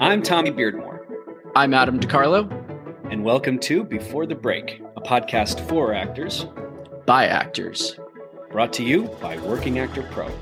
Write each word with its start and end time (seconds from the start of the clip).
I'm 0.00 0.22
Tommy 0.22 0.50
Beardmore. 0.50 1.00
I'm 1.54 1.74
Adam 1.74 2.00
DeCarlo. 2.00 2.50
And 3.12 3.22
welcome 3.22 3.58
to 3.60 3.84
Before 3.84 4.26
the 4.26 4.34
Break, 4.34 4.82
a 4.96 5.00
podcast 5.00 5.60
for 5.68 5.94
actors 5.94 6.46
by 7.06 7.26
actors. 7.26 8.00
Brought 8.50 8.72
to 8.72 8.82
you 8.82 9.04
by 9.20 9.38
Working 9.38 9.78
Actor 9.78 10.08
Pro. 10.10 10.32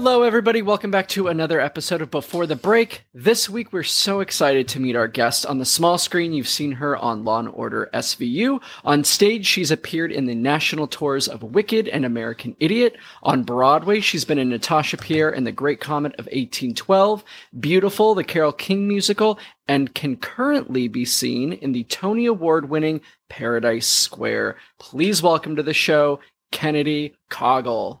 Hello, 0.00 0.22
everybody. 0.22 0.62
Welcome 0.62 0.92
back 0.92 1.08
to 1.08 1.26
another 1.26 1.58
episode 1.58 2.00
of 2.00 2.12
Before 2.12 2.46
the 2.46 2.54
Break. 2.54 3.02
This 3.12 3.50
week, 3.50 3.72
we're 3.72 3.82
so 3.82 4.20
excited 4.20 4.68
to 4.68 4.78
meet 4.78 4.94
our 4.94 5.08
guest. 5.08 5.44
On 5.44 5.58
the 5.58 5.64
small 5.64 5.98
screen, 5.98 6.32
you've 6.32 6.46
seen 6.46 6.70
her 6.70 6.96
on 6.96 7.24
Law 7.24 7.40
and 7.40 7.48
Order 7.48 7.90
SVU. 7.92 8.62
On 8.84 9.02
stage, 9.02 9.44
she's 9.44 9.72
appeared 9.72 10.12
in 10.12 10.26
the 10.26 10.36
national 10.36 10.86
tours 10.86 11.26
of 11.26 11.42
Wicked 11.42 11.88
and 11.88 12.04
American 12.04 12.54
Idiot. 12.60 12.94
On 13.24 13.42
Broadway, 13.42 13.98
she's 13.98 14.24
been 14.24 14.38
in 14.38 14.50
Natasha 14.50 14.98
Pierre 14.98 15.30
and 15.30 15.44
The 15.44 15.50
Great 15.50 15.80
Comet 15.80 16.12
of 16.12 16.26
1812, 16.26 17.24
Beautiful, 17.58 18.14
the 18.14 18.22
Carole 18.22 18.52
King 18.52 18.86
musical, 18.86 19.36
and 19.66 19.96
can 19.96 20.16
currently 20.16 20.86
be 20.86 21.04
seen 21.04 21.54
in 21.54 21.72
the 21.72 21.82
Tony 21.82 22.26
Award 22.26 22.70
winning 22.70 23.00
Paradise 23.28 23.88
Square. 23.88 24.58
Please 24.78 25.24
welcome 25.24 25.56
to 25.56 25.62
the 25.64 25.74
show, 25.74 26.20
Kennedy 26.52 27.16
Caughell. 27.30 28.00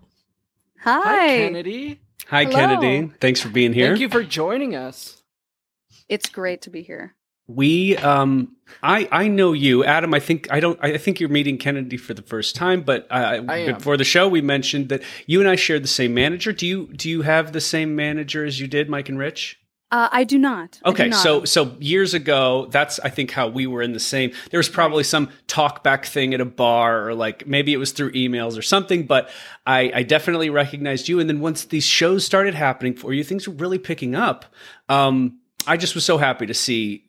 Hi. 0.80 1.00
Hi, 1.00 1.26
Kennedy. 1.26 2.00
Hi, 2.28 2.44
Hello. 2.44 2.56
Kennedy. 2.56 3.12
Thanks 3.20 3.40
for 3.40 3.48
being 3.48 3.72
here. 3.72 3.88
Thank 3.88 4.00
you 4.00 4.08
for 4.08 4.22
joining 4.22 4.74
us. 4.74 5.22
It's 6.08 6.28
great 6.28 6.62
to 6.62 6.70
be 6.70 6.82
here. 6.82 7.14
We, 7.46 7.96
um, 7.96 8.56
I, 8.82 9.08
I 9.10 9.28
know 9.28 9.54
you, 9.54 9.82
Adam. 9.82 10.12
I 10.12 10.20
think 10.20 10.52
I 10.52 10.60
don't. 10.60 10.78
I 10.82 10.98
think 10.98 11.18
you're 11.18 11.30
meeting 11.30 11.56
Kennedy 11.56 11.96
for 11.96 12.12
the 12.12 12.20
first 12.20 12.54
time. 12.54 12.82
But 12.82 13.06
uh, 13.10 13.42
I 13.48 13.72
before 13.72 13.96
the 13.96 14.04
show, 14.04 14.28
we 14.28 14.42
mentioned 14.42 14.90
that 14.90 15.02
you 15.26 15.40
and 15.40 15.48
I 15.48 15.56
shared 15.56 15.82
the 15.82 15.88
same 15.88 16.12
manager. 16.12 16.52
Do 16.52 16.66
you 16.66 16.92
do 16.92 17.08
you 17.08 17.22
have 17.22 17.52
the 17.52 17.62
same 17.62 17.96
manager 17.96 18.44
as 18.44 18.60
you 18.60 18.66
did, 18.66 18.90
Mike 18.90 19.08
and 19.08 19.18
Rich? 19.18 19.57
Uh, 19.90 20.08
I 20.12 20.24
do 20.24 20.38
not. 20.38 20.78
I 20.84 20.88
do 20.88 20.92
Okay, 20.92 21.08
not. 21.08 21.22
so 21.22 21.44
so 21.44 21.74
years 21.80 22.12
ago, 22.12 22.66
that's 22.70 23.00
I 23.00 23.08
think 23.08 23.30
how 23.30 23.48
we 23.48 23.66
were 23.66 23.80
in 23.80 23.92
the 23.92 24.00
same. 24.00 24.32
There 24.50 24.58
was 24.58 24.68
probably 24.68 25.02
some 25.02 25.30
talkback 25.46 26.04
thing 26.04 26.34
at 26.34 26.40
a 26.40 26.44
bar, 26.44 27.08
or 27.08 27.14
like 27.14 27.46
maybe 27.46 27.72
it 27.72 27.78
was 27.78 27.92
through 27.92 28.12
emails 28.12 28.58
or 28.58 28.62
something. 28.62 29.06
But 29.06 29.30
I, 29.66 29.90
I 29.94 30.02
definitely 30.02 30.50
recognized 30.50 31.08
you. 31.08 31.20
And 31.20 31.28
then 31.28 31.40
once 31.40 31.64
these 31.64 31.84
shows 31.84 32.24
started 32.24 32.54
happening 32.54 32.94
for 32.94 33.14
you, 33.14 33.24
things 33.24 33.48
were 33.48 33.54
really 33.54 33.78
picking 33.78 34.14
up. 34.14 34.44
Um, 34.90 35.38
I 35.66 35.76
just 35.76 35.94
was 35.94 36.04
so 36.04 36.18
happy 36.18 36.46
to 36.46 36.54
see 36.54 37.04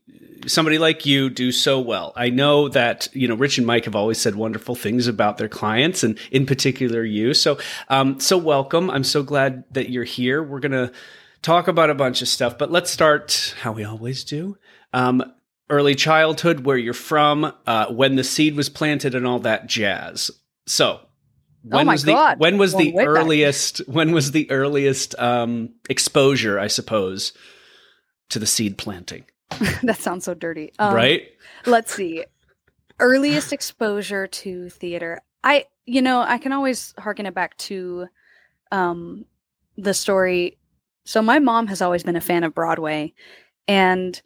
somebody 0.47 0.77
like 0.77 1.05
you 1.05 1.29
do 1.29 1.51
so 1.51 1.81
well. 1.81 2.13
I 2.15 2.29
know 2.29 2.69
that 2.69 3.09
you 3.13 3.27
know 3.27 3.35
Rich 3.35 3.57
and 3.57 3.67
Mike 3.67 3.85
have 3.85 3.95
always 3.95 4.19
said 4.19 4.35
wonderful 4.35 4.75
things 4.75 5.05
about 5.07 5.37
their 5.37 5.49
clients, 5.49 6.01
and 6.01 6.17
in 6.31 6.45
particular 6.45 7.03
you. 7.03 7.33
So 7.33 7.57
um, 7.89 8.21
so 8.21 8.37
welcome. 8.37 8.89
I'm 8.89 9.03
so 9.03 9.21
glad 9.21 9.65
that 9.71 9.89
you're 9.89 10.05
here. 10.05 10.41
We're 10.41 10.61
gonna 10.61 10.91
talk 11.41 11.67
about 11.67 11.89
a 11.89 11.95
bunch 11.95 12.21
of 12.21 12.27
stuff, 12.27 12.57
but 12.57 12.71
let's 12.71 12.89
start 12.91 13.55
how 13.61 13.71
we 13.71 13.83
always 13.83 14.23
do. 14.23 14.57
Um, 14.93 15.23
early 15.69 15.95
childhood, 15.95 16.61
where 16.65 16.77
you're 16.77 16.93
from, 16.93 17.53
uh, 17.67 17.87
when 17.87 18.15
the 18.15 18.23
seed 18.23 18.55
was 18.55 18.69
planted, 18.69 19.15
and 19.15 19.25
all 19.27 19.39
that 19.39 19.67
jazz. 19.67 20.31
So, 20.67 20.99
when 21.63 21.87
Oh 21.87 21.91
was 21.91 22.03
the 22.03 22.13
God. 22.13 22.39
when 22.39 22.57
was 22.57 22.73
the 22.75 22.91
back. 22.93 23.05
earliest 23.05 23.79
when 23.87 24.11
was 24.11 24.31
the 24.31 24.49
earliest 24.49 25.17
um, 25.19 25.73
exposure, 25.89 26.59
I 26.59 26.67
suppose, 26.67 27.33
to 28.29 28.39
the 28.39 28.45
seed 28.47 28.77
planting? 28.77 29.25
that 29.83 29.97
sounds 29.97 30.25
so 30.25 30.33
dirty. 30.33 30.71
Um, 30.79 30.93
right? 30.93 31.27
Let's 31.65 31.93
see. 31.93 32.23
Earliest 32.99 33.51
exposure 33.53 34.27
to 34.27 34.69
theater. 34.69 35.21
I, 35.43 35.65
you 35.85 36.01
know, 36.01 36.21
I 36.21 36.37
can 36.37 36.51
always 36.51 36.93
harken 36.99 37.25
it 37.25 37.33
back 37.33 37.57
to 37.57 38.07
um, 38.71 39.25
the 39.77 39.93
story. 39.93 40.57
So 41.09 41.23
my 41.23 41.39
mom 41.39 41.65
has 41.67 41.81
always 41.81 42.03
been 42.03 42.15
a 42.15 42.21
fan 42.21 42.43
of 42.43 42.53
Broadway, 42.53 43.15
and 43.67 44.21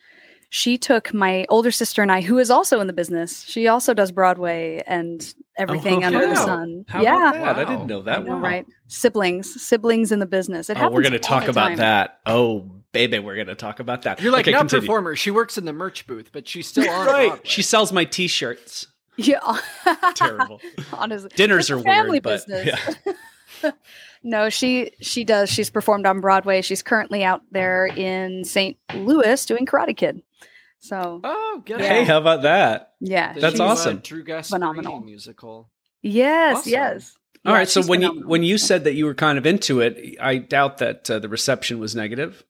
she 0.49 0.77
took 0.77 1.13
my 1.13 1.45
older 1.47 1.71
sister 1.71 2.01
and 2.01 2.11
I, 2.11 2.19
who 2.19 2.37
is 2.39 2.51
also 2.51 2.81
in 2.81 2.87
the 2.87 2.93
business. 2.93 3.45
She 3.47 3.69
also 3.69 3.93
does 3.93 4.11
Broadway 4.11 4.83
and 4.85 5.33
everything 5.57 6.03
Oh, 6.03 6.07
under 6.07 6.27
the 6.27 6.35
sun. 6.35 6.83
How 6.89 7.01
yeah, 7.01 7.29
about 7.29 7.55
that? 7.55 7.65
I 7.67 7.71
didn't 7.71 7.87
know 7.87 8.01
that. 8.01 8.25
know, 8.25 8.33
Wow. 8.35 8.41
right? 8.41 8.65
Siblings, 8.87 9.63
siblings 9.65 10.11
in 10.11 10.19
the 10.19 10.25
business. 10.25 10.69
It 10.69 10.75
Oh, 10.75 10.81
happens 10.81 10.95
we're 10.95 11.01
going 11.03 11.13
to 11.13 11.19
talk 11.19 11.47
about 11.47 11.69
time. 11.69 11.77
that. 11.77 12.19
Oh, 12.25 12.69
baby, 12.91 13.17
we're 13.17 13.35
going 13.35 13.47
to 13.47 13.55
talk 13.55 13.79
about 13.79 14.01
that. 14.01 14.21
You're 14.21 14.33
like 14.33 14.43
okay, 14.43 14.51
not 14.51 14.59
continue. 14.63 14.81
performer. 14.81 15.15
She 15.15 15.31
works 15.31 15.57
in 15.57 15.63
the 15.63 15.73
merch 15.73 16.05
booth, 16.05 16.31
but 16.33 16.49
she's 16.49 16.67
still 16.67 16.89
on. 16.89 17.07
Right. 17.07 17.27
Broadway. 17.29 17.39
She 17.45 17.61
sells 17.61 17.93
my 17.93 18.03
T-shirts. 18.03 18.87
Yeah, 19.15 19.39
Terrible. 20.15 20.59
Honestly, 20.91 21.29
Dinners 21.35 21.69
It's 21.69 21.71
are 21.71 21.79
family 21.81 22.19
weird, 22.19 22.23
but 22.23 22.45
business. 22.47 22.77
yeah. 23.05 23.13
no, 24.23 24.49
she 24.49 24.91
she 25.01 25.23
does. 25.23 25.49
She's 25.49 25.69
performed 25.69 26.05
on 26.05 26.19
Broadway. 26.21 26.61
She's 26.61 26.81
currently 26.81 27.23
out 27.23 27.41
there 27.51 27.85
in 27.87 28.43
St. 28.43 28.77
Louis 28.95 29.45
doing 29.45 29.65
Karate 29.65 29.95
Kid. 29.95 30.21
So 30.79 31.21
Oh, 31.23 31.61
good. 31.65 31.79
Yeah. 31.79 31.87
Hey, 31.87 32.03
how 32.03 32.17
about 32.17 32.41
that? 32.43 32.93
yeah, 32.99 33.33
The 33.33 33.39
That's 33.41 33.53
she's- 33.53 33.59
new, 33.59 33.65
awesome. 33.65 33.97
Drew 33.99 34.23
Gasparini 34.23 34.49
Phenomenal. 34.49 34.99
musical. 35.01 35.69
Yes, 36.01 36.57
Awesome. 36.57 36.71
yes. 36.71 37.17
All 37.45 37.51
Yeah, 37.53 37.57
right. 37.59 37.69
So 37.69 37.81
she's 37.81 37.89
when 37.89 38.01
you 38.01 38.27
when 38.27 38.43
you 38.43 38.57
said 38.57 38.83
that 38.83 38.93
you 38.93 39.05
were 39.05 39.13
kind 39.13 39.37
of 39.37 39.45
into 39.45 39.79
it, 39.81 40.17
I 40.19 40.37
doubt 40.37 40.79
that 40.79 41.09
uh, 41.09 41.19
the 41.19 41.29
reception 41.29 41.79
was 41.79 41.95
negative. 41.95 42.43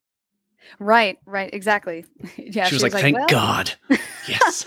right, 0.79 1.17
right, 1.25 1.53
exactly. 1.53 2.05
Yeah, 2.37 2.65
she 2.65 2.75
was 2.75 2.83
like, 2.83 2.93
"Thank 2.93 3.17
well, 3.17 3.27
God." 3.27 3.73
Yes. 4.27 4.63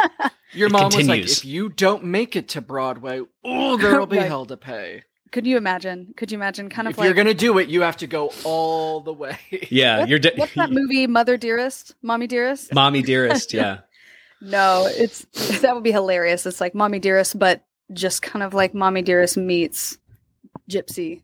Your 0.52 0.66
It 0.68 0.72
mom 0.72 0.90
was 0.94 1.08
like, 1.08 1.22
if 1.24 1.44
you 1.44 1.70
don't 1.70 2.04
make 2.04 2.36
it 2.36 2.48
to 2.50 2.60
Broadway, 2.60 3.22
oh, 3.42 3.76
there 3.78 3.98
will 3.98 4.06
be 4.06 4.18
Right. 4.18 4.26
hell 4.26 4.44
to 4.46 4.56
pay. 4.58 5.04
Could 5.36 5.46
you 5.46 5.58
imagine? 5.58 6.14
Could 6.16 6.32
you 6.32 6.38
imagine? 6.38 6.70
Kind 6.70 6.88
of 6.88 6.92
if 6.92 6.98
like 6.98 7.04
you're 7.04 7.12
gonna 7.12 7.34
do 7.34 7.58
it, 7.58 7.68
you 7.68 7.82
have 7.82 7.98
to 7.98 8.06
go 8.06 8.32
all 8.42 9.00
the 9.02 9.12
way. 9.12 9.36
Yeah. 9.68 9.98
What- 9.98 10.08
you're 10.08 10.18
de- 10.18 10.32
what's 10.34 10.54
that 10.54 10.70
movie, 10.70 11.06
Mother 11.06 11.36
Dearest, 11.36 11.94
Mommy 12.00 12.26
Dearest? 12.26 12.72
mommy 12.72 13.02
dearest. 13.02 13.52
Yeah. 13.52 13.80
No, 14.40 14.88
it's 14.90 15.26
that 15.60 15.74
would 15.74 15.84
be 15.84 15.92
hilarious. 15.92 16.46
It's 16.46 16.58
like 16.58 16.74
Mommy 16.74 16.98
Dearest, 17.00 17.38
but 17.38 17.66
just 17.92 18.22
kind 18.22 18.42
of 18.42 18.54
like 18.54 18.72
Mommy 18.72 19.02
Dearest 19.02 19.36
meets 19.36 19.98
Gypsy. 20.70 21.20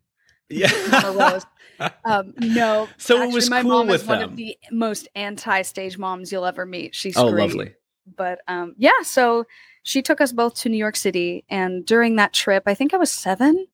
Mama 0.50 0.68
Yeah. 0.68 1.30
Rose. 1.30 1.46
Um, 2.04 2.34
no. 2.38 2.88
So 2.98 3.22
it 3.22 3.32
was 3.32 3.48
my 3.48 3.62
cool 3.62 3.70
mom 3.70 3.86
with 3.86 4.02
is 4.02 4.06
one 4.06 4.20
of 4.20 4.36
the 4.36 4.58
most 4.70 5.08
anti-stage 5.16 5.96
moms 5.96 6.30
you'll 6.30 6.44
ever 6.44 6.66
meet. 6.66 6.94
She's 6.94 7.16
oh, 7.16 7.30
great. 7.30 7.48
lovely. 7.48 7.74
But 8.14 8.40
um, 8.46 8.74
yeah, 8.76 9.02
so 9.02 9.46
she 9.82 10.02
took 10.02 10.20
us 10.20 10.32
both 10.32 10.54
to 10.56 10.68
New 10.68 10.76
York 10.76 10.96
City, 10.96 11.44
and 11.48 11.84
during 11.86 12.16
that 12.16 12.34
trip, 12.34 12.64
I 12.66 12.74
think 12.74 12.92
I 12.92 12.98
was 12.98 13.10
seven. 13.10 13.66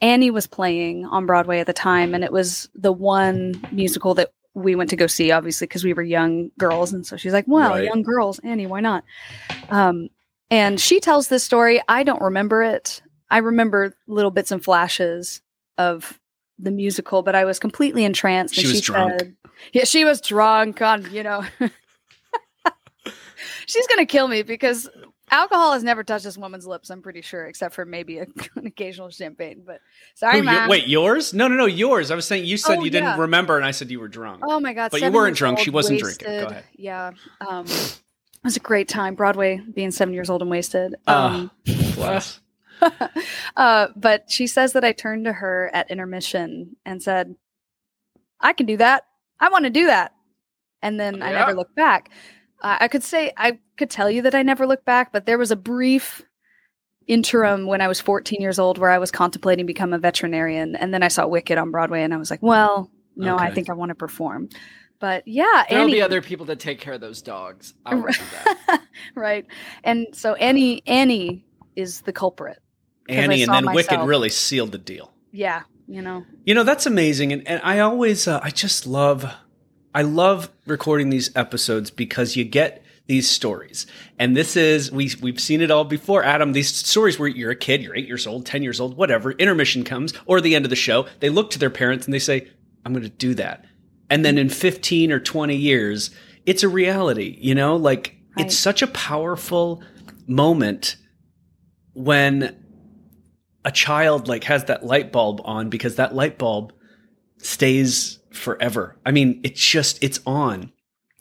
Annie 0.00 0.30
was 0.30 0.46
playing 0.46 1.04
on 1.06 1.26
Broadway 1.26 1.60
at 1.60 1.66
the 1.66 1.72
time, 1.72 2.14
and 2.14 2.24
it 2.24 2.32
was 2.32 2.68
the 2.74 2.92
one 2.92 3.60
musical 3.72 4.14
that 4.14 4.32
we 4.54 4.74
went 4.74 4.90
to 4.90 4.96
go 4.96 5.06
see, 5.06 5.30
obviously, 5.30 5.66
because 5.66 5.84
we 5.84 5.92
were 5.92 6.02
young 6.02 6.50
girls. 6.58 6.92
And 6.92 7.06
so 7.06 7.16
she's 7.16 7.32
like, 7.32 7.44
"Well, 7.46 7.70
Right. 7.70 7.84
young 7.84 8.02
girls, 8.02 8.38
Annie, 8.40 8.66
why 8.66 8.80
not?" 8.80 9.04
Um, 9.68 10.08
and 10.50 10.80
she 10.80 11.00
tells 11.00 11.28
this 11.28 11.44
story. 11.44 11.80
I 11.88 12.02
don't 12.02 12.20
remember 12.22 12.62
it. 12.62 13.02
I 13.30 13.38
remember 13.38 13.94
little 14.08 14.32
bits 14.32 14.50
and 14.50 14.62
flashes 14.64 15.42
of 15.78 16.18
the 16.58 16.70
musical, 16.72 17.22
but 17.22 17.34
I 17.36 17.44
was 17.44 17.58
completely 17.58 18.04
entranced. 18.04 18.54
She 18.54 18.62
and 18.62 18.68
was 18.68 18.76
she 18.78 18.82
drunk. 18.82 19.12
Said, 19.20 19.36
yeah, 19.72 19.84
she 19.84 20.04
was 20.04 20.20
drunk 20.20 20.82
on, 20.82 21.10
you 21.12 21.22
know. 21.22 21.44
She's 23.66 23.86
gonna 23.86 24.06
kill 24.06 24.26
me 24.28 24.42
because 24.42 24.88
alcohol 25.30 25.72
has 25.72 25.82
never 25.82 26.02
touched 26.04 26.24
this 26.24 26.36
woman's 26.38 26.66
lips. 26.66 26.90
I'm 26.90 27.02
pretty 27.02 27.22
sure, 27.22 27.46
except 27.46 27.74
for 27.74 27.84
maybe 27.84 28.18
a, 28.18 28.26
an 28.56 28.66
occasional 28.66 29.10
champagne. 29.10 29.62
But 29.66 29.80
sorry, 30.14 30.40
Who, 30.40 30.50
your- 30.50 30.68
wait, 30.68 30.88
yours? 30.88 31.32
No, 31.34 31.48
no, 31.48 31.56
no, 31.56 31.66
yours. 31.66 32.10
I 32.10 32.14
was 32.14 32.26
saying 32.26 32.44
you 32.44 32.56
said 32.56 32.78
Oh, 32.78 32.82
you 32.84 32.90
didn't 32.90 33.18
remember, 33.18 33.56
and 33.56 33.64
I 33.64 33.70
said 33.70 33.90
you 33.90 34.00
were 34.00 34.08
drunk. 34.08 34.42
Oh 34.46 34.60
my 34.60 34.72
god! 34.72 34.90
But 34.90 35.00
you 35.00 35.10
weren't 35.10 35.36
drunk. 35.36 35.58
She 35.60 35.70
wasn't 35.70 36.00
drinking. 36.00 36.26
Go 36.28 36.46
ahead. 36.46 36.64
Yeah, 36.76 37.12
um, 37.46 37.66
it 37.66 38.00
was 38.44 38.56
a 38.56 38.60
great 38.60 38.88
time. 38.88 39.14
Broadway, 39.14 39.60
being 39.74 39.90
seven 39.90 40.14
years 40.14 40.30
old 40.30 40.42
and 40.42 40.50
wasted. 40.50 40.94
Ah. 41.06 41.34
Um, 41.34 41.50
Bless. 41.94 42.40
uh, 43.56 43.88
but 43.94 44.30
she 44.30 44.46
says 44.46 44.72
that 44.72 44.84
I 44.84 44.92
turned 44.92 45.26
to 45.26 45.32
her 45.34 45.70
at 45.74 45.90
intermission 45.90 46.76
and 46.86 47.02
said, 47.02 47.34
"I 48.40 48.52
can 48.54 48.66
do 48.66 48.76
that. 48.78 49.04
I 49.38 49.50
want 49.50 49.64
to 49.64 49.70
do 49.70 49.86
that." 49.86 50.12
And 50.82 50.98
then 50.98 51.22
I 51.22 51.32
Yeah. 51.32 51.40
never 51.40 51.52
looked 51.54 51.74
back. 51.76 52.10
Uh, 52.60 52.78
I 52.80 52.88
could 52.88 53.02
say 53.02 53.32
I 53.36 53.58
could 53.76 53.90
tell 53.90 54.10
you 54.10 54.22
that 54.22 54.34
I 54.34 54.42
never 54.42 54.66
looked 54.66 54.84
back, 54.84 55.12
but 55.12 55.26
there 55.26 55.38
was 55.38 55.50
a 55.50 55.56
brief 55.56 56.22
interim 57.06 57.66
when 57.66 57.80
I 57.80 57.88
was 57.88 58.00
14 58.00 58.40
years 58.40 58.58
old 58.58 58.78
where 58.78 58.90
I 58.90 58.98
was 58.98 59.10
contemplating 59.10 59.66
become 59.66 59.92
a 59.92 59.98
veterinarian, 59.98 60.76
and 60.76 60.92
then 60.92 61.02
I 61.02 61.08
saw 61.08 61.26
Wicked 61.26 61.58
on 61.58 61.70
Broadway, 61.70 62.02
and 62.02 62.14
I 62.14 62.16
was 62.16 62.30
like, 62.30 62.42
"Well, 62.42 62.90
no, 63.16 63.36
I 63.36 63.50
think 63.50 63.70
I 63.70 63.72
want 63.74 63.90
to 63.90 63.94
perform." 63.94 64.48
But 65.00 65.26
yeah, 65.26 65.64
There'll 65.68 65.84
Annie, 65.84 65.94
be 65.94 66.02
other 66.02 66.20
people 66.20 66.46
to 66.46 66.56
take 66.56 66.78
care 66.78 66.92
of 66.92 67.00
those 67.00 67.22
dogs. 67.22 67.72
I 67.86 67.94
will 67.94 68.08
do 68.08 68.20
that. 68.68 68.82
right? 69.14 69.46
And 69.82 70.08
so 70.12 70.34
Annie, 70.34 70.82
Annie 70.86 71.46
is 71.74 72.02
the 72.02 72.12
culprit. 72.12 72.58
Annie 73.08 73.42
and 73.42 73.52
then 73.52 73.72
Wicked 73.72 74.00
really 74.00 74.28
sealed 74.28 74.72
the 74.72 74.78
deal. 74.78 75.12
Yeah, 75.32 75.62
you 75.88 76.02
know. 76.02 76.24
You 76.44 76.54
know, 76.54 76.64
that's 76.64 76.86
amazing. 76.86 77.32
And, 77.32 77.48
and 77.48 77.60
I 77.64 77.80
always, 77.80 78.28
uh, 78.28 78.40
I 78.42 78.50
just 78.50 78.86
love, 78.86 79.24
I 79.94 80.02
love 80.02 80.50
recording 80.66 81.10
these 81.10 81.34
episodes 81.36 81.90
because 81.90 82.36
you 82.36 82.44
get 82.44 82.84
these 83.06 83.28
stories. 83.28 83.86
And 84.20 84.36
this 84.36 84.56
is, 84.56 84.92
we, 84.92 85.10
we've 85.20 85.40
seen 85.40 85.60
it 85.60 85.70
all 85.70 85.84
before, 85.84 86.22
Adam, 86.22 86.52
these 86.52 86.72
stories 86.72 87.18
where 87.18 87.28
you're 87.28 87.50
a 87.50 87.56
kid, 87.56 87.82
you're 87.82 87.96
eight 87.96 88.06
years 88.06 88.26
old, 88.26 88.46
10 88.46 88.62
years 88.62 88.78
old, 88.78 88.96
whatever, 88.96 89.32
intermission 89.32 89.82
comes 89.82 90.12
or 90.26 90.40
the 90.40 90.54
end 90.54 90.64
of 90.64 90.70
the 90.70 90.76
show. 90.76 91.06
They 91.18 91.28
look 91.28 91.50
to 91.50 91.58
their 91.58 91.70
parents 91.70 92.06
and 92.06 92.14
they 92.14 92.20
say, 92.20 92.48
I'm 92.84 92.92
going 92.92 93.02
to 93.02 93.08
do 93.08 93.34
that. 93.34 93.64
And 94.08 94.24
then 94.24 94.38
in 94.38 94.48
15 94.48 95.10
or 95.10 95.18
20 95.18 95.56
years, 95.56 96.10
it's 96.46 96.62
a 96.62 96.68
reality, 96.68 97.36
you 97.40 97.54
know, 97.54 97.74
like 97.76 98.16
Right. 98.36 98.46
it's 98.46 98.56
such 98.56 98.80
a 98.80 98.86
powerful 98.86 99.82
moment 100.28 100.96
when 101.94 102.56
a 103.64 103.72
child 103.72 104.28
like 104.28 104.44
has 104.44 104.66
that 104.66 104.86
light 104.86 105.10
bulb 105.10 105.40
on 105.44 105.68
because 105.68 105.96
that 105.96 106.14
light 106.14 106.38
bulb 106.38 106.72
stays 107.38 108.19
forever. 108.30 108.96
I 109.04 109.10
mean, 109.10 109.40
it's 109.42 109.64
just 109.64 110.02
it's 110.02 110.20
on. 110.26 110.72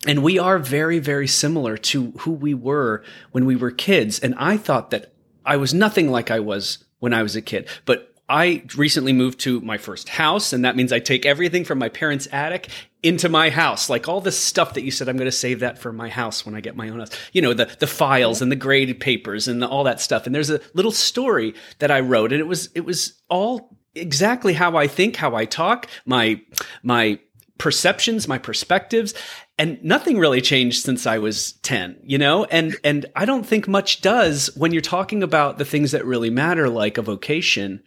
And 0.08 0.24
we 0.24 0.40
are 0.40 0.60
very 0.60 1.00
very 1.00 1.28
similar 1.28 1.78
to 1.78 2.12
who 2.20 2.32
we 2.32 2.54
were 2.54 3.04
when 3.32 3.46
we 3.46 3.56
were 3.56 3.72
kids 3.72 4.20
and 4.20 4.36
I 4.36 4.58
thought 4.58 4.92
that 4.92 5.14
I 5.46 5.58
was 5.58 5.74
nothing 5.74 6.12
like 6.12 6.32
I 6.32 6.40
was 6.40 6.86
when 7.00 7.14
I 7.14 7.24
was 7.24 7.36
a 7.36 7.42
kid. 7.42 7.68
But 7.86 8.14
I 8.30 8.64
recently 8.78 9.12
moved 9.12 9.40
to 9.42 9.60
my 9.62 9.80
first 9.80 10.08
house, 10.08 10.54
and 10.54 10.64
that 10.64 10.76
means 10.76 10.94
I 10.94 11.00
take 11.00 11.26
everything 11.26 11.66
from 11.66 11.80
my 11.80 11.90
parents' 11.90 12.28
attic 12.32 12.70
into 13.02 13.28
my 13.28 13.50
house. 13.50 13.90
Like 13.90 14.08
all 14.08 14.22
this 14.22 14.38
stuff 14.38 14.76
that 14.76 14.84
you 14.84 14.92
said, 14.92 15.10
I'm 15.10 15.18
going 15.18 15.26
to 15.26 15.32
save 15.32 15.62
that 15.62 15.80
for 15.80 15.92
my 15.92 16.10
house 16.10 16.46
when 16.46 16.54
I 16.54 16.62
get 16.62 16.76
my 16.76 16.90
own 16.90 17.00
house. 17.00 17.10
You 17.34 17.42
know, 17.42 17.56
the, 17.56 17.66
the 17.80 17.88
files 17.88 18.44
and 18.44 18.52
the 18.52 18.56
graded 18.56 19.00
papers 19.00 19.48
and 19.48 19.64
the, 19.64 19.68
all 19.68 19.84
that 19.86 20.00
stuff. 20.00 20.28
And 20.28 20.36
there's 20.36 20.52
a 20.52 20.62
little 20.76 20.92
story 20.92 21.56
that 21.80 21.90
I 21.90 22.02
wrote, 22.02 22.32
and 22.32 22.40
it 22.40 22.48
was, 22.48 22.70
it 22.76 22.86
was 22.86 23.20
all 23.30 23.79
exactly 24.00 24.54
how 24.54 24.78
I 24.78 24.88
think, 24.88 25.16
how 25.16 25.36
I 25.36 25.46
talk, 25.46 25.88
my, 26.06 26.42
my 26.84 27.20
perceptions, 27.58 28.28
my 28.28 28.38
perspectives, 28.38 29.14
and 29.60 29.84
nothing 29.84 30.18
really 30.18 30.42
changed 30.42 30.84
since 30.84 31.06
I 31.06 31.20
was 31.20 31.54
10, 31.64 32.00
you 32.04 32.18
know? 32.18 32.46
And 32.46 32.76
and 32.84 33.06
I 33.16 33.26
don't 33.26 33.46
think 33.46 33.68
much 33.68 34.02
does 34.02 34.50
when 34.56 34.72
you're 34.72 34.82
talking 34.82 35.22
about 35.22 35.58
the 35.58 35.66
things 35.66 35.92
that 35.92 36.06
really 36.06 36.30
matter 36.30 36.70
like 36.70 36.98
a 36.98 37.04
vocation 37.04 37.84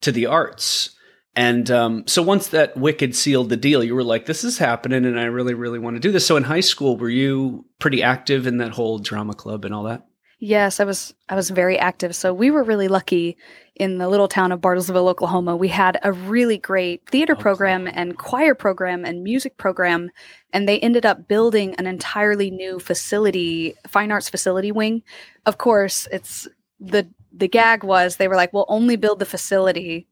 to 0.00 0.12
the 0.12 0.26
arts. 0.26 0.94
And 1.34 1.70
um, 1.70 2.06
so 2.06 2.22
once 2.22 2.48
that 2.48 2.76
Wicked 2.76 3.14
sealed 3.14 3.48
the 3.48 3.56
deal, 3.56 3.84
you 3.84 3.94
were 3.94 4.04
like, 4.04 4.26
this 4.26 4.44
is 4.44 4.58
happening 4.58 5.04
and 5.04 5.20
I 5.20 5.24
really, 5.24 5.54
really 5.54 5.78
want 5.78 5.96
to 5.96 6.00
do 6.00 6.10
this. 6.10 6.26
So 6.26 6.36
in 6.36 6.44
high 6.44 6.60
school, 6.60 6.96
were 6.96 7.08
you 7.08 7.64
pretty 7.78 8.02
active 8.02 8.46
in 8.46 8.58
that 8.58 8.72
whole 8.72 8.98
drama 8.98 9.34
club 9.34 9.64
and 9.64 9.74
all 9.74 9.84
that? 9.84 10.04
Yes, 10.40 10.78
I 10.78 10.84
was 10.84 11.14
I 11.28 11.34
was 11.34 11.50
very 11.50 11.78
active. 11.78 12.14
So 12.14 12.32
we 12.32 12.52
were 12.52 12.62
really 12.62 12.86
lucky 12.86 13.36
in 13.78 13.98
the 13.98 14.08
little 14.08 14.28
town 14.28 14.52
of 14.52 14.60
Bartlesville, 14.60 15.08
Oklahoma. 15.08 15.56
We 15.56 15.68
had 15.68 15.98
a 16.02 16.12
really 16.12 16.58
great 16.58 17.08
theater 17.08 17.36
program 17.36 17.86
and 17.86 18.18
choir 18.18 18.54
program 18.54 19.04
and 19.04 19.22
music 19.22 19.56
program 19.56 20.10
and 20.52 20.68
they 20.68 20.78
ended 20.80 21.04
up 21.04 21.28
building 21.28 21.74
an 21.76 21.86
entirely 21.86 22.50
new 22.50 22.78
facility, 22.78 23.74
fine 23.86 24.10
arts 24.10 24.28
facility 24.28 24.72
wing. 24.72 25.02
Of 25.46 25.58
course, 25.58 26.08
it's 26.10 26.48
the 26.80 27.08
the 27.32 27.48
gag 27.48 27.84
was 27.84 28.16
they 28.16 28.28
were 28.28 28.36
like, 28.36 28.52
"We'll 28.52 28.66
only 28.68 28.96
build 28.96 29.18
the 29.18 29.26
facility 29.26 30.06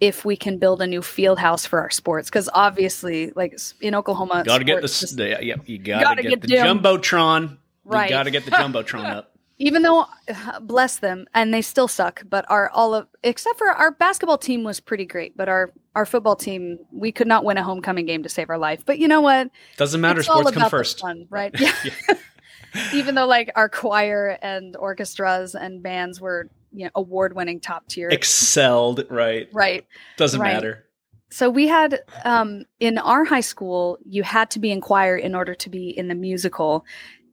if 0.00 0.24
we 0.24 0.36
can 0.36 0.58
build 0.58 0.82
a 0.82 0.86
new 0.86 1.02
field 1.02 1.38
house 1.38 1.64
for 1.64 1.80
our 1.80 1.90
sports 1.90 2.28
because 2.28 2.48
obviously 2.52 3.30
like 3.36 3.56
in 3.80 3.94
Oklahoma 3.94 4.42
Got 4.44 4.58
to 4.58 4.64
get 4.64 4.82
the, 4.82 4.88
just- 4.88 5.16
the 5.16 5.38
yeah, 5.40 5.56
you 5.64 5.78
got 5.78 5.98
to 5.98 6.04
gotta 6.04 6.22
get, 6.22 6.40
get 6.40 6.42
the 6.42 6.48
jumbotron. 6.56 7.58
Right. 7.84 8.10
You 8.10 8.16
got 8.16 8.24
to 8.24 8.30
get 8.30 8.44
the 8.44 8.50
jumbotron 8.52 9.04
up. 9.04 9.28
even 9.58 9.82
though 9.82 10.06
bless 10.62 10.96
them 10.98 11.26
and 11.34 11.52
they 11.52 11.62
still 11.62 11.88
suck 11.88 12.22
but 12.28 12.44
our 12.48 12.68
all 12.70 12.94
of 12.94 13.06
except 13.22 13.58
for 13.58 13.68
our 13.68 13.90
basketball 13.92 14.38
team 14.38 14.64
was 14.64 14.80
pretty 14.80 15.04
great 15.04 15.36
but 15.36 15.48
our 15.48 15.72
our 15.94 16.06
football 16.06 16.36
team 16.36 16.78
we 16.92 17.12
could 17.12 17.26
not 17.26 17.44
win 17.44 17.58
a 17.58 17.62
homecoming 17.62 18.06
game 18.06 18.22
to 18.22 18.28
save 18.28 18.48
our 18.50 18.58
life 18.58 18.82
but 18.86 18.98
you 18.98 19.06
know 19.08 19.20
what 19.20 19.50
Doesn't 19.76 20.00
matter. 20.00 20.20
it's 20.20 20.28
Sports 20.28 20.50
come 20.52 20.70
first. 20.70 21.00
fun, 21.00 21.26
right 21.30 21.54
yeah. 21.60 21.72
even 22.92 23.14
though 23.14 23.26
like 23.26 23.50
our 23.54 23.68
choir 23.68 24.38
and 24.42 24.76
orchestras 24.76 25.54
and 25.54 25.82
bands 25.82 26.20
were 26.20 26.48
you 26.72 26.84
know 26.86 26.90
award 26.94 27.34
winning 27.34 27.60
top 27.60 27.86
tier 27.88 28.08
Excelled, 28.08 29.04
right? 29.10 29.48
right 29.52 29.86
Doesn't 30.16 30.40
Right. 30.40 30.54
matter. 30.54 30.86
so 31.30 31.50
we 31.50 31.68
had 31.68 32.00
um, 32.24 32.64
in 32.80 32.96
our 32.98 33.24
high 33.24 33.40
school 33.40 33.98
you 34.06 34.22
had 34.22 34.50
to 34.52 34.58
be 34.58 34.70
in 34.70 34.80
choir 34.80 35.16
in 35.16 35.34
order 35.34 35.54
to 35.54 35.68
be 35.68 35.90
in 35.90 36.08
the 36.08 36.14
musical 36.14 36.84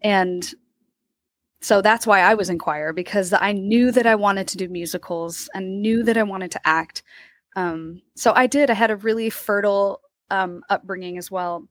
and 0.03 0.53
so 1.61 1.81
that's 1.81 2.07
why 2.07 2.19
i 2.21 2.33
was 2.33 2.49
in 2.49 2.57
choir 2.57 2.93
because 2.93 3.33
i 3.33 3.51
knew 3.51 3.91
that 3.91 4.05
i 4.07 4.15
wanted 4.15 4.47
to 4.47 4.57
do 4.57 4.69
musicals 4.69 5.49
and 5.53 5.81
knew 5.81 6.03
that 6.03 6.17
i 6.17 6.23
wanted 6.23 6.51
to 6.51 6.61
act. 6.67 7.03
Um, 7.55 8.01
so 8.15 8.33
i 8.35 8.47
did. 8.47 8.69
I 8.69 8.73
had 8.73 8.91
a 8.91 8.95
really 8.95 9.29
fertile 9.29 10.01
um, 10.29 10.63
upbringing 10.69 11.17
as 11.17 11.31
well. 11.31 11.67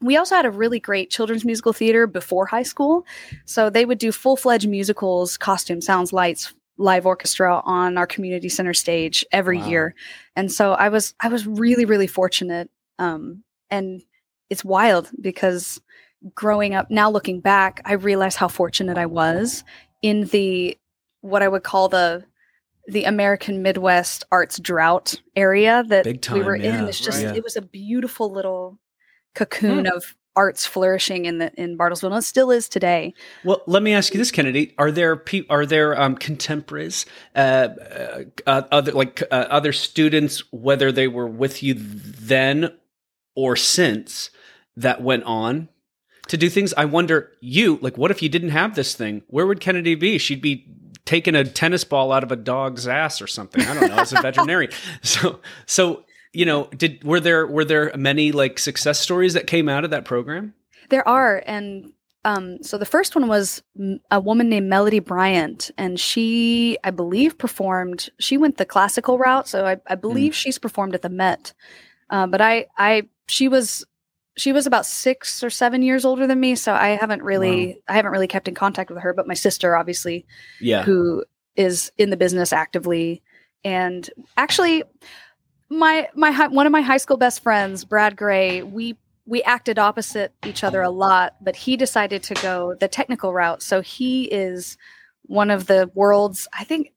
We 0.00 0.16
also 0.16 0.36
had 0.36 0.46
a 0.46 0.50
really 0.50 0.78
great 0.78 1.10
children's 1.10 1.44
musical 1.44 1.72
theater 1.72 2.06
before 2.06 2.46
high 2.46 2.62
school. 2.62 3.04
So 3.46 3.68
they 3.70 3.84
would 3.84 3.98
do 3.98 4.12
full-fledged 4.12 4.68
musicals 4.68 5.36
costume 5.36 5.80
sounds 5.80 6.12
lights 6.12 6.54
live 6.78 7.06
orchestra 7.06 7.60
on 7.64 7.96
our 7.98 8.06
community 8.06 8.48
center 8.50 8.74
stage 8.74 9.24
every 9.32 9.58
Wow. 9.58 9.68
year. 9.68 9.94
And 10.36 10.52
so 10.52 10.72
i 10.74 10.88
was 10.88 11.14
i 11.20 11.28
was 11.28 11.46
really 11.46 11.84
really 11.84 12.06
fortunate 12.06 12.70
um 12.98 13.42
and 13.70 14.02
it's 14.50 14.64
wild 14.64 15.10
because 15.20 15.80
growing 16.34 16.74
up 16.74 16.90
now 16.90 17.10
looking 17.10 17.40
back 17.40 17.80
i 17.84 17.92
realize 17.92 18.36
how 18.36 18.48
fortunate 18.48 18.98
i 18.98 19.06
was 19.06 19.64
in 20.02 20.24
the 20.26 20.76
what 21.20 21.42
i 21.42 21.48
would 21.48 21.62
call 21.62 21.88
the 21.88 22.24
the 22.88 23.04
american 23.04 23.62
midwest 23.62 24.24
arts 24.32 24.58
drought 24.58 25.20
area 25.34 25.84
that 25.88 26.04
Big 26.04 26.16
we 26.16 26.18
time, 26.18 26.44
were 26.44 26.56
in 26.56 26.86
it's 26.86 27.00
just 27.00 27.22
right. 27.22 27.36
it 27.36 27.44
was 27.44 27.56
a 27.56 27.62
beautiful 27.62 28.32
little 28.32 28.78
cocoon 29.34 29.86
of 29.86 30.16
arts 30.36 30.66
flourishing 30.66 31.24
in 31.24 31.38
the 31.38 31.52
in 31.54 31.76
bartlesville 31.76 32.10
and 32.10 32.18
it 32.18 32.22
still 32.22 32.50
is 32.50 32.68
today. 32.68 33.14
Well, 33.42 33.62
let 33.66 33.82
me 33.82 33.94
ask 33.94 34.12
you 34.12 34.18
this, 34.18 34.30
Kennedy: 34.30 34.74
Are 34.78 34.92
there 34.92 35.16
pe- 35.16 35.46
are 35.48 35.66
there 35.66 35.98
um, 36.00 36.14
contemporaries, 36.14 37.06
uh, 37.34 37.38
uh, 37.38 38.22
uh, 38.46 38.62
other 38.70 38.92
like 38.92 39.22
uh, 39.22 39.46
other 39.50 39.72
students, 39.72 40.42
whether 40.52 40.92
they 40.92 41.08
were 41.08 41.26
with 41.26 41.62
you 41.62 41.74
then 41.74 42.72
or 43.34 43.56
since, 43.56 44.30
that 44.76 45.02
went 45.02 45.24
on 45.24 45.68
to 46.28 46.36
do 46.36 46.48
things? 46.48 46.74
I 46.74 46.84
wonder, 46.84 47.32
you 47.40 47.78
like, 47.82 47.96
what 47.96 48.10
if 48.10 48.22
you 48.22 48.28
didn't 48.28 48.50
have 48.50 48.74
this 48.74 48.94
thing? 48.94 49.22
Where 49.28 49.46
would 49.46 49.60
Kennedy 49.60 49.94
be? 49.94 50.18
She'd 50.18 50.42
be 50.42 50.66
taking 51.04 51.34
a 51.34 51.44
tennis 51.44 51.84
ball 51.84 52.12
out 52.12 52.24
of 52.24 52.32
a 52.32 52.36
dog's 52.36 52.88
ass 52.88 53.22
or 53.22 53.26
something. 53.26 53.64
I 53.64 53.74
don't 53.74 53.90
know. 53.90 53.96
As 53.96 54.12
a 54.12 54.20
veterinarian, 54.20 54.72
so 55.02 55.40
so 55.66 56.04
you 56.32 56.44
know, 56.44 56.68
did 56.76 57.02
were 57.04 57.20
there 57.20 57.46
were 57.46 57.64
there 57.64 57.92
many 57.96 58.32
like 58.32 58.58
success 58.58 59.00
stories 59.00 59.34
that 59.34 59.46
came 59.46 59.68
out 59.68 59.84
of 59.84 59.90
that 59.90 60.04
program? 60.04 60.54
There 60.88 61.06
are, 61.08 61.42
and 61.46 61.92
um, 62.26 62.60
so 62.60 62.76
the 62.76 62.84
first 62.84 63.14
one 63.14 63.28
was 63.28 63.62
a 64.10 64.18
woman 64.18 64.48
named 64.48 64.68
Melody 64.68 64.98
Bryant, 64.98 65.70
and 65.78 65.98
she, 65.98 66.76
I 66.82 66.90
believe, 66.90 67.38
performed. 67.38 68.10
She 68.18 68.36
went 68.36 68.56
the 68.56 68.64
classical 68.64 69.16
route, 69.16 69.46
so 69.46 69.64
I, 69.64 69.76
I 69.86 69.94
believe 69.94 70.34
she's 70.34 70.58
performed 70.58 70.96
at 70.96 71.02
the 71.02 71.08
Met. 71.08 71.54
Uh, 72.10 72.26
but 72.26 72.40
I, 72.40 72.66
I, 72.76 73.04
she 73.28 73.46
was, 73.46 73.84
she 74.36 74.52
was 74.52 74.66
about 74.66 74.86
six 74.86 75.42
or 75.42 75.50
seven 75.50 75.82
years 75.82 76.04
older 76.04 76.26
than 76.26 76.38
me, 76.40 76.54
so 76.56 76.72
I 76.74 76.88
haven't 76.90 77.22
really, 77.22 77.80
I 77.88 77.94
haven't 77.94 78.12
really 78.12 78.28
kept 78.28 78.48
in 78.48 78.54
contact 78.54 78.90
with 78.90 79.02
her. 79.02 79.12
But 79.14 79.26
my 79.26 79.34
sister, 79.34 79.76
obviously, 79.76 80.26
Yeah. 80.60 80.82
who 80.82 81.24
is 81.56 81.90
in 81.96 82.10
the 82.10 82.16
business 82.16 82.52
actively 82.52 83.22
and 83.64 84.10
actually 84.36 84.84
my 85.68 86.08
my 86.14 86.46
one 86.48 86.66
of 86.66 86.72
my 86.72 86.82
high 86.82 86.98
school 86.98 87.16
best 87.16 87.42
friends 87.42 87.84
brad 87.84 88.16
gray 88.16 88.62
we 88.62 88.94
we 89.24 89.42
acted 89.42 89.78
opposite 89.78 90.32
each 90.44 90.62
other 90.62 90.82
a 90.82 90.90
lot 90.90 91.34
but 91.40 91.56
he 91.56 91.76
decided 91.76 92.22
to 92.22 92.34
go 92.34 92.74
the 92.78 92.86
technical 92.88 93.32
route 93.32 93.62
so 93.62 93.80
he 93.80 94.24
is 94.24 94.76
one 95.22 95.50
of 95.50 95.66
the 95.66 95.90
world's 95.94 96.46
i 96.52 96.62
think 96.62 96.92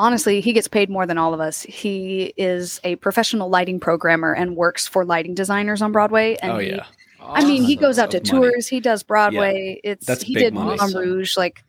honestly 0.00 0.40
he 0.40 0.52
gets 0.52 0.66
paid 0.66 0.88
more 0.88 1.06
than 1.06 1.18
all 1.18 1.34
of 1.34 1.40
us 1.40 1.62
he 1.62 2.32
is 2.36 2.80
a 2.84 2.96
professional 2.96 3.48
lighting 3.48 3.78
programmer 3.78 4.32
and 4.32 4.56
works 4.56 4.86
for 4.88 5.04
lighting 5.04 5.34
designers 5.34 5.82
on 5.82 5.92
broadway 5.92 6.36
and 6.42 6.52
oh 6.52 6.58
he- 6.58 6.70
yeah. 6.70 6.86
I 7.22 7.44
mean, 7.44 7.62
he 7.62 7.76
goes 7.76 7.98
out 7.98 8.10
to 8.12 8.18
money. 8.32 8.50
tours. 8.50 8.66
He 8.66 8.80
does 8.80 9.02
Broadway. 9.02 9.78
It's 9.84 10.06
That's 10.06 10.22
he 10.22 10.34
did 10.34 10.54
money. 10.54 10.78
Moulin 10.80 10.96
Rouge. 10.96 11.36
Like, 11.36 11.62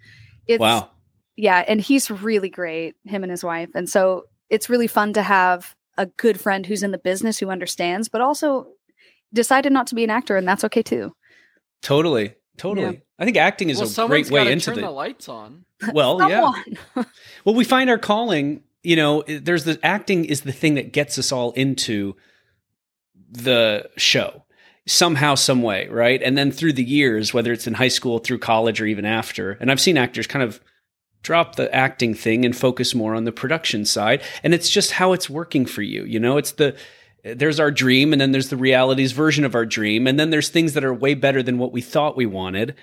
it's 0.48 0.62
Wow. 0.62 0.90
yeah, 1.36 1.64
and 1.68 1.82
he's 1.82 2.10
really 2.10 2.50
great. 2.50 2.96
Him 3.04 3.24
and 3.24 3.30
his 3.30 3.44
wife, 3.44 3.70
and 3.76 3.90
so 3.90 4.24
it's 4.50 4.70
really 4.70 4.88
fun 4.88 5.14
to 5.14 5.22
have 5.22 5.76
a 5.98 6.06
good 6.06 6.40
friend 6.40 6.66
who's 6.66 6.84
in 6.84 6.92
the 6.92 6.98
business 6.98 7.38
who 7.38 7.50
understands, 7.50 8.10
but 8.10 8.22
also 8.22 8.68
decided 9.34 9.72
not 9.74 9.88
to 9.88 9.96
be 9.96 10.04
an 10.04 10.10
actor, 10.10 10.38
and 10.38 10.48
that's 10.48 10.64
okay 10.64 10.82
too. 10.82 11.14
Totally. 11.82 12.34
Totally. 12.58 13.02
I 13.18 13.26
think 13.26 13.38
acting 13.38 13.70
is 13.70 13.80
well, 13.80 14.06
a 14.06 14.08
great 14.08 14.30
way 14.30 14.42
gotta 14.42 14.52
into 14.52 14.66
turn 14.66 14.76
the, 14.76 14.82
the 14.82 14.92
lights 14.92 15.30
on. 15.30 15.66
Well, 15.94 16.30
yeah. 16.30 16.52
Well, 17.44 17.56
we 17.56 17.64
find 17.64 17.90
our 17.90 17.98
calling, 17.98 18.62
you 18.84 18.96
know, 18.96 19.24
there's 19.28 19.64
the 19.64 19.80
acting 19.84 20.26
is 20.26 20.42
the 20.42 20.52
thing 20.52 20.76
that 20.76 20.94
gets 20.94 21.18
us 21.18 21.32
all 21.32 21.52
into 21.54 22.16
the 23.32 23.90
show. 23.98 24.44
somehow, 24.88 25.36
some 25.36 25.62
way, 25.62 25.88
right? 25.88 26.22
And 26.22 26.38
then 26.38 26.52
through 26.52 26.74
the 26.74 26.84
years, 26.84 27.34
whether 27.34 27.52
it's 27.52 27.68
in 27.68 27.74
high 27.76 27.88
school, 27.88 28.20
through 28.20 28.40
college, 28.40 28.82
or 28.82 28.86
even 28.86 29.06
after, 29.06 29.54
and 29.54 29.72
I've 29.72 29.80
seen 29.80 29.98
actors 29.98 30.28
kind 30.28 30.44
of 30.44 30.60
drop 31.24 31.56
the 31.56 31.74
acting 31.74 32.14
thing 32.14 32.46
and 32.46 32.56
focus 32.56 32.96
more 32.96 33.14
on 33.14 33.26
the 33.26 33.32
production 33.32 33.86
side. 33.86 34.22
And 34.44 34.54
it's 34.54 34.70
just 34.70 34.92
how 34.92 35.14
it's 35.14 35.30
working 35.30 35.66
for 35.66 35.82
you. 35.82 36.04
You 36.04 36.20
know, 36.20 36.38
it's 36.38 36.54
the 36.54 36.76
there's 37.24 37.60
our 37.60 37.72
dream 37.72 38.12
and 38.14 38.22
then 38.22 38.32
there's 38.32 38.50
the 38.50 38.58
reality's 38.58 39.12
version 39.12 39.46
of 39.46 39.56
our 39.56 39.66
dream 39.66 40.08
and 40.08 40.20
then 40.20 40.30
there's 40.32 40.50
things 40.50 40.74
that 40.74 40.84
are 40.84 40.94
way 40.94 41.14
better 41.14 41.44
than 41.44 41.58
what 41.58 41.72
we 41.72 41.82
thought 41.82 42.18
we 42.18 42.26
wanted. 42.26 42.76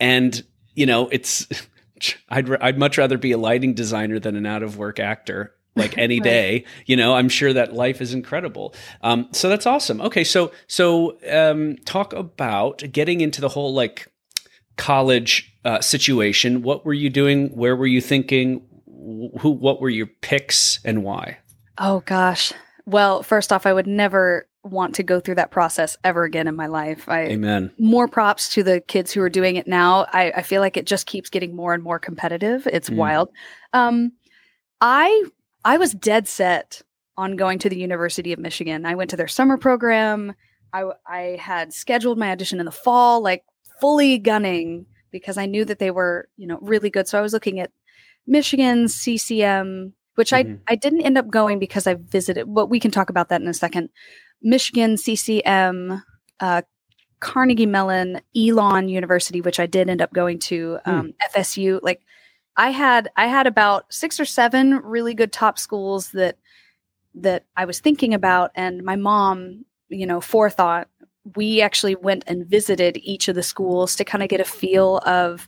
And 0.00 0.42
you 0.74 0.86
know 0.86 1.08
it's 1.08 1.46
i'd 2.28 2.50
i'd 2.62 2.78
much 2.78 2.98
rather 2.98 3.18
be 3.18 3.32
a 3.32 3.38
lighting 3.38 3.74
designer 3.74 4.20
than 4.20 4.36
an 4.36 4.46
out 4.46 4.62
of 4.62 4.76
work 4.78 5.00
actor 5.00 5.52
like 5.74 5.96
any 5.98 6.20
Right. 6.20 6.24
day. 6.24 6.64
You 6.86 6.96
know 6.96 7.14
i'm 7.14 7.28
sure 7.28 7.52
that 7.52 7.72
life 7.72 8.00
is 8.00 8.14
incredible. 8.14 8.74
Um, 9.02 9.28
so 9.32 9.48
that's 9.48 9.66
awesome. 9.66 10.00
Okay 10.02 10.22
so 10.24 10.52
so 10.66 11.16
um, 11.28 11.76
talk 11.84 12.12
about 12.12 12.82
getting 12.92 13.20
into 13.20 13.40
the 13.40 13.48
whole 13.48 13.74
like 13.74 14.06
college 14.76 15.52
uh, 15.64 15.80
situation. 15.80 16.62
What 16.62 16.84
were 16.86 16.94
you 16.94 17.10
doing? 17.10 17.48
Where 17.48 17.74
were 17.74 17.86
you 17.86 18.00
thinking? 18.00 18.62
Who 19.40 19.50
what 19.50 19.80
were 19.80 19.88
your 19.90 20.06
picks 20.06 20.78
and 20.84 21.02
why? 21.02 21.38
Oh 21.78 22.00
gosh. 22.06 22.52
Well, 22.88 23.22
first 23.22 23.52
off, 23.52 23.66
I 23.66 23.72
would 23.72 23.86
never 23.86 24.48
want 24.64 24.94
to 24.96 25.02
go 25.02 25.20
through 25.20 25.34
that 25.36 25.50
process 25.50 25.96
ever 26.04 26.24
again 26.24 26.48
in 26.48 26.56
my 26.56 26.66
life. 26.66 27.08
I 27.08 27.24
amen 27.26 27.70
more 27.78 28.08
props 28.08 28.48
to 28.54 28.62
the 28.62 28.80
kids 28.80 29.12
who 29.12 29.20
are 29.22 29.28
doing 29.30 29.56
it 29.56 29.66
now. 29.66 30.06
I, 30.12 30.32
I 30.36 30.42
feel 30.42 30.60
like 30.60 30.76
it 30.76 30.86
just 30.86 31.06
keeps 31.06 31.30
getting 31.30 31.54
more 31.54 31.74
and 31.74 31.82
more 31.82 31.98
competitive. 31.98 32.66
It's 32.66 32.90
Mm. 32.90 32.96
wild. 32.96 33.28
Um, 33.72 34.12
I 34.80 35.24
I 35.64 35.76
was 35.76 35.92
dead 35.92 36.26
set 36.28 36.82
on 37.16 37.36
going 37.36 37.58
to 37.60 37.68
the 37.68 37.78
University 37.78 38.32
of 38.32 38.38
Michigan. 38.38 38.86
I 38.86 38.94
went 38.94 39.10
to 39.10 39.16
their 39.16 39.28
summer 39.28 39.58
program. 39.58 40.34
I 40.72 40.84
I 41.06 41.38
had 41.40 41.72
scheduled 41.74 42.18
my 42.18 42.30
audition 42.30 42.58
in 42.58 42.66
the 42.66 42.72
fall, 42.72 43.22
like 43.22 43.44
fully 43.80 44.18
gunning 44.18 44.86
because 45.10 45.36
I 45.38 45.46
knew 45.46 45.64
that 45.66 45.78
they 45.78 45.90
were 45.90 46.28
you 46.36 46.46
know 46.46 46.58
really 46.62 46.90
good. 46.90 47.06
So 47.06 47.18
I 47.18 47.22
was 47.22 47.32
looking 47.32 47.60
at 47.60 47.70
Michigan, 48.26 48.88
CCM, 48.88 49.92
which 50.18 50.32
Mhm. 50.32 50.58
I 50.68 50.72
I 50.72 50.74
didn't 50.74 51.02
end 51.02 51.16
up 51.16 51.28
going 51.28 51.60
because 51.60 51.86
I 51.86 51.94
visited. 51.94 52.52
But 52.52 52.66
we 52.66 52.80
can 52.80 52.90
talk 52.90 53.08
about 53.08 53.28
that 53.28 53.40
in 53.40 53.46
a 53.46 53.54
second. 53.54 53.88
Michigan, 54.42 54.96
CCM, 54.96 56.02
uh, 56.40 56.62
Carnegie 57.20 57.66
Mellon, 57.66 58.20
Elon 58.36 58.88
University, 58.88 59.40
which 59.40 59.60
I 59.60 59.66
did 59.66 59.88
end 59.88 60.02
up 60.02 60.12
going 60.12 60.38
to, 60.40 60.78
Hmm. 60.84 60.90
um, 60.90 61.12
FSU. 61.20 61.78
Like, 61.82 62.00
I 62.56 62.70
had 62.70 63.08
I 63.16 63.28
had 63.28 63.46
about 63.46 63.84
six 63.92 64.18
or 64.18 64.24
seven 64.24 64.74
really 64.82 65.14
good 65.14 65.32
top 65.32 65.56
schools 65.58 66.10
that 66.12 66.36
that 67.14 67.44
I 67.56 67.64
was 67.64 67.78
thinking 67.80 68.12
about, 68.14 68.50
and 68.56 68.82
my 68.82 68.96
mom, 68.96 69.64
you 69.88 70.06
know, 70.06 70.20
forethought. 70.20 70.88
We 71.36 71.60
actually 71.60 71.94
went 71.94 72.24
and 72.26 72.46
visited 72.46 72.96
each 73.02 73.28
of 73.28 73.34
the 73.34 73.42
schools 73.42 73.94
to 73.96 74.04
kind 74.04 74.22
of 74.24 74.28
get 74.30 74.40
a 74.40 74.44
feel 74.44 74.98
of 74.98 75.46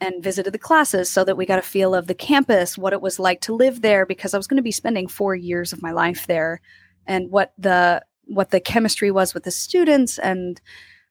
and 0.00 0.22
visited 0.22 0.52
the 0.52 0.58
classes 0.58 1.10
so 1.10 1.24
that 1.24 1.36
we 1.36 1.46
got 1.46 1.58
a 1.58 1.62
feel 1.62 1.94
of 1.94 2.06
the 2.06 2.14
campus, 2.14 2.76
what 2.76 2.92
it 2.92 3.00
was 3.00 3.18
like 3.18 3.40
to 3.42 3.54
live 3.54 3.82
there, 3.82 4.04
because 4.06 4.34
I 4.34 4.36
was 4.36 4.46
going 4.46 4.58
to 4.58 4.62
be 4.62 4.72
spending 4.72 5.08
four 5.08 5.34
years 5.34 5.72
of 5.72 5.82
my 5.82 5.92
life 5.92 6.26
there, 6.26 6.60
and 7.06 7.30
what 7.30 7.52
the 7.58 8.04
what 8.24 8.50
the 8.50 8.60
chemistry 8.60 9.10
was 9.10 9.34
with 9.34 9.44
the 9.44 9.50
students, 9.50 10.18
and 10.18 10.60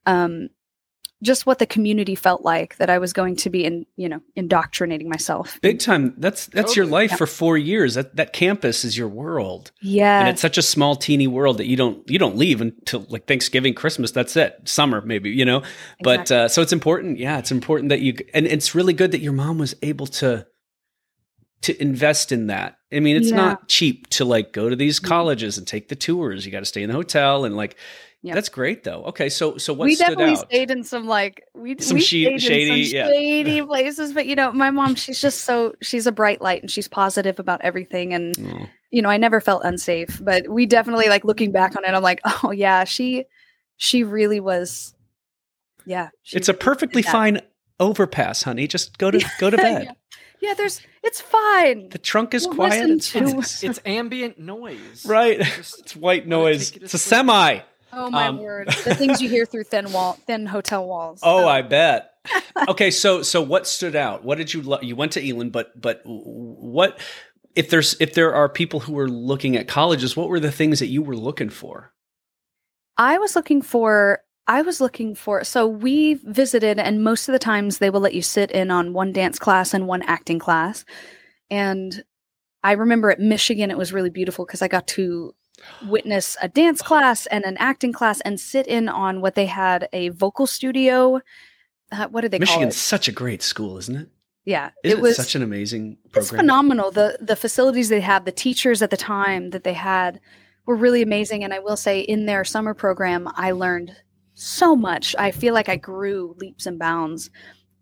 um, 0.05 0.49
just 1.23 1.45
what 1.45 1.59
the 1.59 1.65
community 1.65 2.13
felt 2.13 2.43
like 2.43 2.75
that 2.77 2.89
I 2.89 2.97
was 2.97 3.13
going 3.13 3.35
to 3.37 3.49
be 3.49 3.63
in, 3.65 3.85
you 3.95 4.09
know, 4.09 4.21
indoctrinating 4.35 5.09
myself. 5.09 5.59
big 5.61 5.79
time. 5.79 6.13
That's 6.17 6.47
that's 6.47 6.75
your 6.75 6.85
life 6.85 7.11
Yeah. 7.11 7.17
for 7.17 7.25
four 7.27 7.57
years. 7.57 7.93
That 7.95 8.15
that 8.17 8.33
campus 8.33 8.83
is 8.83 8.97
your 8.97 9.07
world. 9.07 9.71
Yeah, 9.81 10.19
and 10.19 10.27
it's 10.29 10.41
such 10.41 10.57
a 10.57 10.61
small 10.61 10.95
teeny 10.95 11.27
world 11.27 11.57
that 11.57 11.67
you 11.67 11.77
don't 11.77 12.07
you 12.09 12.19
don't 12.19 12.35
leave 12.35 12.59
until 12.61 13.05
like 13.09 13.27
thanksgiving 13.27 13.73
christmas. 13.73 14.11
That's 14.11 14.35
it. 14.35 14.59
Summer 14.65 15.01
maybe 15.01 15.29
you 15.29 15.45
know? 15.45 15.63
But 16.01 16.31
uh, 16.31 16.47
so 16.49 16.61
it's 16.61 16.73
important. 16.73 17.17
Yeah 17.17 17.37
it's 17.39 17.51
important 17.51 17.89
that 17.89 18.01
you 18.01 18.13
and 18.33 18.45
it's 18.45 18.75
really 18.75 18.93
good 18.93 19.11
that 19.11 19.21
your 19.21 19.33
mom 19.33 19.57
was 19.57 19.73
able 19.81 20.07
to 20.07 20.45
to 21.61 21.81
invest 21.81 22.31
in 22.31 22.47
that. 22.47 22.77
I 22.93 22.99
mean 22.99 23.15
it's 23.15 23.29
Yeah. 23.29 23.37
not 23.37 23.67
cheap 23.67 24.07
to 24.11 24.25
like 24.25 24.51
go 24.51 24.69
to 24.69 24.75
these 24.75 24.99
Mhm. 24.99 25.05
colleges 25.07 25.57
and 25.57 25.65
take 25.65 25.87
the 25.87 25.95
tours. 25.95 26.45
You 26.45 26.51
got 26.51 26.59
to 26.59 26.65
stay 26.65 26.83
in 26.83 26.89
the 26.89 26.95
hotel 26.95 27.45
and 27.45 27.55
like 27.55 27.75
Yeah. 28.25 28.33
that's 28.33 28.49
great 28.49 28.83
though 28.83 29.03
okay 29.05 29.29
so 29.29 29.57
so 29.57 29.71
what 29.73 29.85
we 29.85 29.93
stood 29.95 30.05
definitely 30.17 30.33
out 30.33 30.49
stayed 30.49 30.71
in 30.71 30.83
some 30.83 31.05
like 31.05 31.43
we 31.53 31.77
Some 31.79 31.95
we 31.97 32.01
she- 32.01 32.23
stayed 32.23 32.33
in 32.33 32.39
shady- 32.39 32.85
some 32.85 32.95
yeah. 32.97 33.07
shady 33.07 33.61
places, 33.73 34.13
but 34.13 34.25
you 34.25 34.35
know, 34.35 34.51
my 34.51 34.71
mom, 34.71 34.95
she's 34.95 35.21
just 35.21 35.41
so 35.41 35.75
she's 35.81 36.07
a 36.07 36.11
bright 36.11 36.41
light 36.41 36.61
and 36.63 36.71
she's 36.71 36.87
positive 36.87 37.39
about 37.39 37.61
everything, 37.61 38.13
and 38.15 38.35
Oh. 38.39 38.65
you 38.89 39.01
know, 39.03 39.09
I 39.09 39.17
never 39.17 39.39
felt 39.39 39.63
unsafe, 39.63 40.19
but 40.23 40.47
we 40.49 40.65
definitely 40.65 41.07
like 41.07 41.23
looking 41.23 41.51
back 41.51 41.75
on 41.77 41.85
it, 41.85 41.89
I'm 41.89 42.01
like, 42.03 42.19
oh 42.43 42.51
yeah, 42.51 42.83
she 42.83 43.25
she 43.77 44.03
really 44.03 44.39
was, 44.39 44.95
yeah, 45.85 46.09
she 46.23 46.37
it's 46.37 46.49
a 46.49 46.53
perfectly 46.55 47.01
fine 47.03 47.41
overpass 47.79 48.41
honey 48.43 48.67
just 48.67 48.97
go 48.97 49.11
to 49.11 49.19
go 49.39 49.49
to 49.49 49.57
bed 49.57 49.83
yeah. 49.83 49.91
yeah, 50.41 50.53
there's 50.55 50.81
it's 51.03 51.21
fine. 51.21 51.89
the 51.89 51.97
trunk 51.99 52.33
is 52.33 52.47
We'll 52.47 52.55
quiet 52.55 52.89
it's. 52.89 53.13
It's, 53.15 53.63
it's 53.63 53.79
ambient 53.85 54.39
noise. 54.39 55.05
right 55.05 55.39
Just- 55.41 55.79
it's 55.81 55.95
white 55.95 56.25
noise 56.27 56.71
it 56.71 56.83
it's 56.83 56.93
a 56.93 56.97
sleep. 56.97 57.09
semi 57.27 57.59
Oh 57.95 58.09
my 58.09 58.27
Um, 58.27 58.37
word, 58.39 58.67
the 58.83 58.93
things 58.93 59.21
you 59.21 59.29
hear 59.29 59.45
through 59.45 59.63
thin 59.63 59.91
wall, 59.93 60.19
thin 60.27 60.45
hotel 60.45 60.85
walls. 60.85 61.21
Oh, 61.23 61.47
I 61.47 61.61
bet. 61.61 62.11
okay, 62.67 62.91
so 62.91 63.21
so 63.21 63.41
what 63.41 63.65
stood 63.65 63.95
out? 63.95 64.23
What 64.23 64.37
did 64.37 64.53
you 64.53 64.61
lo- 64.61 64.81
you 64.81 64.95
went 64.95 65.13
to 65.13 65.27
Elon, 65.27 65.49
but 65.49 65.79
but 65.79 66.01
what 66.03 66.99
if 67.55 67.69
there's 67.69 67.95
if 67.99 68.13
there 68.13 68.35
are 68.35 68.49
people 68.49 68.81
who 68.81 68.97
are 68.99 69.07
looking 69.07 69.55
at 69.55 69.67
colleges, 69.67 70.15
what 70.15 70.27
were 70.27 70.39
the 70.39 70.51
things 70.51 70.79
that 70.79 70.87
you 70.87 71.01
were 71.01 71.15
looking 71.15 71.49
for? 71.49 71.93
I 72.97 73.17
was 73.17 73.35
looking 73.35 73.61
for 73.61 74.21
I 74.47 74.61
was 74.61 74.81
looking 74.81 75.15
for 75.15 75.43
so 75.43 75.67
we 75.67 76.15
visited 76.15 76.77
and 76.79 77.03
most 77.03 77.27
of 77.27 77.33
the 77.33 77.39
times 77.39 77.77
they 77.77 77.89
will 77.89 78.01
let 78.01 78.13
you 78.13 78.21
sit 78.21 78.51
in 78.51 78.71
on 78.71 78.93
one 78.93 79.11
dance 79.11 79.39
class 79.39 79.73
and 79.73 79.87
one 79.87 80.01
acting 80.03 80.39
class. 80.39 80.85
And 81.49 82.03
I 82.63 82.73
remember 82.73 83.09
at 83.11 83.19
Michigan 83.19 83.71
it 83.71 83.77
was 83.77 83.93
really 83.93 84.09
beautiful 84.09 84.45
because 84.45 84.61
I 84.61 84.67
got 84.67 84.87
to 84.89 85.33
witness 85.87 86.37
a 86.41 86.47
dance 86.47 86.81
class 86.81 87.25
and 87.27 87.43
an 87.45 87.57
acting 87.57 87.93
class 87.93 88.21
and 88.21 88.39
sit 88.39 88.67
in 88.67 88.87
on 88.89 89.21
what 89.21 89.35
they 89.35 89.45
had 89.45 89.87
a 89.93 90.09
vocal 90.09 90.47
studio. 90.47 91.21
Uh, 91.91 92.07
what 92.07 92.21
did 92.21 92.31
they 92.31 92.39
call 92.39 92.45
Michigan's 92.47 92.75
it? 92.75 92.79
such 92.79 93.07
a 93.07 93.11
great 93.11 93.41
school, 93.43 93.77
isn't 93.77 93.95
it? 93.95 94.09
Yeah, 94.45 94.69
Isn't 94.83 94.99
it 94.99 95.01
was 95.01 95.15
such 95.15 95.33
an 95.35 95.41
amazing 95.41 95.97
it's 96.05 96.11
program? 96.29 96.39
phenomenal. 96.43 96.91
The 96.91 97.17
the 97.19 97.35
facilities 97.35 97.89
they 97.89 98.01
had, 98.01 98.25
the 98.25 98.31
teachers 98.31 98.81
at 98.83 98.91
the 98.91 98.97
time 98.97 99.49
that 99.51 99.63
they 99.63 99.73
had 99.73 100.19
were 100.67 100.75
really 100.75 101.01
amazing. 101.01 101.43
And 101.43 101.51
I 101.53 101.59
will 101.59 101.77
say 101.77 101.99
in 102.01 102.25
their 102.27 102.43
summer 102.43 102.73
program, 102.75 103.27
I 103.35 103.51
learned 103.51 103.95
so 104.35 104.75
much. 104.75 105.15
I 105.17 105.31
feel 105.31 105.53
like 105.53 105.69
I 105.69 105.77
grew 105.77 106.35
leaps 106.39 106.65
and 106.67 106.77
bounds, 106.77 107.29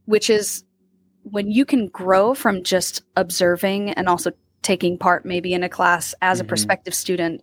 which 0.05 0.29
is 0.29 0.63
when 1.23 1.49
you 1.51 1.65
can 1.65 1.87
grow 1.87 2.33
from 2.33 2.63
just 2.63 3.01
observing 3.17 3.89
and 3.91 4.07
also 4.07 4.31
taking 4.61 4.97
part 4.97 5.25
maybe 5.25 5.53
in 5.53 5.63
a 5.63 5.69
class 5.69 6.13
as 6.21 6.39
a 6.39 6.43
Mhm. 6.43 6.47
prospective 6.49 6.93
student, 6.93 7.41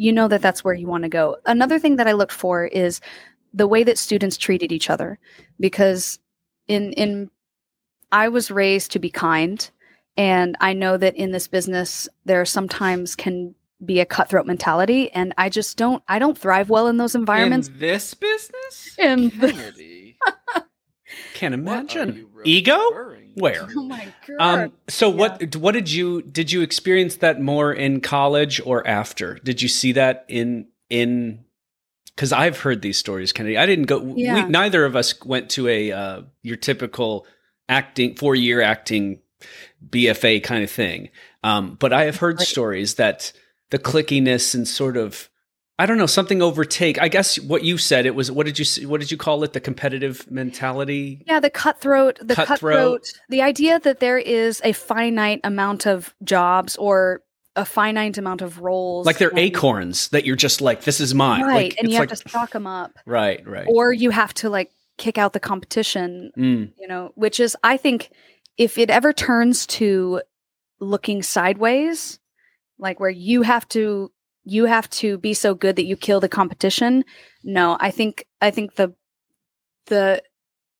you 0.00 0.14
know 0.14 0.28
that 0.28 0.40
that's 0.40 0.64
where 0.64 0.72
you 0.72 0.86
want 0.86 1.02
to 1.02 1.10
go. 1.10 1.36
Another 1.44 1.78
thing 1.78 1.96
that 1.96 2.08
I 2.08 2.12
looked 2.12 2.32
for 2.32 2.64
is 2.64 3.02
the 3.52 3.66
way 3.66 3.84
that 3.84 3.98
students 3.98 4.38
treated 4.38 4.72
each 4.72 4.88
other 4.88 5.18
because 5.60 6.18
in 6.66 6.94
in 6.94 7.30
I 8.10 8.28
was 8.28 8.50
raised 8.50 8.92
to 8.92 8.98
be 8.98 9.10
kind 9.10 9.70
and 10.16 10.56
I 10.58 10.72
know 10.72 10.96
that 10.96 11.16
in 11.16 11.32
this 11.32 11.48
business 11.48 12.08
there 12.24 12.44
sometimes 12.46 13.14
can 13.14 13.54
be 13.84 14.00
a 14.00 14.06
cutthroat 14.06 14.46
mentality 14.46 15.10
and 15.12 15.34
I 15.36 15.50
just 15.50 15.76
don't 15.76 16.02
I 16.08 16.18
don't 16.18 16.38
thrive 16.38 16.70
well 16.70 16.86
in 16.86 16.96
those 16.96 17.14
environments. 17.14 17.68
In 17.68 17.78
this 17.78 18.14
business? 18.14 18.96
In 18.98 19.28
the- 19.38 19.52
Kennedy. 19.52 20.16
Can't 21.34 21.54
imagine. 21.54 22.26
Ego? 22.44 22.78
Where? 23.34 23.66
to? 23.66 23.72
oh 23.76 23.82
my 23.84 24.12
god. 24.26 24.58
Um, 24.60 24.72
so 24.88 25.08
what 25.08 25.56
what 25.56 25.72
did 25.72 25.90
you 25.90 26.22
did 26.22 26.52
you 26.52 26.62
experience 26.62 27.16
that 27.16 27.40
more 27.40 27.72
in 27.72 28.00
college 28.00 28.60
or 28.64 28.86
after? 28.86 29.34
Did 29.44 29.62
you 29.62 29.68
see 29.68 29.92
that 29.92 30.24
in 30.28 30.68
in 30.88 31.44
because 32.14 32.32
I've 32.32 32.58
heard 32.60 32.82
these 32.82 32.98
stories, 32.98 33.32
Kennedy. 33.32 33.56
I 33.56 33.64
didn't 33.64 33.86
go. 33.86 34.14
Yeah. 34.14 34.44
We, 34.44 34.50
neither 34.50 34.84
of 34.84 34.94
us 34.94 35.18
went 35.24 35.48
to 35.50 35.68
a 35.68 35.92
uh, 35.92 36.22
your 36.42 36.56
typical 36.56 37.26
acting 37.68 38.16
four 38.16 38.34
year 38.34 38.60
acting 38.60 39.20
BFA 39.88 40.42
kind 40.42 40.62
of 40.62 40.70
thing. 40.70 41.08
Um, 41.42 41.76
but 41.80 41.94
I 41.94 42.04
have 42.04 42.16
heard 42.16 42.38
Right. 42.38 42.46
stories 42.46 42.96
that 42.96 43.32
the 43.70 43.78
clickiness 43.78 44.54
and 44.54 44.68
sort 44.68 44.98
of 44.98 45.29
I 45.80 45.86
don't 45.86 45.96
know 45.98 46.06
something 46.06 46.42
overtake. 46.42 47.00
I 47.00 47.08
guess 47.08 47.38
what 47.40 47.64
you 47.64 47.78
said 47.78 48.04
it 48.04 48.14
was. 48.14 48.30
What 48.30 48.44
did 48.46 48.58
you 48.58 48.86
what 48.88 49.00
did 49.00 49.10
you 49.10 49.16
call 49.16 49.42
it? 49.44 49.54
The 49.54 49.60
competitive 49.60 50.30
mentality. 50.30 51.22
Yeah, 51.26 51.40
the 51.40 51.48
cutthroat, 51.50 52.18
the 52.20 52.34
Cutthroat. 52.34 52.56
cutthroat, 53.02 53.12
the 53.30 53.40
idea 53.42 53.78
that 53.80 53.98
there 54.00 54.18
is 54.18 54.60
a 54.62 54.72
finite 54.72 55.40
amount 55.42 55.86
of 55.86 56.14
jobs 56.22 56.76
or 56.76 57.22
a 57.56 57.64
finite 57.64 58.18
amount 58.18 58.42
of 58.42 58.60
roles, 58.60 59.06
Like 59.06 59.18
they're 59.18 59.30
and- 59.30 59.38
acorns 59.38 60.08
that 60.10 60.24
you're 60.26 60.36
just 60.36 60.60
like, 60.60 60.82
this 60.82 61.00
is 61.00 61.14
mine. 61.14 61.42
right? 61.42 61.64
Like, 61.70 61.78
and 61.78 61.88
you 61.90 61.94
have 61.96 62.02
like, 62.10 62.18
to 62.20 62.28
stock 62.28 62.50
them 62.52 62.66
up, 62.66 62.92
Right, 63.06 63.44
right. 63.46 63.66
or 63.68 63.92
you 63.92 64.10
have 64.10 64.32
to 64.34 64.50
like 64.50 64.70
kick 64.98 65.18
out 65.18 65.32
the 65.32 65.40
competition. 65.40 66.30
Mm, 66.38 66.72
You 66.78 66.86
know, 66.88 67.10
which 67.16 67.40
is, 67.40 67.56
I 67.64 67.76
think, 67.76 68.10
if 68.56 68.76
it 68.78 68.88
ever 68.90 69.12
turns 69.12 69.66
to 69.78 70.20
looking 70.78 71.22
sideways, 71.22 72.18
like 72.78 73.00
where 73.00 73.10
you 73.10 73.42
have 73.42 73.66
to 73.70 74.12
you 74.44 74.64
have 74.64 74.88
to 74.90 75.18
be 75.18 75.34
so 75.34 75.54
good 75.54 75.76
that 75.76 75.84
you 75.84 75.96
kill 75.96 76.20
the 76.20 76.28
competition. 76.28 77.04
No, 77.44 77.76
I 77.80 77.90
think 77.90 78.26
I 78.40 78.50
think 78.50 78.76
the 78.76 78.94
the 79.86 80.22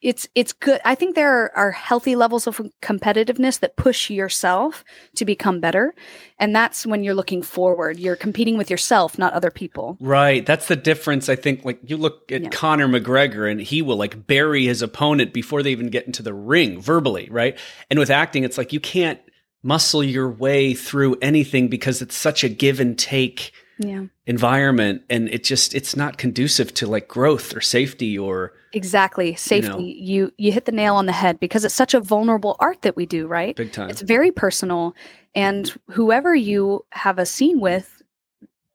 it's 0.02 0.26
it's 0.34 0.54
good. 0.54 0.80
I 0.84 0.94
think 0.94 1.14
there 1.14 1.30
are, 1.30 1.52
are, 1.54 1.70
healthy 1.72 2.16
levels 2.16 2.46
of 2.46 2.60
competitiveness 2.80 3.60
that 3.60 3.76
push 3.76 4.08
yourself 4.08 4.82
to 5.16 5.26
become 5.26 5.60
better, 5.60 5.94
and 6.38 6.56
that's 6.56 6.86
when 6.86 7.04
you're 7.04 7.14
looking 7.14 7.42
forward. 7.42 7.98
You're 7.98 8.16
competing 8.16 8.56
with 8.56 8.70
yourself, 8.70 9.18
not 9.18 9.34
other 9.34 9.50
people. 9.50 9.98
Right. 10.00 10.44
That's 10.46 10.68
the 10.68 10.76
difference. 10.76 11.28
I 11.28 11.36
think. 11.36 11.66
Like 11.66 11.80
you 11.84 11.98
look 11.98 12.32
at 12.32 12.42
yeah. 12.44 12.48
Conor 12.48 12.88
McGregor, 12.88 13.50
and 13.50 13.60
he 13.60 13.82
will 13.82 13.96
like 13.96 14.26
bury 14.26 14.64
his 14.64 14.80
opponent 14.80 15.34
before 15.34 15.62
they 15.62 15.70
even 15.70 15.90
get 15.90 16.06
into 16.06 16.22
the 16.22 16.32
ring 16.32 16.80
verbally, 16.80 17.28
right? 17.30 17.58
And 17.90 17.98
with 17.98 18.10
acting, 18.10 18.44
it's 18.44 18.56
like 18.56 18.72
you 18.72 18.80
can't 18.80 19.20
muscle 19.62 20.02
your 20.02 20.30
way 20.30 20.74
through 20.74 21.16
anything 21.20 21.68
because 21.68 22.00
it's 22.00 22.16
such 22.16 22.42
a 22.44 22.48
give 22.48 22.80
and 22.80 22.98
take 22.98 23.52
yeah. 23.78 24.04
environment. 24.26 25.02
And 25.10 25.28
it 25.28 25.44
just 25.44 25.74
it's 25.74 25.96
not 25.96 26.18
conducive 26.18 26.72
to 26.74 26.86
like 26.86 27.08
growth 27.08 27.54
or 27.54 27.60
safety 27.60 28.18
or 28.18 28.52
exactly. 28.72 29.34
safety. 29.34 29.68
you, 29.82 30.22
know, 30.22 30.28
you 30.28 30.32
you 30.38 30.52
hit 30.52 30.64
the 30.64 30.72
nail 30.72 30.96
on 30.96 31.06
the 31.06 31.12
head 31.12 31.40
because 31.40 31.64
it's 31.64 31.74
such 31.74 31.94
a 31.94 32.00
vulnerable 32.00 32.56
art 32.58 32.82
that 32.82 32.96
we 32.96 33.06
do 33.06 33.26
right? 33.26 33.56
Big 33.56 33.72
time. 33.72 33.90
It's 33.90 34.02
very 34.02 34.30
personal. 34.30 34.94
And 35.34 35.72
whoever 35.90 36.34
you 36.34 36.84
have 36.90 37.18
a 37.18 37.26
scene 37.26 37.60
with 37.60 38.02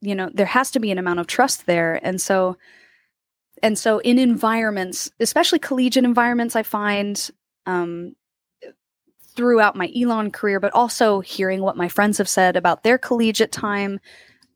you 0.02 0.14
know 0.14 0.30
there 0.34 0.46
has 0.46 0.72
to 0.72 0.80
be 0.80 0.92
an 0.92 0.98
amount 0.98 1.20
of 1.20 1.28
trust 1.28 1.66
there. 1.66 2.00
And 2.04 2.22
so 2.22 2.58
and 3.64 3.78
so 3.78 4.00
in 4.00 4.20
environments 4.20 5.10
especially 5.20 5.60
collegiate 5.60 6.04
environments 6.04 6.56
i 6.56 6.64
find 6.64 7.32
um 7.66 8.16
throughout 9.36 9.76
my 9.76 9.92
elon 9.96 10.32
career 10.32 10.60
but 10.60 10.74
also 10.74 11.20
hearing 11.20 11.62
what 11.62 11.78
my 11.78 11.88
friends 11.88 12.18
have 12.18 12.30
said 12.30 12.56
about 12.56 12.84
their 12.84 12.98
collegiate 12.98 13.52
time 13.52 14.00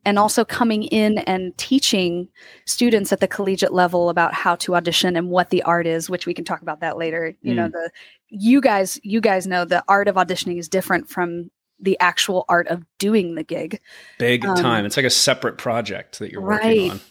and 0.06 0.18
also 0.18 0.46
coming 0.46 0.84
in 0.84 1.18
and 1.20 1.58
teaching 1.58 2.28
students 2.66 3.12
at 3.12 3.20
the 3.20 3.28
collegiate 3.28 3.74
level 3.74 4.10
about 4.10 4.34
how 4.34 4.56
to 4.56 4.76
audition 4.76 5.16
and 5.16 5.30
what 5.30 5.50
the 5.50 5.62
art 5.64 5.86
is 5.86 6.10
which 6.10 6.26
we 6.26 6.34
can 6.34 6.46
talk 6.46 6.62
about 6.62 6.80
that 6.80 6.98
later 6.98 7.36
you 7.42 7.54
mm. 7.54 7.58
know 7.58 7.68
the 7.70 7.92
you 8.30 8.62
guys 8.62 9.00
you 9.04 9.22
guys 9.22 9.48
know 9.48 9.66
the 9.66 9.84
art 9.88 10.08
of 10.08 10.16
auditioning 10.16 10.58
is 10.58 10.70
different 10.70 11.10
from 11.10 11.50
the 11.82 11.98
actual 12.00 12.46
art 12.50 12.68
of 12.68 12.84
doing 12.98 13.36
the 13.36 13.44
gig 13.44 13.80
big 14.18 14.46
um, 14.46 14.56
time 14.56 14.86
it's 14.86 14.98
like 14.98 15.06
a 15.06 15.10
separate 15.10 15.58
project 15.58 16.20
that 16.20 16.32
you're 16.32 16.42
right. 16.42 16.64
working 16.64 16.92
on 16.92 17.02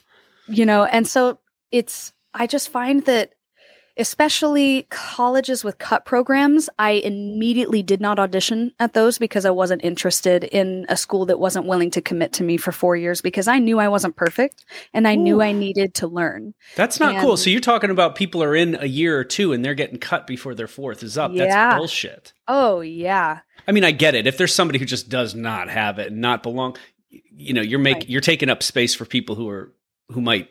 you 0.49 0.65
know 0.65 0.85
and 0.85 1.07
so 1.07 1.39
it's 1.71 2.13
i 2.35 2.47
just 2.47 2.69
find 2.69 3.05
that 3.05 3.35
especially 3.99 4.87
colleges 4.91 5.65
with 5.65 5.79
cut 5.79 6.05
programs, 6.05 6.71
I 6.79 6.93
immediately 6.93 7.83
did 7.83 8.01
not 8.01 8.19
audition 8.19 8.73
at 8.79 8.95
those 8.95 9.19
because 9.19 9.45
I 9.45 9.51
wasn't 9.51 9.85
interested 9.85 10.45
in 10.45 10.87
a 10.89 10.97
school 10.97 11.27
that 11.27 11.39
wasn't 11.39 11.67
willing 11.67 11.91
to 11.93 12.01
commit 12.01 12.33
to 12.35 12.45
me 12.45 12.57
for 12.57 12.73
four 12.73 12.97
years 12.97 13.21
because 13.21 13.49
I 13.49 13.59
knew 13.59 13.79
I 13.79 13.89
wasn't 13.89 14.17
perfect 14.17 14.65
and 14.95 15.07
I 15.09 15.15
Ooh. 15.15 15.19
knew 15.19 15.43
I 15.43 15.53
needed 15.53 15.95
to 15.95 16.07
learn. 16.07 16.55
That's 16.77 17.01
not 17.01 17.15
and, 17.15 17.23
cool. 17.23 17.37
So 17.37 17.51
you're 17.51 17.61
talking 17.61 17.91
about 17.91 18.15
people 18.15 18.43
are 18.43 18.55
in 18.55 18.77
a 18.81 18.87
year 18.87 19.19
or 19.19 19.25
two 19.25 19.53
and 19.53 19.65
they're 19.65 19.75
getting 19.75 19.99
cut 19.99 20.27
before 20.27 20.55
their 20.55 20.69
fourth 20.69 21.03
is 21.03 21.19
up. 21.19 21.33
Yeah. 21.33 21.47
That's 21.47 21.79
bullshit. 21.79 22.33
Oh, 22.47 22.81
yeah. 22.81 23.41
I 23.67 23.73
mean, 23.73 23.85
I 23.85 23.91
get 23.91 24.15
it. 24.15 24.27
If 24.27 24.39
there's 24.39 24.55
somebody 24.55 24.79
who 24.79 24.85
just 24.85 25.09
does 25.09 25.35
not 25.35 25.69
have 25.69 25.99
it 25.99 26.13
and 26.13 26.21
not 26.21 26.43
belong, 26.43 26.77
you 27.11 27.53
know, 27.53 27.63
you're 27.63 27.79
making 27.79 28.01
right. 28.03 28.09
you're 28.09 28.21
taking 28.21 28.49
up 28.51 28.63
space 28.63 28.95
for 28.95 29.05
people 29.05 29.35
who 29.35 29.49
are 29.49 29.73
who 30.11 30.21
might 30.21 30.49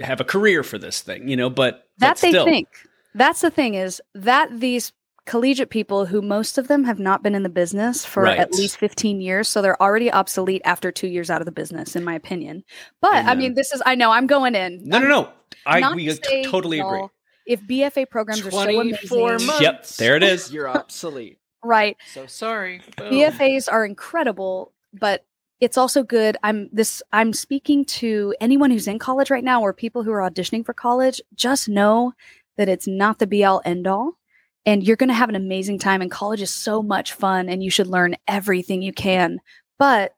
have 0.00 0.20
a 0.20 0.24
career 0.24 0.62
for 0.62 0.78
this 0.78 1.00
thing, 1.00 1.28
you 1.28 1.36
know, 1.36 1.50
but 1.50 1.88
that 1.98 2.14
but 2.14 2.20
they 2.20 2.32
think. 2.32 2.68
That's 3.14 3.40
the 3.40 3.50
thing 3.50 3.74
is 3.74 4.00
that 4.14 4.60
these 4.60 4.92
collegiate 5.26 5.70
people 5.70 6.06
who 6.06 6.22
most 6.22 6.56
of 6.56 6.68
them 6.68 6.84
have 6.84 6.98
not 6.98 7.22
been 7.22 7.34
in 7.34 7.42
the 7.42 7.50
business 7.50 8.04
for 8.04 8.22
right. 8.22 8.38
at 8.38 8.54
least 8.54 8.78
15 8.78 9.20
years 9.20 9.46
so 9.46 9.60
they're 9.60 9.80
already 9.82 10.10
obsolete 10.10 10.62
after 10.64 10.90
2 10.90 11.06
years 11.06 11.28
out 11.28 11.42
of 11.42 11.44
the 11.44 11.52
business 11.52 11.94
in 11.94 12.02
my 12.02 12.14
opinion. 12.14 12.64
But 13.02 13.12
Amen. 13.12 13.28
I 13.28 13.34
mean 13.34 13.54
this 13.54 13.72
is 13.72 13.82
I 13.84 13.94
know 13.94 14.10
I'm 14.10 14.26
going 14.26 14.54
in. 14.54 14.80
No, 14.84 14.98
no, 14.98 15.06
no. 15.06 15.32
I 15.66 15.94
we 15.94 16.08
to 16.08 16.44
totally 16.44 16.80
agree. 16.80 17.08
If 17.46 17.60
BFA 17.62 18.08
programs 18.08 18.46
are 18.46 18.50
so 18.50 18.60
amazing. 18.60 19.46
Months, 19.46 19.60
yep, 19.60 19.86
there 19.86 20.16
it 20.16 20.22
is. 20.22 20.52
You're 20.52 20.68
obsolete. 20.68 21.38
right. 21.64 21.96
So 22.12 22.26
sorry. 22.26 22.82
Boom. 22.96 23.12
BFAs 23.12 23.70
are 23.70 23.84
incredible, 23.84 24.72
but 24.92 25.24
it's 25.60 25.76
also 25.76 26.02
good 26.02 26.36
i'm 26.42 26.68
this 26.72 27.02
i'm 27.12 27.32
speaking 27.32 27.84
to 27.84 28.34
anyone 28.40 28.70
who's 28.70 28.88
in 28.88 28.98
college 28.98 29.30
right 29.30 29.44
now 29.44 29.60
or 29.60 29.72
people 29.72 30.02
who 30.02 30.12
are 30.12 30.28
auditioning 30.28 30.64
for 30.64 30.72
college 30.72 31.20
just 31.34 31.68
know 31.68 32.12
that 32.58 32.68
it's 32.68 32.86
not 32.86 33.18
the 33.18 33.26
be 33.26 33.44
all 33.44 33.62
end 33.64 33.86
all. 33.86 34.18
And 34.66 34.86
you're 34.86 34.96
going 34.96 35.08
to 35.08 35.14
have 35.14 35.30
an 35.30 35.36
amazing 35.36 35.78
time 35.78 36.02
and 36.02 36.10
college 36.10 36.42
is 36.42 36.54
so 36.54 36.82
much 36.82 37.14
fun 37.14 37.48
and 37.48 37.62
you 37.62 37.70
should 37.70 37.86
learn 37.86 38.16
everything 38.26 38.82
you 38.82 38.92
can. 38.92 39.40
But 39.78 40.14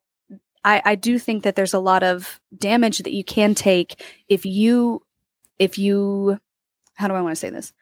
I, 0.65 0.83
I 0.85 0.95
do 0.97 1.21
think 1.21 1.45
that 1.45 1.55
there's 1.55 1.75
a 1.75 1.79
lot 1.79 2.03
of 2.03 2.41
damage 2.57 2.99
that 2.99 3.13
you 3.13 3.23
can 3.23 3.55
take 3.55 4.03
if 4.29 4.45
you 4.45 5.03
if 5.59 5.79
you 5.79 6.39
how 6.95 7.09
do 7.09 7.15
i 7.15 7.21
want 7.23 7.33
to 7.33 7.41
say 7.41 7.49
this 7.49 7.73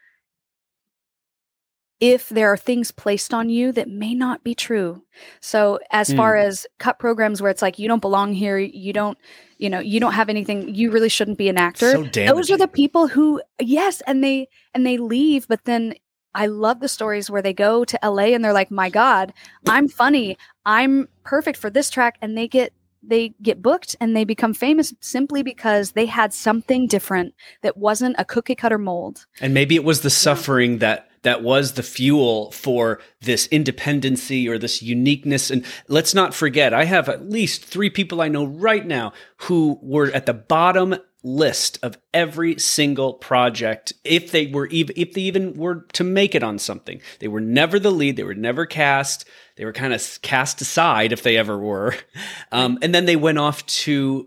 if 2.01 2.29
there 2.29 2.53
are 2.53 2.57
things 2.57 2.91
placed 2.93 3.35
on 3.35 3.49
you 3.49 3.73
that 3.73 3.89
may 3.89 4.15
not 4.15 4.45
be 4.45 4.55
true. 4.55 5.03
So 5.41 5.81
as 5.91 6.11
mm. 6.11 6.17
far 6.17 6.37
as 6.37 6.67
cut 6.79 6.99
programs 6.99 7.43
where 7.43 7.51
it's 7.51 7.63
like 7.63 7.79
you 7.79 7.89
don't 7.89 8.01
belong 8.01 8.33
here, 8.33 8.59
you 8.59 8.93
don't, 8.93 9.19
you 9.59 9.69
know, 9.69 9.81
you 9.81 9.99
don't 9.99 10.13
have 10.13 10.29
anything, 10.29 10.75
you 10.75 10.91
really 10.91 11.09
shouldn't 11.09 11.39
be 11.39 11.49
an 11.49 11.59
actor. 11.59 11.91
So 11.91 12.05
Those 12.05 12.51
are 12.51 12.59
the 12.59 12.69
people 12.69 13.09
who 13.09 13.43
yes, 13.61 14.01
and 14.07 14.23
they 14.23 14.49
and 14.75 14.87
they 14.87 14.97
leave, 14.97 15.49
but 15.49 15.65
then 15.65 15.95
I 16.35 16.47
love 16.47 16.79
the 16.79 16.89
stories 16.89 17.31
where 17.31 17.43
they 17.43 17.53
go 17.53 17.85
to 17.85 17.99
LA 18.03 18.35
and 18.35 18.45
they're 18.45 18.53
like, 18.53 18.71
"My 18.71 18.91
god, 18.91 19.33
I'm 19.67 19.89
funny. 19.89 20.39
I'm 20.65 21.09
perfect 21.25 21.59
for 21.59 21.71
this 21.71 21.91
track." 21.91 22.17
And 22.23 22.39
they 22.39 22.47
get 22.47 22.73
they 23.03 23.35
get 23.43 23.63
booked 23.63 23.97
and 24.01 24.15
they 24.15 24.25
become 24.25 24.55
famous 24.55 24.95
simply 25.01 25.43
because 25.43 25.93
they 25.93 26.07
had 26.07 26.33
something 26.33 26.87
different 26.87 27.35
that 27.63 27.77
wasn't 27.77 28.15
a 28.19 28.25
cookie 28.25 28.55
cutter 28.55 28.79
mold. 28.79 29.27
And 29.41 29.55
maybe 29.55 29.75
it 29.75 29.85
was 29.85 30.03
the 30.03 30.11
suffering 30.11 30.79
that 30.79 31.08
that 31.23 31.43
was 31.43 31.73
the 31.73 31.83
fuel 31.83 32.51
for 32.53 33.01
this 33.21 33.47
independency 33.49 34.49
or 34.49 34.59
this 34.59 34.83
uniqueness. 34.83 35.51
And 35.51 35.65
let's 35.89 36.15
not 36.15 36.35
forget, 36.35 36.73
I 36.73 36.85
have 36.85 37.09
at 37.09 37.29
least 37.29 37.65
three 37.65 37.91
people 37.91 38.21
I 38.21 38.29
know 38.29 38.45
right 38.45 38.87
now 38.87 39.13
who 39.39 39.79
were 39.83 40.11
at 40.13 40.27
the 40.27 40.35
bottom 40.35 40.97
list 41.25 41.79
of 41.83 41.99
every 42.15 42.59
single 42.59 43.13
project 43.15 43.93
if 44.05 44.31
they 44.31 44.47
were 44.47 44.67
even 44.69 44.95
if 44.97 45.13
they 45.13 45.23
even 45.23 45.53
were 45.55 45.85
to 45.93 46.05
make 46.05 46.35
it 46.35 46.43
on 46.43 46.59
something. 46.59 47.01
They 47.19 47.29
were 47.29 47.41
never 47.41 47.79
the 47.79 47.91
lead. 47.91 48.17
They 48.17 48.23
were 48.23 48.35
never 48.35 48.67
cast. 48.67 49.25
They 49.57 49.65
were 49.65 49.73
kind 49.73 49.93
of 49.93 50.19
cast 50.23 50.61
aside 50.61 51.13
if 51.13 51.23
they 51.23 51.37
ever 51.37 51.59
were. 51.59 51.95
Um, 52.51 52.79
and 52.81 52.95
then 52.95 53.05
they 53.05 53.17
went 53.17 53.39
off 53.39 53.65
to 53.67 54.27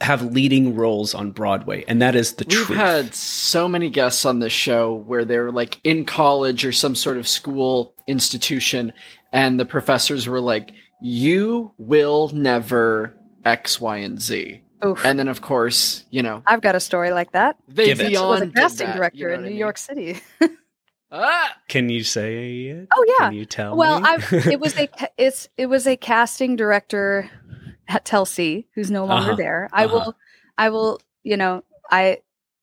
have 0.00 0.22
leading 0.22 0.74
roles 0.74 1.14
on 1.14 1.30
Broadway, 1.30 1.84
and 1.88 2.00
that 2.02 2.14
is 2.14 2.34
the 2.34 2.44
We've 2.44 2.56
truth. 2.56 2.68
We've 2.70 2.78
had 2.78 3.14
so 3.14 3.68
many 3.68 3.90
guests 3.90 4.24
on 4.24 4.38
this 4.38 4.52
show 4.52 4.94
where 4.94 5.24
they're 5.24 5.50
like 5.50 5.80
in 5.84 6.04
college 6.04 6.64
or 6.64 6.72
some 6.72 6.94
sort 6.94 7.16
of 7.16 7.28
school 7.28 7.94
institution, 8.06 8.92
and 9.32 9.58
the 9.58 9.64
professors 9.64 10.28
were 10.28 10.40
like, 10.40 10.72
"You 11.00 11.72
will 11.78 12.30
never 12.32 13.14
X, 13.44 13.80
Y, 13.80 13.98
and 13.98 14.20
Z." 14.20 14.62
Oof. 14.84 15.04
And 15.04 15.18
then, 15.18 15.28
of 15.28 15.40
course, 15.40 16.04
you 16.10 16.22
know, 16.22 16.42
I've 16.46 16.60
got 16.60 16.74
a 16.74 16.80
story 16.80 17.12
like 17.12 17.32
that. 17.32 17.56
They 17.68 17.86
Give 17.86 17.98
beyond 17.98 18.40
was 18.40 18.42
a 18.42 18.52
casting 18.52 18.86
that, 18.88 18.96
director 18.96 19.18
you 19.18 19.28
know 19.28 19.34
in 19.34 19.42
New 19.42 19.48
mean? 19.50 19.58
York 19.58 19.78
City. 19.78 20.20
ah! 21.12 21.56
Can 21.68 21.88
you 21.88 22.02
say 22.02 22.64
it? 22.64 22.88
Oh 22.94 23.04
yeah. 23.06 23.28
Can 23.28 23.34
you 23.34 23.46
tell 23.46 23.76
well, 23.76 24.00
me? 24.00 24.08
Well, 24.32 24.48
it 24.48 24.60
was 24.60 24.76
a 24.76 24.88
it's 25.16 25.48
it 25.56 25.66
was 25.66 25.86
a 25.86 25.96
casting 25.96 26.56
director 26.56 27.30
at 27.41 27.41
Telsey, 27.90 28.66
who's 28.74 28.90
no 28.90 29.04
longer 29.04 29.32
uh-huh. 29.32 29.36
there. 29.36 29.68
I 29.72 29.84
uh-huh. 29.84 29.94
will, 29.94 30.16
I 30.58 30.68
will, 30.70 31.00
you 31.22 31.36
know, 31.36 31.64
I, 31.90 32.18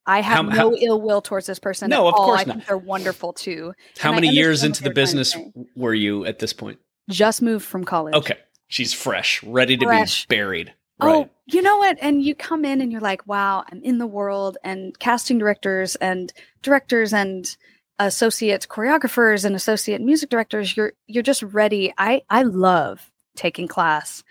I 0.06 0.20
have 0.22 0.36
how, 0.36 0.42
no 0.42 0.56
how, 0.56 0.72
ill 0.74 1.00
will 1.00 1.20
towards 1.20 1.46
this 1.46 1.58
person. 1.58 1.90
No, 1.90 2.08
of 2.08 2.14
all. 2.14 2.26
course 2.26 2.40
I 2.40 2.44
not. 2.44 2.56
think 2.56 2.66
they're 2.66 2.78
wonderful 2.78 3.32
too. 3.32 3.74
How 3.98 4.12
many 4.12 4.28
years 4.28 4.64
into 4.64 4.82
the 4.82 4.90
business 4.90 5.36
were 5.76 5.94
you 5.94 6.24
at 6.24 6.38
this 6.38 6.52
point? 6.52 6.78
Just 7.08 7.42
moved 7.42 7.64
from 7.64 7.84
college. 7.84 8.14
Okay, 8.14 8.38
she's 8.68 8.92
fresh, 8.92 9.42
ready 9.42 9.76
to 9.76 9.84
fresh. 9.84 10.26
be 10.26 10.36
buried. 10.36 10.74
Oh, 11.00 11.06
right. 11.06 11.14
Oh, 11.14 11.30
you 11.46 11.62
know 11.62 11.76
what? 11.78 11.98
And 12.00 12.22
you 12.22 12.34
come 12.34 12.64
in 12.64 12.80
and 12.80 12.90
you're 12.92 13.00
like, 13.00 13.26
wow, 13.26 13.64
I'm 13.70 13.82
in 13.82 13.98
the 13.98 14.06
world, 14.06 14.58
and 14.64 14.98
casting 14.98 15.38
directors 15.38 15.96
and 15.96 16.32
directors 16.62 17.12
and 17.12 17.56
associate 17.98 18.66
choreographers 18.68 19.44
and 19.44 19.54
associate 19.54 20.00
music 20.00 20.30
directors. 20.30 20.76
You're 20.76 20.92
you're 21.06 21.22
just 21.22 21.42
ready. 21.42 21.92
I 21.98 22.22
I 22.30 22.42
love 22.42 23.10
taking 23.36 23.68
class 23.68 24.24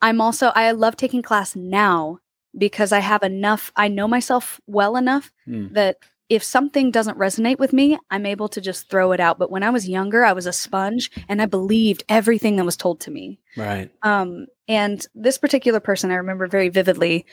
I'm 0.00 0.20
also, 0.20 0.48
I 0.54 0.70
love 0.72 0.96
taking 0.96 1.22
class 1.22 1.56
now 1.56 2.20
because 2.56 2.92
I 2.92 3.00
have 3.00 3.22
enough, 3.22 3.72
I 3.76 3.88
know 3.88 4.08
myself 4.08 4.60
well 4.66 4.96
enough 4.96 5.32
mm. 5.46 5.72
that 5.74 5.98
if 6.28 6.42
something 6.42 6.90
doesn't 6.90 7.18
resonate 7.18 7.58
with 7.58 7.72
me, 7.72 7.98
I'm 8.10 8.26
able 8.26 8.48
to 8.50 8.60
just 8.60 8.90
throw 8.90 9.12
it 9.12 9.20
out. 9.20 9.38
But 9.38 9.50
when 9.50 9.62
I 9.62 9.70
was 9.70 9.88
younger, 9.88 10.24
I 10.24 10.32
was 10.32 10.46
a 10.46 10.52
sponge 10.52 11.10
and 11.28 11.40
I 11.40 11.46
believed 11.46 12.04
everything 12.08 12.56
that 12.56 12.64
was 12.64 12.76
told 12.76 13.00
to 13.00 13.10
me. 13.10 13.38
Right. 13.56 13.90
Um, 14.02 14.46
and 14.66 15.06
this 15.14 15.38
particular 15.38 15.80
person 15.80 16.10
I 16.10 16.16
remember 16.16 16.46
very 16.46 16.68
vividly 16.68 17.24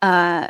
uh, 0.00 0.48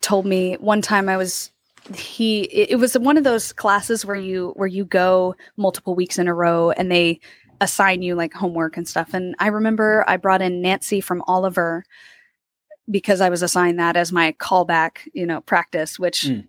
told 0.00 0.24
me 0.24 0.54
one 0.54 0.82
time 0.82 1.08
I 1.08 1.16
was 1.16 1.52
he 1.94 2.42
it, 2.42 2.70
it 2.70 2.76
was 2.76 2.98
one 2.98 3.16
of 3.16 3.24
those 3.24 3.52
classes 3.52 4.04
where 4.04 4.16
you 4.16 4.52
where 4.56 4.66
you 4.66 4.84
go 4.84 5.36
multiple 5.56 5.94
weeks 5.94 6.18
in 6.18 6.26
a 6.26 6.34
row 6.34 6.70
and 6.72 6.90
they 6.90 7.20
assign 7.60 8.02
you 8.02 8.14
like 8.14 8.32
homework 8.34 8.76
and 8.76 8.86
stuff. 8.86 9.14
And 9.14 9.34
I 9.38 9.48
remember 9.48 10.04
I 10.06 10.16
brought 10.16 10.42
in 10.42 10.62
Nancy 10.62 11.00
from 11.00 11.22
Oliver 11.26 11.84
because 12.90 13.20
I 13.20 13.30
was 13.30 13.42
assigned 13.42 13.78
that 13.78 13.96
as 13.96 14.12
my 14.12 14.32
callback, 14.32 14.98
you 15.12 15.26
know, 15.26 15.40
practice, 15.40 15.98
which 15.98 16.22
Mm. 16.22 16.46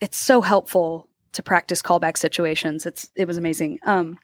it's 0.00 0.18
so 0.18 0.40
helpful 0.40 1.08
to 1.32 1.42
practice 1.42 1.82
callback 1.82 2.16
situations. 2.16 2.86
It's 2.86 3.10
it 3.16 3.26
was 3.26 3.36
amazing. 3.38 3.78
Um, 3.84 4.18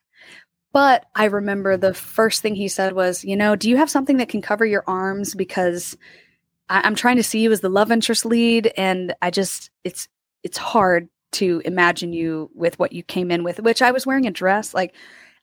but 0.72 1.06
I 1.14 1.24
remember 1.24 1.76
the 1.76 1.94
first 1.94 2.42
thing 2.42 2.54
he 2.54 2.68
said 2.68 2.92
was, 2.92 3.24
you 3.24 3.36
know, 3.36 3.56
do 3.56 3.70
you 3.70 3.76
have 3.78 3.90
something 3.90 4.18
that 4.18 4.28
can 4.28 4.42
cover 4.42 4.66
your 4.66 4.84
arms 4.86 5.34
because 5.34 5.96
I- 6.68 6.82
I'm 6.84 6.94
trying 6.94 7.16
to 7.16 7.22
see 7.22 7.40
you 7.40 7.50
as 7.50 7.60
the 7.60 7.70
love 7.70 7.90
interest 7.90 8.26
lead, 8.26 8.72
and 8.76 9.14
I 9.22 9.30
just 9.30 9.70
it's 9.84 10.08
it's 10.42 10.58
hard 10.58 11.08
to 11.32 11.60
imagine 11.64 12.12
you 12.12 12.50
with 12.54 12.78
what 12.78 12.92
you 12.92 13.02
came 13.02 13.30
in 13.30 13.42
with, 13.44 13.60
which 13.60 13.82
I 13.82 13.90
was 13.90 14.06
wearing 14.06 14.26
a 14.26 14.30
dress, 14.30 14.74
like 14.74 14.94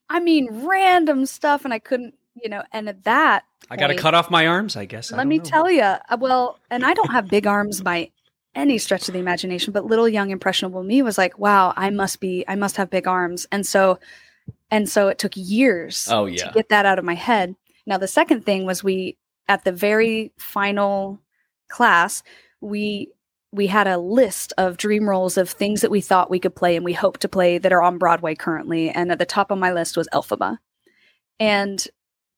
I 0.10 0.20
mean, 0.20 0.48
random 0.66 1.26
stuff, 1.26 1.66
and 1.66 1.74
I 1.74 1.80
couldn't, 1.80 2.16
you 2.42 2.50
know, 2.50 2.64
and 2.72 2.90
at 2.90 3.04
that 3.04 3.46
I 3.70 3.78
got 3.78 3.88
to 3.88 3.96
cut 3.96 4.14
off 4.14 4.30
my 4.30 4.48
arms, 4.48 4.76
I 4.76 4.86
guess. 4.86 5.12
I 5.12 5.18
let 5.18 5.28
me 5.28 5.38
know. 5.38 5.44
tell 5.44 5.72
you. 5.72 5.82
Uh, 5.82 6.18
well, 6.20 6.60
and 6.70 6.86
I 6.86 6.94
don't 6.94 7.12
have 7.12 7.28
big 7.28 7.48
arms 7.48 7.82
by 7.82 8.12
any 8.54 8.78
stretch 8.78 9.08
of 9.08 9.14
the 9.14 9.20
imagination, 9.20 9.74
but 9.74 9.86
little 9.86 10.08
young 10.08 10.30
impressionable 10.30 10.84
me 10.84 11.02
was 11.02 11.18
like, 11.18 11.38
wow, 11.40 11.74
I 11.76 11.90
must 11.90 12.20
be, 12.20 12.46
I 12.48 12.56
must 12.56 12.78
have 12.78 12.90
big 12.90 13.08
arms. 13.08 13.48
And 13.52 13.66
so, 13.66 14.00
and 14.72 14.88
so 14.88 15.08
it 15.08 15.18
took 15.18 15.34
years 15.36 16.08
Oh 16.10 16.26
yeah, 16.26 16.48
to 16.48 16.54
get 16.54 16.70
that 16.70 16.86
out 16.86 17.00
of 17.00 17.06
my 17.06 17.16
head. 17.16 17.56
Now, 17.86 17.98
the 17.98 18.08
second 18.08 18.46
thing 18.46 18.66
was 18.66 18.84
we, 18.84 19.18
at 19.48 19.64
the 19.64 19.72
very 19.72 20.32
final 20.38 21.20
class, 21.70 22.24
we, 22.62 23.12
we 23.56 23.68
had 23.68 23.88
a 23.88 23.98
list 23.98 24.54
of 24.58 24.78
dream 24.78 25.10
roles 25.10 25.38
of 25.38 25.50
things 25.50 25.82
that 25.82 25.92
we 25.92 26.02
thought 26.02 26.30
we 26.30 26.40
could 26.40 26.56
play 26.56 26.76
and 26.76 26.84
we 26.84 26.94
hope 26.94 27.20
to 27.20 27.30
play 27.30 27.58
that 27.58 27.72
are 27.72 27.82
on 27.82 27.98
Broadway 27.98 28.36
currently. 28.36 28.90
And 28.90 29.12
at 29.12 29.20
the 29.20 29.26
top 29.26 29.50
of 29.50 29.58
my 29.58 29.72
list 29.72 29.96
was 29.96 30.10
Elphaba. 30.14 30.58
And 31.40 31.86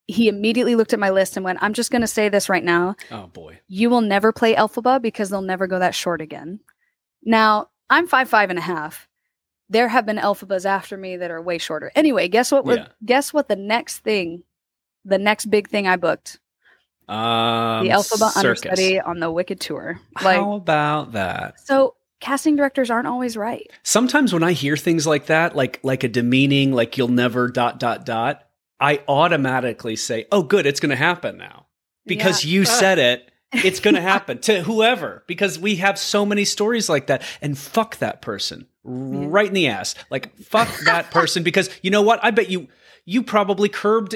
he 0.05 0.27
immediately 0.27 0.75
looked 0.75 0.93
at 0.93 0.99
my 0.99 1.09
list 1.09 1.35
and 1.35 1.43
went, 1.43 1.59
I'm 1.61 1.73
just 1.73 1.91
going 1.91 2.01
to 2.01 2.07
say 2.07 2.29
this 2.29 2.49
right 2.49 2.63
now. 2.63 2.95
Oh 3.11 3.27
boy. 3.27 3.59
You 3.67 3.89
will 3.89 4.01
never 4.01 4.31
play 4.31 4.55
Elphaba 4.55 5.01
because 5.01 5.29
they'll 5.29 5.41
never 5.41 5.67
go 5.67 5.79
that 5.79 5.95
short 5.95 6.21
again. 6.21 6.59
Now, 7.23 7.69
I'm 7.89 8.07
five, 8.07 8.29
five 8.29 8.49
and 8.49 8.59
a 8.59 8.61
half. 8.61 9.07
There 9.69 9.87
have 9.87 10.05
been 10.05 10.17
Elphabas 10.17 10.65
after 10.65 10.97
me 10.97 11.17
that 11.17 11.31
are 11.31 11.41
way 11.41 11.57
shorter. 11.57 11.91
Anyway, 11.95 12.27
guess 12.29 12.51
what? 12.51 12.65
Yeah. 12.65 12.87
Guess 13.03 13.33
what 13.33 13.49
the 13.49 13.55
next 13.57 13.99
thing, 13.99 14.43
the 15.03 15.17
next 15.17 15.47
big 15.47 15.67
thing 15.67 15.87
I 15.87 15.97
booked? 15.97 16.39
Um, 17.07 17.85
the 17.85 17.91
Elphaba 17.93 18.31
circus. 18.31 18.37
understudy 18.37 18.99
on 18.99 19.19
the 19.19 19.31
Wicked 19.31 19.59
tour. 19.59 19.99
Like, 20.21 20.37
How 20.37 20.53
about 20.53 21.13
that? 21.13 21.59
so 21.65 21.95
casting 22.19 22.55
directors 22.55 22.89
aren't 22.89 23.07
always 23.07 23.37
right. 23.37 23.69
Sometimes 23.83 24.33
when 24.33 24.43
I 24.43 24.51
hear 24.53 24.75
things 24.75 25.05
like 25.07 25.27
that, 25.27 25.55
like 25.55 25.79
like 25.83 26.03
a 26.03 26.07
demeaning, 26.07 26.73
like 26.73 26.97
you'll 26.97 27.07
never 27.07 27.47
dot 27.47 27.79
dot 27.79 28.05
dot, 28.05 28.43
I 28.79 29.01
automatically 29.07 29.95
say, 29.95 30.25
"Oh, 30.31 30.43
good, 30.43 30.65
it's 30.65 30.79
going 30.79 30.89
to 30.89 30.95
happen 30.95 31.37
now," 31.37 31.67
because 32.05 32.43
you 32.43 32.65
said 32.65 32.99
it. 32.99 33.31
It's 33.53 33.79
going 33.79 33.95
to 34.01 34.01
happen 34.01 34.39
to 34.39 34.61
whoever 34.61 35.23
because 35.27 35.57
we 35.57 35.77
have 35.77 35.97
so 35.97 36.25
many 36.25 36.43
stories 36.43 36.89
like 36.89 37.07
that. 37.07 37.23
And 37.41 37.57
fuck 37.57 37.97
that 37.97 38.21
person 38.21 38.67
right 38.83 39.47
in 39.47 39.53
the 39.53 39.67
ass. 39.67 39.95
Like 40.09 40.35
fuck 40.37 40.67
that 40.85 41.11
person 41.11 41.43
because 41.43 41.69
you 41.81 41.89
know 41.91 42.01
what? 42.01 42.19
I 42.23 42.31
bet 42.31 42.49
you 42.49 42.67
you 43.05 43.23
probably 43.23 43.69
curbed 43.69 44.15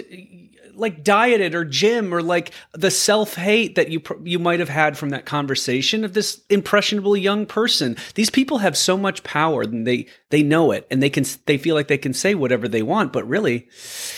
like 0.82 1.04
dieted 1.04 1.56
or 1.56 1.64
gym 1.64 2.14
or 2.14 2.22
like 2.22 2.52
the 2.74 2.92
self 2.92 3.36
hate 3.36 3.76
that 3.76 3.90
you 3.90 4.02
you 4.24 4.40
might 4.40 4.60
have 4.60 4.70
had 4.70 4.98
from 4.98 5.12
that 5.12 5.26
conversation 5.26 6.04
of 6.04 6.14
this 6.14 6.42
impressionable 6.50 7.16
young 7.16 7.46
person. 7.46 7.96
These 8.16 8.30
people 8.30 8.58
have 8.58 8.76
so 8.76 8.98
much 8.98 9.24
power 9.24 9.62
and 9.62 9.88
they 9.88 10.08
they 10.30 10.44
know 10.44 10.72
it 10.72 10.86
and 10.92 11.02
they 11.02 11.10
can 11.10 11.24
they 11.46 11.58
feel 11.58 11.76
like 11.76 11.88
they 11.88 11.98
can 11.98 12.14
say 12.14 12.36
whatever 12.36 12.68
they 12.68 12.84
want, 12.84 13.14
but 13.14 13.28
really 13.28 13.70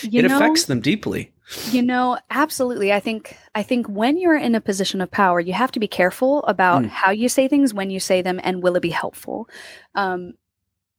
You 0.02 0.20
it 0.20 0.28
know, 0.28 0.36
affects 0.36 0.64
them 0.64 0.80
deeply. 0.80 1.30
You 1.70 1.82
know, 1.82 2.18
absolutely. 2.30 2.90
I 2.92 3.00
think 3.00 3.36
I 3.54 3.62
think 3.62 3.86
when 3.86 4.16
you're 4.16 4.36
in 4.36 4.54
a 4.54 4.60
position 4.62 5.02
of 5.02 5.10
power, 5.10 5.38
you 5.40 5.52
have 5.52 5.70
to 5.72 5.80
be 5.80 5.86
careful 5.86 6.42
about 6.44 6.82
Mm. 6.84 6.88
how 6.88 7.10
you 7.10 7.28
say 7.28 7.48
things, 7.48 7.74
when 7.74 7.90
you 7.90 8.00
say 8.00 8.22
them, 8.22 8.40
and 8.42 8.62
will 8.62 8.76
it 8.76 8.80
be 8.82 8.88
helpful. 8.88 9.46
Um, 9.94 10.32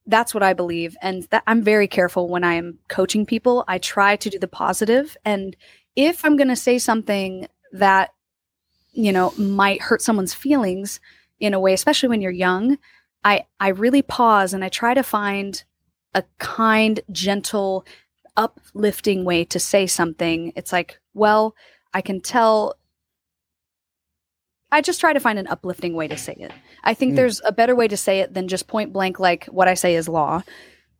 that's 0.06 0.34
what 0.34 0.42
I 0.42 0.52
believe, 0.52 0.96
and 1.02 1.26
I'm 1.46 1.62
very 1.62 1.88
careful 1.88 2.28
when 2.28 2.44
I 2.44 2.54
am 2.54 2.78
coaching 2.88 3.26
people. 3.26 3.64
I 3.66 3.78
try 3.78 4.16
to 4.16 4.30
do 4.30 4.38
the 4.38 4.48
positive, 4.48 5.16
and 5.24 5.56
if 5.96 6.24
I'm 6.24 6.36
going 6.36 6.48
to 6.48 6.56
say 6.56 6.78
something 6.78 7.48
that 7.72 8.12
you 8.92 9.12
know 9.12 9.32
might 9.36 9.82
hurt 9.82 10.02
someone's 10.02 10.34
feelings 10.34 11.00
in 11.40 11.54
a 11.54 11.60
way, 11.60 11.72
especially 11.72 12.08
when 12.08 12.20
you're 12.20 12.30
young, 12.30 12.78
I 13.24 13.44
I 13.58 13.68
really 13.68 14.02
pause 14.02 14.54
and 14.54 14.64
I 14.64 14.68
try 14.68 14.94
to 14.94 15.02
find 15.02 15.62
a 16.14 16.24
kind, 16.38 17.00
gentle 17.12 17.84
uplifting 18.36 19.24
way 19.24 19.44
to 19.44 19.58
say 19.58 19.86
something. 19.86 20.52
It's 20.56 20.72
like, 20.72 21.00
well, 21.14 21.54
I 21.92 22.00
can 22.00 22.20
tell. 22.20 22.74
I 24.70 24.80
just 24.80 25.00
try 25.00 25.12
to 25.12 25.20
find 25.20 25.38
an 25.38 25.46
uplifting 25.46 25.94
way 25.94 26.08
to 26.08 26.16
say 26.16 26.34
it. 26.38 26.52
I 26.86 26.94
think 26.94 27.12
Mm. 27.12 27.16
there's 27.16 27.42
a 27.44 27.52
better 27.52 27.74
way 27.76 27.88
to 27.88 27.96
say 27.96 28.20
it 28.20 28.32
than 28.32 28.48
just 28.48 28.66
point 28.68 28.92
blank, 28.94 29.18
like 29.20 29.44
what 29.46 29.68
I 29.68 29.74
say 29.74 29.94
is 29.96 30.08
law. 30.08 30.42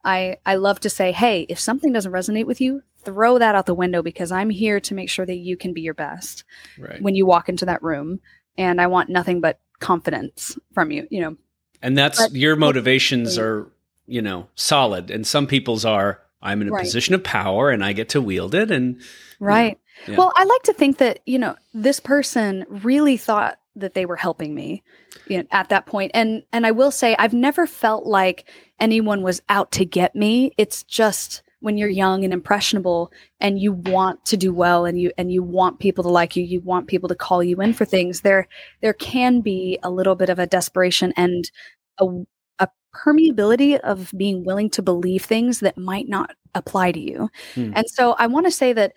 I, 0.05 0.37
I 0.45 0.57
love 0.57 0.81
to 0.81 0.91
say, 0.91 1.13
hey, 1.13 1.47
if 1.49 1.59
something 1.59 1.93
doesn't 1.93 2.13
resonate 2.13 2.45
with 2.47 2.61
you, 2.61 2.83
throw 3.05 3.39
that 3.39 3.55
out 3.55 3.67
the 3.67 3.75
window 3.75 4.03
because 4.03 4.31
I'm 4.33 4.51
here 4.51 4.81
to 4.81 4.95
make 4.95 5.09
sure 5.09 5.25
that 5.27 5.37
you 5.37 5.57
can 5.57 5.73
be 5.73 5.81
your 5.81 5.95
best 5.95 6.45
Right. 6.79 7.01
when 7.01 7.15
you 7.15 7.25
walk 7.25 7.49
into 7.49 7.65
that 7.67 7.83
room. 7.83 8.21
And 8.59 8.81
I 8.81 8.87
want 8.89 9.09
nothing 9.11 9.41
but 9.41 9.59
confidence 9.81 10.59
from 10.75 10.91
you, 10.91 11.07
you 11.11 11.21
know. 11.21 11.37
And 11.83 11.97
that's 11.97 12.19
But- 12.21 12.35
your 12.37 12.57
motivations 12.57 13.39
are, 13.39 13.67
you 14.07 14.23
know, 14.23 14.49
solid. 14.55 15.11
And 15.11 15.27
some 15.27 15.47
people's 15.47 15.85
are, 15.85 16.21
I'm 16.43 16.63
in 16.63 16.69
a 16.69 16.73
Right. 16.73 16.83
position 16.85 17.15
of 17.15 17.23
power 17.25 17.71
and 17.71 17.85
I 17.85 17.93
get 17.93 18.09
to 18.11 18.21
wield 18.21 18.55
it. 18.55 18.71
And 18.71 19.01
Right. 19.41 19.79
Yeah. 20.07 20.17
Well, 20.17 20.33
I 20.37 20.45
like 20.45 20.63
to 20.65 20.73
think 20.73 20.99
that, 20.99 21.21
you 21.27 21.39
know, 21.39 21.57
this 21.75 22.01
person 22.01 22.65
really 22.69 23.17
thought 23.17 23.59
that 23.77 23.95
they 23.95 24.07
were 24.07 24.17
helping 24.17 24.55
me 24.55 24.83
you 25.27 25.39
know, 25.39 25.45
at 25.51 25.69
that 25.69 25.87
point. 25.87 26.11
And 26.15 26.43
and 26.53 26.67
I 26.67 26.71
will 26.71 26.91
say 26.91 27.15
I've 27.19 27.35
never 27.35 27.67
felt 27.67 28.07
like 28.07 28.49
anyone 28.81 29.23
was 29.23 29.41
out 29.49 29.73
to 29.73 29.85
get 29.85 30.15
me. 30.15 30.53
It's 30.57 30.83
just 30.83 31.43
when 31.61 31.79
you're 31.79 31.89
young 31.89 32.23
and 32.23 32.33
impressionable 32.33 33.11
and 33.41 33.59
you 33.59 33.73
want 33.73 34.25
to 34.27 34.37
do 34.37 34.53
well 34.53 34.85
and 34.85 35.01
you 35.01 35.11
and 35.19 35.33
you 35.33 35.43
want 35.43 35.79
people 35.79 36.05
to 36.05 36.11
like 36.11 36.37
you, 36.37 36.43
you 36.43 36.61
want 36.61 36.87
people 36.87 37.09
to 37.09 37.15
call 37.15 37.43
you 37.43 37.61
in 37.61 37.73
for 37.73 37.85
things, 37.85 38.21
there 38.21 38.49
there 38.83 38.93
can 38.93 39.41
be 39.41 39.79
a 39.83 39.91
little 39.91 40.15
bit 40.15 40.29
of 40.29 40.39
a 40.39 40.47
desperation 40.47 41.13
and 41.17 41.51
a 41.99 42.07
a 42.59 42.69
permeability 42.95 43.79
of 43.81 44.13
being 44.17 44.45
willing 44.45 44.71
to 44.71 44.83
believe 44.83 45.25
things 45.25 45.61
that 45.61 45.77
might 45.77 46.09
not 46.09 46.35
apply 46.55 46.93
to 46.93 47.01
you. 47.01 47.29
Hmm. 47.55 47.73
And 47.75 47.89
so 47.89 48.13
I 48.13 48.27
want 48.27 48.47
to 48.47 48.53
say 48.53 48.73
that 48.73 48.93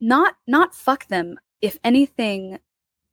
not 0.00 0.36
not 0.46 0.74
fuck 0.74 1.06
them 1.08 1.38
if 1.60 1.78
anything 1.82 2.58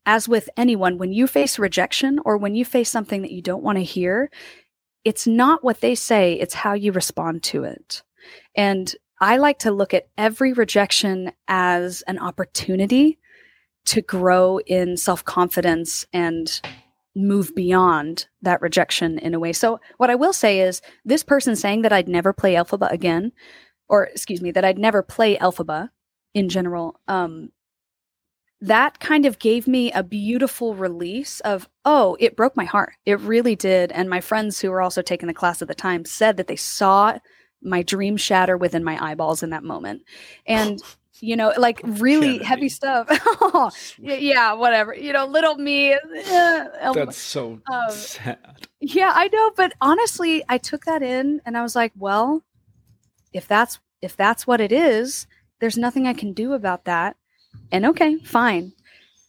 as 0.06 0.28
with 0.28 0.50
anyone 0.58 0.98
when 0.98 1.12
you 1.12 1.28
face 1.28 1.58
rejection 1.60 2.20
or 2.26 2.38
when 2.38 2.56
you 2.56 2.66
face 2.66 2.90
something 2.90 3.22
that 3.22 3.32
you 3.32 3.42
don't 3.42 3.64
want 3.64 3.78
to 3.78 3.84
hear 3.84 4.30
it's 5.04 5.28
not 5.28 5.64
what 5.64 5.82
they 5.82 5.96
say 5.96 6.34
it's 6.34 6.54
how 6.54 6.74
you 6.74 6.92
respond 6.92 7.44
to 7.44 7.64
it. 7.64 8.04
And 8.56 8.94
i 9.22 9.38
like 9.38 9.60
to 9.60 9.72
look 9.72 9.94
at 9.94 10.08
every 10.18 10.54
rejection 10.54 11.32
as 11.48 12.02
an 12.08 12.20
opportunity 12.20 13.20
to 13.86 14.02
grow 14.02 14.60
in 14.60 14.96
self-confidence 14.96 16.06
and 16.14 16.62
move 17.16 17.54
beyond 17.54 18.28
that 18.42 18.62
rejection 18.62 19.20
in 19.20 19.34
a 19.34 19.40
way. 19.40 19.54
So 19.54 19.80
what 19.98 20.10
i 20.10 20.16
will 20.16 20.34
say 20.34 20.62
is 20.62 20.82
this 21.06 21.24
person 21.24 21.56
saying 21.56 21.84
that 21.84 21.94
i'd 21.94 22.08
never 22.08 22.34
play 22.34 22.56
Elphaba 22.56 22.92
again 22.92 23.32
or 23.90 24.06
excuse 24.06 24.42
me 24.42 24.52
that 24.52 24.66
i'd 24.66 24.80
never 24.80 25.04
play 25.04 25.38
Elphaba 25.38 25.90
in 26.34 26.50
general 26.50 27.00
um 27.08 27.50
that 28.64 29.02
kind 29.02 29.26
of 29.26 29.40
gave 29.40 29.68
me 29.68 29.92
a 29.92 30.02
beautiful 30.02 30.74
release 30.74 31.42
of 31.42 31.68
oh 31.84 32.16
it 32.22 32.38
broke 32.38 32.56
my 32.56 32.64
heart. 32.64 32.94
It 33.06 33.20
really 33.20 33.58
did. 33.58 33.92
And 33.92 34.10
my 34.10 34.22
friends 34.22 34.62
who 34.62 34.72
were 34.72 34.82
also 34.82 35.02
taking 35.02 35.28
the 35.28 35.34
class 35.34 35.62
at 35.62 35.68
the 35.68 35.76
time 35.76 36.06
said 36.06 36.38
that 36.38 36.48
they 36.48 36.56
saw 36.56 37.18
my 37.62 37.82
dream 37.82 38.16
shatter 38.16 38.56
within 38.56 38.82
my 38.82 38.98
eyeballs 39.04 39.44
in 39.44 39.50
that 39.50 39.66
moment. 39.66 40.04
And 40.46 40.82
you 41.20 41.36
know 41.36 41.52
like 41.58 41.82
really 41.84 42.38
Kennedy. 42.40 42.46
heavy 42.46 42.70
stuff. 42.70 43.10
Y- 44.00 44.16
yeah 44.16 44.54
whatever. 44.54 44.96
You 44.96 45.12
know 45.12 45.26
little 45.26 45.56
me 45.56 45.92
eh, 45.92 46.68
that's 46.94 47.18
so 47.18 47.60
um, 47.70 47.92
sad. 47.92 48.66
yeah, 48.80 49.12
I 49.14 49.28
know, 49.28 49.52
but 49.58 49.74
honestly, 49.82 50.42
I 50.48 50.58
took 50.58 50.86
that 50.86 51.04
in 51.04 51.42
and 51.46 51.58
I 51.58 51.64
was 51.64 51.76
like, 51.76 51.92
well, 51.98 52.42
if 53.34 53.46
that's 53.46 53.82
if 54.02 54.16
that's 54.16 54.48
what 54.48 54.62
it 54.62 54.72
is, 54.72 55.28
there's 55.60 55.78
nothing 55.78 56.08
I 56.08 56.14
can 56.14 56.32
do 56.32 56.54
about 56.54 56.86
that. 56.86 57.18
And 57.72 57.86
okay, 57.88 58.18
fine. 58.18 58.74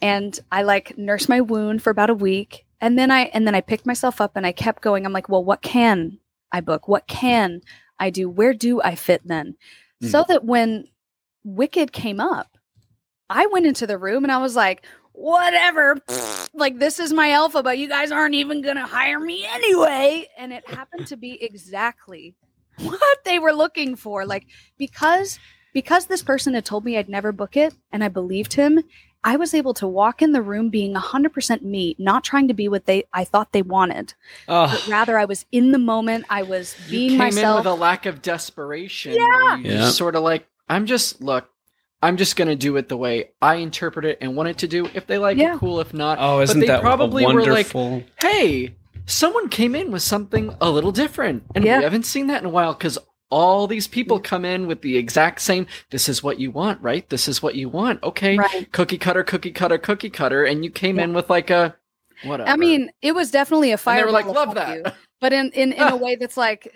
And 0.03 0.39
I 0.53 0.63
like 0.63 0.99
nursed 0.99 1.29
my 1.29 1.41
wound 1.41 1.83
for 1.83 1.91
about 1.91 2.11
a 2.11 2.15
week 2.15 2.65
and 2.85 2.99
then 2.99 3.11
I 3.11 3.23
and 3.33 3.47
then 3.47 3.55
I 3.55 3.63
picked 3.63 3.87
myself 3.87 4.21
up 4.21 4.33
and 4.37 4.47
I 4.47 4.53
kept 4.53 4.83
going. 4.83 5.07
I'm 5.07 5.13
like, 5.15 5.31
well, 5.31 5.43
what 5.43 5.63
can 5.63 6.19
I 6.53 6.61
book? 6.61 6.87
What 6.87 7.07
can 7.07 7.63
I 7.99 8.11
do? 8.11 8.29
Where 8.29 8.53
do 8.53 8.83
I 8.83 8.95
fit 8.95 9.23
then? 9.25 9.57
Hmm. 10.03 10.09
So 10.09 10.25
that 10.29 10.45
when 10.45 10.89
Wicked 11.45 11.93
came 11.93 12.21
up, 12.21 12.59
I 13.31 13.47
went 13.47 13.65
into 13.65 13.87
the 13.87 13.97
room 13.97 14.23
and 14.23 14.31
I 14.31 14.37
was 14.37 14.55
like, 14.55 14.85
whatever. 15.13 15.97
like 16.53 16.79
this 16.79 17.01
is 17.01 17.11
my 17.15 17.31
alpha, 17.31 17.63
but 17.63 17.79
you 17.79 17.89
guys 17.89 18.13
aren't 18.13 18.35
even 18.35 18.61
gonna 18.61 18.87
hire 18.87 19.19
me 19.19 19.47
anyway. 19.47 20.29
And 20.37 20.53
it 20.53 20.69
happened 20.69 21.07
to 21.07 21.17
be 21.17 21.43
exactly 21.43 22.35
what 22.81 23.19
they 23.25 23.39
were 23.39 23.55
looking 23.55 23.97
for. 23.97 24.27
Like 24.27 24.47
because 24.77 25.39
because 25.75 26.07
this 26.07 26.23
person 26.23 26.55
had 26.55 26.65
told 26.65 26.85
me 26.87 26.97
I'd 26.97 27.09
never 27.11 27.33
book 27.33 27.55
it 27.59 27.75
and 27.93 28.03
I 28.03 28.09
believed 28.09 28.55
him, 28.55 28.81
I 29.23 29.37
was 29.37 29.53
able 29.55 29.75
to 29.75 29.87
walk 29.87 30.21
in 30.23 30.33
the 30.33 30.43
room 30.43 30.69
being 30.71 30.95
100% 30.95 31.63
me, 31.63 31.97
not 31.99 32.25
trying 32.25 32.49
to 32.49 32.55
be 32.55 32.69
what 32.69 32.87
they 32.87 33.05
I 33.13 33.25
thought 33.25 33.53
they 33.53 33.63
wanted, 33.63 34.15
Oh, 34.49 34.67
but 34.71 34.87
rather 34.91 35.19
I 35.19 35.25
was 35.27 35.45
in 35.53 35.73
the 35.73 35.79
moment. 35.79 36.25
I 36.31 36.43
was 36.43 36.75
you 36.87 36.91
being 36.91 37.09
came 37.11 37.19
myself. 37.19 37.59
in 37.61 37.65
with 37.65 37.73
a 37.73 37.75
lack 37.75 38.07
of 38.07 38.23
desperation. 38.23 39.15
Yeah. 39.15 39.57
you 39.59 39.71
Yeah. 39.73 39.77
just 39.79 39.97
sort 39.99 40.15
of 40.17 40.23
like, 40.23 40.47
I'm 40.69 40.87
just 40.87 41.21
look, 41.21 41.49
I'm 42.03 42.19
just 42.19 42.37
gonna 42.37 42.55
do 42.57 42.77
it 42.77 42.89
the 42.91 42.99
way 42.99 43.31
I 43.41 43.57
interpret 43.57 44.05
it 44.05 44.19
and 44.21 44.37
want 44.37 44.51
it 44.51 44.59
to 44.59 44.69
do. 44.69 44.91
If 44.93 45.07
they 45.07 45.17
like 45.19 45.39
Yeah. 45.39 45.55
it, 45.55 45.59
cool. 45.59 45.81
If 45.81 45.95
not, 45.95 46.19
oh, 46.21 46.41
isn't 46.41 46.61
they 46.61 46.67
that 46.67 46.83
probably 46.83 47.25
a 47.25 47.29
were 47.29 47.41
like, 47.41 47.73
wonderful? 47.75 48.03
hey, 48.21 48.75
someone 49.07 49.49
came 49.49 49.75
in 49.75 49.91
with 49.91 50.03
something 50.03 50.55
a 50.61 50.71
little 50.71 50.93
different, 50.93 51.45
and 51.55 51.65
Yeah. 51.65 51.79
we 51.79 51.85
haven't 51.85 52.05
seen 52.05 52.27
that 52.27 52.43
in 52.43 52.47
a 52.47 52.51
while 52.51 52.75
because 52.75 52.99
all 53.35 53.67
these 53.67 53.89
people 53.89 54.21
come 54.21 54.45
in 54.45 54.69
with 54.69 54.81
the 54.83 54.97
exact 54.97 55.41
same. 55.41 55.67
This 55.91 56.09
is 56.09 56.23
what 56.23 56.39
you 56.39 56.53
want, 56.53 56.81
right? 56.81 57.09
This 57.11 57.27
is 57.27 57.43
what 57.43 57.57
you 57.57 57.69
want. 57.69 58.01
Okay, 58.05 58.39
Right. 58.39 58.71
cookie 58.71 58.97
cutter, 58.99 59.25
cookie 59.25 59.51
cutter, 59.51 59.77
cookie 59.77 60.09
cutter, 60.11 60.45
and 60.45 60.65
you 60.65 60.71
came 60.71 60.99
Yeah. 60.99 61.05
in 61.05 61.15
with 61.15 61.29
like 61.29 61.51
a 61.51 61.75
whatever. 62.23 62.49
I 62.49 62.57
mean, 62.57 62.91
it 63.03 63.13
was 63.13 63.33
definitely 63.33 63.73
a 63.73 63.77
fire. 63.77 63.99
they 63.99 64.05
were 64.05 64.13
like, 64.13 64.27
love 64.27 64.55
that. 64.55 64.95
but 65.21 65.33
in 65.33 65.51
in 65.51 65.73
in 65.73 65.83
a 65.83 65.97
way 66.05 66.15
that's 66.15 66.37
like 66.37 66.73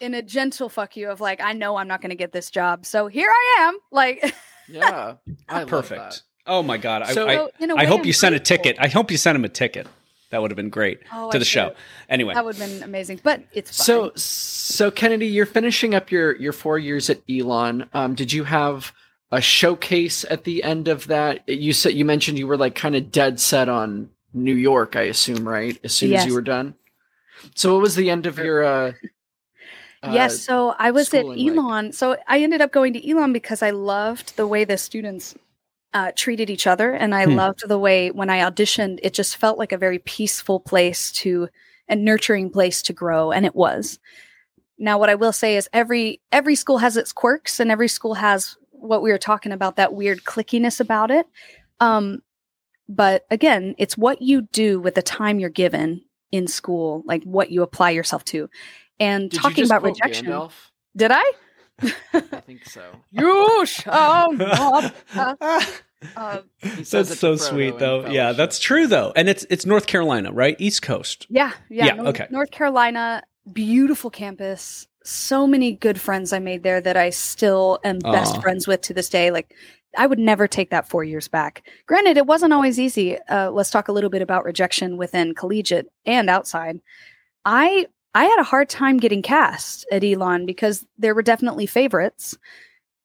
in 0.00 0.14
a 0.14 0.22
gentle 0.22 0.68
fuck 0.70 0.96
you 0.96 1.10
of 1.10 1.20
like 1.20 1.40
I 1.42 1.52
know 1.52 1.76
I'm 1.76 1.88
not 1.88 2.00
going 2.00 2.10
to 2.10 2.16
get 2.16 2.32
this 2.32 2.50
job, 2.50 2.86
so 2.86 3.06
here 3.08 3.28
I 3.28 3.56
am. 3.68 3.78
Like, 3.92 4.34
yeah, 4.68 5.14
I 5.48 5.58
love 5.60 5.68
Perfect. 5.68 6.00
that. 6.00 6.22
Oh 6.46 6.62
my 6.62 6.78
god! 6.78 7.02
I, 7.02 7.12
So- 7.12 7.28
I, 7.28 7.34
so 7.34 7.50
in 7.60 7.70
a 7.70 7.74
I 7.74 7.80
way, 7.80 7.86
hope 7.86 8.00
I'm 8.00 8.06
you 8.06 8.12
sent 8.14 8.34
a 8.34 8.40
ticket. 8.40 8.76
I 8.80 8.88
hope 8.88 9.10
you 9.10 9.18
sent 9.18 9.36
him 9.36 9.44
a 9.44 9.48
ticket. 9.50 9.86
That 10.30 10.42
would 10.42 10.50
have 10.50 10.56
been 10.56 10.68
great 10.68 11.00
Oh, 11.12 11.30
to 11.30 11.36
I 11.36 11.38
the 11.38 11.44
show. 11.44 11.74
Anyway, 12.08 12.34
That 12.34 12.44
would 12.44 12.56
have 12.56 12.68
been 12.68 12.82
amazing, 12.82 13.20
but 13.22 13.42
it's 13.54 13.76
fine. 13.76 13.84
So, 13.84 14.12
so 14.14 14.90
Kennedy, 14.90 15.26
you're 15.26 15.46
finishing 15.46 15.94
up 15.94 16.10
your 16.10 16.36
your 16.36 16.52
four 16.52 16.78
years 16.78 17.08
at 17.08 17.20
Elon. 17.30 17.88
Um, 17.94 18.14
did 18.14 18.32
you 18.32 18.44
have 18.44 18.92
a 19.30 19.40
showcase 19.40 20.24
at 20.28 20.44
the 20.44 20.62
end 20.62 20.88
of 20.88 21.06
that? 21.06 21.48
You 21.48 21.72
said 21.72 21.94
you 21.94 22.04
mentioned 22.04 22.38
you 22.38 22.46
were 22.46 22.58
like 22.58 22.74
kind 22.74 22.94
of 22.94 23.10
dead 23.10 23.40
set 23.40 23.68
on 23.68 24.10
New 24.34 24.54
York. 24.54 24.96
I 24.96 25.02
assume, 25.02 25.48
right? 25.48 25.78
As 25.82 25.92
soon 25.94 26.12
as 26.12 26.26
you 26.26 26.34
were 26.34 26.42
done. 26.42 26.74
So, 27.54 27.74
what 27.74 27.82
was 27.82 27.94
the 27.94 28.10
end 28.10 28.26
of 28.26 28.38
your? 28.38 28.64
Uh, 28.64 28.92
uh, 30.02 30.10
yes, 30.12 30.40
so 30.44 30.74
I 30.78 30.90
was 30.90 31.12
at 31.12 31.20
schooling 31.20 31.46
like? 31.46 31.56
Elon. 31.56 31.92
So 31.92 32.16
I 32.28 32.40
ended 32.40 32.60
up 32.60 32.70
going 32.70 32.92
to 32.92 33.10
Elon 33.10 33.32
because 33.32 33.62
I 33.62 33.70
loved 33.70 34.36
the 34.36 34.46
way 34.46 34.64
the 34.64 34.78
students 34.78 35.34
uh, 35.94 36.12
treated 36.16 36.50
each 36.50 36.66
other, 36.66 36.92
and 36.92 37.14
I 37.14 37.24
Hmm. 37.24 37.36
loved 37.36 37.66
the 37.68 37.78
way 37.78 38.10
when 38.10 38.30
I 38.30 38.38
auditioned, 38.40 38.98
it 39.02 39.14
just 39.14 39.36
felt 39.36 39.58
like 39.58 39.72
a 39.72 39.78
very 39.78 39.98
peaceful 40.00 40.60
place 40.60 41.10
to 41.12 41.48
a 41.88 41.96
nurturing 41.96 42.50
place 42.50 42.82
to 42.82 42.92
grow, 42.92 43.32
and 43.32 43.46
it 43.46 43.54
was. 43.54 43.98
Now, 44.78 44.98
what 44.98 45.10
I 45.10 45.14
will 45.16 45.32
say 45.32 45.56
is 45.56 45.68
every 45.72 46.20
every 46.30 46.54
school 46.54 46.78
has 46.78 46.96
its 46.96 47.12
quirks, 47.12 47.58
and 47.60 47.70
every 47.70 47.88
school 47.88 48.14
has 48.14 48.56
what 48.70 49.02
we 49.02 49.10
were 49.10 49.18
talking 49.18 49.52
about 49.52 49.76
that 49.76 49.94
weird 49.94 50.24
clickiness 50.24 50.80
about 50.80 51.10
it. 51.10 51.26
Um, 51.80 52.22
but 52.88 53.26
again, 53.30 53.74
it's 53.78 53.98
what 53.98 54.22
you 54.22 54.42
do 54.42 54.80
with 54.80 54.94
the 54.94 55.02
time 55.02 55.38
you're 55.40 55.50
given 55.50 56.02
in 56.30 56.46
school, 56.46 57.02
like 57.06 57.22
what 57.24 57.50
you 57.50 57.62
apply 57.62 57.90
yourself 57.90 58.24
to. 58.26 58.48
And 59.00 59.30
Did 59.30 59.34
you 59.34 59.40
talking 59.40 59.54
just 59.54 59.70
about 59.70 59.80
quote 59.80 59.96
rejection, 59.96 60.26
Gandalf? 60.26 60.52
did 60.96 61.10
I? 61.12 61.32
I 61.82 62.40
think 62.40 62.64
so. 62.66 62.82
You 63.10 63.64
shall 63.66 64.32
not. 64.32 64.94
Uh, 66.16 66.38
He 66.62 66.82
that's 66.82 67.18
so 67.18 67.34
sweet, 67.36 67.74
in 67.74 67.78
though. 67.78 68.06
Yeah, 68.06 68.32
that's 68.32 68.58
true, 68.58 68.86
though, 68.86 69.12
and 69.16 69.28
it's 69.28 69.44
it's 69.50 69.66
North 69.66 69.86
Carolina, 69.86 70.32
right? 70.32 70.56
East 70.60 70.82
Coast. 70.82 71.26
yeah, 71.28 71.52
yeah. 71.68 71.86
Yeah, 71.86 71.94
North, 71.94 72.08
okay. 72.08 72.26
North 72.30 72.50
Carolina, 72.52 73.22
beautiful 73.52 74.08
campus. 74.10 74.86
So 75.04 75.46
many 75.46 75.72
good 75.72 76.00
friends 76.00 76.32
I 76.32 76.38
made 76.38 76.62
there 76.62 76.80
that 76.80 76.96
I 76.96 77.10
still 77.10 77.80
am 77.82 77.98
best 77.98 78.36
Aw. 78.36 78.40
friends 78.40 78.68
with 78.68 78.82
to 78.82 78.94
this 78.94 79.08
day. 79.08 79.30
Like, 79.30 79.54
I 79.96 80.06
would 80.06 80.18
never 80.18 80.46
take 80.46 80.70
that 80.70 80.88
four 80.88 81.02
years 81.02 81.26
back. 81.28 81.66
Granted, 81.86 82.16
it 82.16 82.26
wasn't 82.26 82.52
always 82.52 82.78
easy. 82.78 83.18
Uh, 83.22 83.50
let's 83.50 83.70
talk 83.70 83.88
a 83.88 83.92
little 83.92 84.10
bit 84.10 84.22
about 84.22 84.44
rejection 84.44 84.98
within 84.98 85.34
collegiate 85.34 85.90
and 86.06 86.28
outside. 86.28 86.80
I 87.44 87.86
I 88.14 88.24
had 88.24 88.40
a 88.40 88.44
hard 88.44 88.68
time 88.68 88.98
getting 88.98 89.22
cast 89.22 89.86
at 89.92 90.04
Elon 90.04 90.46
because 90.46 90.84
there 90.98 91.14
were 91.14 91.22
definitely 91.22 91.66
favorites 91.66 92.36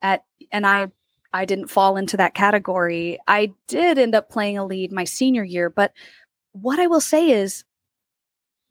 at 0.02 0.24
and 0.52 0.66
I 0.66 0.88
I 1.34 1.46
didn't 1.46 1.68
fall 1.68 1.98
into 1.98 2.18
that 2.18 2.36
category. 2.36 3.18
I 3.28 3.54
did 3.68 3.98
end 3.98 4.14
up 4.14 4.30
playing 4.30 4.58
a 4.58 4.66
lead 4.66 4.92
my 4.92 5.04
senior 5.04 5.44
year, 5.44 5.70
but 5.70 5.92
what 6.52 6.80
I 6.80 6.88
will 6.88 7.02
say 7.02 7.32
is 7.32 7.64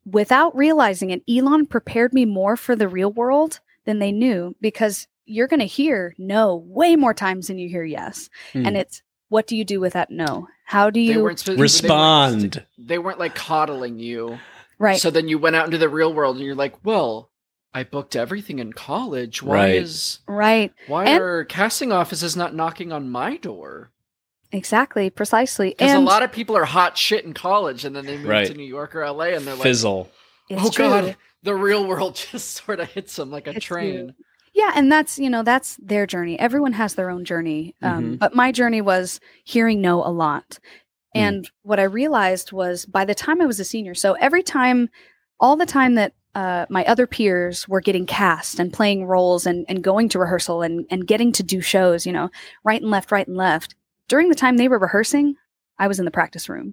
without 0.05 0.55
realizing 0.57 1.11
it, 1.11 1.23
Elon 1.29 1.67
prepared 1.67 2.13
me 2.13 2.25
more 2.25 2.57
for 2.57 2.77
the 2.77 2.89
real 2.89 3.13
world 3.13 3.61
than 3.85 3.99
they 3.99 4.13
knew 4.13 4.55
because 4.61 5.09
you're 5.25 5.49
going 5.49 5.61
to 5.61 5.67
hear 5.67 6.15
no 6.19 6.57
way 6.67 6.97
more 6.97 7.15
times 7.15 7.49
than 7.49 7.59
you 7.59 7.69
hear 7.69 7.85
yes. 7.85 8.31
Hmm. 8.53 8.67
And 8.67 8.77
it's 8.77 9.03
what 9.29 9.47
do 9.47 9.57
you 9.57 9.65
do 9.65 9.81
with 9.81 9.95
that 9.95 10.11
no? 10.11 10.49
How 10.65 10.91
do 10.91 11.01
They 11.01 11.13
you 11.13 11.23
weren't 11.23 11.47
Respond. 11.47 12.53
They 12.53 12.59
weren't, 12.59 12.67
they 12.79 12.99
weren't 12.99 13.19
like 13.19 13.35
coddling 13.35 13.99
you. 13.99 14.39
Right? 14.83 14.99
So 15.01 15.11
then 15.11 15.29
you 15.29 15.39
went 15.39 15.57
out 15.57 15.65
into 15.67 15.79
the 15.79 15.89
real 15.89 16.13
world 16.13 16.37
and 16.37 16.45
you're 16.45 16.55
like, 16.55 16.85
well, 16.85 17.31
I 17.75 17.85
booked 17.85 18.17
everything 18.17 18.59
in 18.59 18.73
college. 18.75 19.43
Why 19.43 19.55
Right. 19.57 19.75
is 19.77 20.19
right. 20.27 20.73
why 20.89 21.07
And- 21.07 21.21
are 21.23 21.45
casting 21.45 21.91
offices 21.93 22.37
not 22.37 22.55
knocking 22.55 22.93
on 22.93 23.09
my 23.11 23.37
door? 23.39 23.91
Exactly, 24.51 25.09
precisely. 25.09 25.71
Because 25.71 25.95
a 25.95 25.99
lot 26.01 26.23
of 26.23 26.31
people 26.31 26.57
are 26.57 26.67
hot 26.67 26.99
shit 26.99 27.25
in 27.25 27.33
college 27.33 27.85
and 27.87 27.97
then 27.97 28.05
they 28.05 28.19
move 28.19 28.29
Right. 28.29 28.47
to 28.47 28.53
New 28.55 28.65
York 28.67 28.95
or 28.95 29.03
LA 29.03 29.33
and 29.35 29.47
they're 29.47 29.55
like, 29.55 29.63
Fizzle. 29.63 30.11
it's 30.51 30.63
oh 30.63 30.71
true. 30.71 30.89
god, 30.89 31.17
the 31.43 31.55
real 31.55 31.87
world 31.87 32.15
just 32.31 32.51
sort 32.63 32.79
of 32.81 32.91
hits 32.91 33.17
them 33.17 33.31
like 33.31 33.47
a 33.47 33.57
It's 33.57 33.65
train. 33.65 34.15
Yeah, 34.55 34.73
and 34.75 34.93
that's 34.93 35.19
you 35.19 35.31
know 35.31 35.43
that's 35.43 35.77
their 35.83 36.07
journey. 36.07 36.39
Everyone 36.39 36.75
has 36.75 36.95
their 36.95 37.09
own 37.09 37.25
journey, 37.25 37.75
um, 37.81 38.05
Mhm. 38.05 38.19
but 38.19 38.35
my 38.35 38.53
journey 38.53 38.83
was 38.83 39.19
hearing 39.45 39.81
no 39.81 40.05
a 40.05 40.13
lot. 40.13 40.59
Mm. 41.15 41.21
And 41.21 41.51
what 41.63 41.81
I 41.81 41.85
realized 41.85 42.53
was 42.53 42.87
by 42.87 43.05
the 43.05 43.15
time 43.15 43.41
I 43.41 43.47
was 43.47 43.61
a 43.61 43.65
senior, 43.65 43.95
so 43.95 44.15
every 44.15 44.43
time, 44.43 44.89
all 45.41 45.57
the 45.57 45.67
time 45.67 45.95
that 45.97 46.15
uh, 46.35 46.65
my 46.71 46.85
other 46.87 47.07
peers 47.07 47.69
were 47.69 47.81
getting 47.83 48.07
cast 48.07 48.59
and 48.59 48.73
playing 48.73 49.05
roles 49.05 49.45
and, 49.45 49.67
and 49.69 49.83
going 49.83 50.09
to 50.09 50.19
rehearsal 50.19 50.63
and, 50.63 50.87
and 50.91 51.07
getting 51.07 51.31
to 51.33 51.43
do 51.43 51.61
shows, 51.61 52.07
you 52.07 52.13
know, 52.13 52.31
right 52.65 52.81
and 52.81 52.91
left, 52.91 53.13
right 53.13 53.29
and 53.29 53.37
left. 53.37 53.75
During 54.09 54.31
the 54.31 54.35
time 54.35 54.57
they 54.57 54.69
were 54.69 54.79
rehearsing, 54.79 55.37
I 55.79 55.89
was 55.89 55.99
in 55.99 56.05
the 56.07 56.11
practice 56.11 56.49
room. 56.49 56.73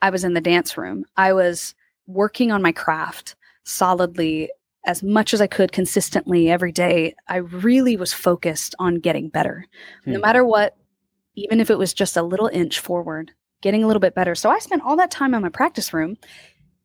I 0.00 0.08
was 0.10 0.24
in 0.24 0.32
the 0.34 0.40
dance 0.40 0.78
room. 0.78 1.04
I 1.16 1.34
was 1.34 1.74
working 2.06 2.50
on 2.50 2.62
my 2.62 2.72
craft 2.72 3.36
solidly 3.64 4.50
as 4.86 5.02
much 5.02 5.32
as 5.34 5.40
I 5.40 5.46
could 5.46 5.72
consistently 5.72 6.50
every 6.50 6.72
day. 6.72 7.14
I 7.28 7.36
really 7.36 7.96
was 7.96 8.12
focused 8.12 8.74
on 8.78 8.96
getting 9.00 9.28
better. 9.28 9.66
No 10.06 10.16
Hmm. 10.16 10.20
matter 10.22 10.44
what, 10.44 10.76
even 11.34 11.60
if 11.60 11.70
it 11.70 11.78
was 11.78 11.92
just 11.94 12.16
a 12.16 12.22
little 12.22 12.48
inch 12.48 12.78
forward, 12.78 13.32
getting 13.64 13.82
a 13.82 13.86
little 13.88 14.00
bit 14.00 14.14
better. 14.14 14.34
So 14.34 14.50
I 14.50 14.58
spent 14.58 14.82
all 14.84 14.94
that 14.98 15.10
time 15.10 15.32
in 15.34 15.40
my 15.40 15.48
practice 15.48 15.94
room. 15.94 16.16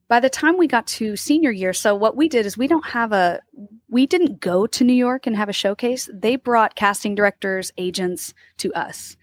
By 0.08 0.22
the 0.22 0.30
time 0.30 0.58
we 0.58 0.66
got 0.66 0.88
to 0.88 1.16
senior 1.18 1.52
year, 1.52 1.74
so 1.74 1.94
what 1.94 2.16
we 2.16 2.30
did 2.30 2.46
is 2.46 2.58
we 2.58 2.68
don't 2.68 2.88
have 2.88 3.12
a, 3.12 3.42
we 3.90 4.08
didn't 4.08 4.40
go 4.40 4.66
to 4.66 4.84
New 4.86 4.94
York 4.94 5.28
and 5.28 5.36
have 5.36 5.50
a 5.50 5.54
showcase. 5.54 6.10
They 6.12 6.38
brought 6.38 6.76
casting 6.76 7.14
directors, 7.16 7.72
agents 7.78 8.34
to 8.58 8.74
us, 8.74 9.18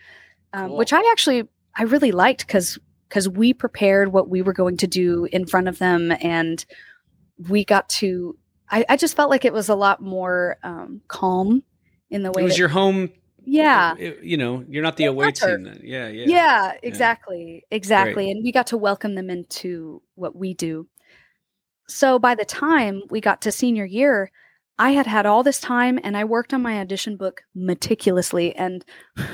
um, 0.53 0.69
Cool. 0.69 0.77
which 0.77 0.93
I 0.93 1.01
actually, 1.11 1.49
I 1.75 1.85
really 1.85 2.13
liked 2.13 2.47
because 2.47 2.79
because 3.09 3.29
we 3.29 3.55
prepared 3.55 4.13
what 4.13 4.29
we 4.29 4.43
were 4.43 4.53
going 4.53 4.77
to 4.79 4.87
do 4.87 5.27
in 5.33 5.47
front 5.47 5.69
of 5.69 5.79
them 5.79 6.13
and 6.21 6.65
we 7.49 7.65
got 7.65 7.89
to 7.89 8.37
I, 8.69 8.85
I 8.89 8.97
just 8.97 9.15
felt 9.17 9.31
like 9.31 9.45
it 9.45 9.53
was 9.53 9.69
a 9.69 9.77
lot 9.77 10.03
more 10.03 10.57
um, 10.65 11.01
calm 11.09 11.63
in 12.11 12.23
the 12.25 12.33
way 12.33 12.43
It 12.43 12.45
was 12.45 12.55
that- 12.55 12.59
your 12.59 12.69
home. 12.69 13.11
Yeah 13.47 13.95
it- 13.99 14.23
you 14.23 14.37
know, 14.37 14.65
you're 14.69 14.83
not 14.83 14.97
the 14.97 15.05
Yeah, 15.05 15.11
away 15.11 15.31
team. 15.33 15.63
Then. 15.63 15.81
Yeah, 15.83 16.09
yeah. 16.09 16.27
yeah, 16.27 16.73
exactly 16.83 17.65
exactly 17.71 18.31
and 18.31 18.43
we 18.45 18.53
got 18.53 18.67
to 18.69 18.77
welcome 18.77 19.15
them 19.15 19.31
into 19.31 20.03
what 20.17 20.35
we 20.37 20.53
do 20.55 20.87
so 21.89 22.19
by 22.19 22.35
the 22.35 22.45
time 22.45 23.03
we 23.11 23.21
got 23.21 23.41
to 23.43 23.53
senior 23.53 23.85
year 23.85 24.31
i 24.79 24.91
had 24.91 25.07
had 25.07 25.25
all 25.27 25.43
this 25.45 25.61
time 25.61 25.99
and 26.03 26.17
i 26.17 26.25
worked 26.25 26.53
on 26.53 26.61
my 26.63 26.81
audition 26.81 27.17
book 27.17 27.43
meticulously 27.55 28.55
and 28.57 28.85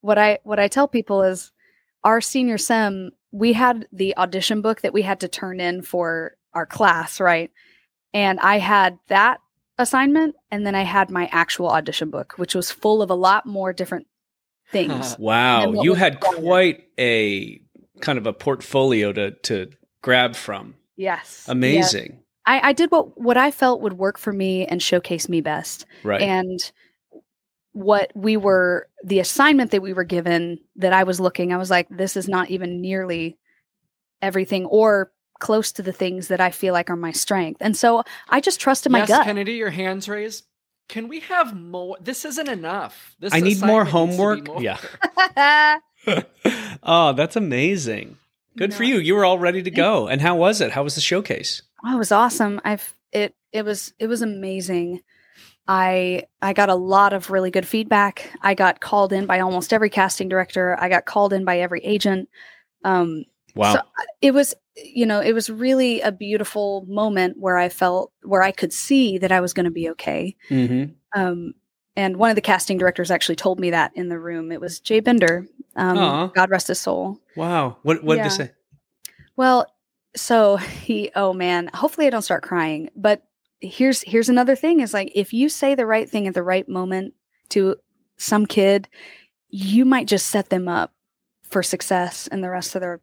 what 0.00 0.18
i 0.18 0.38
what 0.42 0.58
i 0.58 0.66
tell 0.68 0.88
people 0.88 1.22
is 1.22 1.52
our 2.04 2.20
senior 2.20 2.58
sem 2.58 3.10
we 3.30 3.52
had 3.52 3.86
the 3.92 4.16
audition 4.16 4.60
book 4.62 4.80
that 4.80 4.92
we 4.92 5.02
had 5.02 5.20
to 5.20 5.28
turn 5.28 5.60
in 5.60 5.82
for 5.82 6.32
our 6.54 6.66
class 6.66 7.20
right 7.20 7.50
and 8.12 8.40
i 8.40 8.58
had 8.58 8.98
that 9.08 9.38
assignment 9.78 10.34
and 10.50 10.66
then 10.66 10.74
i 10.74 10.82
had 10.82 11.10
my 11.10 11.28
actual 11.32 11.68
audition 11.68 12.10
book 12.10 12.34
which 12.36 12.54
was 12.54 12.70
full 12.70 13.00
of 13.02 13.10
a 13.10 13.14
lot 13.14 13.46
more 13.46 13.72
different 13.72 14.06
things 14.70 15.16
Wow, 15.18 15.82
you 15.82 15.94
had 15.94 16.20
quite 16.20 16.88
a 16.98 17.60
kind 18.00 18.18
of 18.18 18.26
a 18.26 18.32
portfolio 18.32 19.12
to 19.12 19.30
to 19.30 19.70
grab 20.02 20.36
from. 20.36 20.74
yes 20.96 21.44
Yes. 21.44 21.48
Amazing. 21.48 22.18
I, 22.46 22.68
I 22.68 22.72
did 22.72 22.90
what 22.90 23.20
what 23.20 23.36
I 23.36 23.50
felt 23.50 23.82
would 23.82 23.92
work 23.92 24.18
for 24.18 24.32
me 24.32 24.66
and 24.66 24.82
showcase 24.82 25.28
me 25.28 25.40
best. 25.40 25.84
Right. 26.02 26.22
And 26.22 26.58
what 27.72 28.10
we 28.14 28.36
were 28.36 28.88
the 29.04 29.20
assignment 29.20 29.70
that 29.70 29.82
we 29.82 29.92
were 29.92 30.04
given 30.04 30.58
that 30.76 30.92
I 30.92 31.04
was 31.04 31.20
looking, 31.20 31.52
I 31.52 31.58
was 31.58 31.70
like, 31.70 31.88
this 31.90 32.16
is 32.16 32.28
not 32.28 32.50
even 32.50 32.80
nearly 32.80 33.36
everything 34.22 34.64
or 34.64 35.12
close 35.38 35.72
to 35.72 35.82
the 35.82 35.92
things 35.92 36.28
that 36.28 36.40
I 36.40 36.50
feel 36.50 36.72
like 36.72 36.90
are 36.90 36.96
my 36.96 37.12
strength. 37.12 37.58
And 37.60 37.76
so 37.76 38.02
I 38.28 38.40
just 38.40 38.60
trusted 38.60 38.92
my 38.92 39.00
yes, 39.00 39.08
gut. 39.08 39.24
Kennedy, 39.24 39.54
your 39.54 39.70
hands 39.70 40.08
raised. 40.08 40.44
Can 40.88 41.08
we 41.08 41.20
have 41.20 41.54
more? 41.54 41.96
This 42.00 42.24
isn't 42.24 42.48
enough. 42.48 43.14
This 43.20 43.32
is 43.32 43.36
I 43.36 43.44
need 43.44 43.60
more 43.60 43.82
assignment 43.82 44.10
needs 44.10 44.16
to 44.16 44.36
be 44.36 44.44
homework. 44.44 44.46
more. 44.46 44.62
Yeah. 44.62 45.78
oh, 46.82 47.12
that's 47.12 47.36
amazing. 47.36 48.16
Good 48.56 48.74
for 48.74 48.82
you. 48.82 48.96
You 48.98 49.14
were 49.14 49.24
all 49.24 49.38
ready 49.38 49.62
to 49.62 49.70
go. 49.70 50.08
And 50.08 50.20
how 50.20 50.36
was 50.36 50.60
it? 50.60 50.72
How 50.72 50.82
was 50.82 50.94
the 50.94 51.00
showcase? 51.00 51.62
Oh, 51.84 51.94
it 51.94 51.98
was 51.98 52.10
awesome. 52.10 52.60
I've 52.64 52.94
it 53.12 53.34
it 53.52 53.64
was 53.64 53.92
it 53.98 54.08
was 54.08 54.20
amazing. 54.20 55.00
I 55.68 56.24
I 56.42 56.54
got 56.54 56.68
a 56.68 56.74
lot 56.74 57.12
of 57.12 57.30
really 57.30 57.50
good 57.50 57.66
feedback. 57.66 58.32
I 58.42 58.54
got 58.54 58.80
called 58.80 59.12
in 59.12 59.26
by 59.26 59.40
almost 59.40 59.72
every 59.72 59.90
casting 59.90 60.28
director. 60.28 60.76
I 60.80 60.88
got 60.88 61.04
called 61.04 61.32
in 61.32 61.44
by 61.44 61.60
every 61.60 61.84
agent. 61.84 62.28
Um, 62.84 63.24
Wow. 63.58 63.74
So 63.74 63.80
it 64.22 64.30
was, 64.32 64.54
you 64.76 65.04
know, 65.04 65.20
it 65.20 65.32
was 65.32 65.50
really 65.50 66.00
a 66.00 66.12
beautiful 66.12 66.86
moment 66.88 67.36
where 67.38 67.58
I 67.58 67.68
felt 67.68 68.12
where 68.22 68.42
I 68.42 68.52
could 68.52 68.72
see 68.72 69.18
that 69.18 69.32
I 69.32 69.40
was 69.40 69.52
going 69.52 69.64
to 69.64 69.70
be 69.70 69.90
okay. 69.90 70.36
mm-hmm. 70.48 70.92
Um, 71.18 71.54
and 71.96 72.16
one 72.16 72.30
of 72.30 72.36
the 72.36 72.42
casting 72.42 72.78
directors 72.78 73.10
actually 73.10 73.34
told 73.34 73.58
me 73.58 73.70
that 73.70 73.90
in 73.96 74.08
the 74.08 74.18
room. 74.18 74.52
It 74.52 74.60
was 74.60 74.78
Jay 74.78 75.00
Binder. 75.00 75.48
Um, 75.74 76.30
God 76.32 76.50
rest 76.50 76.68
his 76.68 76.78
soul. 76.78 77.18
Wow. 77.34 77.78
What 77.82 78.04
what 78.04 78.14
did 78.14 78.20
Yeah. 78.20 78.28
they 78.28 78.34
say? 78.44 78.50
Well, 79.36 79.66
so 80.14 80.56
he, 80.56 81.10
oh 81.16 81.32
man, 81.32 81.68
hopefully 81.74 82.06
I 82.06 82.10
don't 82.10 82.22
start 82.22 82.44
crying. 82.44 82.90
But 82.94 83.24
here's 83.60 84.02
here's 84.02 84.28
another 84.28 84.54
thing: 84.54 84.78
is 84.80 84.94
like 84.94 85.10
if 85.14 85.32
you 85.32 85.48
say 85.48 85.74
the 85.74 85.86
right 85.86 86.08
thing 86.08 86.28
at 86.28 86.34
the 86.34 86.44
right 86.44 86.68
moment 86.68 87.14
to 87.48 87.74
some 88.16 88.46
kid, 88.46 88.88
you 89.48 89.84
might 89.84 90.06
just 90.06 90.26
set 90.28 90.50
them 90.50 90.68
up 90.68 90.92
for 91.42 91.62
success 91.62 92.28
in 92.28 92.42
the 92.42 92.50
rest 92.50 92.74
of 92.76 92.80
their 92.82 93.00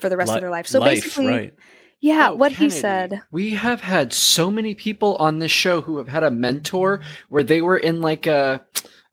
for 0.00 0.08
the 0.08 0.16
rest 0.16 0.30
Li- 0.30 0.36
of 0.36 0.40
their 0.40 0.50
life. 0.50 0.66
So 0.66 0.78
Life, 0.80 1.02
basically, 1.02 1.26
right. 1.26 1.54
yeah, 2.00 2.28
Oh, 2.30 2.34
what 2.34 2.52
he 2.52 2.70
said. 2.70 3.22
We 3.30 3.50
have 3.50 3.80
had 3.80 4.12
so 4.12 4.50
many 4.50 4.74
people 4.74 5.16
on 5.16 5.38
this 5.38 5.52
show 5.52 5.80
who 5.82 5.98
have 5.98 6.08
had 6.08 6.22
a 6.24 6.30
mentor 6.30 7.00
where 7.28 7.42
they 7.42 7.60
were 7.62 7.76
in 7.78 8.00
like 8.00 8.26
a 8.26 8.62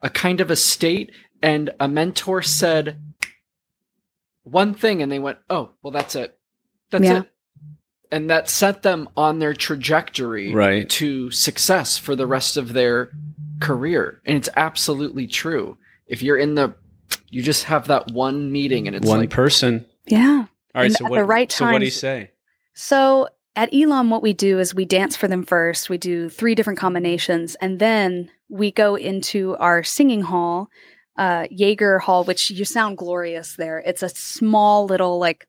a 0.02 0.10
kind 0.10 0.40
of 0.40 0.50
a 0.50 0.56
state 0.56 1.12
and 1.42 1.70
a 1.78 1.86
mentor 1.88 2.42
said 2.42 2.98
one 4.44 4.74
thing 4.74 5.02
and 5.02 5.10
they 5.12 5.18
went, 5.18 5.38
"Oh, 5.48 5.70
well 5.82 5.92
that's 5.92 6.14
it. 6.16 6.36
That's 6.90 7.04
Yeah. 7.04 7.20
it." 7.20 7.28
And 8.10 8.28
that 8.28 8.48
set 8.50 8.82
them 8.82 9.08
on 9.16 9.38
their 9.38 9.54
trajectory 9.54 10.52
Right. 10.52 10.88
to 10.90 11.30
success 11.30 11.96
for 11.96 12.14
the 12.14 12.26
rest 12.26 12.56
of 12.58 12.72
their 12.74 13.10
career. 13.60 14.20
And 14.26 14.36
it's 14.36 14.50
absolutely 14.56 15.26
true. 15.26 15.78
If 16.06 16.22
you're 16.22 16.36
in 16.36 16.54
the 16.56 16.74
you 17.30 17.42
just 17.42 17.64
have 17.64 17.86
that 17.88 18.10
one 18.10 18.50
meeting 18.52 18.86
and 18.86 18.94
it's 18.96 19.06
One 19.06 19.20
like 19.20 19.30
person. 19.30 19.86
Yeah. 20.06 20.46
All 20.74 20.82
right. 20.82 20.86
And 20.86 20.94
So 20.94 21.04
at 21.04 21.10
what, 21.10 21.18
the 21.18 21.24
right 21.24 21.52
so 21.52 21.70
what 21.70 21.78
do 21.78 21.84
you 21.84 21.90
say? 21.90 22.30
So 22.74 23.28
at 23.54 23.72
Elon, 23.74 24.08
what 24.10 24.22
we 24.22 24.32
do 24.32 24.58
is 24.58 24.74
we 24.74 24.84
dance 24.84 25.16
for 25.16 25.28
them 25.28 25.44
first. 25.44 25.90
We 25.90 25.98
do 25.98 26.28
three 26.28 26.54
different 26.54 26.78
combinations, 26.78 27.54
and 27.56 27.78
then 27.78 28.30
we 28.48 28.70
go 28.70 28.94
into 28.94 29.56
our 29.56 29.82
singing 29.82 30.22
hall, 30.22 30.68
uh, 31.18 31.44
Yeager 31.52 32.00
Hall, 32.00 32.24
which 32.24 32.50
you 32.50 32.64
sound 32.64 32.96
glorious 32.96 33.56
there. 33.56 33.78
It's 33.78 34.02
a 34.02 34.08
small 34.08 34.86
little 34.86 35.18
like 35.18 35.46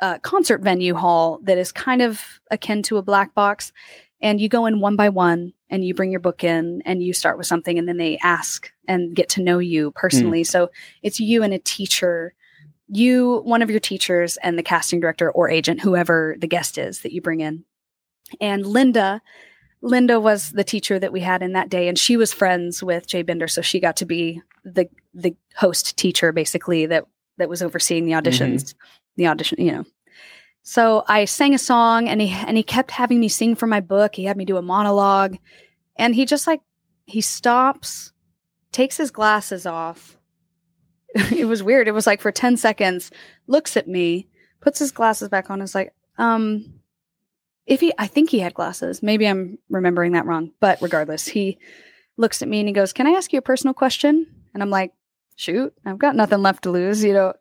uh, 0.00 0.18
concert 0.20 0.62
venue 0.62 0.94
hall 0.94 1.40
that 1.42 1.58
is 1.58 1.72
kind 1.72 2.02
of 2.02 2.22
akin 2.50 2.82
to 2.84 2.96
a 2.96 3.02
black 3.02 3.34
box. 3.34 3.72
And 4.22 4.40
you 4.40 4.48
go 4.48 4.64
in 4.64 4.80
one 4.80 4.96
by 4.96 5.10
one, 5.10 5.52
and 5.68 5.84
you 5.84 5.92
bring 5.92 6.10
your 6.10 6.20
book 6.20 6.42
in, 6.42 6.80
and 6.86 7.02
you 7.02 7.12
start 7.12 7.36
with 7.36 7.46
something, 7.46 7.78
and 7.78 7.86
then 7.86 7.98
they 7.98 8.16
ask 8.22 8.72
and 8.88 9.14
get 9.14 9.28
to 9.30 9.42
know 9.42 9.58
you 9.58 9.90
personally. 9.90 10.44
So 10.44 10.70
it's 11.02 11.20
you 11.20 11.42
and 11.42 11.52
a 11.52 11.58
teacher 11.58 12.32
you 12.88 13.40
one 13.44 13.62
of 13.62 13.70
your 13.70 13.80
teachers 13.80 14.36
and 14.38 14.58
the 14.58 14.62
casting 14.62 15.00
director 15.00 15.30
or 15.30 15.48
agent 15.48 15.80
whoever 15.80 16.36
the 16.38 16.46
guest 16.46 16.78
is 16.78 17.00
that 17.00 17.12
you 17.12 17.20
bring 17.20 17.40
in. 17.40 17.64
And 18.40 18.66
linda 18.66 19.20
linda 19.82 20.18
was 20.18 20.50
the 20.50 20.64
teacher 20.64 20.98
that 20.98 21.12
we 21.12 21.20
had 21.20 21.42
in 21.42 21.52
that 21.52 21.68
day 21.68 21.88
and 21.88 21.98
she 21.98 22.16
was 22.16 22.32
friends 22.32 22.82
with 22.82 23.06
jay 23.06 23.22
binder 23.22 23.46
so 23.46 23.60
she 23.60 23.78
got 23.78 23.96
to 23.96 24.06
be 24.06 24.40
the 24.64 24.88
the 25.14 25.36
host 25.54 25.96
teacher 25.96 26.32
basically 26.32 26.86
that 26.86 27.04
that 27.36 27.48
was 27.48 27.62
overseeing 27.62 28.06
the 28.06 28.12
mm-hmm. 28.12 28.26
auditions 28.26 28.74
the 29.16 29.26
audition 29.26 29.60
you 29.60 29.72
know. 29.72 29.84
So 30.62 31.04
i 31.06 31.24
sang 31.24 31.54
a 31.54 31.58
song 31.58 32.08
and 32.08 32.20
he 32.20 32.30
and 32.30 32.56
he 32.56 32.62
kept 32.62 32.90
having 32.90 33.20
me 33.20 33.28
sing 33.28 33.54
from 33.54 33.70
my 33.70 33.80
book. 33.80 34.14
He 34.14 34.24
had 34.24 34.36
me 34.36 34.44
do 34.44 34.56
a 34.56 34.62
monologue 34.62 35.36
and 35.96 36.14
he 36.14 36.26
just 36.26 36.46
like 36.46 36.60
he 37.06 37.20
stops 37.20 38.12
takes 38.72 38.96
his 38.96 39.10
glasses 39.10 39.66
off 39.66 40.15
it 41.32 41.46
was 41.46 41.62
weird. 41.62 41.88
It 41.88 41.92
was 41.92 42.06
like 42.06 42.20
for 42.20 42.30
10 42.30 42.56
seconds, 42.56 43.10
looks 43.46 43.76
at 43.76 43.88
me, 43.88 44.28
puts 44.60 44.78
his 44.78 44.92
glasses 44.92 45.28
back 45.28 45.50
on, 45.50 45.62
is 45.62 45.74
like, 45.74 45.94
um, 46.18 46.80
if 47.66 47.80
he, 47.80 47.92
I 47.98 48.06
think 48.06 48.30
he 48.30 48.38
had 48.38 48.54
glasses. 48.54 49.02
Maybe 49.02 49.26
I'm 49.26 49.58
remembering 49.68 50.12
that 50.12 50.26
wrong, 50.26 50.52
but 50.60 50.80
regardless, 50.80 51.26
he 51.26 51.58
looks 52.16 52.42
at 52.42 52.48
me 52.48 52.60
and 52.60 52.68
he 52.68 52.72
goes, 52.72 52.92
Can 52.92 53.06
I 53.06 53.10
ask 53.10 53.32
you 53.32 53.38
a 53.38 53.42
personal 53.42 53.74
question? 53.74 54.26
And 54.54 54.62
I'm 54.62 54.70
like, 54.70 54.92
Shoot, 55.36 55.74
I've 55.84 55.98
got 55.98 56.16
nothing 56.16 56.42
left 56.42 56.62
to 56.62 56.70
lose, 56.70 57.02
you 57.02 57.12
know? 57.12 57.34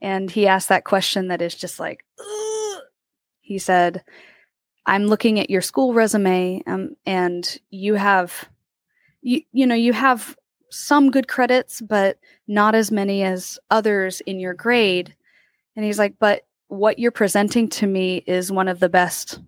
And 0.00 0.30
he 0.30 0.46
asked 0.46 0.68
that 0.68 0.84
question 0.84 1.28
that 1.28 1.42
is 1.42 1.54
just 1.54 1.78
like, 1.78 2.04
"Ugh." 2.18 2.82
he 3.40 3.58
said, 3.58 4.02
I'm 4.84 5.06
looking 5.06 5.38
at 5.38 5.50
your 5.50 5.60
school 5.60 5.94
resume, 5.94 6.62
um, 6.66 6.96
and 7.06 7.58
you 7.70 7.94
have, 7.94 8.48
you, 9.20 9.42
you 9.52 9.66
know, 9.66 9.76
you 9.76 9.92
have 9.92 10.36
some 10.72 11.10
good 11.10 11.28
credits, 11.28 11.80
but 11.80 12.18
not 12.48 12.74
as 12.74 12.90
many 12.90 13.22
as 13.22 13.58
others 13.70 14.20
in 14.22 14.40
your 14.40 14.54
grade. 14.54 15.14
And 15.76 15.84
he's 15.84 15.98
like, 15.98 16.14
but 16.18 16.46
what 16.68 16.98
you're 16.98 17.10
presenting 17.10 17.68
to 17.68 17.86
me 17.86 18.22
is 18.26 18.50
one 18.50 18.68
of 18.68 18.80
the 18.80 18.88
best, 18.88 19.40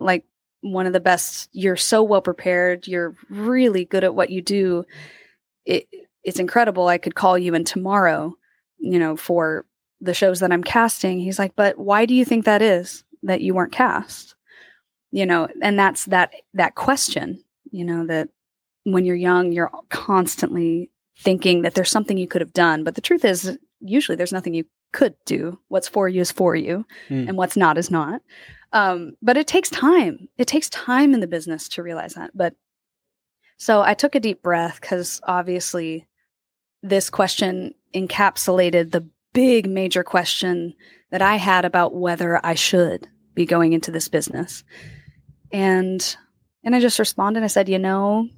like 0.00 0.24
one 0.60 0.86
of 0.86 0.92
the 0.92 1.00
best. 1.00 1.48
You're 1.52 1.76
so 1.76 2.02
well 2.02 2.22
prepared. 2.22 2.86
You're 2.86 3.14
really 3.30 3.84
good 3.84 4.04
at 4.04 4.14
what 4.14 4.30
you 4.30 4.42
do. 4.42 4.84
It, 5.64 5.86
it's 6.24 6.40
incredible. 6.40 6.88
I 6.88 6.98
could 6.98 7.14
call 7.14 7.38
you 7.38 7.54
in 7.54 7.64
tomorrow, 7.64 8.34
you 8.78 8.98
know, 8.98 9.16
for 9.16 9.64
the 10.00 10.14
shows 10.14 10.40
that 10.40 10.52
I'm 10.52 10.64
casting. 10.64 11.20
He's 11.20 11.38
like, 11.38 11.54
but 11.54 11.78
why 11.78 12.06
do 12.06 12.14
you 12.14 12.24
think 12.24 12.44
that 12.44 12.62
is 12.62 13.04
that 13.22 13.40
you 13.40 13.54
weren't 13.54 13.72
cast? 13.72 14.34
You 15.12 15.26
know, 15.26 15.48
and 15.62 15.78
that's 15.78 16.06
that 16.06 16.32
that 16.54 16.74
question, 16.74 17.42
you 17.70 17.84
know, 17.84 18.06
that 18.06 18.30
when 18.84 19.04
you're 19.04 19.16
young, 19.16 19.52
you're 19.52 19.70
constantly 19.90 20.90
thinking 21.18 21.62
that 21.62 21.74
there's 21.74 21.90
something 21.90 22.16
you 22.18 22.28
could 22.28 22.40
have 22.40 22.52
done. 22.52 22.84
But 22.84 22.94
the 22.94 23.00
truth 23.00 23.24
is, 23.24 23.56
usually 23.80 24.16
there's 24.16 24.32
nothing 24.32 24.54
you 24.54 24.64
could 24.92 25.14
do. 25.26 25.58
What's 25.68 25.88
for 25.88 26.08
you 26.08 26.20
is 26.20 26.30
for 26.32 26.54
you, 26.54 26.86
Hmm. 27.08 27.28
and 27.28 27.36
what's 27.36 27.56
not 27.56 27.78
is 27.78 27.90
not. 27.90 28.22
Um, 28.72 29.16
but 29.22 29.36
it 29.36 29.46
takes 29.46 29.70
time. 29.70 30.28
It 30.38 30.46
takes 30.48 30.68
time 30.68 31.14
in 31.14 31.20
the 31.20 31.26
business 31.26 31.68
to 31.70 31.82
realize 31.82 32.14
that. 32.14 32.30
But 32.34 32.54
so 33.56 33.82
I 33.82 33.94
took 33.94 34.14
a 34.14 34.20
deep 34.20 34.42
breath 34.42 34.80
because 34.80 35.20
obviously 35.24 36.06
this 36.82 37.08
question 37.08 37.74
encapsulated 37.94 38.90
the 38.90 39.06
big 39.32 39.68
major 39.68 40.02
question 40.02 40.74
that 41.10 41.22
I 41.22 41.36
had 41.36 41.64
about 41.64 41.94
whether 41.94 42.44
I 42.44 42.54
should 42.54 43.08
be 43.34 43.46
going 43.46 43.72
into 43.72 43.90
this 43.92 44.08
business. 44.08 44.64
And 45.52 46.16
and 46.64 46.74
I 46.74 46.80
just 46.80 46.98
responded. 46.98 47.42
I 47.42 47.48
said, 47.48 47.68
you 47.68 47.78
know, 47.78 48.28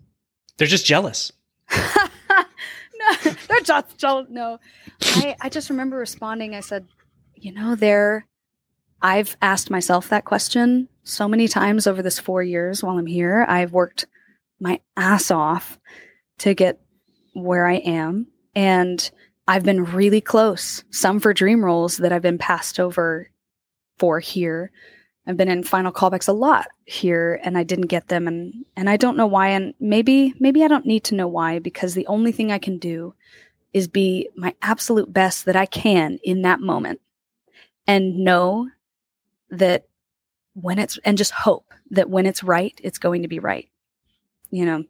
They're 0.59 0.67
just 0.67 0.87
jealous. 0.87 1.33
no, 1.77 3.33
they're 3.49 3.61
just 3.63 3.99
jealous. 3.99 4.27
No, 4.31 4.59
I, 5.03 5.37
I 5.41 5.49
just 5.49 5.71
remember 5.71 5.97
responding. 5.97 6.55
I 6.55 6.61
said, 6.61 6.87
you 7.35 7.53
know, 7.53 7.75
there, 7.75 8.27
I've 9.03 9.37
asked 9.43 9.71
myself 9.71 10.09
that 10.09 10.25
question 10.25 10.89
so 11.05 11.29
many 11.29 11.49
times 11.49 11.87
over 11.87 12.03
this 12.03 12.19
four 12.19 12.43
years 12.43 12.83
while 12.83 12.99
I'm 12.99 13.07
here. 13.07 13.45
I've 13.49 13.73
worked 13.73 14.07
my 14.59 14.81
ass 14.97 15.31
off 15.31 15.79
to 16.39 16.55
get 16.55 16.81
where 17.35 17.67
I 17.67 17.77
am. 17.77 18.29
And 18.55 19.11
I've 19.47 19.63
been 19.63 19.85
really 19.85 20.21
close, 20.21 20.83
some 20.91 21.21
for 21.21 21.33
dream 21.33 21.65
roles 21.65 21.99
that 21.99 22.13
I've 22.13 22.23
been 22.23 22.39
passed 22.39 22.81
over 22.81 23.31
for 23.99 24.19
here. 24.19 24.73
I've 25.27 25.37
been 25.37 25.49
in 25.49 25.65
final 25.65 25.93
callbacks 25.93 26.29
a 26.29 26.33
lot 26.33 26.69
here 26.85 27.41
and 27.43 27.59
I 27.59 27.65
didn't 27.65 27.87
get 27.87 28.09
them 28.09 28.29
and 28.29 28.65
and 28.77 28.89
I 28.89 28.97
don't 28.97 29.17
know 29.17 29.27
why 29.27 29.49
and 29.49 29.75
maybe 29.81 30.35
maybe 30.39 30.63
I 30.63 30.69
don't 30.69 30.87
need 30.87 31.05
to 31.05 31.15
know 31.15 31.27
why 31.27 31.59
because 31.59 31.95
the 31.95 32.07
only 32.07 32.33
thing 32.33 32.53
I 32.53 32.59
can 32.59 32.79
do 32.79 33.15
is 33.73 33.89
be 33.89 34.29
my 34.37 34.55
absolute 34.63 35.13
best 35.13 35.45
that 35.47 35.57
I 35.57 35.67
can 35.67 36.19
in 36.23 36.43
that 36.43 36.61
moment 36.61 37.01
and 37.87 38.19
know 38.19 38.71
that 39.51 39.87
when 40.55 40.79
it's 40.79 40.99
and 41.05 41.19
just 41.19 41.33
hope 41.33 41.73
that 41.91 42.09
when 42.09 42.27
it's 42.27 42.43
right 42.43 42.79
it's 42.83 42.99
going 42.99 43.23
to 43.23 43.29
be 43.29 43.39
right. 43.39 43.69
You 44.51 44.65
know. 44.65 44.85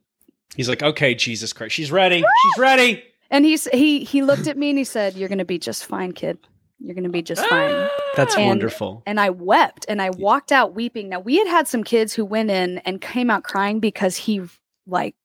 He's 0.55 0.69
like, 0.69 0.81
okay, 0.81 1.13
Jesus 1.13 1.51
Christ, 1.51 1.75
she's 1.75 1.91
ready. 1.91 2.19
She's 2.19 2.61
ready. 2.61 3.03
And 3.29 3.43
he's 3.43 3.65
he 3.65 4.03
he 4.03 4.21
looked 4.21 4.47
at 4.47 4.57
me 4.57 4.69
and 4.69 4.77
he 4.77 4.85
said, 4.85 5.15
"You're 5.15 5.27
going 5.27 5.39
to 5.39 5.45
be 5.45 5.59
just 5.59 5.85
fine, 5.85 6.13
kid. 6.13 6.37
You're 6.79 6.95
going 6.95 7.03
to 7.03 7.09
be 7.09 7.21
just 7.21 7.45
fine." 7.45 7.89
That's 8.15 8.35
And- 8.35 8.47
wonderful. 8.47 9.03
and 9.05 9.19
I 9.19 9.29
wept 9.29 9.85
and 9.87 10.01
I 10.01 10.09
walked 10.09 10.51
out 10.51 10.73
weeping. 10.73 11.09
Now 11.09 11.19
we 11.19 11.37
had 11.37 11.47
had 11.47 11.67
some 11.67 11.83
kids 11.83 12.13
who 12.13 12.25
went 12.25 12.49
in 12.49 12.79
and 12.79 13.01
came 13.01 13.29
out 13.29 13.43
crying 13.43 13.79
because 13.79 14.15
he 14.15 14.41
like 14.85 15.15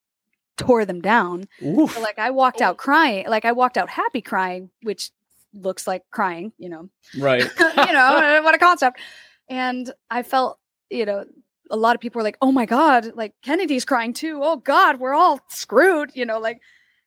tore 0.57 0.84
them 0.84 1.00
down. 1.00 1.44
So, 1.61 1.88
like 2.00 2.18
I 2.18 2.30
walked 2.30 2.61
out 2.61 2.74
oh. 2.74 2.76
crying, 2.76 3.26
like 3.28 3.44
I 3.44 3.53
walked 3.53 3.76
out 3.76 3.88
happy 3.88 4.20
crying, 4.20 4.70
which 4.82 5.11
looks 5.55 5.86
like 5.86 6.05
crying, 6.11 6.53
you 6.59 6.68
know. 6.68 6.88
Right. 7.18 7.42
you 7.59 7.92
know, 7.92 8.38
uh, 8.38 8.42
what 8.42 8.55
a 8.55 8.59
concept. 8.59 9.00
And 9.48 9.92
I 10.11 10.22
felt, 10.22 10.59
you 10.90 11.05
know, 11.05 11.24
a 11.70 11.76
lot 11.76 11.94
of 11.94 12.00
people 12.00 12.18
were 12.18 12.24
like, 12.24 12.38
"Oh 12.42 12.53
my 12.53 12.66
god, 12.66 13.12
like 13.14 13.34
Kennedy's 13.42 13.84
crying 13.84 14.12
too. 14.12 14.40
Oh 14.42 14.57
god, 14.57 15.00
we're 15.00 15.14
all 15.14 15.40
screwed," 15.48 16.11
you 16.14 16.26
know, 16.26 16.38
like 16.38 16.61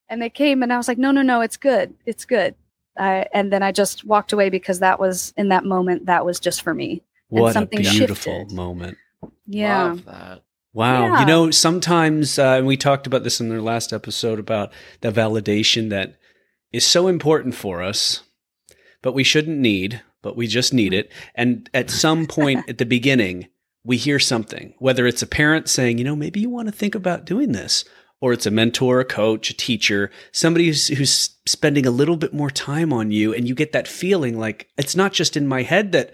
and 0.10 0.22
they 0.22 0.30
came 0.30 0.64
and 0.64 0.74
I 0.74 0.78
was 0.78 0.88
like, 0.88 0.98
"No, 0.98 1.12
no, 1.12 1.22
no, 1.22 1.42
it's 1.42 1.58
good. 1.58 1.94
It's 2.06 2.26
good. 2.26 2.56
I, 2.98 3.28
and 3.34 3.52
then 3.52 3.64
I 3.64 3.72
just 3.72 4.06
walked 4.06 4.34
away 4.34 4.50
because 4.50 4.80
that 4.80 5.00
was 5.00 5.34
in 5.38 5.50
that 5.50 5.66
moment 5.66 6.06
that 6.06 6.26
was 6.26 6.40
just 6.40 6.62
for 6.62 6.74
me. 6.74 7.04
And 7.32 7.40
What 7.42 7.56
a 7.56 7.66
beautiful 7.66 8.42
shifted. 8.42 8.52
moment. 8.56 8.98
Yeah. 9.48 9.84
Love 9.84 10.06
that. 10.06 10.44
Wow. 10.74 11.06
Yeah. 11.06 11.20
You 11.22 11.26
know, 11.26 11.52
sometimes, 11.52 12.38
uh, 12.38 12.56
and 12.58 12.68
we 12.68 12.78
talked 12.78 13.08
about 13.08 13.24
this 13.24 13.40
in 13.40 13.52
our 13.52 13.62
last 13.62 13.94
episode 13.94 14.40
about 14.40 14.72
the 15.02 15.12
validation 15.12 15.90
that 15.90 16.18
is 16.72 16.86
so 16.86 17.08
important 17.08 17.56
for 17.56 17.82
us, 17.82 18.24
but 19.02 19.14
we 19.14 19.24
shouldn't 19.24 19.58
need, 19.58 20.02
but 20.22 20.36
we 20.36 20.48
just 20.48 20.74
need 20.74 20.94
it. 20.94 21.12
And 21.34 21.70
at 21.74 21.90
some 21.90 22.28
point 22.28 22.66
at 22.70 22.78
the 22.78 22.86
beginning, 22.86 23.48
we 23.86 23.98
hear 23.98 24.20
something, 24.20 24.74
whether 24.80 25.08
it's 25.08 25.22
a 25.22 25.28
parent 25.28 25.70
saying, 25.70 25.98
you 25.98 26.04
know, 26.04 26.16
maybe 26.16 26.40
you 26.40 26.50
want 26.50 26.68
to 26.68 26.72
think 26.74 26.96
about 26.96 27.26
doing 27.26 27.52
this, 27.52 27.86
or 28.22 28.34
it's 28.34 28.46
a 28.46 28.52
mentor, 28.52 29.00
a 29.00 29.06
coach, 29.06 29.50
a 29.50 29.54
teacher, 29.54 30.10
somebody 30.32 30.68
who's, 30.68 30.88
who's 30.88 31.30
spending 31.46 31.86
a 31.86 31.92
little 31.92 32.18
bit 32.18 32.34
more 32.34 32.50
time 32.50 32.92
on 32.94 33.12
you. 33.12 33.34
And 33.34 33.48
you 33.48 33.54
get 33.56 33.72
that 33.74 33.88
feeling 33.88 34.40
like 34.40 34.68
it's 34.78 34.96
not 34.96 35.14
just 35.14 35.38
in 35.38 35.48
my 35.48 35.64
head 35.64 35.92
that 35.92 36.14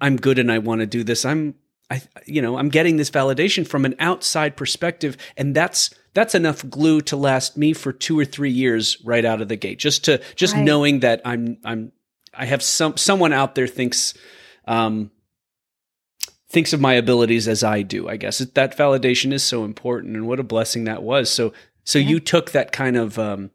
I'm 0.00 0.16
good 0.16 0.38
and 0.38 0.50
I 0.50 0.58
want 0.58 0.80
to 0.80 0.86
do 0.86 1.04
this. 1.04 1.24
I'm 1.24 1.54
I 1.90 2.00
you 2.26 2.40
know, 2.40 2.56
I'm 2.56 2.70
getting 2.70 2.96
this 2.96 3.10
validation 3.10 3.66
from 3.66 3.84
an 3.84 3.94
outside 3.98 4.56
perspective 4.56 5.16
and 5.36 5.54
that's 5.54 5.90
that's 6.14 6.34
enough 6.34 6.68
glue 6.70 7.00
to 7.02 7.16
last 7.16 7.56
me 7.56 7.72
for 7.72 7.92
2 7.92 8.18
or 8.18 8.24
3 8.24 8.50
years 8.50 8.96
right 9.04 9.24
out 9.24 9.42
of 9.42 9.48
the 9.48 9.56
gate. 9.56 9.78
Just 9.78 10.04
to 10.04 10.22
just 10.34 10.54
Right. 10.54 10.64
knowing 10.64 11.00
that 11.00 11.20
I'm 11.24 11.58
I'm 11.64 11.92
I 12.32 12.46
have 12.46 12.62
some 12.62 12.96
someone 12.96 13.32
out 13.32 13.54
there 13.54 13.66
thinks 13.66 14.14
um 14.66 15.10
thinks 16.54 16.72
of 16.72 16.80
my 16.80 16.94
abilities 16.94 17.46
as 17.48 17.62
I 17.62 17.82
do, 17.82 18.08
I 18.08 18.16
guess. 18.16 18.38
That 18.38 18.76
validation 18.78 19.32
is 19.32 19.42
so 19.42 19.64
important 19.64 20.14
and 20.16 20.26
what 20.26 20.40
a 20.40 20.44
blessing 20.44 20.84
that 20.84 21.02
was. 21.02 21.28
So 21.30 21.52
so 21.84 21.98
Yeah. 21.98 22.08
you 22.08 22.20
took 22.20 22.52
that 22.52 22.72
kind 22.72 22.96
of 22.96 23.18
um 23.18 23.50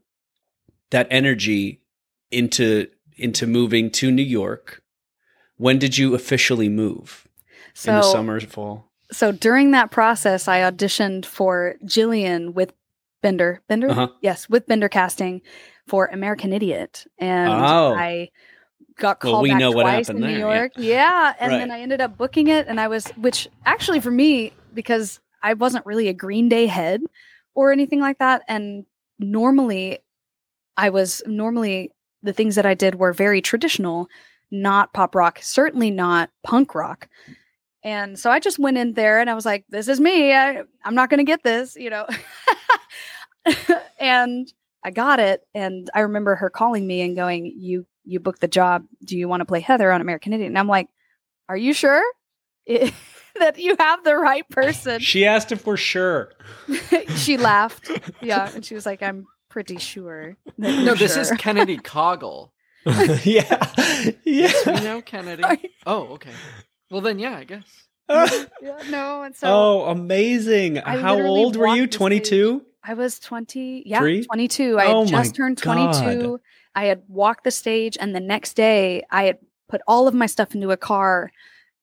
that 0.92 1.08
energy 1.10 1.82
into 2.30 2.88
into 3.18 3.48
moving 3.48 3.90
to 3.92 4.12
New 4.12 4.22
York. 4.24 4.84
When 5.58 5.80
did 5.80 5.98
you 5.98 6.14
officially 6.14 6.70
move? 6.70 7.26
in 7.88 7.94
the 7.96 8.02
summer, 8.02 8.40
fall. 8.42 8.92
so 9.12 9.32
during 9.32 9.72
that 9.72 9.90
process, 9.90 10.48
I 10.50 10.60
auditioned 10.70 11.26
for 11.26 11.76
Jillian 11.86 12.54
with 12.54 12.74
Binder. 13.22 13.62
Binder, 13.70 13.90
Uh-huh. 13.90 14.08
yes, 14.22 14.50
with 14.50 14.68
Binder 14.68 14.90
casting 14.90 15.42
for 15.88 16.08
American 16.08 16.52
Idiot, 16.52 17.06
and 17.18 17.50
Oh. 17.54 17.96
I 17.98 18.32
got 19.00 19.24
Well, 19.24 19.34
called 19.34 19.44
we 19.44 19.50
back 19.50 19.60
know 19.60 19.72
what 19.72 19.84
twice 19.84 20.08
happened 20.08 20.26
in 20.26 20.32
New 20.32 20.38
there, 20.38 20.48
yeah. 20.48 20.60
York. 20.60 20.72
Yeah, 20.78 21.34
and 21.40 21.52
then 21.52 21.72
I 21.72 21.80
ended 21.80 22.02
up 22.02 22.18
booking 22.18 22.48
it, 22.48 22.68
and 22.68 22.80
I 22.80 22.88
was, 22.88 23.08
which 23.18 23.48
actually 23.66 24.00
for 24.00 24.12
me 24.12 24.54
because 24.74 25.20
I 25.42 25.54
wasn't 25.54 25.86
really 25.86 26.08
a 26.08 26.14
Green 26.14 26.50
Day 26.50 26.68
head 26.68 27.02
or 27.56 27.72
anything 27.72 28.00
like 28.00 28.20
that, 28.20 28.44
and 28.48 28.86
normally 29.18 30.00
I 30.78 30.90
was 30.90 31.22
normally 31.26 31.92
the 32.24 32.34
things 32.34 32.56
that 32.56 32.66
I 32.66 32.74
did 32.74 32.96
were 32.96 33.14
very 33.14 33.42
traditional, 33.42 34.08
not 34.52 34.94
pop 34.94 35.16
rock, 35.16 35.40
certainly 35.42 35.92
not 35.92 36.30
punk 36.44 36.76
rock. 36.76 37.08
And 37.84 38.20
so 38.20 38.30
I 38.30 38.40
just 38.40 38.60
went 38.60 38.78
in 38.78 38.94
there 38.94 39.20
and 39.20 39.30
I 39.30 39.34
was 39.34 39.46
like, 39.46 39.66
this 39.70 39.88
is 39.88 40.00
me. 40.00 40.34
I, 40.34 40.64
I'm 40.84 40.96
not 40.96 41.10
going 41.10 41.20
to 41.20 41.24
get 41.24 41.44
this, 41.44 41.76
you 41.76 41.90
know. 41.90 42.08
and 44.00 44.52
I 44.84 44.92
got 44.92 45.20
it. 45.20 45.42
And 45.54 45.90
I 45.94 46.02
remember 46.02 46.36
her 46.36 46.50
calling 46.50 46.86
me 46.88 47.02
and 47.02 47.16
going, 47.16 47.54
you, 47.58 47.86
you 48.10 48.20
booked 48.20 48.42
the 48.42 48.48
job. 48.48 48.86
Do 49.04 49.18
you 49.18 49.28
want 49.28 49.42
to 49.42 49.46
play 49.46 49.60
Heather 49.60 49.92
on 49.92 50.02
American 50.02 50.34
Idiot? 50.34 50.48
And 50.48 50.58
I'm 50.58 50.68
like, 50.68 50.88
are 51.48 51.58
you 51.58 51.74
sure 51.74 52.02
I- 52.70 52.94
that 53.40 53.58
you 53.60 53.76
have 53.80 54.04
the 54.04 54.16
right 54.18 54.48
person? 54.50 55.00
She 55.00 55.26
asked 55.26 55.52
if 55.52 55.66
we're 55.66 55.78
sure. 55.78 56.32
she 57.16 57.38
laughed. 57.38 57.90
Yeah. 58.22 58.52
And 58.54 58.66
she 58.66 58.76
was 58.76 58.86
like, 58.86 59.02
I'm 59.02 59.26
pretty 59.50 59.78
sure. 59.78 60.36
No, 60.58 60.68
you're 60.70 60.96
this 60.96 61.16
is. 61.16 61.32
Kennedy 61.38 61.78
Caughell. 61.78 62.52
yeah. 62.86 63.72
Yes, 64.26 64.66
we 64.66 64.74
Yeah. 64.74 64.80
know 64.84 65.02
Kennedy. 65.02 65.42
Sorry. 65.44 65.72
Oh, 65.86 66.08
okay. 66.14 66.32
Well, 66.92 67.02
then, 67.02 67.20
yeah, 67.20 67.38
I 67.38 67.44
guess. 67.46 67.64
yeah, 68.10 68.78
no. 68.90 69.22
And 69.24 69.36
so 69.36 69.48
oh, 69.48 69.82
amazing. 69.86 70.80
I 70.80 70.98
How 70.98 71.20
old 71.22 71.56
were 71.56 71.68
you? 71.76 71.88
22? 71.88 72.64
I 72.84 72.94
was 72.96 73.20
20. 73.20 73.84
Yeah, 73.86 74.00
Three? 74.00 74.24
22. 74.26 74.80
I 74.80 74.88
Oh 74.88 75.04
my 75.06 75.10
just 75.24 75.36
turned 75.36 75.58
22. 75.60 76.40
I 76.76 76.86
had 76.86 77.04
walked 77.08 77.44
the 77.44 77.52
stage, 77.52 77.98
and 78.00 78.16
the 78.16 78.20
next 78.20 78.54
day, 78.54 79.04
I 79.12 79.24
had 79.24 79.38
put 79.68 79.82
all 79.88 80.08
of 80.08 80.14
my 80.14 80.26
stuff 80.26 80.56
into 80.56 80.72
a 80.72 80.78
car 80.78 81.32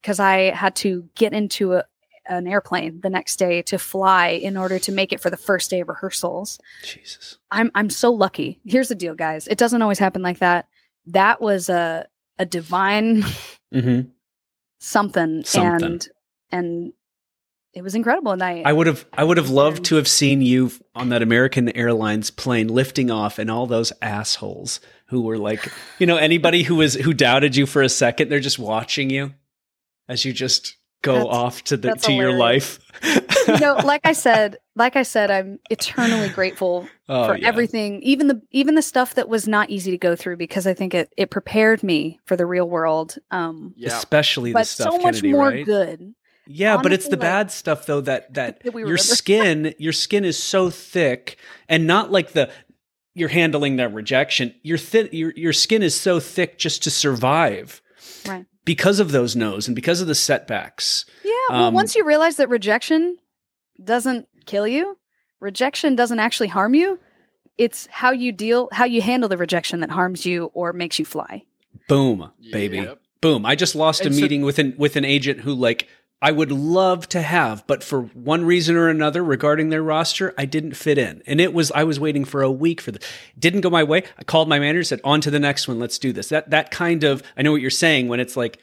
because 0.01 0.19
I 0.19 0.51
had 0.51 0.75
to 0.77 1.09
get 1.15 1.33
into 1.33 1.73
a, 1.73 1.83
an 2.27 2.47
airplane 2.47 2.99
the 3.01 3.09
next 3.09 3.37
day 3.37 3.61
to 3.63 3.77
fly 3.77 4.27
in 4.29 4.57
order 4.57 4.79
to 4.79 4.91
make 4.91 5.13
it 5.13 5.19
for 5.21 5.29
the 5.29 5.37
first 5.37 5.69
day 5.69 5.81
of 5.81 5.87
rehearsals. 5.87 6.59
Jesus. 6.83 7.37
I'm 7.51 7.71
I'm 7.75 7.89
so 7.89 8.11
lucky. 8.11 8.59
Here's 8.65 8.89
the 8.89 8.95
deal, 8.95 9.15
guys. 9.15 9.47
It 9.47 9.57
doesn't 9.57 9.81
always 9.81 9.99
happen 9.99 10.21
like 10.21 10.39
that. 10.39 10.67
That 11.05 11.41
was 11.41 11.69
a 11.69 12.05
a 12.39 12.45
divine 12.45 13.23
hmm 13.71 14.01
something, 14.79 15.43
Something. 15.43 15.83
and 15.83 16.07
and 16.51 16.93
it 17.77 17.83
was 17.83 17.95
incredible. 17.95 18.31
And 18.31 18.43
I, 18.43 18.63
I 18.65 18.73
would 18.73 18.87
have 18.87 19.05
I 19.13 19.23
would 19.23 19.37
have 19.37 19.49
loved 19.49 19.85
to 19.85 19.95
have 19.95 20.07
seen 20.07 20.41
you 20.41 20.71
on 20.95 21.09
that 21.09 21.21
American 21.21 21.69
Airlines 21.75 22.31
plane 22.31 22.67
lifting 22.67 23.11
off 23.11 23.39
and 23.39 23.49
all 23.51 23.67
those 23.67 23.93
assholes 24.01 24.79
who 25.07 25.21
were 25.21 25.37
like, 25.37 25.71
you 25.99 26.05
know, 26.07 26.17
anybody 26.17 26.63
who 26.63 26.75
was 26.75 26.95
who 26.95 27.13
doubted 27.13 27.55
you 27.55 27.65
for 27.65 27.81
a 27.81 27.89
second, 27.89 28.29
they're 28.29 28.39
just 28.39 28.59
watching 28.59 29.09
you 29.09 29.33
as 30.09 30.25
you 30.25 30.33
just 30.33 30.75
go 31.03 31.13
That's- 31.13 31.35
off 31.35 31.63
to 31.65 31.77
the 31.77 31.89
that's 31.89 32.05
to 32.07 32.13
your 32.13 32.33
life. 32.33 32.79
you 33.47 33.59
know, 33.59 33.75
like 33.85 34.01
I 34.03 34.13
said, 34.13 34.57
like 34.75 34.95
I 34.95 35.03
said, 35.03 35.29
I'm 35.29 35.59
eternally 35.69 36.29
grateful 36.29 36.87
Oh, 37.07 37.27
for 37.27 37.37
yeah. 37.37 37.47
everything, 37.47 38.01
even 38.01 38.27
the 38.27 38.41
even 38.51 38.73
the 38.75 38.81
stuff 38.81 39.13
that 39.15 39.29
was 39.29 39.47
not 39.47 39.69
easy 39.69 39.91
to 39.91 39.97
go 39.97 40.15
through 40.15 40.37
because 40.37 40.65
I 40.65 40.73
think 40.73 40.93
it 40.95 41.13
it 41.15 41.29
prepared 41.29 41.83
me 41.83 42.19
for 42.25 42.35
the 42.35 42.45
real 42.47 42.67
world. 42.67 43.15
Um, 43.31 43.73
Yeah. 43.77 43.95
Especially 43.95 44.49
the 44.51 44.55
but 44.55 44.67
stuff 44.67 44.93
so 44.93 44.97
much 44.97 45.03
Kennedy, 45.21 45.31
more 45.31 45.49
right? 45.49 45.65
good. 45.65 46.13
Yeah, 46.49 46.77
but 46.81 46.93
it's 46.93 47.05
the 47.05 47.11
like- 47.11 47.19
bad 47.21 47.51
stuff 47.51 47.85
though 47.85 48.01
that 48.01 48.33
that 48.35 48.59
That 48.63 48.73
we 48.73 48.81
your 48.85 48.97
skin, 49.17 49.73
your 49.77 49.93
skin 49.93 50.25
is 50.25 50.41
so 50.41 50.69
thick, 50.69 51.37
and 51.69 51.85
not 51.87 52.11
like 52.11 52.31
the 52.33 52.49
you're 53.13 53.29
handling 53.29 53.77
that 53.77 53.93
rejection. 53.93 54.53
Your 54.63 54.77
thin, 54.77 55.09
your 55.11 55.31
your 55.35 55.53
skin 55.53 55.81
is 55.83 55.95
so 55.99 56.19
thick 56.19 56.57
just 56.57 56.83
to 56.83 56.91
survive, 56.91 57.81
Right. 58.27 58.45
Because 58.65 58.99
of 58.99 59.11
those 59.11 59.35
no's 59.35 59.67
and 59.67 59.75
because 59.75 60.01
of 60.01 60.07
the 60.07 60.15
setbacks. 60.15 61.05
Yeah. 61.23 61.31
Well, 61.49 61.63
Um, 61.65 61.73
once 61.73 61.95
you 61.95 62.03
realize 62.05 62.35
that 62.37 62.49
rejection 62.49 63.17
doesn't 63.83 64.27
kill 64.45 64.67
you, 64.67 64.97
rejection 65.39 65.95
doesn't 65.95 66.19
actually 66.19 66.47
harm 66.49 66.73
you. 66.75 66.99
It's 67.57 67.87
how 67.89 68.11
you 68.11 68.31
deal, 68.31 68.69
how 68.71 68.85
you 68.85 69.01
handle 69.01 69.29
the 69.29 69.37
rejection 69.37 69.79
that 69.79 69.89
harms 69.89 70.25
you 70.25 70.51
or 70.53 70.73
makes 70.73 70.99
you 70.99 71.05
fly. 71.05 71.43
Boom, 71.87 72.29
baby, 72.51 72.77
Yep. 72.79 72.99
boom. 73.21 73.45
I 73.45 73.55
just 73.55 73.73
lost 73.75 74.01
a 74.05 74.13
so- 74.13 74.21
meeting 74.21 74.41
with 74.43 74.59
an 74.59 74.75
with 74.77 74.95
an 74.95 75.05
agent 75.05 75.39
who 75.39 75.53
like 75.53 75.87
I 76.21 76.31
would 76.31 76.51
love 76.51 77.07
to 77.09 77.21
have, 77.21 77.65
but 77.67 77.83
for 77.83 78.01
one 78.01 78.43
reason 78.43 78.75
or 78.75 78.89
another 78.89 79.23
regarding 79.23 79.69
their 79.69 79.83
roster, 79.83 80.33
I 80.35 80.45
didn't 80.45 80.73
fit 80.73 80.97
in. 80.97 81.21
And 81.27 81.39
it 81.39 81.53
was 81.53 81.71
I 81.73 81.83
was 81.83 81.99
waiting 81.99 82.25
for 82.25 82.41
a 82.41 82.51
week 82.51 82.81
for 82.81 82.91
the 82.91 82.99
didn't 83.37 83.61
go 83.61 83.69
my 83.69 83.83
way. 83.83 84.03
I 84.17 84.23
called 84.23 84.49
my 84.49 84.57
manager, 84.57 84.83
said, 84.83 85.01
on 85.03 85.21
to 85.21 85.31
the 85.31 85.39
next 85.39 85.67
one, 85.67 85.79
let's 85.79 85.99
do 85.99 86.11
this. 86.11 86.29
That 86.29 86.49
that 86.49 86.71
kind 86.71 87.03
of 87.03 87.21
I 87.37 87.43
know 87.43 87.51
what 87.51 87.61
you're 87.61 87.69
saying 87.69 88.07
when 88.07 88.19
it's 88.19 88.35
like 88.35 88.59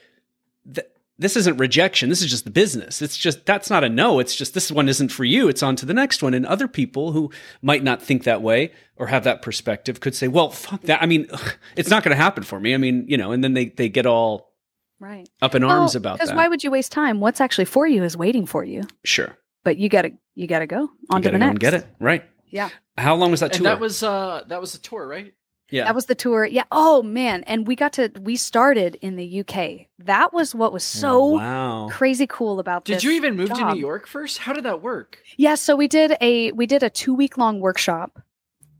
th- 0.73 0.87
this 1.17 1.37
isn't 1.37 1.55
rejection. 1.55 2.09
This 2.09 2.21
is 2.21 2.29
just 2.29 2.43
the 2.43 2.51
business. 2.51 3.01
It's 3.01 3.15
just 3.15 3.45
that's 3.45 3.69
not 3.69 3.85
a 3.85 3.89
no. 3.89 4.19
It's 4.19 4.35
just 4.35 4.53
this 4.53 4.69
one 4.69 4.89
isn't 4.89 5.09
for 5.09 5.23
you. 5.23 5.47
It's 5.47 5.63
on 5.63 5.77
to 5.77 5.85
the 5.85 5.93
next 5.93 6.21
one. 6.21 6.33
And 6.33 6.45
other 6.45 6.67
people 6.67 7.13
who 7.13 7.31
might 7.61 7.83
not 7.83 8.01
think 8.01 8.25
that 8.25 8.41
way 8.41 8.73
or 8.97 9.07
have 9.07 9.23
that 9.23 9.41
perspective 9.41 10.01
could 10.01 10.13
say, 10.13 10.27
"Well, 10.27 10.49
fuck 10.49 10.81
that. 10.83 11.01
I 11.01 11.05
mean, 11.05 11.27
it's 11.77 11.89
not 11.89 12.03
going 12.03 12.15
to 12.15 12.21
happen 12.21 12.43
for 12.43 12.59
me." 12.59 12.73
I 12.73 12.77
mean, 12.77 13.05
you 13.07 13.15
know, 13.15 13.31
and 13.31 13.41
then 13.41 13.53
they 13.53 13.67
they 13.67 13.87
get 13.87 14.05
all 14.05 14.54
Right. 14.99 15.27
up 15.41 15.55
in 15.55 15.63
arms 15.63 15.95
about 15.95 16.19
Because 16.19 16.33
why 16.33 16.47
would 16.47 16.63
you 16.63 16.71
waste 16.71 16.91
time? 16.91 17.19
What's 17.19 17.41
actually 17.41 17.65
for 17.65 17.85
you 17.87 18.03
is 18.03 18.15
waiting 18.17 18.45
for 18.45 18.63
you. 18.63 18.83
sure, 19.03 19.37
But 19.63 19.77
you 19.77 19.89
gotta 19.89 20.11
you 20.35 20.47
gotta 20.47 20.67
go 20.67 20.89
on 21.09 21.21
you 21.21 21.23
to 21.23 21.29
gotta 21.29 21.31
the 21.31 21.31
go 21.31 21.37
next. 21.39 21.49
and 21.49 21.59
get 21.59 21.73
it 21.73 21.85
right. 21.99 22.23
Yeah. 22.49 22.69
How 22.97 23.15
long 23.15 23.31
was 23.31 23.41
that 23.41 23.51
And 23.55 23.63
tour? 23.63 23.63
that 23.65 23.79
was 23.79 24.03
uh 24.03 24.43
that 24.47 24.61
was 24.61 24.73
a 24.75 24.79
tour, 24.79 25.05
right? 25.07 25.33
yeah. 25.71 25.83
That 25.85 25.95
was 25.95 26.05
the 26.05 26.15
tour. 26.15 26.45
Yeah. 26.45 26.63
Oh 26.71 27.01
man. 27.03 27.43
And 27.43 27.67
we 27.67 27.75
got 27.75 27.93
to 27.93 28.09
we 28.21 28.35
started 28.37 28.95
in 29.01 29.15
the 29.17 29.39
UK. 29.41 29.87
That 29.99 30.31
was 30.31 30.55
what 30.55 30.71
was 30.71 30.83
so 30.83 31.17
Oh, 31.17 31.29
wow. 31.37 31.87
crazy 31.91 32.27
cool 32.27 32.59
about 32.59 32.85
Did 32.85 32.97
this 32.97 33.03
you 33.03 33.11
even 33.11 33.35
move 33.35 33.51
to. 33.53 33.73
New 33.73 33.79
York 33.79 34.07
first? 34.07 34.37
How 34.37 34.53
did 34.53 34.63
that 34.63 34.81
work? 34.81 35.19
Yeah, 35.37 35.55
so 35.55 35.75
we 35.75 35.87
did 35.87 36.15
a 36.21 36.51
we 36.53 36.65
did 36.67 36.83
a 36.83 36.89
two 36.89 37.13
week 37.13 37.37
long 37.37 37.59
workshop 37.59 38.21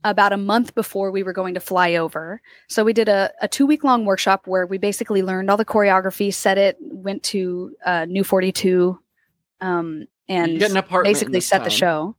about 0.05 0.31
a 0.31 0.37
month 0.37 0.75
before 0.75 1.09
we 1.09 1.23
were 1.23 1.33
going 1.33 1.55
to 1.55 1.59
fly 1.59 1.95
over. 1.95 2.39
So 2.69 2.83
we 2.85 2.93
did 2.93 3.09
a, 3.09 3.33
a 3.41 3.47
two 3.47 3.65
week 3.65 3.83
long 3.83 4.05
workshop 4.05 4.45
where 4.45 4.65
we 4.67 4.77
basically 4.77 5.23
learned 5.23 5.49
all 5.49 5.57
the 5.57 5.65
choreography, 5.65 6.33
set 6.33 6.57
it, 6.57 6.77
went 6.79 7.23
to 7.23 7.75
uh, 7.85 8.05
New 8.05 8.23
Forty 8.23 8.51
Two, 8.51 8.99
um, 9.59 10.05
and 10.29 10.61
an 10.61 10.83
basically 11.03 11.39
this 11.39 11.47
set 11.47 11.63
the 11.63 11.69
show. 11.69 12.15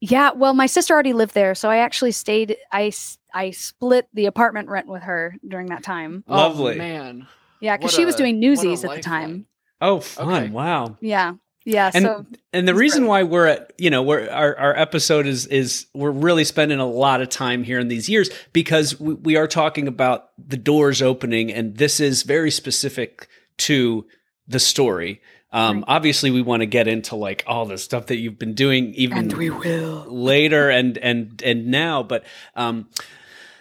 Yeah, 0.00 0.30
well, 0.32 0.54
my 0.54 0.64
sister 0.64 0.94
already 0.94 1.12
lived 1.12 1.34
there, 1.34 1.54
so 1.54 1.68
I 1.68 1.76
actually 1.76 2.12
stayed. 2.12 2.56
I 2.72 2.90
I 3.34 3.50
split 3.50 4.08
the 4.14 4.26
apartment 4.26 4.68
rent 4.70 4.88
with 4.88 5.02
her 5.02 5.36
during 5.46 5.66
that 5.66 5.82
time. 5.82 6.24
Lovely. 6.26 6.76
Oh, 6.76 6.78
man. 6.78 7.28
Yeah, 7.60 7.76
because 7.76 7.92
What 7.92 7.96
she 7.96 8.06
was 8.06 8.14
doing 8.14 8.40
Newsies 8.40 8.82
at 8.82 8.88
the 8.88 8.96
lifeline. 8.96 9.02
time. 9.02 9.46
Oh, 9.82 10.00
fun. 10.00 10.28
Okay. 10.28 10.50
Wow. 10.50 10.96
Yeah. 11.02 11.34
Yeah. 11.64 11.90
And 11.92 12.04
so 12.04 12.26
and 12.52 12.66
the 12.66 12.74
reason 12.74 13.06
why 13.06 13.22
we're 13.22 13.46
at 13.46 13.72
you 13.78 13.90
know 13.90 14.02
we're 14.02 14.28
our, 14.30 14.56
our 14.56 14.76
episode 14.76 15.26
is 15.26 15.46
is 15.46 15.86
we're 15.94 16.10
really 16.10 16.44
spending 16.44 16.78
a 16.80 16.86
lot 16.86 17.20
of 17.20 17.28
time 17.28 17.62
here 17.64 17.78
in 17.78 17.88
these 17.88 18.08
years 18.08 18.30
because 18.52 18.98
we, 18.98 19.14
we 19.14 19.36
are 19.36 19.46
talking 19.46 19.86
about 19.86 20.30
the 20.38 20.56
doors 20.56 21.02
opening 21.02 21.52
and 21.52 21.76
this 21.76 22.00
is 22.00 22.22
very 22.22 22.50
specific 22.50 23.28
to 23.58 24.06
the 24.48 24.58
story. 24.58 25.20
Um, 25.52 25.78
Right. 25.78 25.84
Obviously, 25.88 26.30
we 26.30 26.42
want 26.42 26.60
to 26.62 26.66
get 26.66 26.86
into 26.88 27.16
like 27.16 27.42
all 27.46 27.66
the 27.66 27.76
stuff 27.76 28.06
that 28.06 28.16
you've 28.16 28.38
been 28.38 28.54
doing 28.54 28.94
even 28.94 29.18
and 29.18 29.32
we 29.34 29.50
will. 29.50 30.06
later 30.08 30.70
and 30.70 30.96
and 30.98 31.42
and 31.44 31.66
now, 31.66 32.02
but 32.04 32.24
um, 32.56 32.88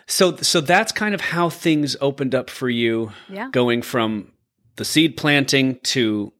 so 0.07 0.35
so 0.37 0.61
that's 0.61 0.91
kind 0.91 1.13
of 1.15 1.21
how 1.21 1.49
things 1.49 1.95
opened 1.99 2.33
up 2.33 2.49
for 2.49 2.69
you 2.69 3.11
Yeah. 3.27 3.49
going 3.51 3.81
from 3.81 4.31
the 4.77 4.85
seed 4.85 5.17
planting 5.17 5.79
to 5.83 6.31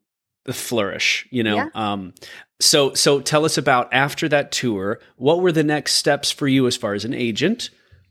flourish 0.53 1.27
you 1.31 1.43
know 1.43 1.55
Yeah. 1.55 1.67
um 1.75 2.13
so 2.59 2.93
so 2.93 3.19
tell 3.21 3.45
us 3.45 3.57
about 3.57 3.93
after 3.93 4.27
that 4.29 4.51
tour 4.51 4.99
what 5.17 5.41
were 5.41 5.51
the 5.51 5.63
next 5.63 5.93
steps 5.95 6.31
for 6.31 6.47
you 6.47 6.67
as 6.67 6.75
far 6.77 6.93
as 6.93 7.05
an 7.05 7.13
agent 7.13 7.69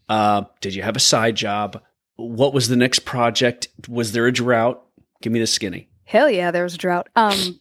uh 0.09 0.43
did 0.61 0.75
you 0.75 0.83
have 0.83 0.97
a 0.97 1.01
side 1.01 1.37
job 1.37 1.83
what 2.17 2.53
was 2.55 2.69
the 2.69 2.77
next 2.77 3.01
project 3.01 3.69
was 3.89 4.13
there 4.13 4.27
a 4.27 4.33
drought 4.33 4.83
give 5.23 5.33
me 5.33 5.41
the 5.41 5.47
skinny 5.47 5.89
Hell 6.05 6.31
yeah, 6.31 6.51
there 6.51 6.63
was 6.65 6.75
a 6.75 6.79
drought. 6.79 7.07
Um 7.17 7.61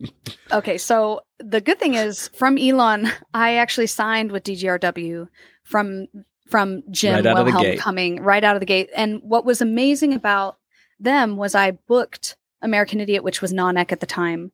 Okay, 0.52 0.78
so 0.78 1.22
the 1.40 1.60
good 1.60 1.80
thing 1.80 1.94
is 1.94 2.28
from 2.28 2.56
Elon, 2.56 3.10
I 3.34 3.56
actually 3.56 3.88
signed 3.88 4.30
with 4.30 4.44
DGRW 4.44 5.26
from 5.64 6.06
from 6.48 6.82
Jim 6.92 7.14
Right 7.16 7.26
out 7.26 7.38
of 7.38 7.44
the 7.46 7.50
Wilhelm 7.52 7.62
gate. 7.64 7.80
coming 7.80 8.22
right 8.22 8.42
out 8.44 8.54
of 8.56 8.60
the 8.60 8.66
gate. 8.66 8.88
And 8.96 9.20
what 9.22 9.44
was 9.44 9.60
amazing 9.60 10.14
about 10.14 10.58
them 11.00 11.36
was 11.36 11.54
I 11.56 11.72
booked 11.72 12.36
American 12.62 13.00
Idiot, 13.00 13.22
which 13.24 13.40
was 13.42 13.52
non-ec 13.52 13.92
at 13.92 14.00
the 14.00 14.06
time, 14.06 14.52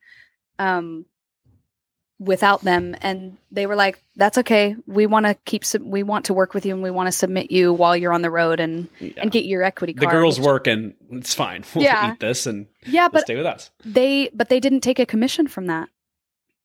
um, 0.58 1.06
without 2.20 2.62
them, 2.62 2.94
and 3.02 3.36
they 3.50 3.66
were 3.66 3.74
like, 3.74 4.02
"That's 4.16 4.38
okay. 4.38 4.76
We 4.86 5.06
want 5.06 5.26
to 5.26 5.34
keep. 5.46 5.64
Sub- 5.64 5.82
we 5.82 6.02
want 6.02 6.26
to 6.26 6.34
work 6.34 6.54
with 6.54 6.64
you, 6.64 6.72
and 6.72 6.82
we 6.82 6.90
want 6.90 7.08
to 7.08 7.12
submit 7.12 7.50
you 7.50 7.72
while 7.72 7.96
you're 7.96 8.12
on 8.12 8.22
the 8.22 8.30
road 8.30 8.60
and 8.60 8.88
Yeah. 9.00 9.12
and 9.16 9.30
get 9.32 9.44
your 9.44 9.62
equity 9.62 9.92
the 9.94 10.06
girls 10.06 10.38
which- 10.38 10.66
and 10.68 10.94
it's 11.10 11.34
fine 11.34 11.64
we'll 11.74 11.84
Yeah. 11.84 12.12
eat 12.12 12.20
this 12.20 12.46
and 12.46 12.66
yeah, 12.86 13.08
but, 13.08 13.12
but 13.12 13.22
stay 13.22 13.36
with 13.36 13.46
us 13.46 13.70
they 13.84 14.30
but 14.32 14.48
they 14.48 14.60
didn't 14.60 14.80
take 14.80 14.98
a 15.00 15.06
commission 15.06 15.48
from 15.48 15.66
that 15.66 15.88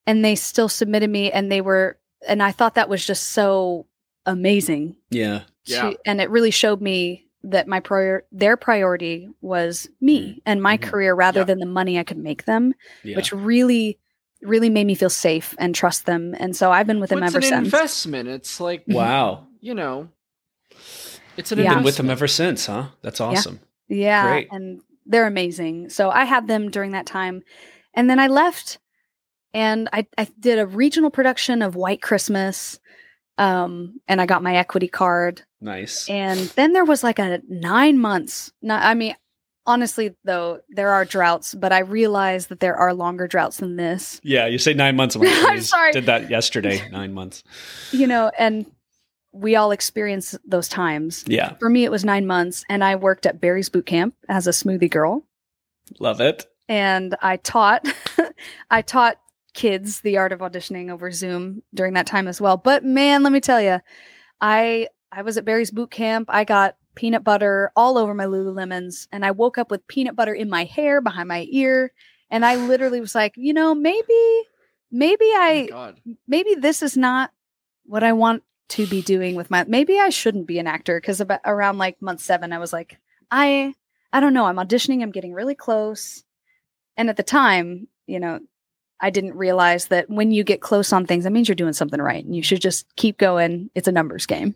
and 0.05 0.23
they 0.23 0.35
still 0.35 0.69
submitted 0.69 1.09
me 1.09 1.31
and 1.31 1.51
they 1.51 1.61
were 1.61 1.97
and 2.27 2.43
i 2.43 2.51
thought 2.51 2.75
that 2.75 2.89
was 2.89 3.05
just 3.05 3.29
so 3.29 3.85
amazing 4.25 4.95
yeah 5.09 5.41
Yeah. 5.65 5.91
and 6.05 6.19
it 6.21 6.29
really 6.29 6.51
showed 6.51 6.81
me 6.81 7.25
that 7.43 7.67
my 7.67 7.79
prior 7.79 8.25
their 8.31 8.57
priority 8.57 9.29
was 9.41 9.87
me 10.01 10.41
and 10.45 10.61
my 10.61 10.77
Mhm. 10.77 10.81
career 10.81 11.13
rather 11.15 11.39
Yeah. 11.41 11.45
than 11.45 11.59
the 11.59 11.65
money 11.65 11.97
i 11.97 12.03
could 12.03 12.17
make 12.17 12.45
them 12.45 12.73
yeah 13.03 13.15
which 13.15 13.31
really 13.31 13.97
really 14.41 14.69
made 14.69 14.85
me 14.85 14.95
feel 14.95 15.09
safe 15.09 15.55
and 15.57 15.73
trust 15.73 16.05
them 16.05 16.35
and 16.39 16.55
so 16.55 16.71
i've 16.71 16.87
been 16.87 16.99
with 16.99 17.09
them 17.09 17.19
Well, 17.19 17.27
it's 17.27 17.35
ever 17.35 17.39
an 17.45 17.49
since 17.49 17.65
investment. 17.73 18.27
It's 18.29 18.59
like 18.59 18.83
wow 18.87 19.45
you 19.61 19.73
know, 19.73 20.07
it's 21.37 21.51
an 21.51 21.59
Yeah. 21.59 21.75
been 21.75 21.83
with 21.83 21.97
them 21.97 22.09
ever 22.09 22.27
since 22.27 22.65
huh 22.65 22.87
that's 23.01 23.19
awesome 23.21 23.59
Yeah, 23.87 24.21
Great. 24.23 24.47
and 24.51 24.81
they're 25.05 25.27
amazing. 25.27 25.89
So 25.89 26.09
I 26.11 26.23
had 26.25 26.47
them 26.47 26.69
during 26.69 26.91
that 26.91 27.07
time, 27.07 27.41
and 27.95 28.07
then 28.09 28.19
I 28.19 28.27
left, 28.27 28.77
and 29.53 29.89
I 29.91 30.05
I 30.17 30.27
did 30.39 30.59
a 30.59 30.67
regional 30.67 31.09
production 31.09 31.61
of 31.63 31.75
White 31.75 32.01
Christmas, 32.01 32.79
um, 33.39 33.99
and 34.07 34.21
I 34.21 34.25
got 34.27 34.43
my 34.43 34.55
equity 34.55 34.87
card, 34.87 35.41
nice 35.61 36.09
and 36.09 36.39
then 36.55 36.73
there 36.73 36.85
was 36.85 37.03
like 37.03 37.19
a 37.19 37.41
nine 37.49 37.97
months. 37.99 38.51
Not, 38.61 38.83
I 38.83 38.93
mean, 38.93 39.15
honestly 39.65 40.15
though, 40.23 40.59
there 40.69 40.89
are 40.91 41.05
droughts, 41.05 41.53
but 41.53 41.71
I 41.71 41.79
realized 41.79 42.49
that 42.49 42.59
there 42.59 42.75
are 42.75 42.93
longer 42.93 43.27
droughts 43.27 43.57
than 43.57 43.75
this. 43.75 44.19
Yeah, 44.23 44.47
you 44.47 44.57
say 44.57 44.73
nine 44.73 44.95
months. 44.95 45.15
I'm, 45.15 45.21
like, 45.23 45.45
I'm 45.45 45.61
sorry. 45.61 45.91
Did 45.91 46.05
that 46.05 46.29
yesterday? 46.29 46.87
Nine 46.91 47.13
months. 47.13 47.43
You 47.91 48.07
know, 48.07 48.31
and 48.39 48.65
we 49.31 49.55
all 49.55 49.71
experience 49.71 50.35
those 50.45 50.67
times. 50.67 51.23
Yeah, 51.27 51.53
For 51.59 51.69
me, 51.69 51.83
it 51.83 51.91
was 51.91 52.03
nine 52.03 52.25
months, 52.25 52.63
and 52.67 52.83
I 52.83 52.95
worked 52.95 53.27
at 53.27 53.39
Barry's 53.39 53.69
Boot 53.69 53.85
Camp 53.85 54.15
as 54.27 54.47
a 54.47 54.51
smoothie 54.51 54.89
girl. 54.89 55.23
love 55.99 56.19
it. 56.19 56.47
and 56.67 57.15
I 57.21 57.37
taught 57.37 57.85
I 58.71 58.81
taught 58.81 59.19
kids 59.53 60.01
the 60.01 60.17
art 60.17 60.31
of 60.31 60.39
auditioning 60.39 60.89
over 60.89 61.11
Zoom 61.11 61.61
during 61.75 61.93
that 61.93 62.07
time 62.07 62.27
as 62.27 62.39
well. 62.41 62.57
But 62.57 62.83
man, 62.83 63.21
let 63.23 63.31
me 63.33 63.39
tell 63.39 63.61
you, 63.61 63.79
I 64.41 64.87
I 65.11 65.21
was 65.23 65.37
at 65.37 65.45
Barry's 65.45 65.71
boot 65.71 65.91
camp. 65.91 66.29
I 66.31 66.43
got 66.43 66.75
peanut 66.95 67.23
butter 67.23 67.71
all 67.75 67.97
over 67.97 68.13
my 68.13 68.25
Lululemons, 68.25 69.07
and 69.11 69.25
I 69.25 69.31
woke 69.31 69.57
up 69.57 69.71
with 69.71 69.87
peanut 69.87 70.15
butter 70.15 70.33
in 70.33 70.49
my 70.49 70.65
hair, 70.65 71.01
behind 71.01 71.27
my 71.27 71.47
ear, 71.49 71.91
and 72.29 72.45
I 72.45 72.55
literally 72.55 72.99
was 72.99 73.15
like, 73.15 73.33
you 73.35 73.53
know, 73.53 73.73
maybe 73.73 74.43
maybe 74.91 75.25
Oh 75.25 75.39
I 75.39 75.67
God. 75.69 76.01
maybe 76.27 76.55
this 76.55 76.81
is 76.81 76.97
not 76.97 77.31
what 77.85 78.03
I 78.03 78.13
want 78.13 78.43
to 78.69 78.85
be 78.85 79.01
doing 79.01 79.35
with 79.35 79.49
my 79.49 79.63
maybe 79.67 79.99
I 79.99 80.09
shouldn't 80.09 80.47
be 80.47 80.59
an 80.59 80.67
actor. 80.67 80.99
Because 80.99 81.21
about 81.21 81.41
around 81.45 81.77
like 81.77 82.01
month 82.01 82.21
7 82.21 82.51
I 82.53 82.59
was 82.59 82.73
like 82.73 82.99
I 83.31 83.73
I 84.11 84.19
don't 84.19 84.33
know. 84.33 84.45
I'm 84.45 84.57
auditioning. 84.57 85.01
I'm 85.03 85.11
getting 85.11 85.33
really 85.33 85.55
close. 85.55 86.23
And 86.97 87.09
at 87.09 87.17
the 87.17 87.23
time 87.23 87.87
you 88.07 88.19
know 88.19 88.39
I 88.99 89.09
didn't 89.11 89.35
realize 89.35 89.87
that 89.87 90.09
when 90.09 90.31
you 90.31 90.43
get 90.43 90.61
close 90.61 90.91
on 90.91 91.05
things 91.05 91.23
that 91.23 91.31
means 91.31 91.47
you're 91.47 91.55
doing 91.55 91.73
something 91.73 92.01
right 92.01 92.23
and 92.23 92.35
you 92.35 92.43
should 92.43 92.61
just 92.61 92.85
keep 92.95 93.17
going. 93.17 93.69
It's 93.75 93.87
a 93.87 93.91
numbers 93.91 94.25
game 94.25 94.55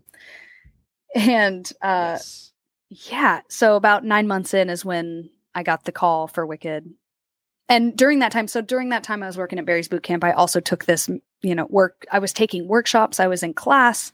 and 1.16 1.72
uh 1.82 2.18
Yes. 2.20 2.52
yeah. 2.90 3.42
So 3.50 3.76
about 3.76 4.04
nine 4.04 4.28
months 4.28 4.54
in 4.54 4.70
is 4.70 4.84
when 4.86 5.30
I 5.56 5.64
got 5.64 5.86
the 5.86 5.92
call 5.92 6.28
for 6.28 6.46
Wicked. 6.46 6.90
And 7.70 7.96
during 7.98 8.20
that 8.20 8.32
time, 8.32 8.48
so 8.48 8.62
during 8.62 8.90
that 8.90 9.04
time 9.04 9.24
I 9.24 9.28
was 9.28 9.38
working 9.38 9.58
at 9.58 9.66
Barry's 9.66 9.88
Boot 9.88 10.04
Camp, 10.04 10.24
I 10.24 10.32
also 10.32 10.60
took 10.60 10.86
this, 10.86 11.10
you 11.42 11.56
know, 11.56 11.66
work. 11.70 12.06
I 12.12 12.20
was 12.20 12.34
taking 12.34 12.68
workshops, 12.68 13.20
I 13.20 13.28
was 13.28 13.42
in 13.42 13.54
class, 13.54 14.12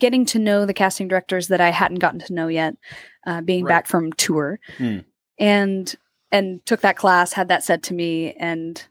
getting 0.00 0.24
to 0.26 0.38
know 0.38 0.66
the 0.66 0.74
casting 0.74 1.08
directors 1.08 1.48
that 1.48 1.60
I 1.60 1.70
hadn't 1.70 1.98
gotten 2.00 2.20
to 2.20 2.32
know 2.34 2.48
yet, 2.48 2.74
uh, 3.26 3.40
being 3.40 3.64
Right. 3.64 3.70
back 3.70 3.86
from 3.86 4.12
tour. 4.12 4.60
Hmm. 4.78 4.98
And 5.38 5.94
and 6.32 6.64
took 6.66 6.82
that 6.82 6.96
class, 6.96 7.32
had 7.32 7.48
that 7.48 7.64
said 7.64 7.82
to 7.84 7.94
me, 7.94 8.32
and 8.34 8.84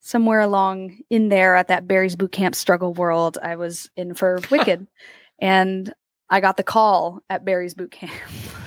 somewhere 0.00 0.40
along 0.40 0.98
in 1.10 1.28
there 1.30 1.56
at 1.56 1.68
that 1.68 1.88
Barry's 1.88 2.14
Boot 2.16 2.30
Camp 2.32 2.54
struggle 2.54 2.92
world, 2.92 3.38
I 3.42 3.56
was 3.56 3.90
in 3.96 4.14
for 4.14 4.38
Wicked. 4.50 4.86
and 5.40 5.92
I 6.34 6.40
got 6.40 6.56
the 6.56 6.64
call 6.64 7.22
at 7.30 7.44
Barry's 7.44 7.74
Boot 7.74 7.92
Camp. 7.92 8.12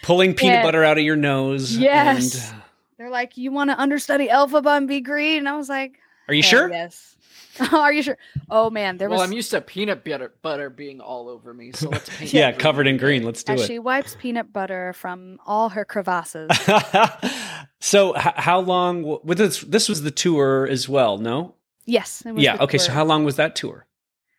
Pulling 0.02 0.34
peanut 0.34 0.54
Yeah. 0.56 0.62
butter 0.64 0.82
out 0.82 0.98
of 0.98 1.04
your 1.04 1.14
nose. 1.14 1.76
Yes. 1.76 2.50
and- 2.50 2.62
They're 2.98 3.10
like, 3.10 3.36
you 3.36 3.52
want 3.52 3.70
to 3.70 3.78
understudy 3.80 4.26
Elphaba 4.26 4.76
and 4.76 4.88
be 4.88 5.00
green? 5.00 5.38
And 5.38 5.48
I 5.48 5.56
was 5.56 5.68
like, 5.68 5.98
are 6.26 6.34
you 6.34 6.42
"Hell 6.42 6.50
sure? 6.50 6.70
Yes. 6.70 7.16
Are 7.72 7.92
you 7.92 8.02
sure? 8.02 8.16
Oh 8.50 8.70
man, 8.70 8.96
there 8.96 9.08
well, 9.10 9.18
was 9.20 9.28
I'm 9.28 9.32
used 9.34 9.50
to 9.50 9.60
peanut 9.60 10.04
butter 10.04 10.32
butter 10.40 10.70
being 10.70 11.00
all 11.00 11.28
over 11.28 11.52
me, 11.52 11.70
so 11.72 11.90
let's 11.90 12.08
paint 12.18 12.32
Yeah, 12.32 12.50
covered 12.52 12.86
in 12.86 12.96
green. 12.96 13.24
Let's 13.24 13.42
do 13.44 13.52
as 13.52 13.62
it. 13.62 13.66
she 13.66 13.78
wipes 13.78 14.16
peanut 14.18 14.52
butter 14.54 14.94
from 14.94 15.38
all 15.44 15.68
her 15.68 15.84
crevasses. 15.84 16.48
so, 17.80 18.16
h- 18.16 18.22
how 18.36 18.60
long? 18.60 19.02
w- 19.02 19.20
With 19.22 19.36
this, 19.38 19.60
this 19.60 19.88
was 19.88 20.02
the 20.02 20.10
tour 20.10 20.66
as 20.70 20.88
well. 20.88 21.18
No. 21.18 21.54
yes. 21.84 22.22
it 22.26 22.32
was 22.32 22.42
Yeah. 22.42 22.56
the 22.56 22.62
Okay. 22.64 22.78
So, 22.78 22.90
how 22.92 23.04
long 23.04 23.22
was 23.24 23.36
that 23.36 23.54
tour? 23.54 23.86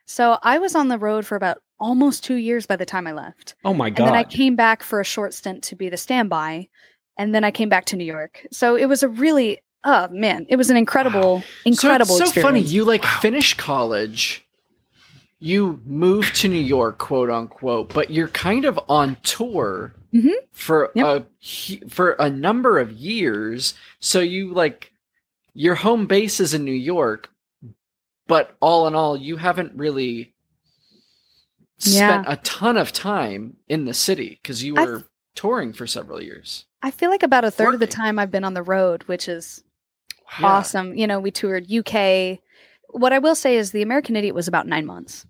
So 0.05 0.37
I 0.43 0.57
was 0.59 0.75
on 0.75 0.89
the 0.89 0.97
road 0.97 1.25
for 1.25 1.35
about 1.35 1.61
almost 1.79 2.23
two 2.23 2.35
years 2.35 2.65
by 2.65 2.75
the 2.75 2.85
time 2.85 3.07
I 3.07 3.11
left, 3.13 3.55
Oh 3.65 3.73
my 3.73 3.89
god! 3.89 3.99
and 4.05 4.07
then 4.07 4.15
I 4.15 4.23
came 4.23 4.55
back 4.55 4.83
for 4.83 4.99
a 4.99 5.05
short 5.05 5.33
stint 5.33 5.63
to 5.65 5.75
be 5.75 5.89
the 5.89 5.97
standby, 5.97 6.67
and 7.17 7.33
then 7.33 7.43
I 7.43 7.51
came 7.51 7.69
back 7.69 7.85
to 7.85 7.95
New 7.95 8.05
York. 8.05 8.45
So 8.51 8.75
it 8.75 8.85
was 8.85 9.03
a 9.03 9.09
really, 9.09 9.59
oh 9.83 10.07
man, 10.09 10.45
it 10.49 10.55
was 10.55 10.69
an 10.69 10.77
incredible, 10.77 11.43
incredible 11.65 12.15
So, 12.17 12.23
it's 12.25 12.33
so 12.33 12.41
funny. 12.41 12.61
You 12.61 12.83
like 12.85 13.03
finish 13.05 13.53
college, 13.55 14.45
you 15.39 15.81
move 15.85 16.31
to 16.33 16.47
New 16.47 16.61
York, 16.61 16.97
quote 16.99 17.29
unquote, 17.29 17.93
but 17.93 18.09
you're 18.11 18.29
kind 18.29 18.65
of 18.65 18.79
on 18.87 19.17
tour 19.23 19.93
Mhm. 20.13 20.33
for 20.51 20.91
Yep. 20.95 21.05
a 21.41 21.89
for 21.89 22.11
a 22.13 22.29
number 22.29 22.79
of 22.79 22.91
years. 22.93 23.73
So 23.99 24.19
you 24.21 24.53
like 24.53 24.91
your 25.55 25.75
home 25.75 26.05
base 26.07 26.39
is 26.39 26.53
in 26.53 26.63
New 26.63 26.71
York, 26.71 27.29
but 28.27 28.55
all 28.61 28.87
in 28.87 28.95
all, 28.95 29.17
you 29.17 29.37
haven't 29.37 29.73
really 29.75 30.32
spent 31.83 32.25
a 32.27 32.37
ton 32.37 32.77
of 32.77 32.91
time 32.91 33.57
in 33.67 33.85
the 33.85 33.93
city 33.93 34.39
because 34.41 34.63
you 34.63 34.75
were 34.75 35.03
touring 35.35 35.73
for 35.73 35.87
several 35.87 36.21
years. 36.21 36.65
I 36.81 36.91
feel 36.91 37.09
like 37.09 37.23
about 37.23 37.45
a 37.45 37.51
third 37.51 37.73
of 37.73 37.79
the 37.79 37.87
time 37.87 38.19
I've 38.19 38.31
been 38.31 38.43
on 38.43 38.53
the 38.53 38.63
road, 38.63 39.03
which 39.03 39.27
is 39.27 39.63
Yeah. 40.39 40.47
awesome. 40.47 40.95
You 40.95 41.07
know, 41.07 41.19
we 41.19 41.31
toured 41.31 41.71
UK. 41.71 42.39
What 42.89 43.13
I 43.13 43.19
will 43.19 43.35
say 43.35 43.57
is 43.57 43.71
the 43.71 43.81
American 43.81 44.15
Idiot 44.15 44.35
was 44.35 44.47
about 44.47 44.67
nine 44.67 44.85
months. 44.85 45.25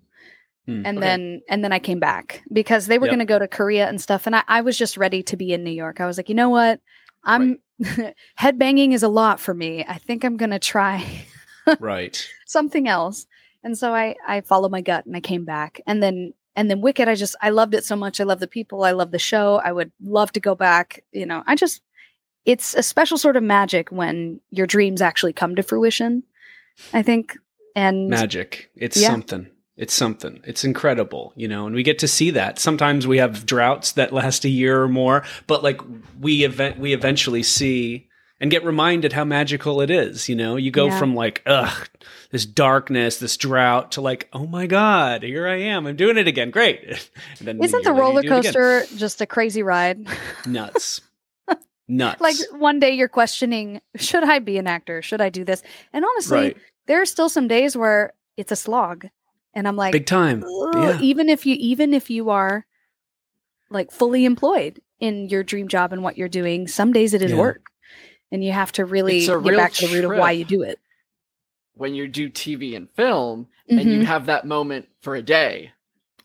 Hmm. 0.66 0.82
And 0.86 0.98
Okay. 0.98 1.06
then 1.06 1.42
and 1.48 1.62
then 1.64 1.72
I 1.72 1.78
came 1.78 2.00
back 2.00 2.42
because 2.52 2.86
they 2.86 2.98
were 2.98 3.06
Yep. 3.06 3.12
gonna 3.12 3.24
go 3.26 3.38
to 3.38 3.48
Korea 3.48 3.88
and 3.88 4.00
stuff. 4.00 4.26
And 4.26 4.34
I, 4.36 4.42
I 4.48 4.60
was 4.62 4.76
just 4.78 4.96
ready 4.96 5.22
to 5.24 5.36
be 5.36 5.52
in 5.52 5.62
New 5.64 5.70
York. 5.70 6.00
I 6.00 6.06
was 6.06 6.16
like, 6.16 6.28
you 6.28 6.34
know 6.34 6.48
what? 6.50 6.80
I'm 7.24 7.58
headbanging 8.38 8.92
is 8.92 9.02
a 9.02 9.08
lot 9.08 9.40
for 9.40 9.54
me. 9.54 9.84
I 9.86 9.98
think 9.98 10.24
I'm 10.24 10.36
gonna 10.36 10.58
try 10.58 11.24
right. 11.80 12.26
something 12.46 12.88
else. 12.88 13.26
And 13.62 13.76
so 13.78 13.94
I 13.94 14.16
I 14.26 14.40
followed 14.42 14.70
my 14.72 14.80
gut 14.80 15.06
and 15.06 15.16
I 15.16 15.20
came 15.20 15.44
back. 15.44 15.80
And 15.86 16.02
then 16.02 16.32
and 16.56 16.70
then 16.70 16.80
Wicked, 16.80 17.08
I 17.08 17.14
just 17.14 17.36
I 17.40 17.50
loved 17.50 17.74
it 17.74 17.84
so 17.84 17.96
much. 17.96 18.20
I 18.20 18.24
love 18.24 18.40
the 18.40 18.46
people. 18.46 18.84
I 18.84 18.92
love 18.92 19.10
the 19.10 19.18
show. 19.18 19.60
I 19.64 19.72
would 19.72 19.92
love 20.02 20.32
to 20.32 20.40
go 20.40 20.54
back. 20.54 21.04
You 21.12 21.26
know, 21.26 21.42
I 21.46 21.56
just 21.56 21.82
it's 22.44 22.74
a 22.74 22.82
special 22.82 23.16
sort 23.18 23.36
of 23.36 23.42
magic 23.42 23.90
when 23.90 24.40
your 24.50 24.66
dreams 24.66 25.00
actually 25.00 25.32
come 25.32 25.56
to 25.56 25.62
fruition. 25.62 26.22
I 26.92 27.02
think, 27.02 27.36
and 27.76 28.08
Magic. 28.08 28.70
It's 28.76 29.00
Yeah. 29.00 29.08
something. 29.08 29.48
It's 29.76 29.94
something. 29.94 30.40
It's 30.44 30.62
incredible, 30.64 31.32
you 31.36 31.48
know, 31.48 31.66
and 31.66 31.74
we 31.74 31.82
get 31.82 31.98
to 32.00 32.08
see 32.08 32.30
that. 32.30 32.60
Sometimes 32.60 33.06
we 33.08 33.18
have 33.18 33.44
droughts 33.44 33.92
that 33.92 34.12
last 34.12 34.44
a 34.44 34.48
year 34.48 34.80
or 34.82 34.88
more, 34.88 35.24
but 35.48 35.62
like 35.64 35.80
we 36.20 36.44
event 36.44 36.78
we 36.78 36.92
eventually 36.92 37.42
see 37.42 38.08
and 38.40 38.50
get 38.50 38.64
reminded 38.64 39.12
how 39.12 39.24
magical 39.24 39.80
it 39.80 39.90
is, 39.90 40.28
you 40.28 40.34
know. 40.36 40.56
You 40.56 40.70
go 40.70 40.86
Yeah. 40.86 40.98
from 40.98 41.14
like 41.14 41.42
ugh, 41.46 41.88
this 42.30 42.44
darkness, 42.46 43.18
this 43.18 43.36
drought 43.36 43.92
to 43.92 44.00
like, 44.00 44.28
"Oh 44.32 44.46
my 44.46 44.66
god, 44.66 45.22
here 45.22 45.46
I 45.46 45.56
am. 45.56 45.86
I'm 45.86 45.96
doing 45.96 46.18
it 46.18 46.26
again. 46.28 46.50
Great." 46.50 46.80
And 47.38 47.48
then 47.48 47.62
isn't 47.62 47.84
the 47.84 47.92
roller 47.92 48.22
do 48.22 48.28
it 48.28 48.38
again. 48.38 48.42
coaster 48.52 48.84
just 48.96 49.20
a 49.20 49.26
crazy 49.26 49.62
ride? 49.62 50.06
nuts? 50.46 51.00
nuts. 51.88 52.20
like 52.20 52.36
one 52.52 52.80
day 52.80 52.92
you're 52.92 53.08
questioning, 53.08 53.80
should 53.96 54.24
I 54.24 54.38
be 54.38 54.58
an 54.58 54.66
actor? 54.66 55.02
Should 55.02 55.20
I 55.20 55.28
do 55.30 55.44
this? 55.44 55.62
And 55.92 56.04
honestly, 56.04 56.38
right. 56.38 56.56
there 56.86 57.00
are 57.00 57.06
still 57.06 57.28
some 57.28 57.46
days 57.48 57.76
where 57.76 58.12
it's 58.36 58.50
a 58.52 58.56
slog, 58.56 59.06
and 59.54 59.68
I'm 59.68 59.76
like, 59.76 59.92
Big 59.92 60.06
time. 60.06 60.44
Yeah. 60.74 60.98
even 61.00 61.28
if 61.28 61.46
you 61.46 61.56
even 61.58 61.94
if 61.94 62.10
you 62.10 62.30
are 62.30 62.66
like 63.70 63.90
fully 63.90 64.24
employed 64.24 64.80
in 65.00 65.28
your 65.28 65.42
dream 65.42 65.68
job 65.68 65.92
and 65.92 66.02
what 66.02 66.16
you're 66.18 66.28
doing, 66.28 66.66
some 66.68 66.92
days 66.92 67.14
it 67.14 67.22
is 67.22 67.32
Yeah. 67.32 67.38
work, 67.38 67.66
and 68.34 68.42
you 68.44 68.50
have 68.52 68.72
to 68.72 68.84
really 68.84 69.18
It's 69.18 69.28
a 69.28 69.38
get 69.40 69.50
real 69.50 69.58
back 69.58 69.72
to 69.74 69.86
the 69.86 69.94
root 69.94 70.04
of 70.12 70.18
why 70.18 70.32
you 70.32 70.44
do 70.44 70.62
it. 70.62 70.80
when 71.74 71.94
you 71.94 72.08
do 72.08 72.28
TV 72.28 72.76
and 72.76 72.90
film, 72.90 73.46
and 73.68 73.80
you 73.90 74.00
Mhm. 74.00 74.04
have 74.04 74.26
that 74.26 74.44
moment 74.46 74.88
for 75.00 75.14
a 75.14 75.22
day, 75.22 75.70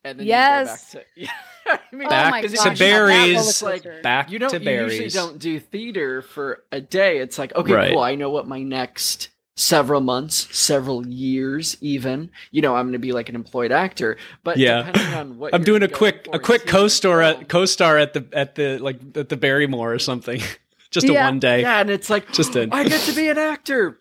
and 0.03 0.19
then 0.19 0.25
yes. 0.27 0.95
you 0.95 0.99
go 0.99 0.99
back 0.99 1.13
to. 1.15 1.33
Yeah, 1.65 1.77
I 1.91 1.95
mean, 1.95 2.09
Back 2.09 2.25
oh 2.27 2.31
my 2.31 2.41
to 2.41 2.47
gosh, 2.47 2.79
Barry's. 2.79 3.61
Like. 3.61 4.01
Back 4.01 4.31
you 4.31 4.39
don't 4.39 4.49
to 4.49 4.57
you 4.57 4.65
Barry's. 4.65 4.99
usually 4.99 5.09
don't 5.09 5.37
do 5.37 5.59
theater 5.59 6.23
for 6.23 6.63
a 6.71 6.81
day. 6.81 7.19
It's 7.19 7.37
like 7.37 7.55
okay, 7.55 7.73
Right. 7.73 7.91
cool. 7.93 8.01
I 8.01 8.15
know 8.15 8.31
what 8.31 8.47
my 8.47 8.63
next 8.63 9.29
several 9.55 10.01
months, 10.01 10.47
several 10.57 11.05
years, 11.05 11.77
even. 11.81 12.31
You 12.49 12.63
know, 12.63 12.75
I'm 12.75 12.85
going 12.85 12.93
to 12.93 12.97
be 12.99 13.11
like 13.11 13.29
an 13.29 13.35
employed 13.35 13.71
actor. 13.71 14.17
But 14.43 14.57
Yeah. 14.57 14.81
depending 14.83 15.13
on 15.13 15.37
what 15.37 15.53
I'm 15.53 15.61
you're 15.61 15.77
doing 15.77 15.83
a 15.83 15.87
quick 15.93 16.27
a 16.33 16.39
quick 16.39 16.65
co-star 16.65 17.21
at 17.21 17.49
co-star 17.49 17.97
at 17.99 18.13
the 18.13 18.25
at 18.33 18.55
the 18.55 18.79
like 18.79 18.97
at 19.15 19.29
the 19.29 19.37
Barrymore 19.37 19.93
or 19.93 19.99
something. 19.99 20.41
Just 20.91 21.07
a 21.07 21.13
one 21.13 21.39
day. 21.39 21.61
Yeah, 21.61 21.79
and 21.81 21.89
it's 21.89 22.09
like 22.09 22.31
Just 22.31 22.55
a- 22.55 22.67
I 22.71 22.83
get 22.83 23.01
to 23.01 23.13
be 23.15 23.27
an 23.29 23.37
actor 23.37 23.99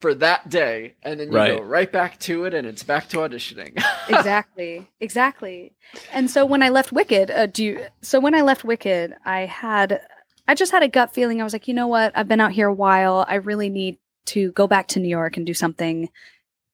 for 0.00 0.14
that 0.14 0.48
day, 0.48 0.94
and 1.02 1.18
then 1.18 1.32
you 1.32 1.34
Right. 1.36 1.58
go 1.58 1.62
right. 1.64 1.90
back 1.90 2.20
to 2.20 2.44
it, 2.44 2.54
and 2.54 2.66
it's 2.66 2.84
back 2.84 3.08
to 3.08 3.16
auditioning. 3.18 3.82
exactly. 4.08 4.88
Exactly. 5.00 5.72
And 6.12 6.30
so 6.30 6.44
when 6.46 6.62
i 6.62 6.68
left 6.68 6.92
wicked 6.92 7.30
uh, 7.30 7.46
do 7.46 7.64
you 7.64 7.86
so 8.02 8.20
when 8.20 8.34
i 8.34 8.42
left 8.42 8.62
wicked 8.62 9.14
i 9.24 9.40
had 9.46 10.00
i 10.46 10.54
just 10.54 10.70
had 10.70 10.82
a 10.82 10.88
gut 10.88 11.12
feeling. 11.12 11.40
I 11.40 11.44
was 11.44 11.52
like 11.52 11.66
you 11.66 11.74
know 11.74 11.86
what? 11.88 12.12
I've 12.14 12.28
been 12.28 12.40
out 12.40 12.52
here 12.52 12.68
a 12.68 12.74
while. 12.74 13.24
I 13.28 13.36
really 13.36 13.70
need 13.70 13.98
to 14.26 14.52
go 14.52 14.66
back 14.66 14.88
to 14.88 15.00
new 15.00 15.08
york 15.08 15.36
and 15.36 15.46
do 15.46 15.54
something. 15.54 16.08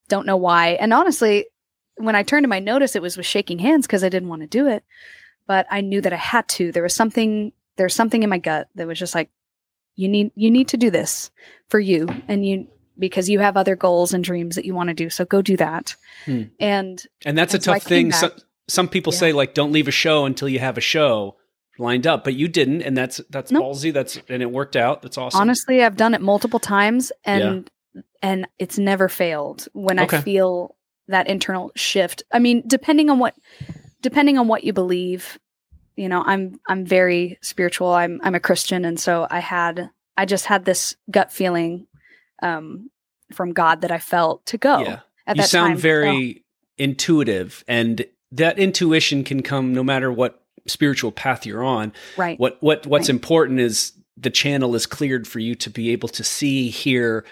Don't 0.09 0.27
know 0.27 0.37
why. 0.37 0.71
And 0.71 0.93
honestly 0.93 1.47
when 1.97 2.17
i 2.17 2.25
turned 2.25 2.43
to 2.45 2.49
my 2.49 2.59
notice 2.59 2.97
it 2.97 3.03
was 3.03 3.17
with 3.17 3.25
shaking 3.25 3.61
hands 3.61 3.87
because 3.87 4.03
i 4.05 4.09
didn't 4.09 4.29
want 4.29 4.43
to 4.43 4.49
do 4.49 4.67
it. 4.67 4.85
But 5.47 5.67
i 5.71 5.81
knew 5.81 6.01
that 6.03 6.13
i 6.13 6.17
had 6.17 6.47
to. 6.49 6.73
There 6.73 6.83
was 6.83 6.95
something 6.95 7.53
there's 7.77 7.95
something 7.95 8.23
in 8.23 8.29
my 8.31 8.39
gut 8.39 8.69
that 8.75 8.87
was 8.87 8.99
just 8.99 9.15
like 9.15 9.31
you 9.97 10.09
need 10.09 10.31
you 10.35 10.51
need 10.51 10.69
to 10.69 10.77
do 10.77 10.91
this 10.91 11.31
for 11.69 11.79
you 11.81 12.09
and 12.29 12.47
you 12.47 12.67
because 12.99 13.29
you 13.29 13.41
have 13.41 13.57
other 13.57 13.75
goals 13.77 14.13
and 14.15 14.23
dreams 14.25 14.55
that 14.57 14.65
you 14.65 14.75
want 14.75 14.89
to 14.89 14.95
do 14.95 15.11
so 15.11 15.25
go 15.25 15.43
do 15.43 15.57
that 15.57 15.97
Hmm. 16.27 16.43
and 16.61 17.03
And 17.25 17.37
that's 17.37 17.55
a 17.55 17.61
so 17.61 17.75
tough 17.75 17.83
thing. 17.83 18.13
Some, 18.13 18.31
back. 18.31 18.39
some 18.69 18.89
people 18.89 19.13
Yeah. 19.13 19.19
say 19.19 19.33
like 19.33 19.55
don't 19.55 19.73
leave 19.73 19.89
a 19.89 19.93
show 19.93 20.25
until 20.27 20.49
you 20.49 20.59
have 20.61 20.79
a 20.79 20.81
show 20.81 21.37
lined 21.79 22.07
up, 22.07 22.23
but 22.25 22.35
you 22.35 22.47
didn't 22.49 22.83
and 22.83 22.97
that's 22.97 23.21
that's 23.31 23.51
Nope. 23.51 23.65
ballsy. 23.65 23.93
That's 23.93 24.19
and 24.29 24.43
it 24.43 24.51
worked 24.51 24.77
out. 24.77 25.03
That's 25.03 25.19
awesome. 25.19 25.41
honestly 25.41 25.83
i've 25.83 25.97
done 25.97 26.15
it 26.15 26.21
multiple 26.21 26.61
times 26.61 27.11
and 27.25 27.69
and 28.23 28.47
it's 28.59 28.79
never 28.79 29.09
failed 29.09 29.67
when 29.73 29.99
Okay. 30.01 30.19
i 30.19 30.21
feel 30.21 30.77
that 31.09 31.27
internal 31.29 31.71
shift 31.77 32.23
i 32.33 32.39
mean 32.39 32.63
depending 32.67 33.11
on 33.11 33.19
what 33.19 33.35
depending 34.03 34.39
on 34.39 34.47
what 34.49 34.65
you 34.65 34.73
believe 34.73 35.39
you 35.97 36.09
know 36.09 36.23
i'm 36.27 36.59
i'm 36.69 36.85
very 36.85 37.39
spiritual 37.43 37.89
i'm 37.93 38.21
i'm 38.23 38.35
a 38.35 38.41
christian 38.41 38.85
and 38.85 38.99
so 38.99 39.27
i 39.31 39.39
had 39.41 39.91
i 40.17 40.25
just 40.25 40.47
had 40.47 40.65
this 40.65 40.97
gut 41.11 41.33
feeling 41.33 41.87
um 42.43 42.91
from 43.33 43.53
god 43.53 43.81
that 43.83 43.91
i 43.91 43.99
felt 43.99 44.45
to 44.47 44.59
go 44.59 44.81
yeah. 44.81 45.01
at 45.27 45.37
You 45.37 45.43
that 45.43 45.49
sound 45.49 45.75
time. 45.75 45.79
very 45.79 46.45
intuitive 46.79 47.65
and 47.69 48.05
that 48.33 48.59
intuition 48.59 49.25
can 49.25 49.43
come 49.43 49.73
no 49.73 49.85
matter 49.85 50.11
what 50.13 50.41
spiritual 50.67 51.13
path 51.13 51.45
you're 51.47 51.63
on. 51.63 51.93
Right 52.17 52.39
What 52.41 52.57
what 52.61 52.87
what's 52.87 53.09
Right. 53.09 53.15
important 53.15 53.61
is 53.61 53.93
the 54.17 54.31
channel 54.31 54.75
is 54.75 54.87
cleared 54.87 55.29
for 55.29 55.39
you 55.39 55.55
to 55.57 55.71
be 55.71 55.91
able 55.91 56.09
to 56.09 56.25
see, 56.25 56.69
hear, 56.71 57.25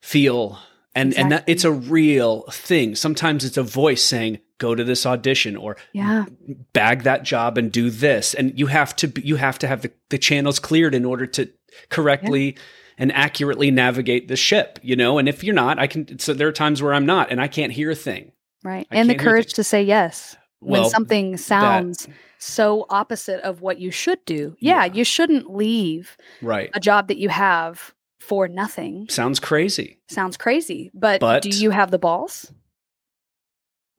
feel 0.00 0.58
and 0.94 1.14
and 1.14 1.32
that 1.32 1.44
it's 1.46 1.64
a 1.64 1.72
real 1.72 2.42
thing. 2.50 2.94
Sometimes 2.94 3.44
it's 3.44 3.56
a 3.56 3.62
voice 3.62 4.02
saying 4.02 4.38
go 4.62 4.74
to 4.74 4.84
this 4.84 5.04
audition 5.04 5.56
or 5.56 5.76
yeah. 5.92 6.24
bag 6.72 7.02
that 7.02 7.24
job 7.24 7.58
and 7.58 7.72
do 7.72 7.90
this. 7.90 8.32
And 8.32 8.56
you 8.58 8.68
have 8.68 8.94
to 8.96 9.12
you 9.20 9.36
have 9.36 9.58
to 9.58 9.66
have 9.66 9.82
the, 9.82 9.90
the 10.10 10.18
channels 10.18 10.58
cleared 10.58 10.94
in 10.94 11.04
order 11.04 11.26
to 11.26 11.50
correctly 11.90 12.56
and 12.96 13.10
accurately 13.12 13.70
navigate 13.70 14.28
the 14.28 14.36
ship 14.36 14.78
you 14.82 14.94
know? 14.96 15.18
And 15.18 15.28
if 15.28 15.42
you're 15.42 15.54
not 15.54 15.78
i 15.78 15.86
can 15.86 16.18
so 16.18 16.32
there 16.32 16.48
are 16.48 16.52
times 16.52 16.80
where 16.82 16.94
i'm 16.94 17.06
not 17.06 17.30
and 17.30 17.40
i 17.40 17.48
can't 17.48 17.72
hear 17.72 17.90
a 17.90 17.94
thing. 17.94 18.32
Right. 18.64 18.86
I 18.90 18.96
and 18.96 19.10
the 19.10 19.16
courage 19.16 19.54
to 19.54 19.64
say 19.64 19.82
yes 19.82 20.36
when 20.60 20.88
something 20.88 21.36
sounds 21.36 22.06
so 22.38 22.86
opposite 22.90 23.40
of 23.42 23.60
what 23.60 23.78
you 23.78 23.90
should 23.90 24.24
do. 24.24 24.56
Yeah, 24.60 24.84
Yeah. 24.84 24.94
you 24.94 25.04
shouldn't 25.04 25.52
leave 25.54 26.16
right. 26.40 26.70
a 26.74 26.80
job 26.80 27.08
that 27.08 27.18
you 27.18 27.28
have 27.28 27.94
for 28.20 28.48
nothing. 28.48 29.06
Sounds 29.10 29.40
crazy. 29.40 29.98
Sounds 30.08 30.36
crazy. 30.36 30.90
But, 30.94 31.20
But- 31.20 31.42
do 31.42 31.50
you 31.50 31.70
have 31.70 31.90
the 31.90 31.98
balls 31.98 32.52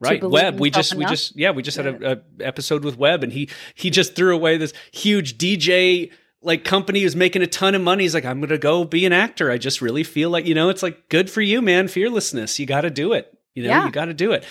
right. 0.04 0.24
webb 0.24 0.60
we 0.60 0.70
just 0.70 0.96
we 0.96 1.06
just 1.06 1.36
yeah 1.36 1.52
we 1.52 1.62
just 1.62 1.78
had 1.78 1.88
a, 1.88 2.12
a 2.12 2.46
episode 2.46 2.84
with 2.84 2.98
webb 2.98 3.24
and 3.24 3.34
he 3.34 3.50
he 3.76 3.90
just 3.90 4.16
threw 4.16 4.36
away 4.36 4.58
this 4.58 4.74
huge 4.92 5.38
dj 5.38 6.12
like 6.44 6.64
company 6.64 7.02
who's 7.02 7.16
making 7.16 7.42
a 7.42 7.48
ton 7.48 7.76
of 7.76 7.82
money. 7.82 8.04
He's 8.04 8.14
like 8.14 8.26
i'm 8.26 8.42
gonna 8.42 8.58
go 8.58 8.84
be 8.84 9.06
an 9.06 9.14
actor. 9.14 9.50
I 9.50 9.58
just 9.58 9.82
really 9.82 10.04
feel 10.04 10.30
like 10.30 10.46
you 10.46 10.54
know 10.54 10.70
it's 10.70 10.84
like 10.84 11.10
good 11.10 11.30
for 11.30 11.42
you 11.42 11.62
man. 11.62 11.88
Fearlessness. 11.88 12.60
You 12.60 12.66
gotta 12.66 12.90
do 12.90 13.14
it. 13.14 13.34
You 13.56 13.64
know 13.64 13.70
Yeah. 13.70 13.86
you 13.86 13.92
gotta 13.92 14.14
do 14.14 14.32
it. 14.32 14.44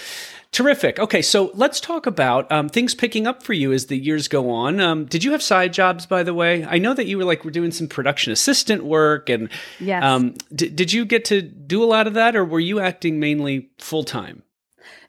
Terrific. 0.52 0.98
Okay 0.98 1.22
so 1.22 1.50
let's 1.54 1.80
talk 1.80 2.06
about 2.06 2.50
um, 2.50 2.68
things 2.68 2.94
picking 2.94 3.26
up 3.26 3.42
for 3.42 3.52
you 3.52 3.72
as 3.72 3.86
the 3.86 3.96
years 3.96 4.28
go 4.28 4.50
on. 4.50 4.80
Um, 4.80 5.04
did 5.06 5.24
you 5.24 5.32
have 5.32 5.42
side 5.42 5.72
jobs 5.72 6.06
by 6.06 6.22
the 6.22 6.34
way? 6.34 6.64
I 6.64 6.78
know 6.78 6.94
that 6.94 7.06
you 7.06 7.18
were 7.18 7.24
like 7.24 7.44
were 7.44 7.50
doing 7.50 7.72
some 7.72 7.88
production 7.88 8.32
assistant 8.32 8.84
work 8.84 9.28
and 9.28 9.48
yes. 9.80 10.02
um, 10.02 10.34
did, 10.54 10.76
did 10.76 10.92
you 10.92 11.04
get 11.04 11.26
to 11.26 11.42
do 11.42 11.82
a 11.82 11.86
lot 11.86 12.06
of 12.06 12.14
that 12.14 12.36
or 12.36 12.44
were 12.44 12.60
you 12.60 12.80
acting 12.80 13.20
mainly 13.20 13.70
full-time 13.78 14.42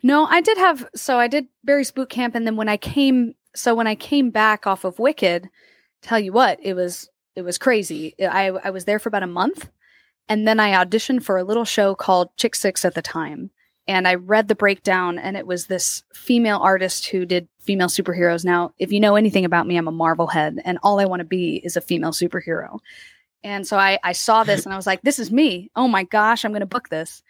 no 0.03 0.25
i 0.25 0.41
did 0.41 0.57
have 0.57 0.87
so 0.95 1.17
i 1.17 1.27
did 1.27 1.47
barry's 1.63 1.91
boot 1.91 2.09
camp 2.09 2.35
and 2.35 2.45
then 2.45 2.55
when 2.55 2.69
i 2.69 2.77
came 2.77 3.33
so 3.55 3.73
when 3.73 3.87
i 3.87 3.95
came 3.95 4.29
back 4.29 4.67
off 4.67 4.83
of 4.83 4.99
wicked 4.99 5.49
tell 6.03 6.19
you 6.19 6.31
what 6.31 6.59
it 6.61 6.75
was 6.75 7.09
it 7.35 7.41
was 7.41 7.57
crazy. 7.57 8.13
I 8.21 8.49
i 8.63 8.69
was 8.69 8.85
there 8.85 8.99
for 8.99 9.09
about 9.09 9.23
a 9.23 9.27
month 9.27 9.69
and 10.29 10.47
then 10.47 10.59
i 10.59 10.71
auditioned 10.71 11.23
for 11.23 11.37
a 11.37 11.43
little 11.43 11.65
show 11.65 11.95
called 11.95 12.35
Chix 12.37 12.57
6 12.57 12.85
at 12.85 12.93
the 12.93 13.01
time 13.01 13.49
and 13.87 14.07
i 14.07 14.15
read 14.15 14.47
the 14.47 14.55
breakdown 14.55 15.17
and 15.17 15.35
it 15.35 15.47
was 15.47 15.65
this 15.65 16.03
female 16.13 16.59
artist 16.59 17.07
who 17.07 17.25
did 17.25 17.47
female 17.59 17.87
superheroes. 17.87 18.43
Now 18.43 18.73
if 18.77 18.91
you 18.91 18.99
know 18.99 19.15
anything 19.15 19.45
about 19.45 19.65
me 19.65 19.77
i'm 19.77 19.87
a 19.87 19.91
marvel 19.91 20.27
head 20.27 20.59
and 20.63 20.77
all 20.83 20.99
i 20.99 21.05
want 21.05 21.21
to 21.21 21.25
be 21.25 21.61
is 21.63 21.75
a 21.77 21.81
female 21.81 22.11
superhero. 22.11 22.79
And 23.43 23.65
so 23.65 23.77
i 23.77 23.97
i 24.03 24.11
saw 24.11 24.43
this 24.43 24.65
and 24.65 24.73
i 24.73 24.77
was 24.77 24.87
like 24.87 25.01
this 25.01 25.17
is 25.19 25.31
me. 25.31 25.71
Oh 25.75 25.87
my 25.87 26.03
gosh 26.03 26.45
i'm 26.45 26.51
going 26.51 26.59
to 26.59 26.67
book 26.67 26.89
this 26.89 27.23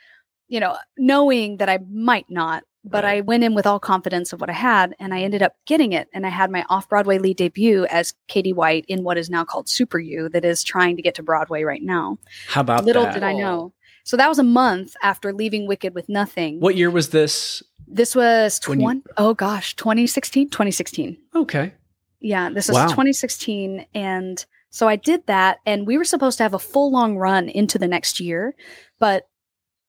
you 0.47 0.59
know 0.59 0.77
knowing 0.97 1.57
that 1.57 1.69
i 1.69 1.79
might 1.89 2.29
not 2.29 2.63
but 2.85 3.03
Right. 3.05 3.17
i 3.17 3.21
went 3.21 3.43
in 3.45 3.53
with 3.55 3.65
all 3.65 3.79
confidence 3.79 4.33
of 4.33 4.41
what 4.41 4.49
i 4.49 4.53
had 4.53 4.95
and 4.99 5.13
i 5.13 5.21
ended 5.21 5.41
up 5.41 5.55
getting 5.65 5.93
it 5.93 6.07
and 6.13 6.25
i 6.25 6.29
had 6.29 6.51
my 6.51 6.65
off-broadway 6.69 7.17
lead 7.17 7.37
debut 7.37 7.85
as 7.85 8.13
katie 8.27 8.53
white 8.53 8.85
in 8.87 9.03
what 9.03 9.17
is 9.17 9.29
now 9.29 9.43
called 9.45 9.69
super 9.69 9.99
you 9.99 10.27
that 10.29 10.43
is 10.45 10.63
trying 10.63 10.95
to 10.97 11.01
get 11.01 11.15
to 11.15 11.23
broadway 11.23 11.63
right 11.63 11.81
now. 11.83 12.17
How 12.47 12.61
about 12.61 12.83
little 12.85 13.03
that? 13.03 13.13
did 13.13 13.23
i 13.23 13.33
know. 13.33 13.73
So 14.05 14.17
that 14.17 14.27
was 14.27 14.37
a 14.37 14.43
month 14.43 14.95
after 15.01 15.31
leaving 15.31 15.65
wicked 15.65 15.95
with 15.95 16.09
nothing. 16.09 16.59
What 16.59 16.75
year 16.75 16.91
was 16.91 17.11
this? 17.11 17.63
This 17.87 18.13
was 18.17 18.59
When 18.65 18.81
you- 18.81 18.85
20 18.85 19.01
oh 19.17 19.33
gosh 19.33 19.75
2016 19.77 20.49
2016 20.49 21.17
okay. 21.35 21.73
Yeah 22.19 22.49
this 22.49 22.67
was 22.67 22.75
Wow. 22.75 22.87
2016 22.87 23.85
and 23.95 24.45
so 24.71 24.87
i 24.89 24.95
did 24.97 25.25
that 25.27 25.59
and 25.65 25.87
we 25.87 25.97
were 25.97 26.03
supposed 26.03 26.37
to 26.39 26.43
have 26.43 26.53
a 26.53 26.59
full 26.59 26.91
long 26.91 27.15
run 27.17 27.47
into 27.47 27.77
the 27.79 27.87
next 27.87 28.19
year 28.19 28.55
but 28.99 29.27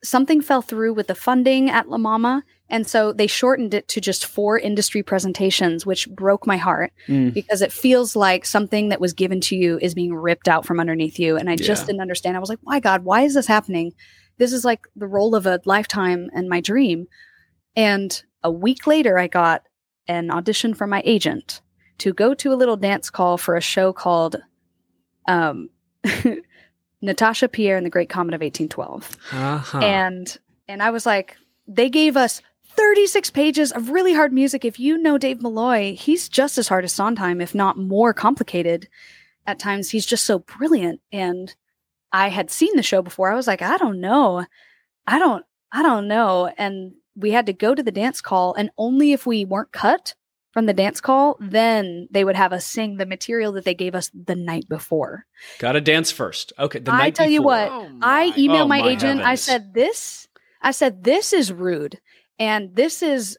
something 0.05 0.41
fell 0.41 0.63
through 0.63 0.93
with 0.95 1.07
the 1.07 1.15
funding 1.15 1.71
at 1.71 1.89
la 1.89 1.99
mama 1.99 2.43
and 2.71 2.87
so 2.87 3.13
they 3.13 3.27
shortened 3.27 3.75
it 3.75 3.87
to 3.89 4.01
just 4.01 4.25
four 4.27 4.59
industry 4.59 5.03
presentations 5.03 5.85
which 5.87 6.09
broke 6.11 6.47
my 6.47 6.57
heart 6.57 6.93
Mm. 7.09 7.33
because 7.35 7.63
it 7.63 7.73
feels 7.73 8.15
like 8.15 8.45
something 8.45 8.91
that 8.91 9.01
was 9.01 9.13
given 9.13 9.41
to 9.43 9.57
you 9.57 9.79
is 9.81 9.95
being 9.95 10.15
ripped 10.15 10.49
out 10.49 10.65
from 10.67 10.79
underneath 10.81 11.19
you 11.19 11.37
and 11.37 11.49
i 11.51 11.57
just 11.57 11.87
didn't 11.87 12.01
understand. 12.03 12.37
I 12.37 12.41
was 12.41 12.49
like 12.49 12.61
why 12.63 12.81
god 12.81 13.05
why 13.05 13.23
is 13.23 13.35
this 13.35 13.47
happening? 13.47 13.93
This 14.39 14.53
is 14.53 14.65
like 14.65 14.87
the 14.97 15.07
role 15.07 15.35
of 15.35 15.47
a 15.47 15.61
lifetime 15.65 16.29
and 16.35 16.49
my 16.49 16.61
dream. 16.61 17.07
And 17.77 18.23
a 18.43 18.51
week 18.51 18.87
later 18.87 19.19
i 19.19 19.27
got 19.27 19.63
an 20.07 20.31
audition 20.31 20.75
from 20.75 20.91
my 20.91 21.03
agent 21.05 21.61
to 21.99 22.13
go 22.13 22.35
to 22.35 22.53
a 22.53 22.57
little 22.61 22.77
dance 22.77 23.09
call 23.11 23.39
for 23.39 23.57
a 23.57 23.61
show 23.61 23.93
called 23.93 24.37
um 25.29 25.69
Natasha 27.05 27.49
Pierre 27.49 27.77
and 27.77 27.85
the 27.85 27.91
Great 27.91 28.09
Comet 28.09 28.35
of 28.35 28.41
1812. 28.41 29.17
Uh-huh. 29.33 29.79
And 29.79 30.37
and 30.67 30.83
I 30.83 30.91
was 30.91 31.05
like, 31.05 31.37
they 31.69 31.91
gave 31.91 32.17
us 32.17 32.41
36 32.77 33.31
pages 33.31 33.71
of 33.71 33.91
really 33.91 34.15
hard 34.15 34.33
music. 34.33 34.65
If 34.65 34.81
you 34.81 34.99
know 34.99 35.19
Dave 35.19 35.43
Malloy, 35.43 35.95
he's 35.97 36.29
just 36.29 36.59
as 36.59 36.69
hard 36.69 36.85
as 36.85 36.93
Sondheim, 36.93 37.41
if 37.41 37.55
not 37.55 37.77
more 37.77 38.13
complicated. 38.13 38.89
At 39.47 39.59
times, 39.59 39.91
he's 39.91 40.07
just 40.07 40.25
so 40.25 40.39
brilliant. 40.39 41.01
And 41.13 41.55
I 42.11 42.29
had 42.31 42.51
seen 42.51 42.75
the 42.77 42.83
show 42.83 43.03
before. 43.03 43.31
I 43.31 43.35
was 43.35 43.47
like, 43.47 43.61
I 43.61 43.77
don't 43.77 44.01
know. 44.01 44.47
I 45.07 45.19
don't, 45.19 45.45
I 45.71 45.83
don't 45.83 46.09
know. 46.09 46.51
And 46.57 46.95
we 47.15 47.33
had 47.33 47.47
to 47.47 47.53
go 47.53 47.75
to 47.75 47.83
the 47.83 47.93
dance 47.93 48.23
call, 48.23 48.55
and 48.55 48.71
only 48.79 49.13
if 49.13 49.27
we 49.27 49.45
weren't 49.45 49.73
cut 49.73 50.15
from 50.55 50.67
the 50.67 50.73
dance 50.73 51.01
call, 51.01 51.37
then 51.41 52.09
they 52.13 52.25
would 52.25 52.37
have 52.37 52.53
us 52.53 52.65
sing 52.65 52.97
the 52.97 53.05
material 53.05 53.51
that 53.53 53.65
they 53.65 53.75
gave 53.75 53.95
us 53.97 54.09
the 54.15 54.37
night 54.37 54.69
before. 54.69 55.27
Gotta 55.59 55.81
dance 55.81 56.13
first. 56.13 56.53
Okay. 56.59 56.79
The 56.79 56.93
I 56.93 56.99
night 56.99 57.17
tell 57.17 57.29
you 57.29 57.43
what, 57.43 57.69
Oh 57.71 57.91
I 58.01 58.29
my- 58.29 58.37
emailed 58.37 58.61
Oh 58.63 58.69
my, 58.69 58.81
my 58.81 58.89
agent. 58.89 59.21
I 59.21 59.35
said 59.35 59.75
this. 59.75 60.29
I 60.63 60.71
said 60.71 61.03
this 61.05 61.33
is 61.35 61.53
rude, 61.53 62.01
and 62.39 62.75
this 62.75 63.03
is 63.03 63.37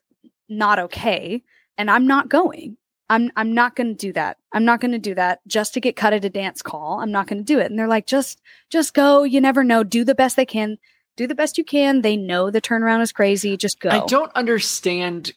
not 0.49 0.77
okay, 0.77 1.41
and 1.77 1.89
I'm 1.89 2.05
not 2.05 2.29
going. 2.29 2.77
I'm 3.09 3.31
I'm 3.37 3.53
not 3.53 3.75
going 3.75 3.95
to 3.95 4.07
do 4.07 4.11
that. 4.13 4.37
I'm 4.51 4.65
not 4.65 4.81
going 4.81 4.91
to 4.91 4.99
do 4.99 5.15
that 5.15 5.39
just 5.47 5.73
to 5.75 5.79
get 5.79 5.95
cut 5.95 6.11
at 6.13 6.25
a 6.25 6.29
dance 6.29 6.61
call. 6.61 6.99
I'm 6.99 7.11
not 7.11 7.27
going 7.27 7.37
to 7.37 7.43
do 7.43 7.59
it. 7.59 7.69
And 7.69 7.79
they're 7.79 7.87
like, 7.87 8.07
just 8.07 8.41
just 8.69 8.93
go. 8.93 9.23
You 9.23 9.39
never 9.39 9.63
know. 9.63 9.83
Do 9.83 10.03
the 10.03 10.15
best 10.15 10.35
they 10.35 10.45
can. 10.45 10.77
Do 11.15 11.27
the 11.27 11.35
best 11.35 11.57
you 11.57 11.63
can. 11.63 12.01
They 12.01 12.17
know 12.17 12.49
the 12.51 12.59
turnaround 12.61 13.01
is 13.01 13.11
crazy. 13.13 13.55
Just 13.57 13.79
go. 13.79 13.89
I 13.89 14.05
don't 14.07 14.31
understand 14.35 15.33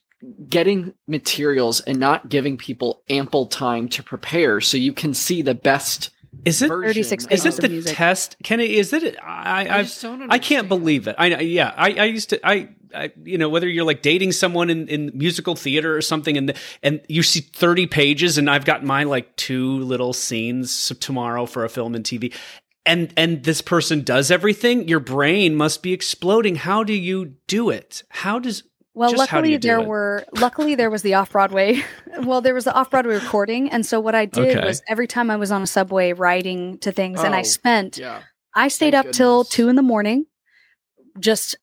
getting 0.48 0.94
materials 1.06 1.80
and 1.80 1.98
not 1.98 2.28
giving 2.28 2.56
people 2.56 3.02
ample 3.08 3.46
time 3.46 3.88
to 3.88 4.02
prepare 4.02 4.60
so 4.60 4.76
you 4.76 4.92
can 4.92 5.14
see 5.14 5.42
the 5.42 5.54
best 5.54 6.10
Is 6.44 6.60
it? 6.62 6.68
36 6.68 7.24
Is 7.24 7.28
pages 7.28 7.58
it 7.58 7.62
the 7.62 7.68
music. 7.68 7.96
test? 7.96 8.36
Kenny? 8.42 8.76
Is 8.76 8.92
it? 8.92 9.16
I, 9.22 9.66
I, 9.66 9.78
I've 9.78 9.86
just 9.86 10.02
don't 10.02 10.30
I 10.30 10.38
can't 10.38 10.68
believe 10.68 11.06
it. 11.06 11.14
I 11.18 11.28
know. 11.28 11.38
Yeah, 11.38 11.72
I, 11.76 11.92
I 11.92 12.04
used 12.04 12.30
to. 12.30 12.46
I, 12.46 12.68
I, 12.94 13.12
you 13.22 13.38
know, 13.38 13.48
whether 13.48 13.68
you're 13.68 13.84
like 13.84 14.02
dating 14.02 14.32
someone 14.32 14.70
in, 14.70 14.88
in 14.88 15.10
musical 15.14 15.54
theater 15.54 15.96
or 15.96 16.00
something, 16.00 16.36
and 16.36 16.54
and 16.82 17.00
you 17.08 17.22
see 17.22 17.40
30 17.40 17.86
pages, 17.86 18.38
and 18.38 18.48
I've 18.50 18.64
got 18.64 18.82
my 18.84 19.04
like 19.04 19.36
two 19.36 19.78
little 19.80 20.12
scenes 20.12 20.92
tomorrow 21.00 21.46
for 21.46 21.64
a 21.64 21.68
film 21.68 21.94
and 21.94 22.04
TV, 22.04 22.34
and 22.86 23.12
and 23.16 23.44
this 23.44 23.60
person 23.60 24.02
does 24.02 24.30
everything. 24.30 24.88
Your 24.88 25.00
brain 25.00 25.54
must 25.54 25.82
be 25.82 25.92
exploding. 25.92 26.56
How 26.56 26.82
do 26.82 26.94
you 26.94 27.34
do 27.46 27.70
it? 27.70 28.02
How 28.08 28.38
does? 28.38 28.64
Well, 28.98 29.10
Just 29.10 29.32
luckily 29.32 29.56
there 29.58 29.80
were 29.80 30.26
luckily 30.32 30.74
there 30.74 30.90
was 30.90 31.02
the 31.02 31.14
off 31.14 31.30
Broadway. 31.30 31.84
well, 32.22 32.40
there 32.40 32.52
was 32.52 32.64
the 32.64 32.74
off 32.74 32.90
Broadway 32.90 33.14
recording, 33.14 33.70
and 33.70 33.86
so 33.86 34.00
what 34.00 34.16
I 34.16 34.24
did 34.24 34.56
Okay. 34.56 34.66
was 34.66 34.82
every 34.88 35.06
time 35.06 35.30
I 35.30 35.36
was 35.36 35.52
on 35.52 35.62
a 35.62 35.68
subway 35.68 36.12
riding 36.12 36.78
to 36.78 36.90
things, 36.90 37.22
and 37.22 37.32
I 37.32 37.40
Oh, 37.40 37.44
spent 37.44 37.96
Yeah. 37.98 38.22
I 38.54 38.66
stayed 38.66 38.94
Thank 38.94 39.06
up 39.06 39.12
till 39.12 39.44
two 39.44 39.68
in 39.68 39.76
the 39.76 39.82
morning, 39.82 40.26
just 41.20 41.56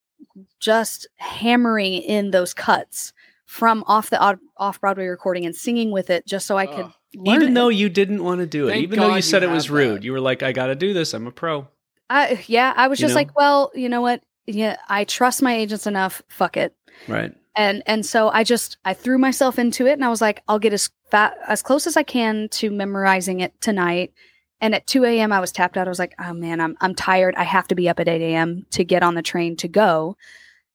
just 0.61 1.07
hammering 1.17 1.95
in 1.95 2.31
those 2.31 2.53
cuts 2.53 3.11
from 3.45 3.83
off 3.85 4.09
the 4.09 4.39
off 4.55 4.79
Broadway 4.79 5.07
recording 5.07 5.45
and 5.45 5.53
singing 5.53 5.91
with 5.91 6.09
it, 6.09 6.25
just 6.25 6.47
so 6.47 6.57
I 6.57 6.67
could 6.67 6.87
learn. 7.15 7.35
even 7.35 7.51
it. 7.51 7.53
though 7.55 7.67
you 7.69 7.89
didn't 7.89 8.23
want 8.23 8.39
to 8.39 8.47
do 8.47 8.67
it, 8.69 8.71
Thank 8.71 8.83
even 8.83 8.99
though 8.99 9.09
God 9.09 9.15
you 9.17 9.21
said 9.23 9.43
you 9.43 9.49
it 9.49 9.51
was 9.51 9.69
rude, 9.69 9.97
that. 9.97 10.03
you 10.05 10.11
were 10.13 10.21
like, 10.21 10.41
I 10.41 10.53
got 10.53 10.67
to 10.67 10.75
do 10.75 10.93
this. 10.93 11.13
I'm 11.13 11.27
a 11.27 11.31
pro. 11.31 11.67
I, 12.09 12.43
yeah, 12.47 12.71
I 12.77 12.87
was 12.87 12.99
You 12.99 13.03
just 13.07 13.13
know? 13.15 13.19
like, 13.19 13.35
well, 13.35 13.71
you 13.75 13.89
know 13.89 14.01
what? 14.01 14.21
Yeah, 14.47 14.77
I 14.87 15.03
trust 15.05 15.41
my 15.41 15.53
agents 15.55 15.87
enough. 15.87 16.21
Fuck 16.29 16.57
it. 16.57 16.75
Right. 17.07 17.33
and 17.55 17.83
and 17.85 18.05
so 18.05 18.29
I 18.29 18.43
just 18.43 18.77
I 18.85 18.93
threw 18.93 19.17
myself 19.17 19.57
into 19.59 19.85
it, 19.87 19.93
and 19.93 20.05
I 20.05 20.09
was 20.09 20.21
like, 20.21 20.43
I'll 20.47 20.59
get 20.59 20.73
as 20.73 20.89
fat 21.11 21.37
as 21.47 21.61
close 21.61 21.87
as 21.87 21.97
I 21.97 22.03
can 22.03 22.47
to 22.49 22.69
memorizing 22.71 23.39
it 23.41 23.53
tonight. 23.61 24.13
And 24.61 24.73
at 24.73 24.87
2 24.87 25.03
a.m., 25.03 25.33
I 25.33 25.39
was 25.41 25.51
tapped 25.51 25.75
out. 25.77 25.87
I 25.87 25.89
was 25.91 25.99
like, 25.99 26.15
oh 26.19 26.33
man, 26.33 26.61
I'm 26.61 26.77
I'm 26.81 26.95
tired. 26.95 27.35
I 27.35 27.43
have 27.43 27.67
to 27.69 27.75
be 27.75 27.89
up 27.89 27.99
at 27.99 28.07
8 28.07 28.21
a.m. 28.21 28.65
to 28.71 28.83
get 28.83 29.03
on 29.03 29.15
the 29.15 29.21
train 29.21 29.55
to 29.57 29.67
go. 29.67 30.15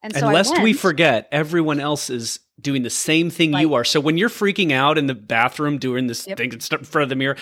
And 0.03 0.15
so 0.15 0.27
and 0.27 0.35
lest 0.35 0.61
we 0.63 0.73
forget, 0.73 1.29
everyone 1.33 1.81
else 1.81 2.09
is 2.11 2.41
doing 2.61 2.83
the 2.83 2.91
same 2.91 3.31
thing 3.31 3.55
you 3.55 3.75
are. 3.75 3.85
So 3.85 4.01
when 4.01 4.17
you're 4.19 4.29
freaking 4.31 4.73
out 4.73 4.99
in 4.99 5.07
the 5.07 5.15
bathroom 5.15 5.79
doing 5.79 6.07
this 6.07 6.27
Yep. 6.27 6.37
thing 6.39 6.53
in 6.53 6.61
front 6.61 7.03
of 7.03 7.09
the 7.09 7.17
mirror, 7.17 7.37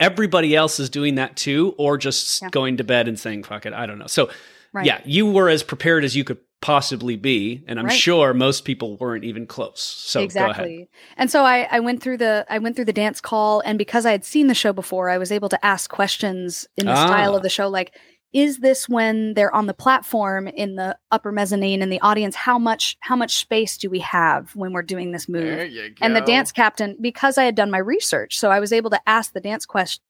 everybody 0.00 0.54
else 0.54 0.78
is 0.80 0.90
doing 0.90 1.16
that 1.16 1.36
too, 1.36 1.74
or 1.78 1.96
just 1.98 2.42
Yeah. 2.42 2.50
going 2.50 2.76
to 2.78 2.84
bed 2.84 3.08
and 3.08 3.18
saying 3.18 3.44
"fuck 3.44 3.66
it." 3.66 3.72
I 3.72 3.86
don't 3.86 3.98
know. 3.98 4.06
So 4.06 4.30
Right. 4.74 4.84
yeah, 4.86 5.00
you 5.04 5.24
were 5.30 5.48
as 5.48 5.62
prepared 5.62 6.04
as 6.04 6.14
you 6.16 6.24
could 6.24 6.38
possibly 6.60 7.14
be, 7.16 7.62
and 7.68 7.78
I'm 7.78 7.86
Right. 7.86 7.94
sure 7.98 8.34
most 8.34 8.64
people 8.64 8.96
weren't 8.96 9.22
even 9.24 9.46
close. 9.46 9.80
So 9.80 10.18
go 10.20 10.22
ahead. 10.24 10.24
exactly. 10.26 10.88
And 11.16 11.30
so 11.30 11.44
I, 11.44 11.68
I 11.70 11.80
went 11.80 12.02
through 12.02 12.16
the 12.18 12.44
I 12.48 12.58
went 12.58 12.74
through 12.74 12.86
the 12.86 12.92
dance 12.92 13.20
call, 13.20 13.60
and 13.60 13.78
because 13.78 14.04
I 14.06 14.10
had 14.12 14.24
seen 14.24 14.46
the 14.48 14.54
show 14.54 14.72
before, 14.72 15.08
I 15.10 15.18
was 15.18 15.30
able 15.30 15.48
to 15.50 15.64
ask 15.64 15.88
questions 15.90 16.66
in 16.76 16.86
the 16.86 16.92
Ah. 16.92 17.06
style 17.06 17.34
of 17.36 17.42
the 17.42 17.50
show, 17.50 17.68
like, 17.68 17.94
is 18.32 18.58
this 18.58 18.88
when 18.88 19.34
they're 19.34 19.54
on 19.54 19.66
the 19.66 19.74
platform 19.74 20.48
in 20.48 20.74
the 20.74 20.98
upper 21.12 21.30
mezzanine 21.30 21.82
in 21.82 21.88
the 21.90 22.00
audience? 22.00 22.34
How 22.34 22.58
much 22.58 22.96
how 23.00 23.14
much 23.14 23.34
space 23.36 23.76
do 23.78 23.88
we 23.88 24.00
have 24.00 24.56
when 24.56 24.72
we're 24.72 24.82
doing 24.82 25.12
this 25.12 25.28
move? 25.28 25.44
There 25.44 25.66
you 25.66 25.90
go. 25.90 25.96
and 26.00 26.16
the 26.16 26.20
dance 26.22 26.50
captain 26.50 26.96
because 27.00 27.38
i 27.38 27.44
had 27.44 27.54
done 27.54 27.70
my 27.70 27.78
research 27.78 28.36
so 28.38 28.50
i 28.50 28.58
was 28.58 28.72
able 28.72 28.90
to 28.90 29.00
ask 29.06 29.32
the 29.34 29.40
dance 29.40 29.64
question 29.66 30.02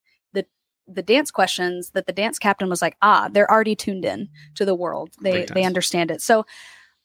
the 0.86 1.02
dance 1.02 1.30
questions 1.30 1.90
that 1.90 2.06
the 2.06 2.12
dance 2.12 2.38
captain 2.38 2.68
was 2.68 2.82
like 2.82 2.96
ah 3.02 3.28
they're 3.32 3.50
already 3.50 3.74
tuned 3.76 4.04
in 4.04 4.28
to 4.54 4.64
the 4.64 4.74
world. 4.74 5.10
They 5.22 5.46
they 5.46 5.64
understand 5.64 6.10
it. 6.10 6.20
So 6.20 6.46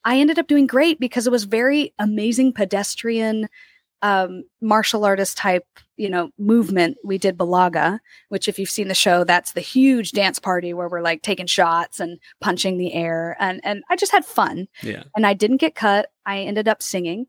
i 0.06 0.18
ended 0.18 0.40
up 0.40 0.48
doing 0.48 0.66
great 0.68 1.00
because 1.00 1.28
it 1.28 1.32
was 1.32 1.44
very 1.44 1.94
amazing 2.00 2.54
pedestrian 2.54 3.50
um 4.02 4.44
martial 4.62 5.04
artist 5.04 5.38
type 5.38 5.68
you 5.98 6.10
know 6.10 6.30
movement 6.38 6.96
we 7.04 7.18
did 7.18 7.38
balaga 7.38 8.00
which 8.30 8.48
if 8.48 8.58
you've 8.58 8.70
seen 8.70 8.88
the 8.88 8.96
show 8.96 9.26
that's 9.26 9.52
the 9.52 9.62
huge 9.62 10.14
dance 10.14 10.40
party 10.40 10.74
where 10.74 10.88
we're 10.88 11.02
like 11.02 11.22
taking 11.22 11.46
shots 11.46 12.00
and 12.00 12.18
punching 12.40 12.78
the 12.78 12.94
air. 12.94 13.36
And 13.40 13.60
and 13.66 13.84
i 13.90 13.96
just 13.98 14.12
had 14.14 14.26
fun. 14.26 14.68
Yeah. 14.82 15.04
and 15.16 15.28
I 15.28 15.34
didn't 15.34 15.58
get 15.58 15.76
cut. 15.76 16.12
I 16.26 16.40
ended 16.40 16.68
up 16.68 16.82
singing, 16.82 17.28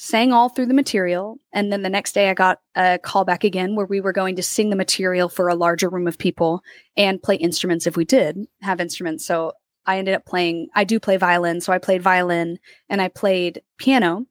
sang 0.00 0.32
all 0.32 0.48
through 0.48 0.66
the 0.66 0.74
material, 0.74 1.40
and 1.52 1.72
then 1.72 1.82
the 1.82 1.90
next 1.90 2.12
day 2.12 2.30
I 2.30 2.34
got 2.34 2.60
a 2.76 3.00
call 3.02 3.24
back 3.24 3.42
again 3.42 3.74
where 3.74 3.84
we 3.84 4.00
were 4.00 4.12
going 4.12 4.36
to 4.36 4.44
sing 4.44 4.70
the 4.70 4.76
material 4.76 5.28
for 5.28 5.48
a 5.48 5.56
larger 5.56 5.88
room 5.88 6.06
of 6.06 6.18
people 6.18 6.62
and 6.96 7.20
play 7.20 7.34
instruments 7.34 7.84
if 7.84 7.96
we 7.96 8.04
did 8.04 8.38
have 8.62 8.80
instruments. 8.80 9.26
So 9.26 9.54
I 9.86 9.98
ended 9.98 10.14
up 10.14 10.24
playing. 10.24 10.68
I 10.72 10.84
do 10.84 11.00
play 11.00 11.16
violin, 11.16 11.60
so 11.60 11.72
I 11.72 11.78
played 11.78 12.00
violin 12.00 12.60
and 12.88 13.02
I 13.02 13.08
played 13.08 13.60
piano. 13.76 14.26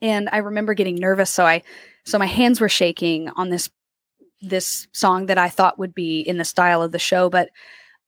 And 0.00 0.30
I 0.32 0.38
remember 0.38 0.72
getting 0.72 0.96
nervous, 0.96 1.28
so 1.28 1.44
I 1.44 1.64
so 2.06 2.18
my 2.18 2.26
hands 2.26 2.58
were 2.58 2.70
shaking 2.70 3.28
on 3.28 3.50
this 3.50 3.68
this 4.40 4.88
song 4.92 5.26
that 5.26 5.36
I 5.36 5.50
thought 5.50 5.78
would 5.78 5.94
be 5.94 6.20
in 6.20 6.38
the 6.38 6.46
style 6.46 6.82
of 6.82 6.92
the 6.92 6.98
show, 6.98 7.28
but 7.28 7.50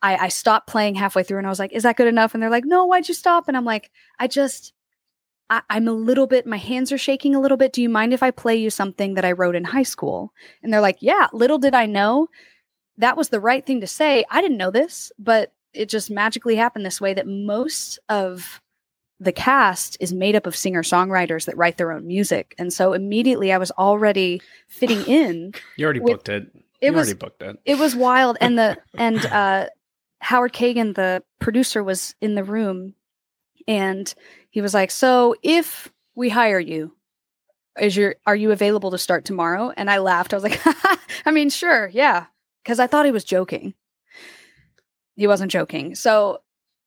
I, 0.00 0.16
I 0.16 0.28
stopped 0.28 0.66
playing 0.66 0.94
halfway 0.94 1.24
through 1.24 1.38
and 1.38 1.46
I 1.46 1.50
was 1.50 1.58
like, 1.58 1.72
is 1.72 1.82
that 1.82 1.96
good 1.96 2.08
enough? 2.08 2.32
And 2.32 2.42
they're 2.42 2.48
like, 2.48 2.64
no, 2.64 2.86
why'd 2.86 3.06
you 3.06 3.12
stop? 3.12 3.48
And 3.48 3.56
I'm 3.56 3.66
like, 3.66 3.90
I 4.18 4.28
just, 4.28 4.72
I, 5.50 5.62
I'm 5.68 5.88
a 5.88 5.92
little 5.92 6.26
bit, 6.26 6.46
my 6.46 6.56
hands 6.56 6.92
are 6.92 6.98
shaking 6.98 7.34
a 7.34 7.40
little 7.40 7.56
bit. 7.58 7.72
Do 7.72 7.82
you 7.82 7.88
mind 7.88 8.14
if 8.14 8.22
I 8.22 8.30
play 8.30 8.56
you 8.56 8.70
something 8.70 9.14
that 9.14 9.24
I 9.24 9.32
wrote 9.32 9.56
in 9.56 9.64
high 9.64 9.82
school? 9.82 10.32
And 10.62 10.72
they're 10.72 10.80
like, 10.80 10.98
yeah, 11.00 11.26
little 11.32 11.58
did 11.58 11.74
I 11.74 11.86
know 11.86 12.28
that 12.98 13.16
was 13.16 13.28
the 13.30 13.40
right 13.40 13.66
thing 13.66 13.80
to 13.80 13.86
say. 13.86 14.24
I 14.30 14.40
didn't 14.40 14.56
know 14.58 14.70
this, 14.70 15.10
but 15.18 15.52
it 15.74 15.88
just 15.88 16.10
magically 16.10 16.56
happened 16.56 16.86
this 16.86 17.00
way 17.00 17.14
that 17.14 17.26
most 17.26 17.98
of 18.08 18.60
the 19.18 19.32
cast 19.32 19.96
is 20.00 20.12
made 20.12 20.34
up 20.36 20.46
of 20.46 20.56
singer 20.56 20.82
songwriters 20.82 21.44
that 21.46 21.56
write 21.56 21.76
their 21.76 21.92
own 21.92 22.06
music. 22.06 22.54
And 22.58 22.72
so 22.72 22.92
immediately 22.92 23.52
I 23.52 23.58
was 23.58 23.70
already 23.72 24.40
fitting 24.68 25.02
in. 25.06 25.52
You 25.76 25.84
already 25.84 26.00
With- 26.00 26.12
booked 26.12 26.28
it. 26.28 26.50
It 26.80 26.86
you 26.86 26.92
was 26.94 27.08
already 27.08 27.18
booked 27.18 27.42
it. 27.42 27.58
it 27.66 27.78
was 27.78 27.94
wild 27.94 28.38
and 28.40 28.58
the 28.58 28.78
and 28.94 29.18
uh 29.26 29.66
howard 30.20 30.54
kagan 30.54 30.94
the 30.94 31.22
producer 31.38 31.84
was 31.84 32.14
in 32.22 32.34
the 32.36 32.44
room 32.44 32.94
and 33.70 34.12
he 34.50 34.60
was 34.60 34.74
like 34.74 34.90
so 34.90 35.34
if 35.42 35.90
we 36.16 36.28
hire 36.28 36.58
you 36.58 36.92
is 37.80 37.96
your 37.96 38.16
are 38.26 38.34
you 38.34 38.50
available 38.50 38.90
to 38.90 38.98
start 38.98 39.24
tomorrow? 39.24 39.72
And 39.76 39.88
i 39.88 39.98
laughed. 39.98 40.34
I 40.34 40.36
was 40.36 40.42
like 40.42 40.60
i 41.24 41.30
mean 41.30 41.48
sure 41.50 41.88
yeah. 41.88 42.26
Because 42.62 42.80
i 42.80 42.86
thought 42.86 43.06
he 43.06 43.12
was 43.12 43.24
joking. 43.24 43.74
He 45.14 45.26
wasn't 45.26 45.52
joking. 45.52 45.94
So 45.94 46.40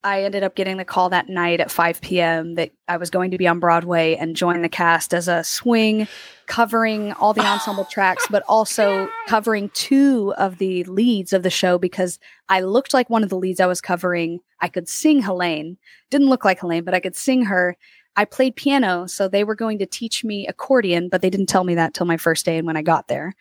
i 0.04 0.24
ended 0.24 0.44
up 0.44 0.56
getting 0.56 0.78
the 0.78 0.86
call 0.86 1.10
that 1.10 1.30
night 1.30 1.60
at 1.60 1.72
5 1.72 2.02
p.m 2.02 2.56
that 2.56 2.72
i 2.88 2.98
was 2.98 3.10
going 3.10 3.32
to 3.32 3.38
be 3.38 3.48
on 3.48 3.60
broadway 3.60 4.16
and 4.16 4.36
join 4.36 4.62
the 4.62 4.70
cast 4.70 5.14
as 5.14 5.28
a 5.28 5.44
swing 5.44 6.08
covering 6.48 7.14
all 7.14 7.34
the 7.34 7.46
ensemble 7.46 7.86
tracks, 7.92 8.26
but 8.30 8.44
also 8.48 9.10
covering 9.28 9.70
two 9.74 10.34
of 10.38 10.58
the 10.58 10.84
leads 10.86 11.34
of 11.34 11.44
the 11.44 11.50
show 11.50 11.78
because 11.78 12.20
I 12.50 12.62
looked 12.62 12.94
like 12.94 13.10
one 13.10 13.24
of 13.24 13.30
the 13.30 13.38
leads 13.38 13.60
I 13.60 13.66
was 13.66 13.82
covering. 13.82 14.40
I 14.60 14.68
could 14.68 14.88
sing 14.88 15.22
Helene. 15.22 15.78
Didn't 16.10 16.30
look 16.30 16.46
like 16.46 16.60
Helene, 16.60 16.84
but 16.84 16.94
I 16.94 17.00
could 17.00 17.16
sing 17.16 17.46
her. 17.46 17.78
I 18.16 18.26
played 18.26 18.56
piano, 18.56 19.08
so 19.08 19.28
they 19.28 19.44
were 19.44 19.56
going 19.56 19.80
to 19.80 19.86
teach 19.86 20.24
me 20.24 20.46
accordion, 20.48 21.10
but 21.10 21.22
they 21.22 21.30
didn't 21.30 21.48
tell 21.48 21.64
me 21.64 21.76
that 21.76 21.94
till 21.94 22.06
my 22.06 22.18
first 22.18 22.46
day 22.46 22.58
and 22.58 22.68
when 22.68 22.78
I 22.78 22.84
got 22.84 23.08
there. 23.08 23.34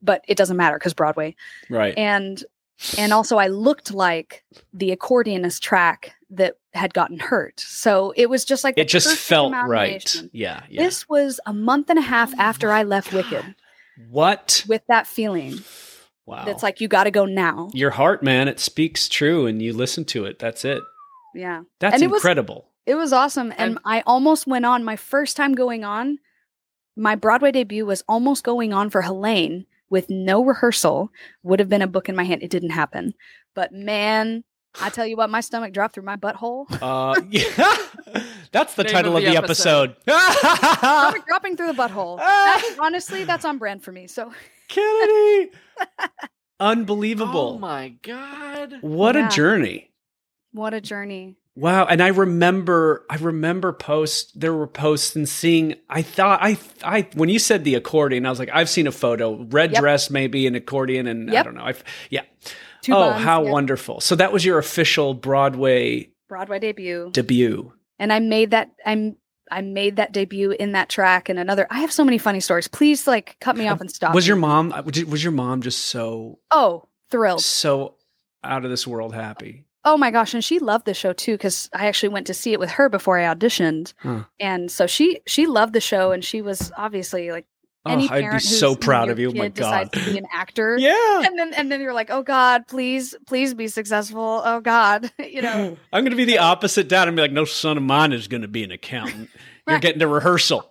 But 0.00 0.24
it 0.28 0.36
doesn't 0.36 0.56
matter 0.56 0.76
because 0.76 0.94
Broadway. 0.94 1.34
Right. 1.68 1.96
And 1.96 2.42
and 2.98 3.12
also 3.12 3.36
I 3.38 3.48
looked 3.48 3.92
like 3.92 4.44
the 4.72 4.94
accordionist 4.96 5.60
track 5.60 6.14
that 6.30 6.56
had 6.72 6.92
gotten 6.92 7.18
hurt. 7.18 7.60
So 7.60 8.12
it 8.16 8.28
was 8.28 8.44
just 8.44 8.64
like 8.64 8.74
it 8.76 8.88
just 8.88 9.16
felt 9.16 9.52
right. 9.52 10.22
Yeah. 10.32 10.62
Yeah. 10.68 10.82
This 10.82 11.08
was 11.08 11.40
a 11.46 11.52
month 11.52 11.90
and 11.90 11.98
a 11.98 12.02
half 12.02 12.32
oh 12.34 12.40
after 12.40 12.72
I 12.72 12.82
left 12.82 13.12
Wicked 13.12 13.54
what? 14.10 14.64
with 14.66 14.82
that 14.88 15.06
feeling. 15.06 15.58
Wow. 16.26 16.44
That's 16.46 16.62
like 16.62 16.80
you 16.80 16.88
got 16.88 17.04
to 17.04 17.10
go 17.10 17.26
now. 17.26 17.70
your 17.74 17.90
heart, 17.90 18.22
man. 18.22 18.48
It 18.48 18.58
speaks 18.58 19.08
true, 19.10 19.46
and 19.46 19.60
you 19.60 19.74
listen 19.74 20.04
to 20.06 20.24
it. 20.24 20.38
That's 20.38 20.64
it. 20.64 20.82
Yeah. 21.34 21.62
That's 21.80 22.00
it 22.00 22.10
was- 22.10 22.20
incredible. 22.20 22.70
It 22.86 22.96
was 22.96 23.12
awesome. 23.12 23.50
And, 23.52 23.60
And- 23.72 23.78
I 23.84 24.02
almost 24.06 24.46
went 24.46 24.64
on 24.66 24.84
my 24.84 24.96
first 24.96 25.36
time 25.36 25.54
going 25.54 25.84
on. 25.84 26.18
My 26.96 27.14
Broadway 27.14 27.50
debut 27.52 27.84
was 27.86 28.02
almost 28.08 28.44
going 28.44 28.72
on 28.72 28.88
for 28.90 29.02
Helene 29.02 29.66
with 29.94 30.10
no 30.10 30.44
rehearsal. 30.44 31.08
Would 31.44 31.60
have 31.60 31.68
been 31.68 31.82
a 31.82 31.86
book 31.86 32.08
in 32.08 32.16
my 32.16 32.24
hand. 32.24 32.42
It 32.42 32.50
didn't 32.50 32.70
happen. 32.70 33.14
But 33.54 33.72
man, 33.72 34.42
I 34.80 34.90
tell 34.90 35.06
you 35.06 35.16
what, 35.16 35.30
my 35.30 35.40
stomach 35.40 35.72
dropped 35.72 35.94
through 35.94 36.02
my 36.02 36.16
butthole. 36.16 36.66
Uh, 36.82 37.20
yeah. 37.30 37.76
That's 38.50 38.74
the 38.74 38.82
Name 38.82 38.92
title 38.92 39.12
of 39.16 39.22
of 39.22 39.24
the, 39.24 39.30
the 39.30 39.36
episode. 39.36 39.94
stomach 40.08 41.26
dropping 41.28 41.56
through 41.56 41.68
the 41.68 41.72
butthole. 41.74 42.18
That- 42.18 42.76
honestly, 42.80 43.22
that's 43.24 43.44
on 43.44 43.58
brand 43.58 43.84
for 43.84 43.92
me. 43.92 44.06
So 44.08 44.32
Kennedy. 44.68 45.52
Unbelievable. 46.60 47.54
Oh 47.56 47.58
my 47.58 47.90
god. 48.02 48.74
what 48.80 49.14
Yeah. 49.14 49.26
a 49.26 49.30
journey. 49.30 49.90
what 50.52 50.74
a 50.74 50.80
journey. 50.80 51.36
Wow, 51.56 51.86
and 51.86 52.02
I 52.02 52.08
remember 52.08 53.04
I 53.08 53.16
remember 53.16 53.72
posts 53.72 54.32
there 54.34 54.52
were 54.52 54.66
posts 54.66 55.14
and 55.14 55.28
seeing 55.28 55.76
I 55.88 56.02
thought 56.02 56.40
I 56.42 56.58
I 56.82 57.08
when 57.14 57.28
you 57.28 57.38
said 57.38 57.62
the 57.62 57.76
accordion 57.76 58.26
I 58.26 58.30
was 58.30 58.40
like 58.40 58.50
I've 58.52 58.68
seen 58.68 58.86
a 58.88 58.92
photo 58.92 59.44
red 59.50 59.70
Yep. 59.72 59.80
dress 59.80 60.10
maybe 60.10 60.46
an 60.48 60.56
accordion 60.56 61.06
and 61.06 61.30
I 61.34 61.42
don't 61.44 61.54
know. 61.54 61.62
I 61.62 61.74
yeah. 62.10 62.22
Two 62.82 62.92
oh, 62.92 63.10
buns, 63.10 63.22
how 63.24 63.44
yeah. 63.44 63.50
wonderful. 63.52 64.00
So 64.00 64.16
that 64.16 64.32
was 64.32 64.44
your 64.44 64.58
official 64.58 65.14
Broadway 65.14 66.10
Broadway 66.28 66.58
debut. 66.58 67.10
debut. 67.12 67.72
and 68.00 68.12
I 68.12 68.18
made 68.18 68.50
that 68.50 68.72
I'm 68.84 69.16
I 69.50 69.60
made 69.60 69.96
that 69.96 70.12
debut 70.12 70.50
in 70.52 70.72
that 70.72 70.88
track 70.88 71.28
and 71.28 71.38
another. 71.38 71.66
I 71.70 71.80
have 71.80 71.92
so 71.92 72.02
many 72.04 72.18
funny 72.18 72.40
stories. 72.40 72.66
Please 72.66 73.06
like 73.06 73.36
cut 73.40 73.56
me 73.56 73.68
off 73.68 73.80
and 73.80 73.90
stop. 73.90 74.12
Was 74.14 74.24
me. 74.24 74.28
your 74.28 74.36
mom 74.38 74.72
uh, 74.72 74.82
was 74.82 75.22
your 75.22 75.32
mom 75.32 75.62
just 75.62 75.84
so 75.84 76.40
Oh, 76.50 76.88
thrilled. 77.10 77.42
so 77.42 77.94
out 78.42 78.64
of 78.64 78.70
this 78.70 78.86
world 78.86 79.14
happy? 79.14 79.63
Oh 79.84 79.96
my 79.96 80.10
gosh, 80.10 80.34
and 80.34 80.42
she 80.42 80.58
loved 80.58 80.86
the 80.86 80.94
show 80.94 81.12
too 81.12 81.32
because 81.32 81.68
I 81.74 81.86
actually 81.86 82.08
went 82.10 82.26
to 82.28 82.34
see 82.34 82.52
it 82.52 82.60
with 82.60 82.70
her 82.70 82.88
before 82.88 83.18
I 83.18 83.34
auditioned, 83.34 83.92
and 84.40 84.70
so 84.70 84.86
she 84.86 85.20
she 85.26 85.46
loved 85.46 85.74
the 85.74 85.80
show, 85.80 86.12
and 86.12 86.24
she 86.24 86.40
was 86.42 86.72
obviously 86.76 87.30
like 87.30 87.46
any 87.86 88.08
oh, 88.08 88.14
I'd 88.14 88.32
be 88.32 88.38
so 88.38 88.74
proud 88.74 89.10
of 89.10 89.18
you. 89.18 89.30
Oh 89.30 89.34
my 89.34 89.48
god. 89.48 89.92
to 89.92 90.04
be 90.04 90.18
an 90.18 90.26
actor. 90.32 90.78
Yeah. 90.84 91.22
And 91.22 91.38
then 91.38 91.54
and 91.54 91.70
then 91.70 91.80
you're 91.80 91.92
like, 91.92 92.10
oh 92.10 92.22
God, 92.22 92.66
please, 92.66 93.14
please 93.26 93.54
be 93.54 93.68
successful. 93.68 94.42
Oh 94.44 94.60
God, 94.60 95.10
you 95.18 95.42
know. 95.42 95.76
I'm 95.92 96.04
going 96.04 96.10
to 96.10 96.16
be 96.16 96.24
the 96.24 96.38
opposite 96.38 96.88
dad 96.88 97.08
and 97.08 97.16
be 97.16 97.22
like, 97.22 97.32
no 97.32 97.44
son 97.44 97.76
of 97.76 97.82
mine 97.82 98.12
is 98.12 98.28
going 98.28 98.42
to 98.42 98.48
be 98.48 98.64
an 98.64 98.70
accountant. 98.70 99.30
You're 99.68 99.78
getting 99.78 100.00
to 100.00 100.08
rehearsal. 100.08 100.70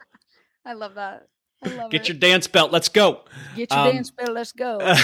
I 0.66 0.74
love 0.74 0.96
that. 0.96 1.28
I 1.64 1.70
love 1.70 1.92
Get 1.92 2.02
it. 2.02 2.10
your 2.10 2.18
dance 2.18 2.48
belt. 2.48 2.72
Let's 2.72 2.90
go. 2.90 3.22
get 3.56 3.72
your 3.72 3.80
um, 3.80 3.92
dance 3.92 4.12
belt. 4.12 4.32
Let's 4.32 4.52
go. 4.52 4.96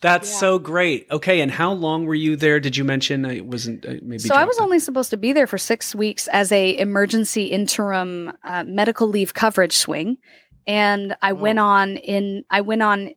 That's 0.00 0.30
Yeah. 0.30 0.38
so 0.38 0.58
great. 0.58 1.06
Okay, 1.10 1.40
and 1.40 1.50
how 1.50 1.72
long 1.72 2.04
were 2.04 2.14
you 2.14 2.36
there? 2.36 2.60
Did 2.60 2.76
you 2.76 2.84
mention 2.84 3.24
I 3.24 3.40
wasn't 3.40 3.86
uh, 3.86 3.94
maybe? 4.02 4.18
so 4.18 4.34
I 4.34 4.44
was 4.44 4.56
dropped 4.56 4.64
only 4.66 4.78
supposed 4.78 5.10
to 5.10 5.16
be 5.16 5.32
there 5.32 5.46
for 5.46 5.56
six 5.58 5.94
weeks 5.94 6.28
as 6.28 6.52
a 6.52 6.76
emergency 6.78 7.44
interim 7.46 8.32
uh, 8.44 8.64
medical 8.66 9.08
leave 9.08 9.32
coverage 9.34 9.72
swing, 9.76 10.18
and 10.66 11.16
I 11.22 11.32
went 11.32 11.58
Oh. 11.58 11.64
on 11.64 11.96
in 11.96 12.44
I 12.50 12.60
went 12.60 12.82
on 12.82 13.10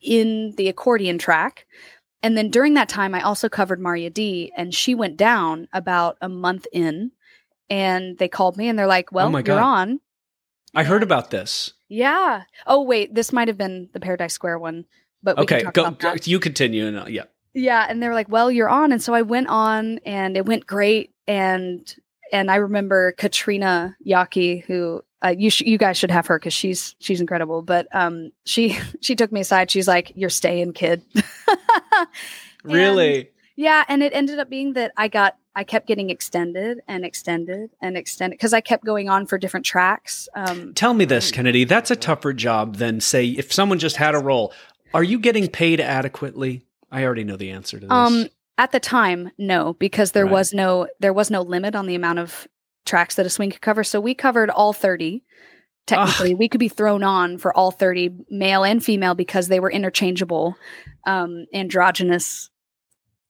in 0.00 0.54
the 0.56 0.68
accordion 0.68 1.18
track, 1.18 1.66
and 2.22 2.36
then 2.36 2.50
during 2.50 2.74
that 2.74 2.88
time 2.88 3.14
I 3.14 3.20
also 3.22 3.48
covered 3.48 3.78
Marya 3.80 4.10
D, 4.10 4.52
and 4.56 4.74
she 4.74 4.94
went 4.94 5.16
down 5.16 5.68
about 5.72 6.16
a 6.20 6.28
month 6.28 6.66
in, 6.72 7.12
and 7.68 8.18
they 8.18 8.28
called 8.28 8.56
me 8.56 8.68
and 8.68 8.78
they're 8.78 8.86
like, 8.86 9.12
"Well, 9.12 9.26
Oh 9.28 9.30
my 9.30 9.38
you're 9.40 9.44
God. 9.44 9.62
on." 9.62 10.00
I 10.74 10.84
heard 10.84 11.02
about 11.02 11.30
this. 11.30 11.72
Yeah. 11.88 12.44
Oh 12.66 12.82
wait, 12.82 13.14
this 13.14 13.32
might 13.32 13.48
have 13.48 13.58
been 13.58 13.90
the 13.92 14.00
Paradise 14.00 14.32
Square 14.32 14.60
one, 14.60 14.86
but 15.22 15.36
we 15.36 15.42
Okay, 15.44 15.56
can 15.56 15.64
talk 15.66 15.74
go, 15.74 15.84
about 15.86 15.98
go- 16.00 16.14
You 16.24 16.38
continue. 16.40 16.86
And, 16.86 16.98
uh, 16.98 17.04
yeah. 17.08 17.24
Yeah, 17.54 17.86
and 17.88 18.00
they 18.02 18.06
were 18.08 18.14
like, 18.14 18.28
"Well, 18.28 18.50
you're 18.50 18.68
on," 18.68 18.92
and 18.92 19.02
so 19.02 19.12
I 19.12 19.22
went 19.22 19.48
on, 19.48 19.98
and 20.06 20.36
it 20.36 20.46
went 20.46 20.66
great. 20.66 21.10
And 21.26 21.92
and 22.32 22.48
I 22.50 22.56
remember 22.56 23.10
Katrina 23.12 23.96
Yaukey, 24.06 24.64
who 24.66 25.02
uh, 25.24 25.34
you 25.36 25.50
sh- 25.50 25.62
you 25.62 25.76
guys 25.76 25.96
should 25.98 26.12
have 26.12 26.28
her 26.28 26.38
because 26.38 26.52
she's 26.54 26.94
she's 27.00 27.20
incredible. 27.20 27.62
But 27.62 27.88
um, 27.92 28.30
she 28.46 28.78
she 29.00 29.16
took 29.16 29.32
me 29.32 29.40
aside. 29.40 29.68
She's 29.70 29.88
like, 29.88 30.12
"You're 30.14 30.30
staying, 30.30 30.74
kid." 30.74 31.02
And- 32.64 32.72
Really? 32.74 33.30
yeah, 33.56 33.84
and 33.88 34.02
it 34.02 34.12
ended 34.14 34.38
up 34.38 34.50
being 34.50 34.74
that 34.74 34.92
I 34.96 35.08
got 35.08 35.36
I 35.56 35.64
kept 35.64 35.86
getting 35.88 36.10
extended 36.10 36.80
and 36.86 37.04
extended 37.04 37.70
and 37.82 37.96
extended 37.96 38.36
because 38.38 38.52
I 38.52 38.60
kept 38.60 38.84
going 38.84 39.08
on 39.08 39.26
for 39.26 39.36
different 39.38 39.66
tracks. 39.66 40.28
Um, 40.34 40.74
Tell 40.74 40.94
me 40.94 41.04
this, 41.04 41.32
Kennedy. 41.32 41.64
That's 41.64 41.90
a 41.90 41.96
tougher 41.96 42.32
job 42.32 42.76
than 42.76 43.00
say 43.00 43.26
if 43.28 43.52
someone 43.52 43.78
just 43.78 43.96
had 43.96 44.14
a 44.14 44.18
role. 44.18 44.52
Are 44.94 45.02
you 45.04 45.18
getting 45.18 45.48
paid 45.48 45.80
adequately? 45.80 46.62
I 46.90 47.04
already 47.04 47.24
know 47.24 47.36
the 47.36 47.50
answer 47.50 47.78
to 47.78 47.86
this. 47.86 47.90
Um, 47.92 48.26
at 48.58 48.72
the 48.72 48.80
time, 48.80 49.30
no, 49.38 49.74
because 49.74 50.12
there 50.12 50.24
Right. 50.26 50.32
was 50.32 50.52
no 50.52 50.88
there 50.98 51.12
was 51.12 51.30
no 51.30 51.42
limit 51.42 51.74
on 51.74 51.86
the 51.86 51.94
amount 51.94 52.18
of 52.18 52.46
tracks 52.84 53.14
that 53.14 53.26
a 53.26 53.30
swing 53.30 53.50
could 53.50 53.60
cover. 53.60 53.84
So 53.84 54.00
we 54.00 54.14
covered 54.14 54.50
all 54.50 54.72
thirty. 54.72 55.22
Technically, 55.86 56.34
we 56.34 56.48
could 56.48 56.60
be 56.60 56.68
thrown 56.68 57.02
on 57.02 57.38
for 57.38 57.56
all 57.56 57.70
thirty, 57.70 58.10
male 58.28 58.64
and 58.64 58.84
female, 58.84 59.14
because 59.14 59.48
they 59.48 59.60
were 59.60 59.70
interchangeable, 59.70 60.56
um, 61.06 61.46
androgynous 61.54 62.50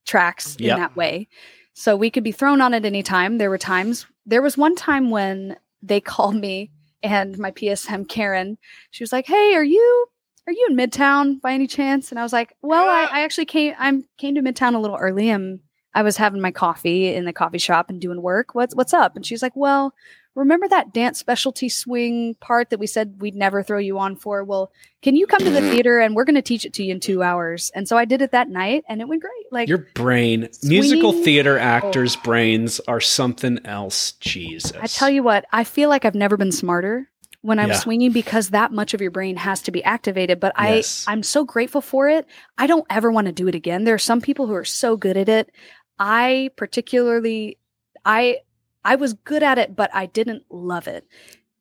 tracks 0.07 0.57
Yep. 0.59 0.71
in 0.77 0.81
that 0.83 0.97
way. 0.97 1.29
So 1.75 1.97
we 1.97 2.11
could 2.11 2.25
be 2.25 2.33
thrown 2.33 2.61
on 2.61 2.75
at 2.75 2.85
any 2.85 3.03
time. 3.03 3.39
There 3.39 3.51
were 3.51 3.59
times. 3.59 4.07
There 4.27 4.43
was 4.43 4.59
one 4.59 4.75
time 4.75 5.11
when 5.11 5.57
they 5.83 6.01
called 6.13 6.35
me 6.35 6.71
and 7.03 7.39
my 7.39 7.51
PSM 7.51 8.09
Karen. 8.09 8.59
She 8.91 9.03
was 9.03 9.13
like, 9.13 9.27
"Hey, 9.27 9.55
are 9.55 9.65
you 9.65 10.07
are 10.51 10.53
you 10.53 10.67
in 10.71 10.77
Midtown 10.77 11.41
by 11.41 11.53
any 11.53 11.67
chance?" 11.67 12.11
And 12.11 12.19
I 12.19 12.23
was 12.23 12.33
like, 12.33 12.55
"Well, 12.61 12.89
I, 12.89 13.05
I 13.05 13.21
actually 13.23 13.47
came. 13.47 13.75
I'm 13.79 14.05
came 14.19 14.35
to 14.35 14.43
Midtown 14.43 14.75
a 14.75 14.79
little 14.79 14.97
early. 14.97 15.31
and 15.31 15.61
I 15.93 16.03
was 16.03 16.17
having 16.17 16.41
my 16.41 16.53
coffee 16.53 17.13
in 17.15 17.25
the 17.25 17.33
coffee 17.33 17.59
shop 17.59 17.91
and 17.91 18.01
doing 18.01 18.23
work. 18.23 18.55
What's 18.55 18.75
what's 18.75 18.93
up?" 18.93 19.17
And 19.17 19.25
she's 19.25 19.43
like, 19.43 19.55
"Well, 19.55 19.95
remember 20.35 20.69
that 20.69 20.93
dance 20.93 21.19
specialty 21.19 21.69
swing 21.69 22.37
part 22.41 22.71
that 22.71 22.79
we 22.79 22.87
said 22.87 23.21
we'd 23.21 23.35
never 23.35 23.63
throw 23.63 23.79
you 23.79 23.99
on 23.99 24.17
for? 24.17 24.45
Well, 24.45 24.73
can 25.03 25.17
you 25.17 25.27
come 25.27 25.41
to 25.41 25.51
the 25.51 25.61
mm-hmm. 25.61 25.71
theater 25.71 25.99
and 25.99 26.15
we're 26.15 26.25
going 26.25 26.35
to 26.37 26.43
teach 26.43 26.65
it 26.65 26.73
to 26.75 26.85
you 26.85 26.93
in 26.93 27.01
two 27.01 27.23
hours?" 27.23 27.71
And 27.75 27.87
so 27.87 27.97
I 27.97 28.05
did 28.05 28.23
it 28.23 28.33
that 28.33 28.49
night, 28.49 28.85
and 28.89 29.01
it 29.01 29.09
went 29.09 29.23
great. 29.23 29.47
Like 29.53 29.69
Your 29.69 29.87
brain, 29.95 30.49
musical 30.65 31.13
theater 31.13 31.59
actors' 31.59 32.17
brains 32.17 32.81
are 32.89 33.01
something 33.01 33.61
else. 33.65 34.13
Jesus. 34.13 34.73
I 34.81 34.87
tell 34.87 35.11
you 35.11 35.23
what, 35.23 35.45
I 35.53 35.65
feel 35.65 35.89
like 35.89 36.05
I've 36.05 36.15
never 36.15 36.37
been 36.37 36.53
smarter 36.53 37.10
when 37.43 37.59
I'm 37.59 37.69
Yeah. 37.71 37.79
swinging 37.79 38.13
because 38.13 38.51
that 38.51 38.71
much 38.73 38.93
of 38.95 39.01
your 39.01 39.11
brain 39.11 39.37
has 39.37 39.63
to 39.63 39.71
be 39.71 39.83
activated. 39.85 40.41
But 40.41 40.53
Yes. 40.59 41.05
I, 41.09 41.13
I'm 41.13 41.23
so 41.23 41.45
grateful 41.45 41.81
for 41.81 42.09
it. 42.09 42.27
I 42.59 42.67
don't 42.67 42.87
ever 42.91 43.11
want 43.11 43.27
to 43.29 43.33
do 43.33 43.49
it 43.49 43.55
again. 43.55 43.85
There 43.85 43.95
are 43.95 43.99
some 43.99 44.21
people 44.21 44.47
who 44.47 44.55
are 44.55 44.65
so 44.65 44.97
good 44.97 45.17
at 45.17 45.29
it. 45.29 45.51
I 45.99 46.51
particularly, 46.57 47.59
I, 48.05 48.39
I 48.85 48.97
was 48.97 49.15
good 49.15 49.43
at 49.43 49.59
it, 49.59 49.75
but 49.77 49.91
I 49.95 50.07
didn't 50.07 50.45
love 50.51 50.87
it. 50.87 51.07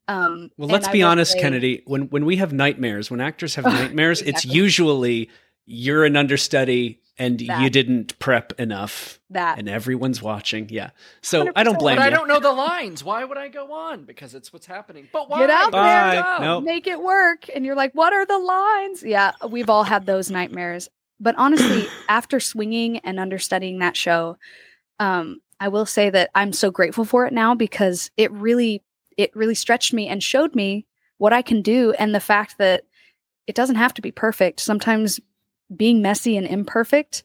Um, 0.07 0.49
Well, 0.57 0.69
let's 0.69 0.87
I 0.87 0.91
be 0.91 1.03
honest, 1.03 1.33
say- 1.33 1.41
Kennedy. 1.41 1.83
When 1.85 2.03
when 2.09 2.25
we 2.25 2.37
have 2.37 2.51
nightmares, 2.51 3.11
when 3.11 3.21
actors 3.21 3.55
have 3.55 3.65
nightmares, 3.81 4.21
it's 4.21 4.43
usually 4.45 5.29
you're 5.65 6.03
an 6.03 6.15
understudy 6.17 6.99
and 7.19 7.39
you 7.41 7.69
didn't 7.69 8.17
prep 8.19 8.59
enough, 8.59 9.19
That 9.29 9.59
and 9.59 9.67
everyone's 9.69 10.21
watching. 10.21 10.69
Yeah, 10.69 10.91
so 11.21 11.51
I 11.55 11.63
don't 11.63 11.75
100%. 11.75 11.79
blame 11.79 11.95
But 11.97 12.03
I 12.03 12.09
don't 12.09 12.27
know 12.27 12.39
the 12.39 12.51
lines. 12.53 13.03
Why 13.03 13.23
would 13.23 13.37
I 13.37 13.49
go 13.49 13.71
on? 13.73 14.05
Because 14.05 14.33
it's 14.33 14.51
what's 14.53 14.65
happening. 14.65 15.07
But 15.11 15.29
why? 15.29 15.39
Get 15.39 15.49
out 15.49 15.71
Because 15.71 16.13
there. 16.13 16.19
it's 16.21 16.41
Nope. 16.41 16.63
make 16.63 16.87
it 16.87 16.99
work. 17.01 17.45
And 17.53 17.65
you're 17.65 17.75
like, 17.75 17.93
what 17.93 18.13
are 18.13 18.25
the 18.25 18.39
lines? 18.39 19.03
Yeah, 19.03 19.33
we've 19.47 19.69
all 19.69 19.83
had 19.83 20.05
those 20.05 20.31
nightmares. 20.31 20.89
But 21.19 21.35
honestly, 21.37 21.87
after 22.09 22.39
swinging 22.39 22.97
and 22.99 23.19
understudying 23.19 23.79
that 23.79 23.97
show, 23.97 24.37
um, 24.99 25.41
I 25.59 25.67
will 25.67 25.85
say 25.85 26.09
that 26.09 26.29
I'm 26.33 26.53
so 26.53 26.71
grateful 26.71 27.03
for 27.05 27.25
it 27.25 27.33
now 27.33 27.53
because 27.53 28.09
it 28.15 28.31
really, 28.31 28.81
it 29.17 29.35
really 29.35 29.55
stretched 29.55 29.93
me 29.93 30.07
and 30.07 30.23
showed 30.23 30.55
me 30.55 30.85
what 31.17 31.33
I 31.33 31.41
can 31.41 31.61
do, 31.61 31.91
and 31.99 32.15
the 32.15 32.21
fact 32.21 32.57
that 32.59 32.83
it 33.45 33.53
doesn't 33.53 33.75
have 33.75 33.93
to 33.95 34.01
be 34.01 34.09
perfect. 34.11 34.61
Sometimes 34.61 35.19
being 35.75 36.01
messy 36.01 36.37
and 36.37 36.47
imperfect, 36.47 37.23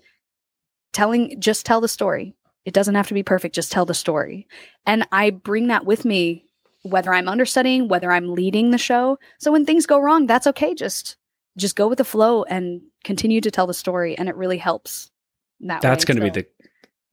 telling 0.93 1.41
just 1.41 1.67
tell 1.67 1.81
the 1.81 1.89
story. 1.89 2.35
It 2.65 2.75
doesn't 2.75 2.95
have 2.95 3.09
to 3.09 3.15
be 3.15 3.23
perfect. 3.23 3.55
Just 3.55 3.73
tell 3.73 3.85
the 3.85 3.95
story, 3.95 4.47
and 4.87 5.07
I 5.13 5.31
bring 5.31 5.69
that 5.69 5.85
with 5.85 6.05
me 6.05 6.45
whether 6.83 7.13
I'm 7.13 7.29
understudying, 7.29 7.89
whether 7.89 8.13
I'm 8.13 8.35
leading 8.35 8.71
the 8.71 8.79
show. 8.79 9.19
So 9.39 9.51
when 9.51 9.65
things 9.65 9.87
go 9.87 9.99
wrong, 9.99 10.27
that's 10.27 10.47
okay. 10.47 10.75
Just 10.75 11.17
just 11.57 11.77
go 11.77 11.89
with 11.89 11.99
the 11.99 12.05
flow 12.05 12.43
and 12.45 12.83
continue 13.05 13.41
to 13.41 13.51
tell 13.51 13.67
the 13.67 13.75
story, 13.75 14.17
and 14.17 14.29
it 14.29 14.37
really 14.37 14.59
helps. 14.59 15.11
That 15.61 15.81
That's 15.83 16.05
going 16.05 16.21
to 16.21 16.27
So 16.27 16.33
be 16.33 16.43
the. 16.43 16.69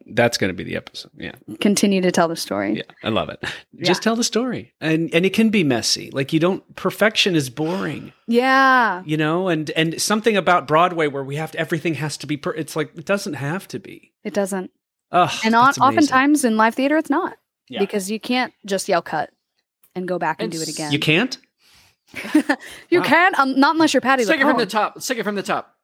That's 0.07 0.37
going 0.37 0.49
to 0.49 0.53
be 0.53 0.63
the 0.63 0.75
episode. 0.75 1.11
Yeah, 1.17 1.31
continue 1.59 2.01
to 2.01 2.11
tell 2.11 2.27
the 2.27 2.35
story. 2.35 2.77
yeah, 2.77 2.83
I 3.03 3.09
love 3.09 3.29
it. 3.29 3.39
Yeah. 3.73 3.85
Just 3.85 4.01
tell 4.03 4.15
the 4.15 4.23
story, 4.23 4.73
and 4.81 5.13
and 5.13 5.25
it 5.25 5.33
can 5.33 5.49
be 5.49 5.63
messy. 5.63 6.09
Like 6.11 6.33
you 6.33 6.39
don't. 6.39 6.75
Perfection 6.75 7.35
is 7.35 7.49
boring, 7.49 8.13
Yeah. 8.27 9.03
you 9.05 9.17
know. 9.17 9.47
And 9.47 9.69
and 9.71 10.01
something 10.01 10.35
about 10.37 10.67
Broadway 10.67 11.07
where 11.07 11.23
we 11.23 11.35
have 11.37 11.51
to, 11.51 11.59
everything 11.59 11.95
has 11.95 12.17
to 12.17 12.27
be. 12.27 12.37
Per, 12.37 12.51
it's 12.53 12.75
like 12.75 12.91
it 12.97 13.05
doesn't 13.05 13.33
have 13.33 13.67
to 13.69 13.79
be. 13.79 14.11
It 14.23 14.33
doesn't. 14.33 14.71
Ugh, 15.11 15.29
And 15.43 15.55
on, 15.55 15.65
that's 15.65 15.77
oftentimes 15.79 16.45
in 16.45 16.55
live 16.57 16.75
theater, 16.75 16.97
it's 16.97 17.09
not 17.09 17.35
Yeah. 17.69 17.79
because 17.79 18.09
you 18.09 18.19
can't 18.19 18.53
just 18.65 18.87
yell 18.87 19.01
cut 19.01 19.29
and 19.93 20.07
go 20.07 20.17
back 20.17 20.37
and, 20.39 20.45
And 20.45 20.53
do 20.53 20.61
it 20.61 20.69
again. 20.73 20.91
you 20.93 20.99
can't. 20.99 21.37
you 22.89 22.99
Wow. 23.01 23.05
can, 23.05 23.35
um, 23.39 23.59
not 23.59 23.75
unless 23.75 23.93
you're 23.93 23.99
Patty 24.01 24.23
Let's 24.23 24.31
take 24.37 24.41
it 24.41 24.49
from 24.49 24.57
the 24.57 24.65
top. 24.65 24.93
Let's 24.95 25.07
take 25.07 25.17
it 25.17 25.23
from 25.23 25.35
the 25.35 25.43
top. 25.43 25.75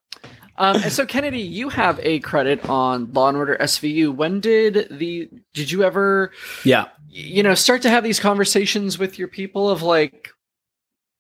Um, 0.60 0.78
and 0.84 0.92
so, 0.92 1.06
Kennedy, 1.06 1.40
you 1.42 1.70
have 1.70 2.00
a 2.02 2.20
credit 2.20 2.68
on 2.68 3.12
Law 3.14 3.30
and 3.30 3.38
Order 3.38 3.58
SVU. 3.60 4.14
When 4.16 4.40
did 4.40 4.88
the 4.90 5.30
did 5.54 5.70
you 5.72 5.84
ever, 5.84 6.32
Yeah. 6.64 6.86
you 7.10 7.44
know, 7.44 7.54
start 7.54 7.84
to 7.84 7.90
have 7.90 8.04
these 8.04 8.20
conversations 8.20 8.98
with 8.98 9.20
your 9.20 9.28
people 9.28 9.70
of 9.70 9.84
like, 9.84 10.30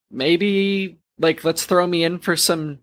maybe 0.09 0.99
like 1.19 1.43
let's 1.43 1.65
throw 1.65 1.85
me 1.85 2.03
in 2.03 2.19
for 2.19 2.35
some. 2.35 2.79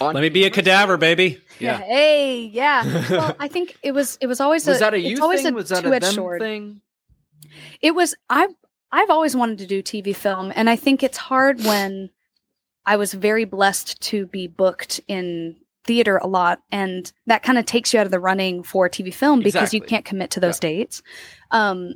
on- 0.00 0.14
Let 0.14 0.20
me 0.22 0.28
be 0.30 0.44
a 0.44 0.50
cadaver, 0.50 0.96
baby. 0.96 1.40
Yeah. 1.58 1.78
Hey, 1.78 2.40
yeah. 2.46 2.84
Well, 3.10 3.36
I 3.40 3.48
think 3.48 3.76
it 3.82 3.92
was 3.92 4.18
it 4.20 4.26
was 4.26 4.40
always 4.40 4.66
Was 4.66 4.78
a, 4.78 4.80
that 4.80 4.94
a 4.94 4.96
it's 4.98 5.06
you 5.10 5.22
always 5.22 5.42
thing? 5.42 5.52
a 5.52 5.56
Was 5.56 5.68
that 5.68 5.80
a 5.80 5.82
two-edged 5.82 6.04
them 6.06 6.14
sword. 6.14 6.40
thing? 6.40 6.80
It 7.80 7.94
was 7.94 8.14
I've 8.28 8.50
I've 8.90 9.10
always 9.10 9.36
wanted 9.36 9.58
to 9.58 9.66
do 9.66 9.82
TV 9.82 10.14
film, 10.14 10.52
and 10.56 10.68
I 10.68 10.76
think 10.76 11.02
it's 11.02 11.18
hard 11.18 11.60
when 11.64 12.10
I 12.86 12.96
was 12.96 13.12
very 13.14 13.44
blessed 13.44 14.00
to 14.02 14.26
be 14.26 14.46
booked 14.46 15.00
in 15.08 15.56
theater 15.84 16.16
a 16.18 16.26
lot, 16.26 16.60
and 16.70 17.10
that 17.26 17.42
kind 17.42 17.58
of 17.58 17.66
takes 17.66 17.92
you 17.92 18.00
out 18.00 18.06
of 18.06 18.12
the 18.12 18.20
running 18.20 18.62
for 18.62 18.88
TV 18.88 19.12
film 19.12 19.40
because 19.40 19.72
you 19.74 19.80
can't 19.80 20.04
commit 20.04 20.30
to 20.32 20.40
those 20.40 20.58
dates. 20.58 21.02
Um, 21.50 21.94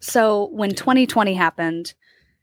so 0.00 0.48
when 0.52 0.74
2020 0.74 1.34
happened, 1.34 1.94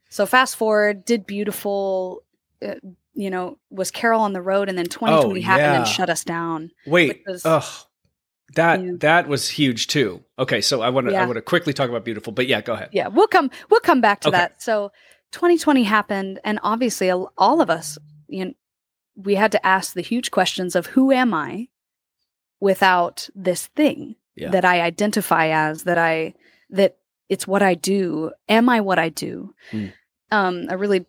so 0.09 0.25
fast 0.25 0.55
forward, 0.55 1.05
did 1.05 1.25
beautiful. 1.25 2.23
Uh, 2.65 2.75
you 3.13 3.29
know, 3.29 3.57
was 3.69 3.91
Carole 3.91 4.21
on 4.21 4.33
the 4.33 4.41
road, 4.41 4.69
and 4.69 4.77
then 4.77 4.85
2020 4.85 5.41
happened 5.41 5.65
yeah. 5.65 5.77
and 5.79 5.87
shut 5.87 6.09
us 6.09 6.23
down. 6.23 6.71
Wait. 6.85 7.23
Was- 7.27 7.45
Ugh. 7.45 7.63
That 8.55 8.83
Yeah. 8.83 8.91
that 9.01 9.27
was 9.27 9.47
huge 9.47 9.87
too. 9.87 10.23
Okay, 10.39 10.61
so 10.61 10.81
I 10.81 10.89
want 10.89 11.07
to 11.07 11.15
I 11.15 11.25
want 11.25 11.35
to 11.35 11.41
quickly 11.41 11.71
talk 11.73 11.89
about 11.89 12.03
beautiful, 12.03 12.33
but 12.33 12.47
yeah, 12.47 12.61
go 12.61 12.73
ahead. 12.73 12.89
yeah 12.91 13.07
we'll 13.07 13.27
come 13.27 13.51
we'll 13.69 13.79
come 13.79 14.01
back 14.01 14.21
to 14.21 14.29
Okay. 14.29 14.37
that 14.37 14.61
so 14.61 14.91
2020 15.31 15.83
happened 15.83 16.39
and 16.43 16.59
obviously 16.63 17.09
all 17.11 17.61
of 17.61 17.69
us 17.69 17.97
you 18.27 18.45
know 18.45 18.53
we 19.15 19.35
had 19.35 19.51
to 19.51 19.65
ask 19.65 19.93
the 19.93 20.01
huge 20.01 20.31
questions 20.31 20.75
of 20.75 20.87
who 20.87 21.11
am 21.11 21.33
i 21.33 21.67
without 22.59 23.29
this 23.35 23.67
thing 23.67 24.15
Yeah. 24.35 24.49
that 24.51 24.65
i 24.65 24.81
identify 24.81 25.47
as 25.49 25.83
that 25.83 25.97
i 25.97 26.33
that 26.71 26.97
it's 27.29 27.47
what 27.47 27.61
i 27.63 27.73
do 27.75 28.31
am 28.47 28.69
i 28.69 28.81
what 28.81 28.99
i 28.99 29.09
do 29.09 29.53
Hmm. 29.71 29.87
um 30.31 30.65
a 30.69 30.77
really 30.77 31.05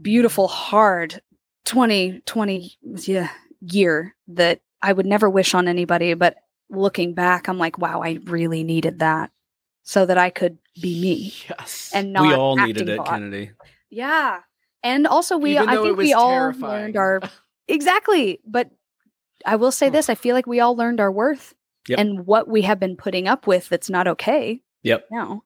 beautiful 0.00 0.48
hard 0.48 1.20
2020 1.64 2.76
yeah, 3.06 3.30
year 3.60 4.14
that 4.28 4.60
i 4.82 4.92
would 4.92 5.06
never 5.06 5.28
wish 5.30 5.54
on 5.54 5.68
anybody 5.68 6.14
but 6.14 6.36
looking 6.70 7.14
back 7.14 7.48
i'm 7.48 7.58
like 7.58 7.78
wow 7.78 8.02
i 8.02 8.18
really 8.24 8.62
needed 8.64 8.98
that 9.00 9.30
so 9.84 10.04
that 10.06 10.18
i 10.18 10.28
could 10.30 10.58
be 10.82 11.00
me 11.00 11.34
Yes. 11.48 11.90
and 11.94 12.12
not 12.12 12.26
we 12.26 12.34
all 12.34 12.56
needed 12.56 12.88
it, 12.88 12.96
bot. 12.98 13.06
Kennedy. 13.06 13.50
Yeah. 13.90 14.40
And 14.82 15.06
also 15.06 15.38
we 15.38 15.56
I 15.56 15.76
think 15.76 15.96
was 15.96 16.04
we 16.06 16.12
all 16.12 16.30
terrifying. 16.30 16.82
learned 16.82 16.96
our 16.96 17.20
Exactly. 17.68 18.40
But 18.44 18.70
I 19.46 19.54
will 19.56 19.70
say 19.72 19.88
this, 19.88 20.08
I 20.10 20.14
feel 20.16 20.34
like 20.34 20.46
we 20.48 20.58
all 20.60 20.74
learned 20.76 20.98
our 21.00 21.12
worth 21.12 21.54
Yep. 21.88 21.98
and 22.00 22.26
what 22.26 22.48
we 22.48 22.62
have 22.62 22.80
been 22.80 22.96
putting 22.96 23.28
up 23.28 23.46
with 23.46 23.68
that's 23.68 23.88
not 23.88 24.08
okay 24.08 24.60
Yep. 24.82 25.06
now. 25.12 25.42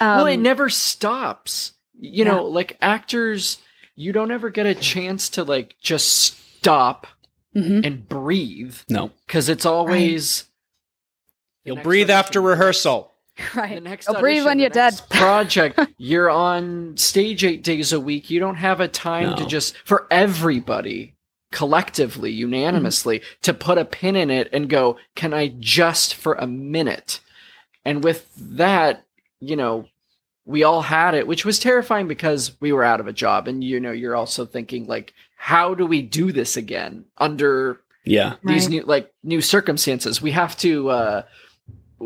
well, 0.00 0.26
it 0.26 0.36
Um, 0.36 0.42
never 0.42 0.68
stops. 0.70 1.72
You 1.98 2.24
yeah. 2.24 2.30
know, 2.32 2.44
like 2.44 2.76
actors, 2.80 3.58
you 3.96 4.12
don't 4.12 4.30
ever 4.30 4.50
get 4.50 4.66
a 4.66 4.74
chance 4.74 5.28
to 5.30 5.42
like 5.42 5.74
just 5.80 6.08
stop 6.58 7.06
mhm. 7.56 7.84
and 7.84 8.08
breathe 8.08 8.76
No. 8.88 9.10
because 9.26 9.48
it's 9.48 9.66
always. 9.66 10.44
the 11.64 11.72
You'll 11.72 11.82
breathe 11.82 12.10
after 12.10 12.38
audition, 12.40 12.52
rehearsal. 13.38 13.54
The 13.54 13.60
Right. 13.60 13.82
next 13.82 14.08
You'll 14.08 14.20
breathe 14.20 14.44
when 14.44 14.58
the 14.58 14.62
you're 14.64 14.70
dead. 14.70 15.00
project, 15.10 15.80
you're 15.98 16.30
on 16.30 16.96
stage 16.96 17.44
eight 17.44 17.62
days 17.62 17.92
a 17.92 18.00
week. 18.00 18.30
You 18.30 18.40
don't 18.40 18.56
have 18.56 18.80
a 18.80 18.88
time 18.88 19.36
to 19.36 19.46
just 19.46 19.76
for 19.84 20.06
everybody 20.10 21.14
collectively, 21.52 22.32
unanimously, 22.32 23.22
to 23.42 23.54
put 23.54 23.78
a 23.78 23.84
pin 23.84 24.16
in 24.16 24.30
it 24.30 24.48
and 24.52 24.68
go, 24.68 24.98
"Can 25.14 25.32
I 25.34 25.48
just 25.58 26.14
for 26.14 26.34
a 26.34 26.46
minute?" 26.46 27.20
And 27.84 28.02
with 28.02 28.30
that, 28.36 29.04
you 29.40 29.56
know, 29.56 29.86
we 30.46 30.62
all 30.62 30.82
had 30.82 31.14
it, 31.14 31.26
which 31.26 31.44
was 31.44 31.58
terrifying 31.58 32.08
because 32.08 32.52
we 32.60 32.72
were 32.72 32.84
out 32.84 33.00
of 33.00 33.06
a 33.06 33.12
job, 33.12 33.46
and 33.48 33.62
you 33.62 33.78
know, 33.80 33.92
you're 33.92 34.16
also 34.16 34.44
thinking 34.44 34.86
like, 34.86 35.12
"How 35.36 35.74
do 35.74 35.86
we 35.86 36.02
do 36.02 36.32
this 36.32 36.56
again 36.56 37.04
under 37.18 37.80
Yeah. 38.04 38.34
these 38.44 38.64
Right. 38.64 38.70
new 38.70 38.82
like 38.82 39.12
new 39.22 39.40
circumstances 39.40 40.20
we 40.20 40.30
have 40.32 40.56
to 40.58 40.90
uh 40.90 41.22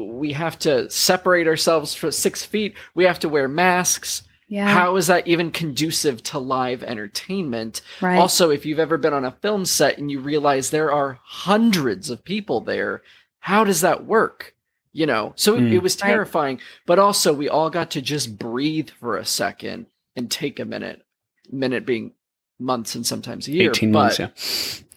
we 0.07 0.33
have 0.33 0.59
to 0.59 0.89
separate 0.91 1.47
ourselves 1.47 1.95
for 1.95 2.11
six 2.11 2.45
feet 2.45 2.75
we 2.95 3.05
have 3.05 3.19
to 3.19 3.29
wear 3.29 3.49
masks 3.49 4.23
Yeah. 4.49 4.69
how 4.69 4.97
is 4.97 5.07
that 5.09 5.27
even 5.27 5.51
conducive 5.51 6.23
to 6.25 6.39
live 6.39 6.83
entertainment 6.83 7.81
right. 8.01 8.17
also 8.19 8.51
if 8.51 8.65
you've 8.67 8.79
ever 8.79 8.97
been 8.99 9.13
on 9.15 9.25
a 9.25 9.33
film 9.43 9.65
set 9.65 9.99
and 9.99 10.11
you 10.11 10.21
realize 10.21 10.71
there 10.71 10.93
are 10.93 11.19
hundreds 11.23 12.11
of 12.11 12.25
people 12.25 12.61
there 12.61 13.03
how 13.41 13.65
does 13.65 13.81
that 13.83 14.05
work 14.05 14.55
you 14.93 15.07
know 15.07 15.33
so 15.37 15.57
it, 15.57 15.61
Mm. 15.61 15.73
it 15.73 15.83
was 15.83 16.01
Right. 16.01 16.11
terrifying 16.11 16.61
but 16.87 16.99
also 16.99 17.33
we 17.33 17.49
all 17.49 17.71
got 17.71 17.91
to 17.93 18.01
just 18.03 18.39
breathe 18.39 18.91
for 18.91 19.17
a 19.17 19.25
second 19.25 19.87
and 20.17 20.31
take 20.31 20.59
a 20.61 20.65
minute 20.65 21.03
minute 21.51 21.85
being 21.87 22.13
months 22.59 22.95
and 22.95 23.07
sometimes 23.07 23.47
a 23.49 23.53
year 23.53 23.71
18 23.71 23.93
but 23.93 24.19
months, 24.19 24.19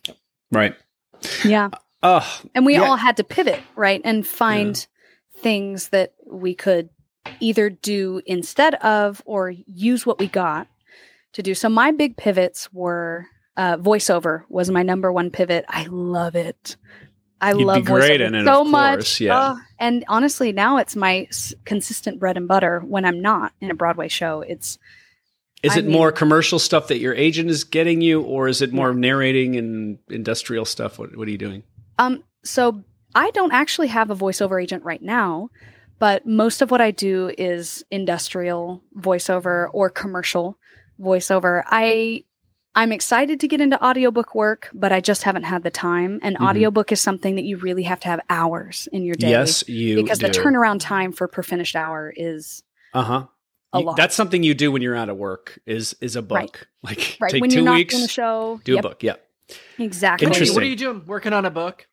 yeah. 0.08 0.14
Right. 0.52 0.76
yeah. 1.46 1.70
Oh, 2.04 2.42
And 2.56 2.66
we 2.66 2.74
Yeah. 2.74 2.82
all 2.84 2.96
had 2.96 3.18
to 3.18 3.24
pivot, 3.24 3.60
right? 3.76 4.02
And 4.04 4.26
find 4.26 4.88
things 5.42 5.90
that 5.90 6.14
we 6.26 6.54
could 6.56 6.90
either 7.40 7.70
do 7.70 8.22
instead 8.26 8.76
of 8.76 9.22
or 9.26 9.50
use 9.50 10.06
what 10.06 10.20
we 10.20 10.28
got 10.28 10.68
to 11.34 11.44
do. 11.44 11.54
So 11.54 11.70
my 11.70 11.92
big 11.92 12.18
pivots 12.18 12.72
were 12.74 13.26
uh, 13.58 13.78
voiceover 13.78 14.44
was 14.50 14.70
my 14.70 14.84
number 14.84 15.12
one 15.12 15.30
pivot. 15.30 15.66
I 15.68 15.86
love 15.90 16.36
it. 16.36 16.78
I 17.40 17.54
You'd 17.54 17.66
love 17.66 17.86
great 17.86 18.22
voiceover 18.22 18.42
it, 18.42 18.46
so 18.46 18.64
much. 18.64 19.22
yeah. 19.22 19.54
Oh, 19.54 19.60
and 19.80 20.06
honestly, 20.08 20.52
now 20.52 20.78
it's 20.78 20.96
my 20.96 21.28
s- 21.30 21.54
consistent 21.66 22.20
bread 22.20 22.38
and 22.38 22.48
butter 22.48 22.80
when 22.82 23.04
I'm 23.04 23.20
not 23.20 23.54
in 23.60 23.72
a 23.72 23.76
Broadway 23.76 24.10
show. 24.10 24.42
It's 24.42 24.78
Is 25.64 25.76
I 25.76 25.80
it 25.80 25.88
more 25.88 26.12
commercial 26.12 26.60
stuff 26.60 26.88
that 26.90 27.00
your 27.00 27.16
agent 27.16 27.50
is 27.50 27.64
getting 27.64 28.02
you, 28.02 28.22
or 28.22 28.48
is 28.48 28.62
it 28.62 28.72
more 28.74 28.94
narrating 28.94 29.56
and 29.56 29.98
industrial 30.10 30.66
stuff? 30.66 31.00
What 31.00 31.18
What 31.18 31.28
are 31.28 31.32
you 31.32 31.40
doing? 31.40 31.64
Um, 31.98 32.24
so 32.44 32.84
I 33.16 33.32
don't 33.32 33.52
actually 33.54 33.88
have 33.88 34.10
a 34.10 34.16
voiceover 34.16 34.62
agent 34.62 34.84
right 34.84 35.02
now, 35.02 35.50
but 36.00 36.26
most 36.26 36.62
of 36.62 36.72
what 36.72 36.82
I 36.82 36.92
do 36.92 37.32
is 37.38 37.84
industrial 37.92 38.84
voiceover 38.98 39.68
or 39.74 39.90
commercial 39.90 40.58
voiceover. 41.00 41.64
I 41.68 42.24
I'm 42.74 42.94
excited 42.94 43.42
to 43.42 43.50
get 43.50 43.60
into 43.60 43.84
audiobook 43.86 44.34
work, 44.34 44.70
but 44.74 44.94
I 44.94 45.02
just 45.02 45.24
haven't 45.24 45.44
had 45.44 45.64
the 45.64 45.70
time. 45.70 46.22
And 46.24 46.38
Mhm. 46.38 46.48
audiobook 46.50 46.94
is 46.94 47.02
something 47.02 47.36
that 47.36 47.44
you 47.44 47.58
really 47.58 47.84
have 47.84 48.00
to 48.00 48.08
have 48.08 48.22
hours 48.30 48.88
in 48.94 49.04
your 49.04 49.16
day. 49.16 49.30
Yes, 49.32 49.68
you 49.68 49.98
Because 49.98 50.20
do. 50.20 50.28
the 50.28 50.34
turnaround 50.34 50.80
time 50.80 51.12
for 51.12 51.28
per 51.28 51.44
finished 51.44 51.76
hour 51.76 52.14
is 52.16 52.64
Uh 52.94 53.04
huh. 53.04 53.26
a 53.74 53.80
lot. 53.82 53.98
That's 53.98 54.16
something 54.16 54.42
you 54.42 54.54
do 54.54 54.72
when 54.72 54.82
you're 54.82 54.96
out 54.96 55.10
of 55.10 55.18
work. 55.18 55.60
Is 55.66 55.96
is 56.00 56.16
a 56.16 56.22
book 56.22 56.38
Right. 56.40 56.66
like 56.82 57.18
right 57.20 57.32
take 57.32 57.42
when 57.42 57.50
2 57.50 57.58
you're 57.58 57.66
not 57.66 57.76
weeks, 57.76 57.94
doing 57.94 58.06
a 58.06 58.08
show. 58.08 58.62
do 58.64 58.76
Yep, 58.76 58.80
a 58.86 58.88
book. 58.88 59.04
Yeah. 59.04 59.16
Exactly. 59.78 60.28
Interesting. 60.28 60.56
What 60.56 60.64
are 60.64 60.68
you 60.68 60.78
doing? 60.78 61.04
Working 61.08 61.34
on 61.34 61.44
a 61.46 61.52
book? 61.52 61.88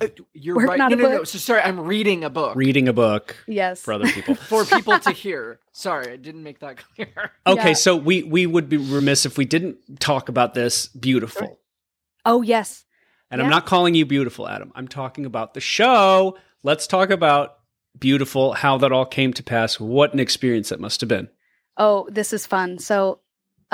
Uh, 0.00 0.08
You're 0.32 0.56
Working 0.56 0.68
right. 0.70 0.80
on 0.80 0.90
No, 0.90 0.96
a 0.98 1.02
no, 1.02 1.16
no. 1.18 1.24
So 1.24 1.38
sorry, 1.38 1.60
I'm 1.62 1.78
reading 1.80 2.24
a 2.24 2.30
book 2.30 2.56
Reading 2.56 2.88
a 2.88 2.92
book 2.92 3.36
Yes. 3.46 3.80
for 3.80 3.92
other 3.94 4.08
people. 4.08 4.34
for 4.50 4.64
people 4.64 4.98
to 4.98 5.10
hear. 5.12 5.60
Sorry, 5.72 6.12
I 6.12 6.16
didn't 6.16 6.42
make 6.42 6.58
that 6.60 6.78
clear. 6.94 7.32
Okay, 7.46 7.68
Yeah. 7.68 7.74
so 7.74 7.94
we 7.96 8.22
we 8.22 8.46
would 8.46 8.68
be 8.68 8.76
remiss 8.76 9.24
if 9.24 9.38
we 9.38 9.44
didn't 9.44 10.00
talk 10.00 10.28
about 10.28 10.54
this 10.54 10.88
beautiful. 10.88 11.58
Oh 12.24 12.42
yes. 12.42 12.84
And 13.30 13.42
I'm 13.42 13.50
not 13.50 13.66
calling 13.66 13.94
you 13.96 14.06
beautiful, 14.06 14.48
Adam. 14.48 14.70
I'm 14.76 14.86
talking 14.86 15.26
about 15.26 15.54
the 15.54 15.60
show. 15.60 16.38
Let's 16.62 16.86
talk 16.86 17.10
about 17.10 17.56
beautiful, 17.98 18.52
how 18.52 18.78
that 18.78 18.92
all 18.92 19.06
came 19.06 19.32
to 19.32 19.42
pass. 19.42 19.80
What 19.80 20.12
an 20.14 20.20
experience 20.20 20.68
that 20.68 20.78
must 20.78 21.00
have 21.00 21.08
been. 21.08 21.28
Oh, 21.76 22.06
this 22.10 22.32
is 22.32 22.46
fun. 22.46 22.78
So, 22.78 23.18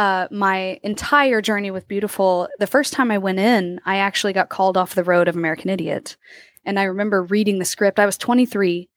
uh, 0.01 0.29
my 0.31 0.81
entire 0.83 1.43
journey 1.43 1.71
with 1.71 1.87
Beautiful, 1.87 2.49
the 2.59 2.67
first 2.67 2.95
time 2.95 3.11
I 3.11 3.19
went 3.19 3.39
in, 3.39 3.83
I 3.85 3.99
actually 3.99 4.33
got 4.33 4.49
called 4.49 4.79
off 4.79 4.95
the 4.95 5.05
road 5.05 5.29
of 5.29 5.37
American 5.37 5.69
Idiot. 5.69 6.17
And 6.65 6.81
I 6.81 6.85
remember 6.85 7.23
reading 7.23 7.59
the 7.59 7.67
script. 7.67 7.99
I 7.99 8.07
was 8.07 8.17
23 8.17 8.89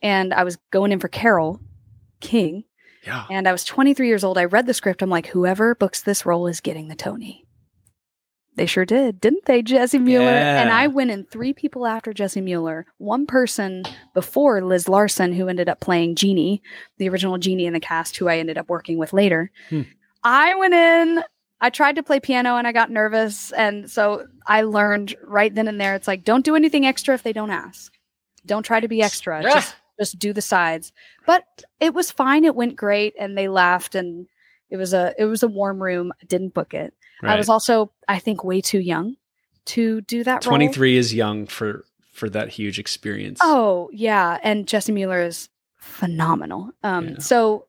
and 0.00 0.32
I 0.32 0.44
was 0.44 0.56
going 0.70 0.92
in 0.92 1.00
for 1.00 1.08
Carole 1.08 1.58
King. 2.20 2.62
Yeah. 3.04 3.24
And 3.28 3.48
I 3.48 3.52
was 3.52 3.64
23 3.64 4.06
years 4.06 4.22
old. 4.22 4.38
I 4.38 4.44
read 4.44 4.66
the 4.66 4.74
script. 4.74 5.02
I'm 5.02 5.10
like, 5.10 5.26
whoever 5.26 5.74
books 5.74 6.02
this 6.02 6.24
role 6.24 6.46
is 6.46 6.60
getting 6.60 6.86
the 6.86 6.94
Tony. 6.94 7.44
They 8.54 8.66
sure 8.66 8.84
did, 8.84 9.20
didn't 9.20 9.46
they, 9.46 9.60
Jessie 9.60 9.98
Mueller? 9.98 10.26
Yeah. 10.26 10.62
And 10.62 10.70
I 10.70 10.86
went 10.86 11.10
in 11.10 11.24
three 11.24 11.52
people 11.52 11.84
after 11.84 12.12
Jessie 12.12 12.40
Mueller, 12.40 12.86
one 12.98 13.26
person 13.26 13.82
before 14.14 14.62
Liz 14.62 14.88
Larsen, 14.88 15.32
who 15.32 15.48
ended 15.48 15.68
up 15.68 15.80
playing 15.80 16.14
Genie, 16.14 16.62
the 16.98 17.08
original 17.08 17.38
Genie 17.38 17.66
in 17.66 17.72
the 17.72 17.80
cast, 17.80 18.16
who 18.16 18.28
I 18.28 18.38
ended 18.38 18.56
up 18.56 18.68
working 18.68 18.98
with 18.98 19.12
later. 19.12 19.50
Hmm. 19.70 19.82
I 20.24 20.54
went 20.54 20.74
in, 20.74 21.22
I 21.60 21.70
tried 21.70 21.96
to 21.96 22.02
play 22.02 22.18
piano 22.18 22.56
and 22.56 22.66
I 22.66 22.72
got 22.72 22.90
nervous. 22.90 23.52
And 23.52 23.90
so 23.90 24.26
I 24.46 24.62
learned 24.62 25.14
right 25.22 25.54
then 25.54 25.68
and 25.68 25.80
there 25.80 25.94
it's 25.94 26.08
like, 26.08 26.24
don't 26.24 26.44
do 26.44 26.56
anything 26.56 26.86
extra 26.86 27.14
if 27.14 27.22
they 27.22 27.32
don't 27.32 27.50
ask. 27.50 27.92
Don't 28.46 28.64
try 28.64 28.80
to 28.80 28.88
be 28.88 29.02
extra. 29.02 29.42
Yeah. 29.42 29.54
Just 29.54 29.76
just 29.98 30.18
do 30.18 30.32
the 30.32 30.42
sides. 30.42 30.92
But 31.26 31.44
it 31.78 31.94
was 31.94 32.10
fine. 32.10 32.44
It 32.44 32.56
went 32.56 32.74
great 32.76 33.14
and 33.18 33.38
they 33.38 33.48
laughed 33.48 33.94
and 33.94 34.26
it 34.70 34.76
was 34.76 34.92
a 34.92 35.14
it 35.18 35.26
was 35.26 35.42
a 35.42 35.48
warm 35.48 35.82
room. 35.82 36.12
I 36.20 36.26
didn't 36.26 36.54
book 36.54 36.74
it. 36.74 36.94
I 37.22 37.36
was 37.36 37.48
also, 37.48 37.90
I 38.06 38.18
think, 38.18 38.44
way 38.44 38.60
too 38.60 38.80
young 38.80 39.16
to 39.66 40.02
do 40.02 40.24
that 40.24 40.42
23 40.42 40.98
is 40.98 41.14
young 41.14 41.46
for 41.46 41.86
for 42.12 42.28
that 42.28 42.50
huge 42.50 42.78
experience. 42.78 43.40
Oh, 43.42 43.88
yeah. 43.92 44.38
And 44.42 44.68
Jessie 44.68 44.92
Mueller 44.92 45.22
is 45.22 45.48
phenomenal. 45.76 46.70
Um, 46.82 47.08
Yeah. 47.08 47.18
So 47.18 47.66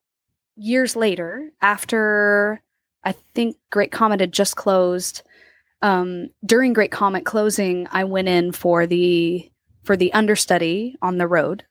years 0.56 0.96
later, 0.96 1.52
after 1.62 2.62
I 3.04 3.14
think 3.34 3.58
Great 3.72 3.92
Comet 3.92 4.20
had 4.20 4.32
just 4.32 4.56
closed, 4.56 5.22
um, 5.82 6.30
during 6.46 6.74
Great 6.74 6.92
Comet 6.92 7.26
closing, 7.26 7.88
I 7.92 8.04
went 8.06 8.28
in 8.28 8.52
for 8.52 8.88
the 8.88 9.50
for 9.84 9.96
the 9.96 10.12
understudy 10.14 10.96
on 11.02 11.18
the 11.20 11.28
road 11.28 11.64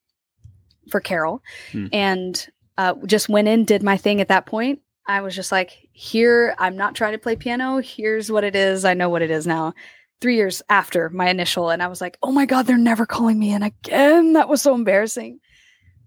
for 0.91 1.01
Carole, 1.01 1.43
Hmm. 1.73 1.87
and 1.93 2.47
uh, 2.79 2.95
just 3.07 3.29
went 3.29 3.49
in, 3.49 3.65
did 3.65 3.83
my 3.83 3.97
thing. 3.97 4.21
At 4.21 4.29
that 4.29 4.47
point, 4.47 4.81
I 5.09 5.21
was 5.23 5.35
just 5.35 5.51
like, 5.51 5.77
"Here, 5.93 6.55
I'm 6.59 6.77
not 6.77 6.95
trying 6.95 7.13
to 7.13 7.19
play 7.19 7.35
piano. 7.37 7.79
Here's 7.79 8.31
what 8.31 8.45
it 8.45 8.55
is. 8.55 8.85
I 8.85 8.95
know 8.95 9.09
what 9.09 9.23
it 9.23 9.31
is 9.31 9.47
now." 9.47 9.75
Three 10.21 10.37
years 10.37 10.63
after 10.71 11.11
my 11.11 11.29
initial, 11.29 11.71
and 11.71 11.83
I 11.83 11.89
was 11.89 12.01
like, 12.01 12.17
"Oh 12.23 12.31
my 12.33 12.47
god, 12.47 12.67
they're 12.67 12.79
never 12.79 13.07
calling 13.07 13.39
me 13.39 13.53
in 13.53 13.63
again." 13.63 14.35
That 14.35 14.49
was 14.49 14.63
so 14.63 14.75
embarrassing. 14.75 15.41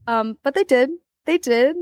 Um, 0.07 0.37
but 0.43 0.53
they 0.55 0.63
did. 0.63 0.89
They 1.25 1.37
did. 1.37 1.75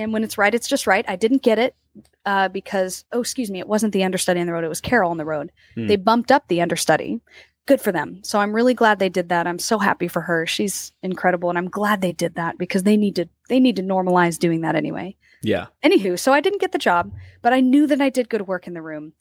And 0.00 0.12
when 0.12 0.24
it's 0.24 0.38
right, 0.38 0.54
it's 0.54 0.68
just 0.68 0.86
right. 0.86 1.04
I 1.08 1.16
didn't 1.16 1.42
get 1.42 1.58
it 1.58 1.76
uh, 2.24 2.48
because, 2.48 3.04
oh, 3.12 3.20
excuse 3.20 3.50
me, 3.50 3.58
it 3.58 3.68
wasn't 3.68 3.92
the 3.92 4.04
understudy 4.04 4.40
on 4.40 4.46
the 4.46 4.52
road. 4.52 4.64
It 4.64 4.68
was 4.68 4.80
Carole 4.80 5.10
on 5.10 5.18
the 5.18 5.24
road. 5.24 5.52
Hmm. 5.74 5.86
They 5.88 5.96
bumped 5.96 6.32
up 6.32 6.48
the 6.48 6.62
understudy. 6.62 7.20
Good 7.66 7.80
for 7.80 7.92
them. 7.92 8.20
So 8.24 8.40
I'm 8.40 8.54
really 8.54 8.74
glad 8.74 8.98
they 8.98 9.10
did 9.10 9.28
that. 9.28 9.46
I'm 9.46 9.58
so 9.58 9.78
happy 9.78 10.08
for 10.08 10.22
her. 10.22 10.46
She's 10.46 10.92
incredible, 11.02 11.50
and 11.50 11.58
I'm 11.58 11.68
glad 11.68 12.00
they 12.00 12.12
did 12.12 12.34
that 12.34 12.58
because 12.58 12.82
they 12.82 12.96
need 12.96 13.14
to. 13.16 13.28
They 13.48 13.60
need 13.60 13.76
to 13.76 13.82
normalize 13.82 14.38
doing 14.38 14.62
that 14.62 14.74
anyway. 14.74 15.16
Yeah. 15.42 15.66
Anywho, 15.84 16.18
so 16.18 16.32
I 16.32 16.40
didn't 16.40 16.60
get 16.60 16.72
the 16.72 16.78
job, 16.78 17.12
but 17.42 17.52
I 17.52 17.60
knew 17.60 17.86
that 17.86 18.00
I 18.00 18.08
did 18.08 18.28
good 18.28 18.48
work 18.48 18.66
in 18.66 18.74
the 18.74 18.82
room. 18.82 19.12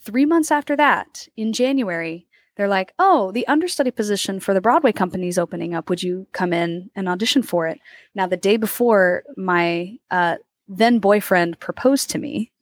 Three 0.00 0.24
months 0.24 0.50
after 0.50 0.76
that, 0.76 1.28
in 1.36 1.52
January, 1.52 2.26
they're 2.60 2.68
like, 2.68 2.92
oh, 2.98 3.32
the 3.32 3.48
understudy 3.48 3.90
position 3.90 4.38
for 4.38 4.52
the 4.52 4.60
Broadway 4.60 4.92
company 4.92 5.28
is 5.28 5.38
opening 5.38 5.74
up. 5.74 5.88
Would 5.88 6.02
you 6.02 6.26
come 6.32 6.52
in 6.52 6.90
and 6.94 7.08
audition 7.08 7.42
for 7.42 7.66
it? 7.66 7.80
Now, 8.14 8.26
the 8.26 8.36
day 8.36 8.58
before, 8.58 9.22
my 9.38 9.96
uh, 10.10 10.36
then 10.68 10.98
boyfriend 10.98 11.58
proposed 11.58 12.10
to 12.10 12.18
me 12.18 12.52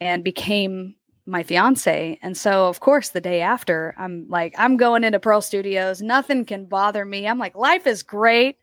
and 0.00 0.24
became 0.24 0.96
my 1.24 1.44
fiance. 1.44 2.18
And 2.20 2.36
so, 2.36 2.66
of 2.66 2.80
course, 2.80 3.10
the 3.10 3.20
day 3.20 3.40
after, 3.40 3.94
I'm 3.96 4.26
like, 4.28 4.56
I'm 4.58 4.76
going 4.76 5.04
into 5.04 5.20
Pearl 5.20 5.40
Studios. 5.40 6.02
Nothing 6.02 6.44
can 6.44 6.64
bother 6.64 7.04
me. 7.04 7.28
I'm 7.28 7.38
like, 7.38 7.54
life 7.54 7.86
is 7.86 8.02
great. 8.02 8.56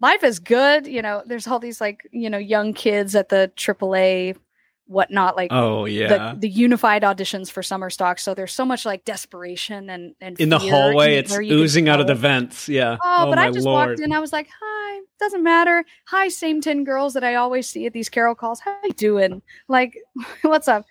Life 0.00 0.24
is 0.24 0.38
good. 0.38 0.86
You 0.86 1.02
know, 1.02 1.22
there's 1.26 1.46
all 1.46 1.58
these 1.58 1.82
like, 1.82 2.00
you 2.12 2.30
know, 2.30 2.38
young 2.38 2.72
kids 2.72 3.14
at 3.14 3.28
the 3.28 3.52
AAA, 3.56 4.38
whatnot, 4.86 5.36
like 5.36 5.52
Oh 5.52 5.84
yeah. 5.84 6.34
the, 6.34 6.40
the 6.40 6.48
unified 6.48 7.02
auditions 7.02 7.50
for 7.50 7.62
summer 7.62 7.90
stock. 7.90 8.18
So 8.18 8.34
there's 8.34 8.52
so 8.52 8.64
much 8.64 8.84
like 8.84 9.04
desperation 9.04 9.90
and, 9.90 10.14
and 10.20 10.38
in 10.40 10.48
the 10.48 10.60
fear 10.60 10.70
hallway, 10.70 11.16
it's 11.16 11.30
where 11.30 11.42
you 11.42 11.56
could 11.56 11.60
oozing 11.62 11.88
out 11.88 12.00
of 12.00 12.06
the 12.06 12.14
vents. 12.14 12.68
Yeah. 12.68 12.96
Oh, 13.02 13.26
but 13.28 13.36
my 13.36 13.46
I 13.46 13.50
just 13.50 13.64
lord. 13.64 13.90
walked 13.90 14.00
in. 14.00 14.12
I 14.12 14.18
was 14.18 14.32
like, 14.32 14.48
"Hi, 14.60 15.00
doesn't 15.18 15.42
matter. 15.42 15.84
Hi, 16.06 16.28
same 16.28 16.60
ten 16.60 16.84
girls 16.84 17.14
that 17.14 17.24
I 17.24 17.36
always 17.36 17.68
see 17.68 17.86
at 17.86 17.92
these 17.92 18.08
carol 18.08 18.34
calls. 18.34 18.60
How 18.60 18.76
you 18.84 18.92
doing? 18.92 19.42
Like, 19.68 19.96
what's 20.42 20.68
up? 20.68 20.84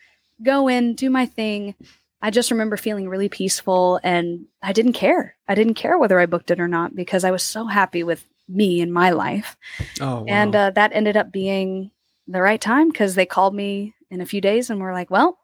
Go 0.43 0.67
in, 0.67 0.95
do 0.95 1.09
my 1.09 1.25
thing." 1.25 1.75
I 2.23 2.29
just 2.29 2.51
remember 2.51 2.77
feeling 2.77 3.09
really 3.09 3.29
peaceful, 3.29 3.99
and 4.03 4.45
I 4.61 4.73
didn't 4.73 4.93
care. 4.93 5.35
I 5.47 5.55
didn't 5.55 5.73
care 5.73 5.97
whether 5.97 6.19
I 6.19 6.27
booked 6.27 6.51
it 6.51 6.59
or 6.59 6.67
not 6.67 6.95
because 6.95 7.23
I 7.23 7.31
was 7.31 7.41
so 7.41 7.65
happy 7.65 8.03
with 8.03 8.23
me 8.47 8.81
and 8.81 8.93
my 8.93 9.09
life. 9.09 9.57
Oh, 9.99 10.17
wow. 10.19 10.25
And 10.27 10.55
uh, 10.55 10.69
that 10.71 10.91
ended 10.93 11.17
up 11.17 11.31
being 11.31 11.89
the 12.31 12.41
right 12.41 12.61
time 12.61 12.89
because 12.89 13.15
they 13.15 13.25
called 13.25 13.55
me 13.55 13.93
in 14.09 14.21
a 14.21 14.25
few 14.25 14.41
days 14.41 14.69
and 14.69 14.79
were 14.79 14.93
like, 14.93 15.09
well, 15.09 15.37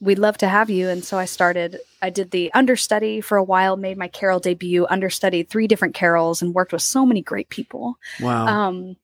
we'd 0.00 0.18
love 0.18 0.36
to 0.38 0.48
have 0.48 0.68
you. 0.70 0.88
And 0.88 1.04
so 1.04 1.18
I 1.18 1.24
started, 1.24 1.78
I 2.02 2.10
did 2.10 2.30
the 2.30 2.52
understudy 2.52 3.20
for 3.20 3.36
a 3.38 3.44
while, 3.44 3.76
made 3.76 3.96
my 3.96 4.08
carol 4.08 4.40
debut, 4.40 4.86
understudied 4.88 5.48
three 5.48 5.66
different 5.66 5.94
carols, 5.94 6.42
and 6.42 6.54
worked 6.54 6.72
with 6.72 6.82
so 6.82 7.06
many 7.06 7.22
great 7.22 7.48
people. 7.48 7.98
wow. 8.20 8.46
Um, 8.46 8.96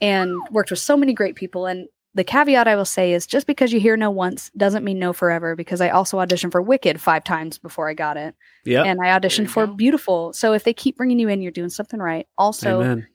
and 0.00 0.36
worked 0.50 0.70
with 0.70 0.80
so 0.80 0.96
many 0.96 1.14
great 1.14 1.34
people. 1.34 1.66
And 1.66 1.88
the 2.14 2.24
caveat 2.24 2.68
I 2.68 2.76
will 2.76 2.84
say 2.84 3.12
is 3.12 3.26
just 3.26 3.46
because 3.46 3.72
you 3.72 3.80
hear 3.80 3.96
no 3.96 4.10
once 4.10 4.50
doesn't 4.56 4.84
mean 4.84 4.98
no 4.98 5.12
forever 5.12 5.56
because 5.56 5.80
I 5.80 5.88
also 5.88 6.18
auditioned 6.18 6.52
for 6.52 6.60
Wicked 6.60 7.00
five 7.00 7.24
times 7.24 7.58
before 7.58 7.88
I 7.88 7.94
got 7.94 8.16
it. 8.16 8.34
yeah. 8.64 8.82
And 8.82 9.00
I 9.02 9.18
auditioned 9.18 9.48
for 9.48 9.66
go. 9.66 9.74
Beautiful. 9.74 10.32
So 10.32 10.52
if 10.52 10.64
they 10.64 10.74
keep 10.74 10.96
bringing 10.96 11.18
you 11.18 11.28
in, 11.28 11.40
you're 11.40 11.52
doing 11.52 11.70
something 11.70 12.00
right. 12.00 12.26
Also, 12.36 12.82
Amen. 12.82 13.06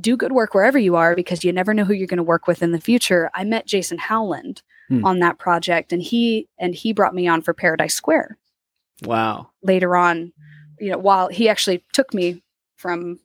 Do 0.00 0.16
good 0.16 0.32
work 0.32 0.54
wherever 0.54 0.78
you 0.78 0.96
are 0.96 1.14
because 1.14 1.44
you 1.44 1.52
never 1.52 1.74
know 1.74 1.84
who 1.84 1.92
you're 1.92 2.06
going 2.06 2.16
to 2.16 2.22
work 2.22 2.46
with 2.46 2.62
in 2.62 2.72
the 2.72 2.80
future. 2.80 3.30
I 3.34 3.44
met 3.44 3.66
Jason 3.66 3.98
Howland 3.98 4.62
Hmm. 4.88 5.04
on 5.04 5.20
that 5.20 5.38
project 5.38 5.92
and 5.92 6.02
he 6.02 6.48
and 6.58 6.74
he 6.74 6.92
brought 6.92 7.14
me 7.14 7.28
on 7.28 7.40
for 7.40 7.54
Paradise 7.54 7.94
Square 7.94 8.36
Wow. 9.04 9.50
later 9.62 9.94
on, 9.96 10.32
you 10.80 10.90
know, 10.90 10.98
while 10.98 11.28
he 11.28 11.48
actually 11.48 11.84
took 11.92 12.12
me 12.12 12.42
from 12.76 13.20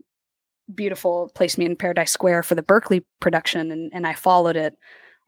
beautiful 0.74 1.32
placed 1.34 1.58
me 1.58 1.66
in 1.66 1.76
Paradise 1.76 2.12
Square 2.12 2.44
for 2.44 2.54
the 2.56 2.62
Berkeley 2.62 3.06
production 3.20 3.72
and, 3.72 3.92
and 3.94 4.06
I 4.06 4.14
followed 4.14 4.56
it. 4.56 4.78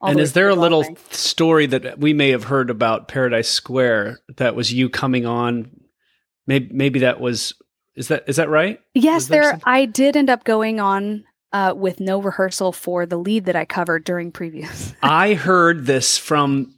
And 0.02 0.20
is 0.20 0.34
there 0.34 0.50
a 0.50 0.56
little 0.56 0.84
Broadway. 0.84 1.02
story 1.10 1.66
that 1.66 2.00
we 2.00 2.14
may 2.14 2.30
have 2.30 2.46
heard 2.46 2.70
about 2.70 3.08
Paradise 3.08 3.50
Square 3.50 4.20
that 4.38 4.56
was 4.56 4.72
you 4.72 4.88
coming 4.88 5.26
on? 5.26 5.72
Maybe 6.48 6.70
maybe 6.72 7.00
that 7.00 7.20
was 7.20 7.54
is 7.96 8.08
that 8.10 8.24
is 8.28 8.36
that 8.38 8.50
right? 8.50 8.80
Yes, 8.94 9.28
there 9.28 9.42
there 9.44 9.60
I 9.66 9.86
did 9.86 10.16
end 10.16 10.30
up 10.30 10.44
going 10.44 10.80
on 10.80 11.26
uh, 11.52 11.74
with 11.76 12.00
no 12.00 12.22
rehearsal 12.22 12.72
for 12.72 13.06
the 13.06 13.18
lead 13.18 13.46
that 13.46 13.56
I 13.56 13.66
covered 13.66 14.04
during 14.04 14.32
previous. 14.32 14.94
I 15.04 15.34
heard 15.34 15.86
this 15.86 16.18
from 16.18 16.74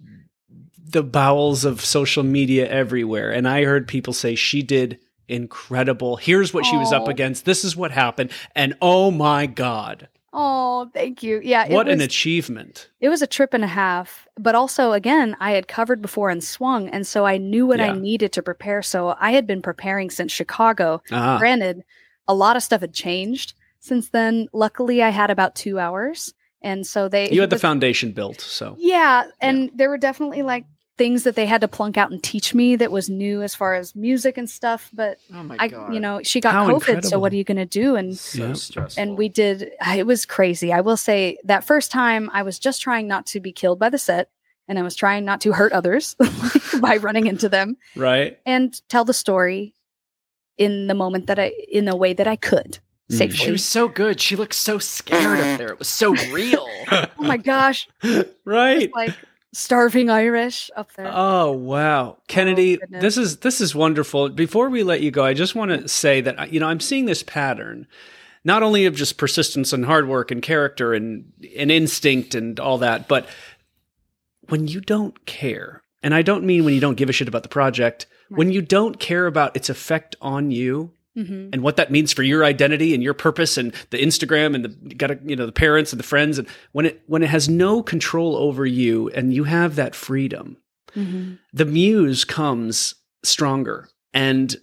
the 0.83 1.03
bowels 1.03 1.63
of 1.65 1.81
social 1.81 2.23
media 2.23 2.67
everywhere, 2.69 3.31
and 3.31 3.47
I 3.47 3.63
heard 3.63 3.87
people 3.87 4.13
say 4.13 4.35
she 4.35 4.61
did 4.61 4.99
incredible. 5.27 6.17
Here's 6.17 6.53
what 6.53 6.65
she 6.65 6.75
was 6.77 6.91
up 6.91 7.07
against. 7.07 7.45
This 7.45 7.63
is 7.63 7.75
what 7.75 7.91
happened, 7.91 8.31
and 8.55 8.75
oh 8.81 9.11
my 9.11 9.45
god, 9.45 10.07
Oh, 10.33 10.89
thank 10.93 11.23
you. 11.23 11.41
Yeah, 11.43 11.67
what 11.73 11.89
an 11.89 11.99
achievement! 11.99 12.89
It 13.01 13.09
was 13.09 13.21
a 13.21 13.27
trip 13.27 13.53
and 13.53 13.65
a 13.65 13.67
half, 13.67 14.27
but 14.39 14.55
also 14.55 14.93
again, 14.93 15.35
I 15.41 15.51
had 15.51 15.67
covered 15.67 16.01
before 16.01 16.29
and 16.29 16.41
swung, 16.41 16.87
and 16.89 17.05
so 17.05 17.25
I 17.25 17.37
knew 17.37 17.65
what 17.67 17.79
Yeah. 17.79 17.91
I 17.91 17.97
needed 17.99 18.31
to 18.33 18.41
prepare. 18.41 18.81
So 18.81 19.15
I 19.19 19.31
had 19.31 19.45
been 19.45 19.61
preparing 19.61 20.09
since 20.09 20.31
Chicago. 20.31 21.01
Ah, 21.11 21.37
Granted, 21.37 21.83
a 22.29 22.33
lot 22.33 22.55
of 22.55 22.63
stuff 22.63 22.79
had 22.81 22.93
changed 22.93 23.53
since 23.81 24.09
then. 24.09 24.47
Luckily, 24.53 25.03
I 25.03 25.09
had 25.09 25.29
about 25.29 25.55
two 25.55 25.77
hours, 25.79 26.33
and 26.61 26.87
so 26.87 27.09
they 27.09 27.29
you 27.29 27.41
had 27.41 27.49
the 27.49 27.55
but- 27.57 27.61
foundation 27.61 28.13
built, 28.13 28.39
so 28.39 28.75
yeah, 28.79 29.25
and 29.41 29.69
there 29.75 29.89
were 29.89 29.97
definitely 29.97 30.41
like 30.41 30.65
things 30.97 31.23
that 31.23 31.35
they 31.35 31.47
had 31.47 31.61
to 31.61 31.67
plunk 31.67 31.97
out 31.97 32.11
and 32.11 32.21
teach 32.21 32.53
me 32.53 32.75
that 32.75 32.91
was 32.91 33.09
new 33.09 33.41
as 33.41 33.55
far 33.55 33.73
as 33.73 33.95
music 33.95 34.37
and 34.37 34.47
stuff. 34.47 34.89
But 34.93 35.17
Oh 35.33 35.41
my 35.41 35.55
I, 35.57 35.67
god. 35.67 35.93
you 35.93 35.99
know, 35.99 36.21
she 36.21 36.39
got 36.39 36.53
How 36.53 36.67
COVID, 36.69 37.03
so 37.05 37.17
what 37.17 37.33
are 37.33 37.35
you 37.37 37.43
going 37.43 37.57
to 37.57 37.65
do? 37.65 37.95
And 37.95 38.15
so 38.15 38.47
Yeah. 38.47 38.53
stressful. 38.53 39.01
and 39.01 39.17
we 39.17 39.27
did 39.27 39.71
ah, 39.81 39.95
it 39.95 40.05
was 40.05 40.25
crazy 40.25 40.71
i 40.71 40.81
will 40.81 40.97
say 40.97 41.37
that 41.43 41.63
first 41.63 41.91
time 41.91 42.29
i 42.33 42.43
was 42.43 42.59
just 42.59 42.81
trying 42.81 43.07
not 43.07 43.25
to 43.27 43.39
be 43.39 43.51
killed 43.51 43.79
by 43.79 43.89
the 43.89 43.97
set 43.97 44.29
and 44.67 44.77
i 44.77 44.83
was 44.83 44.95
trying 44.95 45.25
not 45.25 45.41
to 45.41 45.53
hurt 45.53 45.71
others 45.73 46.15
by 46.81 46.97
running 46.97 47.25
into 47.25 47.49
them 47.49 47.77
right. 47.95 48.37
and 48.45 48.79
tell 48.87 49.05
the 49.05 49.13
story 49.13 49.73
in 50.57 50.85
the 50.87 50.93
moment 50.93 51.25
that 51.27 51.39
i 51.39 51.51
in 51.71 51.85
the 51.85 51.95
way 51.95 52.13
that 52.13 52.27
i 52.27 52.35
could. 52.35 52.77
Safely 53.11 53.37
mm. 53.37 53.45
She 53.45 53.51
was 53.51 53.65
so 53.65 53.87
good. 53.87 54.19
She 54.19 54.35
looked 54.35 54.55
so 54.55 54.79
scared 54.79 55.39
up 55.39 55.57
there. 55.57 55.69
It 55.69 55.79
was 55.79 55.87
so 55.87 56.13
real. 56.31 56.67
oh 56.91 57.07
my 57.17 57.37
gosh 57.37 57.87
right. 58.45 58.91
like 58.93 59.15
starving 59.53 60.09
irish 60.09 60.71
up 60.75 60.93
there 60.93 61.11
Oh 61.13 61.51
wow, 61.51 62.17
Kennedy, 62.27 62.77
oh, 62.77 62.79
goodness. 62.79 63.01
this 63.01 63.17
is 63.17 63.37
this 63.37 63.61
is 63.61 63.75
wonderful. 63.75 64.29
Before 64.29 64.69
we 64.69 64.83
let 64.83 65.01
you 65.01 65.11
go, 65.11 65.23
I 65.23 65.33
just 65.33 65.55
want 65.55 65.71
to 65.71 65.87
say 65.87 66.21
that 66.21 66.39
uh, 66.39 66.47
you 66.49 66.59
know 66.59 66.67
I'm 66.67 66.79
seeing 66.79 67.05
this 67.05 67.23
pattern, 67.23 67.87
not 68.43 68.63
only 68.63 68.85
of 68.85 68.95
just 68.95 69.17
persistence 69.17 69.73
and 69.73 69.85
hard 69.85 70.07
work 70.07 70.31
and 70.31 70.41
character 70.41 70.93
and 70.93 71.31
and 71.57 71.71
instinct 71.71 72.35
and 72.35 72.59
all 72.59 72.77
that, 72.79 73.07
but 73.07 73.27
when 74.49 74.67
you 74.67 74.81
don't 74.81 75.25
care, 75.25 75.83
and 76.01 76.13
I 76.13 76.21
don't 76.21 76.45
mean 76.45 76.65
when 76.65 76.73
you 76.73 76.81
don't 76.81 76.97
give 76.97 77.09
a 77.09 77.13
shit 77.13 77.27
about 77.27 77.43
the 77.43 77.49
project, 77.49 78.05
when 78.29 78.51
you 78.51 78.61
don't 78.61 78.99
care 78.99 79.27
about 79.27 79.55
its 79.55 79.69
effect 79.69 80.15
on 80.21 80.51
you 80.51 80.93
hmm 81.15 81.49
and 81.51 81.61
what 81.61 81.75
that 81.75 81.91
means 81.91 82.13
for 82.13 82.23
your 82.23 82.43
identity 82.45 82.93
and 82.93 83.03
your 83.03 83.13
purpose 83.13 83.57
and 83.57 83.73
the 83.89 83.97
Instagram 83.97 84.55
and 84.55 84.65
the 84.65 84.95
got 84.95 85.07
to 85.07 85.19
you 85.23 85.35
know 85.35 85.45
the 85.45 85.51
parents 85.51 85.91
and 85.91 85.99
the 85.99 86.03
friends 86.07 86.39
and 86.39 86.47
when 86.71 86.85
it 86.85 87.01
when 87.07 87.23
it 87.23 87.29
has 87.29 87.49
no 87.49 87.83
control 87.83 88.35
over 88.35 88.65
you 88.65 89.09
and 89.09 89.33
you 89.33 89.43
have 89.43 89.75
that 89.75 89.95
freedom 89.95 90.57
hmm 90.93 91.33
the 91.53 91.65
muse 91.65 92.23
comes 92.25 92.95
stronger 93.23 93.89
and 94.13 94.57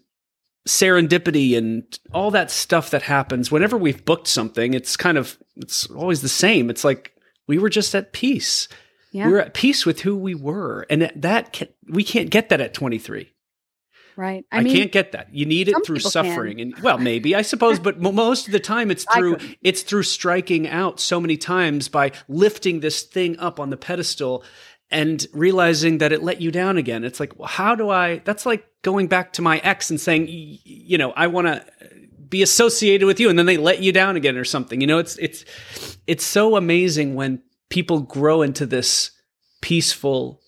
serendipity 0.66 1.56
and 1.56 1.98
all 2.12 2.30
that 2.30 2.50
stuff 2.50 2.90
that 2.90 3.02
happens. 3.02 3.50
Whenever 3.50 3.76
we've 3.76 4.04
booked 4.04 4.28
something 4.28 4.74
it's 4.74 4.96
kind 4.96 5.18
of 5.18 5.38
it's 5.56 5.86
always 5.90 6.22
the 6.22 6.28
same. 6.28 6.70
It's 6.70 6.84
like 6.84 7.12
we 7.46 7.58
were 7.58 7.70
just 7.70 7.94
at 7.94 8.12
peace. 8.12 8.68
Yeah. 9.10 9.26
we 9.26 9.32
were 9.32 9.40
at 9.40 9.54
peace 9.54 9.86
with 9.86 10.00
who 10.00 10.14
we 10.16 10.34
were 10.34 10.86
and 10.90 11.00
that, 11.00 11.22
that 11.22 11.52
can, 11.54 11.68
we 11.88 12.04
can't 12.04 12.28
get 12.28 12.50
that 12.50 12.60
at 12.60 12.74
23 12.74 13.32
right 14.18 14.44
I, 14.50 14.58
i, 14.58 14.60
mean 14.62 14.76
can't 14.76 14.92
get 14.92 15.12
that. 15.12 15.32
You 15.32 15.46
need 15.46 15.68
it 15.68 15.76
through 15.86 15.96
people 15.96 16.10
can. 16.10 16.24
suffering, 16.24 16.60
and 16.60 16.76
well, 16.80 16.98
maybe 16.98 17.34
I 17.36 17.42
suppose, 17.42 17.78
but 17.78 18.00
most 18.00 18.46
of 18.46 18.52
the 18.52 18.60
time, 18.60 18.90
it's 18.90 19.06
through 19.14 19.38
it's 19.62 19.82
through 19.82 20.02
striking 20.02 20.68
out 20.68 20.98
so 21.00 21.20
many 21.20 21.36
times 21.36 21.88
by 21.88 22.10
lifting 22.26 22.80
this 22.80 23.02
thing 23.02 23.38
up 23.38 23.60
on 23.60 23.70
the 23.70 23.76
pedestal, 23.76 24.44
and 24.90 25.24
realizing 25.32 25.98
that 25.98 26.12
it 26.12 26.22
let 26.22 26.40
you 26.40 26.50
down 26.50 26.76
again. 26.76 27.04
It's 27.04 27.20
like, 27.20 27.38
well, 27.38 27.48
how 27.48 27.74
do 27.76 27.88
I? 27.90 28.18
That's 28.24 28.44
like 28.44 28.66
going 28.82 29.06
back 29.06 29.32
to 29.34 29.42
my 29.42 29.58
ex 29.58 29.88
and 29.88 30.00
saying, 30.00 30.26
you 30.28 30.98
know, 30.98 31.12
I 31.12 31.28
want 31.28 31.46
to 31.46 31.64
be 32.28 32.42
associated 32.42 33.06
with 33.06 33.20
you, 33.20 33.30
and 33.30 33.38
then 33.38 33.46
they 33.46 33.56
let 33.56 33.80
you 33.80 33.92
down 33.92 34.16
again 34.16 34.36
or 34.36 34.44
something. 34.44 34.80
You 34.80 34.86
know, 34.88 34.98
it's 34.98 35.16
it's 35.18 35.44
it's 36.06 36.24
so 36.24 36.56
amazing 36.56 37.14
when 37.14 37.40
people 37.70 38.00
grow 38.00 38.42
into 38.42 38.66
this 38.66 39.12
peaceful 39.60 40.40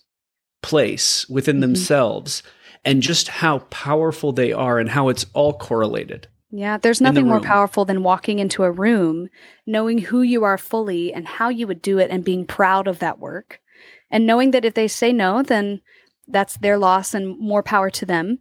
place 0.61 1.27
within 1.29 1.57
Mhm. 1.57 1.61
themselves 1.61 2.43
and 2.83 3.01
just 3.01 3.27
how 3.27 3.59
powerful 3.69 4.31
they 4.31 4.51
are 4.51 4.79
and 4.79 4.89
how 4.89 5.09
it's 5.09 5.25
all 5.33 5.53
correlated. 5.53 6.27
Yeah, 6.51 6.77
there's 6.77 6.99
in 6.99 7.05
the 7.05 7.11
nothing 7.11 7.27
more 7.27 7.39
powerful 7.39 7.85
than 7.85 8.03
walking 8.03 8.39
into 8.39 8.63
a 8.63 8.71
room, 8.71 9.29
knowing 9.65 9.99
who 9.99 10.21
you 10.21 10.43
are 10.43 10.57
fully 10.57 11.13
and 11.13 11.25
how 11.25 11.47
you 11.49 11.65
would 11.65 11.81
do 11.81 11.97
it, 11.97 12.11
and 12.11 12.25
being 12.25 12.45
proud 12.45 12.87
of 12.87 12.99
that 12.99 13.19
work. 13.19 13.61
And 14.09 14.27
knowing 14.27 14.51
that 14.51 14.65
if 14.65 14.73
they 14.73 14.89
say 14.89 15.13
no, 15.13 15.41
then 15.43 15.81
that's 16.27 16.57
their 16.57 16.77
loss 16.77 17.13
and 17.13 17.39
more 17.39 17.63
power 17.63 17.89
to 17.91 18.05
them. 18.05 18.39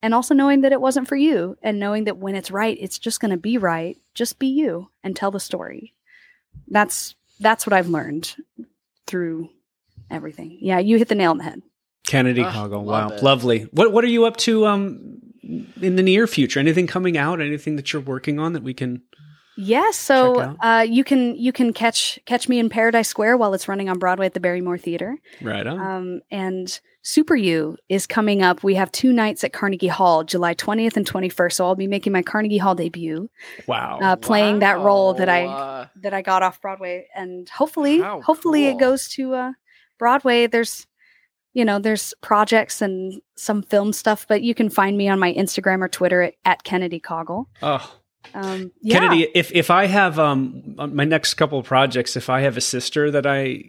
And 0.00 0.14
also 0.14 0.34
knowing 0.34 0.60
that 0.60 0.70
it 0.70 0.80
wasn't 0.80 1.08
for 1.08 1.16
you, 1.16 1.56
and 1.60 1.80
knowing 1.80 2.04
that 2.04 2.18
when 2.18 2.36
it's 2.36 2.52
right, 2.52 2.78
it's 2.80 2.98
just 2.98 3.18
going 3.18 3.32
to 3.32 3.36
be 3.36 3.58
right. 3.58 3.96
Just 4.14 4.38
be 4.38 4.46
you 4.46 4.90
and 5.02 5.16
tell 5.16 5.32
the 5.32 5.40
story. 5.40 5.94
That's 6.68 7.16
that's 7.40 7.66
what 7.66 7.72
I've 7.72 7.88
learned 7.88 8.36
through 9.08 9.50
everything. 10.10 10.58
Yeah, 10.60 10.78
you 10.78 10.98
hit 10.98 11.08
the 11.08 11.16
nail 11.16 11.32
on 11.32 11.38
the 11.38 11.44
head. 11.44 11.62
Kennedy 12.08 12.42
Ah, 12.42 12.52
Caughell. 12.52 12.84
Wow. 12.84 13.10
it. 13.10 13.22
Lovely. 13.22 13.68
What 13.72 13.92
what 13.92 14.02
are 14.02 14.08
you 14.08 14.24
up 14.24 14.36
to 14.38 14.66
um 14.66 15.20
in 15.80 15.94
the 15.94 16.02
near 16.02 16.26
future? 16.26 16.58
Anything 16.58 16.86
coming 16.88 17.16
out? 17.16 17.40
Anything 17.40 17.76
that 17.76 17.92
you're 17.92 18.02
working 18.02 18.40
on 18.40 18.52
that 18.54 18.62
we 18.64 18.74
can 18.74 19.02
Yes, 19.60 19.96
so 19.96 20.54
uh, 20.62 20.86
you 20.88 21.02
can 21.02 21.34
you 21.34 21.52
can 21.52 21.72
catch 21.72 22.16
catch 22.26 22.48
me 22.48 22.60
in 22.60 22.68
Paradise 22.68 23.08
Square 23.08 23.38
while 23.38 23.54
it's 23.54 23.66
running 23.66 23.88
on 23.88 23.98
Broadway 23.98 24.26
at 24.26 24.34
the 24.34 24.38
Barrymore 24.40 24.78
Theater. 24.78 25.16
right 25.42 25.66
on? 25.66 25.80
Um, 25.80 26.20
and 26.30 26.80
Super 27.02 27.34
You 27.34 27.76
is 27.88 28.06
coming 28.06 28.40
up. 28.40 28.62
We 28.62 28.76
have 28.76 28.92
two 28.92 29.12
nights 29.12 29.42
at 29.42 29.52
Carnegie 29.52 29.88
Hall, 29.88 30.22
July 30.22 30.54
20th 30.54 30.96
and 30.96 31.04
21st. 31.04 31.52
So 31.54 31.66
I'll 31.66 31.74
be 31.74 31.88
making 31.88 32.12
my 32.12 32.22
Carnegie 32.22 32.58
Hall 32.58 32.76
debut, 32.76 33.28
wow. 33.66 33.98
uh, 34.00 34.14
playing 34.14 34.60
that 34.60 34.78
role 34.78 35.14
that 35.14 35.28
I 35.28 35.46
Wow. 35.46 35.90
that 36.02 36.14
I 36.14 36.22
got 36.22 36.44
off 36.44 36.60
Broadway, 36.60 37.08
and 37.16 37.48
hopefully, 37.48 37.98
How 37.98 38.20
hopefully 38.20 38.66
it 38.66 38.78
goes 38.78 39.08
to 39.16 39.34
uh, 39.34 39.52
Broadway. 39.98 40.46
There's, 40.46 40.86
you 41.58 41.64
know, 41.64 41.80
there's 41.80 42.14
projects 42.20 42.80
and 42.80 43.20
some 43.34 43.64
film 43.64 43.92
stuff, 43.92 44.26
but 44.28 44.42
you 44.42 44.54
can 44.54 44.70
find 44.70 44.96
me 44.96 45.08
on 45.08 45.18
my 45.18 45.34
Instagram 45.34 45.82
or 45.82 45.88
Twitter 45.88 46.22
at, 46.22 46.34
at 46.44 46.62
Kennedy 46.62 47.00
Caughell. 47.00 47.48
oh. 47.62 47.94
Um, 48.34 48.72
yeah. 48.82 48.98
Kennedy, 49.00 49.28
if 49.34 49.50
if 49.52 49.70
I 49.70 49.86
have 49.86 50.18
um 50.18 50.74
my 50.76 51.04
next 51.04 51.34
couple 51.34 51.58
of 51.58 51.64
projects, 51.64 52.14
if 52.14 52.28
I 52.28 52.42
have 52.42 52.58
a 52.58 52.60
sister 52.60 53.10
that 53.12 53.26
I 53.26 53.64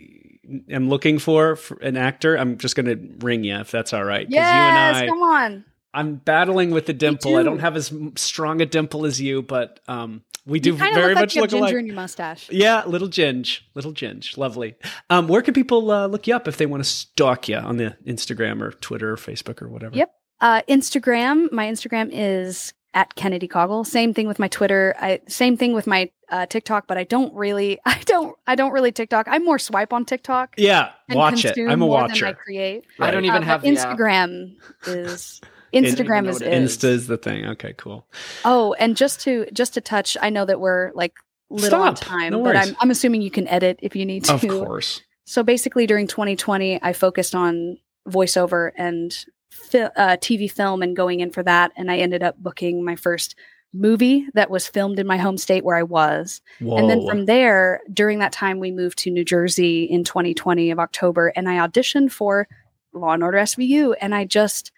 am 0.69 0.89
looking 0.89 1.17
for, 1.17 1.55
for 1.55 1.77
an 1.77 1.95
actor, 1.95 2.35
I'm 2.35 2.57
just 2.57 2.75
going 2.75 2.87
to 2.87 3.25
ring 3.25 3.45
you 3.45 3.55
if 3.57 3.71
that's 3.71 3.93
all 3.93 4.03
right. 4.03 4.27
Yes, 4.29 4.33
you 4.33 4.41
and 4.41 4.97
I, 4.97 5.07
come 5.07 5.21
on. 5.21 5.65
I'm 5.93 6.15
battling 6.15 6.71
with 6.71 6.87
the 6.87 6.93
dimple. 6.93 7.37
I 7.37 7.43
don't 7.43 7.59
have 7.59 7.77
as 7.77 7.93
strong 8.15 8.59
a 8.61 8.65
dimple 8.65 9.05
as 9.05 9.21
you, 9.21 9.41
but 9.41 9.79
um, 9.87 10.23
we 10.45 10.59
do 10.59 10.71
You 10.71 10.75
very 10.77 10.91
look 10.93 11.05
like 11.15 11.15
much 11.23 11.35
you 11.35 11.41
look 11.41 11.49
ginger 11.51 11.65
alike. 11.65 11.75
in 11.75 11.85
your 11.87 11.95
mustache. 11.95 12.49
Yeah, 12.49 12.83
little 12.85 13.07
ginge, 13.09 13.61
little 13.75 13.91
ginge, 13.93 14.37
lovely. 14.37 14.75
Um, 15.09 15.27
where 15.27 15.41
can 15.41 15.53
people 15.53 15.91
uh, 15.91 16.07
look 16.07 16.27
you 16.27 16.35
up 16.35 16.47
if 16.47 16.57
they 16.57 16.65
want 16.65 16.83
to 16.83 16.89
stalk 16.89 17.47
you 17.47 17.57
on 17.57 17.77
the 17.77 17.95
Instagram 18.05 18.61
or 18.61 18.71
Twitter 18.71 19.11
or 19.11 19.15
Facebook 19.17 19.61
or 19.61 19.67
whatever? 19.69 19.95
Yep. 19.95 20.11
Uh, 20.41 20.61
Instagram. 20.69 21.51
My 21.51 21.65
Instagram 21.67 22.09
is 22.13 22.73
at 22.93 23.13
Kennedy 23.15 23.47
Caughell. 23.47 23.83
Same 23.83 24.13
thing 24.13 24.27
with 24.27 24.39
my 24.39 24.47
Twitter. 24.47 24.95
I 24.99 25.19
same 25.27 25.57
thing 25.57 25.73
with 25.73 25.85
my 25.85 26.09
uh, 26.31 26.45
TikTok, 26.47 26.87
but 26.87 26.97
I 26.97 27.03
don't 27.03 27.33
really, 27.35 27.79
I 27.85 27.99
don't, 28.05 28.35
I 28.47 28.55
don't 28.55 28.71
really 28.71 28.91
TikTok. 28.91 29.27
I 29.29 29.37
more 29.39 29.59
swipe 29.59 29.93
on 29.93 30.05
TikTok. 30.05 30.55
Yeah, 30.57 30.91
watch 31.09 31.45
it. 31.45 31.57
I'm 31.57 31.69
a 31.73 31.77
more 31.77 31.97
than 32.01 32.09
I 32.09 32.13
watcher. 32.13 32.33
create. 32.33 32.85
I 32.99 33.11
don't 33.11 33.25
even 33.25 33.43
Uh, 33.43 33.45
have 33.45 33.61
but 33.61 33.73
the 33.75 33.79
app. 33.79 33.97
Instagram 33.97 34.55
is 34.87 35.39
even 35.43 35.49
Instagram 35.73 36.27
is, 36.27 36.41
is. 36.41 36.77
Insta 36.77 36.85
is 36.85 37.07
the 37.07 37.17
thing. 37.17 37.45
Okay, 37.45 37.73
cool. 37.77 38.07
Oh, 38.45 38.73
and 38.73 38.95
just 38.97 39.21
to 39.21 39.45
just 39.53 39.73
to 39.75 39.81
touch, 39.81 40.17
I 40.21 40.29
know 40.29 40.45
that 40.45 40.59
we're 40.59 40.91
like 40.93 41.13
little 41.49 41.81
on 41.81 41.95
Stop. 41.95 42.07
time, 42.07 42.31
No 42.31 42.43
but. 42.43 42.55
I'm 42.55 42.75
I'm 42.79 42.91
assuming 42.91 43.21
you 43.21 43.31
can 43.31 43.47
edit 43.47 43.79
if 43.81 43.95
you 43.95 44.05
need 44.05 44.25
to. 44.25 44.33
Of 44.33 44.41
course. 44.41 45.01
So 45.25 45.43
basically, 45.43 45.85
during 45.85 46.07
2020, 46.07 46.81
I 46.81 46.93
focused 46.93 47.35
on 47.35 47.77
voiceover 48.07 48.71
and 48.75 49.15
fi- 49.51 49.91
uh, 49.95 50.17
TV 50.17 50.51
film 50.51 50.81
and 50.81 50.95
going 50.95 51.19
in 51.19 51.29
for 51.31 51.43
that. 51.43 51.71
And 51.75 51.91
I 51.91 51.97
ended 51.97 52.23
up 52.23 52.37
booking 52.39 52.83
my 52.83 52.95
first 52.95 53.35
movie 53.71 54.25
that 54.33 54.49
was 54.49 54.67
filmed 54.67 54.97
in 54.97 55.05
my 55.05 55.17
home 55.17 55.37
state 55.37 55.63
where 55.63 55.75
I 55.75 55.83
was. 55.83 56.41
Whoa. 56.59 56.77
And 56.77 56.89
then 56.89 57.05
from 57.07 57.25
there, 57.25 57.81
during 57.93 58.17
that 58.19 58.31
time, 58.31 58.59
we 58.59 58.71
moved 58.71 58.97
to 58.99 59.11
New 59.11 59.23
Jersey 59.23 59.83
in 59.83 60.03
2020 60.03 60.71
of 60.71 60.79
October, 60.79 61.27
and 61.35 61.47
I 61.47 61.65
auditioned 61.67 62.11
for 62.11 62.47
Law 62.93 63.11
and 63.11 63.23
Order 63.23 63.37
SVU. 63.37 63.93
And 64.01 64.15
I 64.15 64.25
just, 64.25 64.71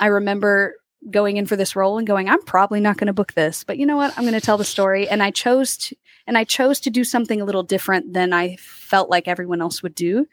I 0.00 0.06
remember 0.06 0.76
going 1.08 1.36
in 1.36 1.46
for 1.46 1.56
this 1.56 1.76
role 1.76 1.98
and 1.98 2.06
going, 2.06 2.28
I'm 2.28 2.42
probably 2.42 2.80
not 2.80 2.96
going 2.96 3.06
to 3.06 3.12
book 3.12 3.32
this, 3.32 3.64
but 3.64 3.78
you 3.78 3.86
know 3.86 3.96
what? 3.96 4.12
I'm 4.16 4.24
going 4.24 4.34
to 4.34 4.40
tell 4.40 4.58
the 4.58 4.64
story. 4.64 5.08
And 5.08 5.22
I 5.22 5.30
chose 5.30 5.76
to, 5.78 5.96
and 6.26 6.36
I 6.36 6.44
chose 6.44 6.80
to 6.80 6.90
do 6.90 7.04
something 7.04 7.40
a 7.40 7.44
little 7.44 7.62
different 7.62 8.12
than 8.12 8.32
I 8.32 8.56
felt 8.56 9.08
like 9.08 9.28
everyone 9.28 9.62
else 9.62 9.82
would 9.82 9.94
do. 9.94 10.26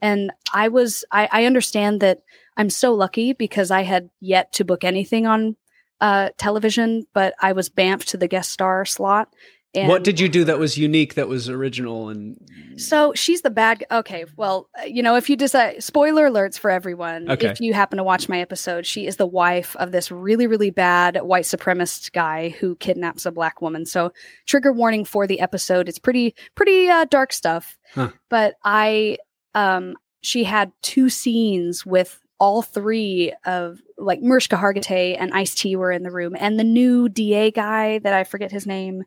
And 0.00 0.32
I 0.52 0.68
was, 0.68 1.04
I, 1.10 1.28
I 1.30 1.44
understand 1.44 2.00
that 2.00 2.22
I'm 2.56 2.70
so 2.70 2.94
lucky 2.94 3.32
because 3.32 3.70
I 3.70 3.82
had 3.82 4.08
yet 4.20 4.52
to 4.54 4.64
book 4.64 4.84
anything 4.84 5.26
on 5.26 5.56
uh, 6.00 6.30
television, 6.38 7.06
but 7.12 7.34
I 7.40 7.52
was 7.52 7.68
bamped 7.68 8.08
to 8.08 8.16
the 8.16 8.28
guest 8.28 8.50
star 8.50 8.84
slot. 8.84 9.34
And 9.74 9.88
what 9.88 10.04
did 10.04 10.20
you 10.20 10.28
do 10.28 10.44
that 10.44 10.58
was 10.58 10.78
unique, 10.78 11.14
that 11.14 11.28
was 11.28 11.48
original, 11.48 12.08
and 12.08 12.38
so 12.76 13.12
she's 13.14 13.42
the 13.42 13.50
bad. 13.50 13.84
Okay, 13.90 14.24
well, 14.36 14.68
uh, 14.80 14.84
you 14.84 15.02
know, 15.02 15.16
if 15.16 15.28
you 15.28 15.36
decide, 15.36 15.82
spoiler 15.82 16.28
alerts 16.28 16.58
for 16.58 16.70
everyone. 16.70 17.30
Okay. 17.30 17.48
If 17.48 17.60
you 17.60 17.74
happen 17.74 17.98
to 17.98 18.04
watch 18.04 18.28
my 18.28 18.40
episode, 18.40 18.86
she 18.86 19.06
is 19.06 19.16
the 19.16 19.26
wife 19.26 19.76
of 19.76 19.92
this 19.92 20.10
really, 20.10 20.46
really 20.46 20.70
bad 20.70 21.20
white 21.22 21.44
supremacist 21.44 22.12
guy 22.12 22.50
who 22.50 22.76
kidnaps 22.76 23.26
a 23.26 23.32
black 23.32 23.60
woman. 23.60 23.86
So, 23.86 24.12
trigger 24.46 24.72
warning 24.72 25.04
for 25.04 25.26
the 25.26 25.40
episode. 25.40 25.88
It's 25.88 25.98
pretty, 25.98 26.34
pretty 26.54 26.88
uh, 26.88 27.06
dark 27.06 27.32
stuff. 27.32 27.78
Huh. 27.94 28.10
But 28.28 28.54
I, 28.64 29.18
um, 29.54 29.94
she 30.20 30.44
had 30.44 30.72
two 30.82 31.08
scenes 31.08 31.84
with 31.84 32.20
all 32.38 32.62
three 32.62 33.32
of 33.44 33.80
like 33.96 34.20
Mariska 34.20 34.56
Hargitay 34.56 35.16
and 35.18 35.32
Ice 35.32 35.54
T 35.54 35.76
were 35.76 35.92
in 35.92 36.02
the 36.02 36.10
room, 36.10 36.34
and 36.38 36.58
the 36.58 36.64
new 36.64 37.08
DA 37.08 37.50
guy 37.50 37.98
that 38.00 38.12
I 38.12 38.24
forget 38.24 38.50
his 38.50 38.66
name. 38.66 39.04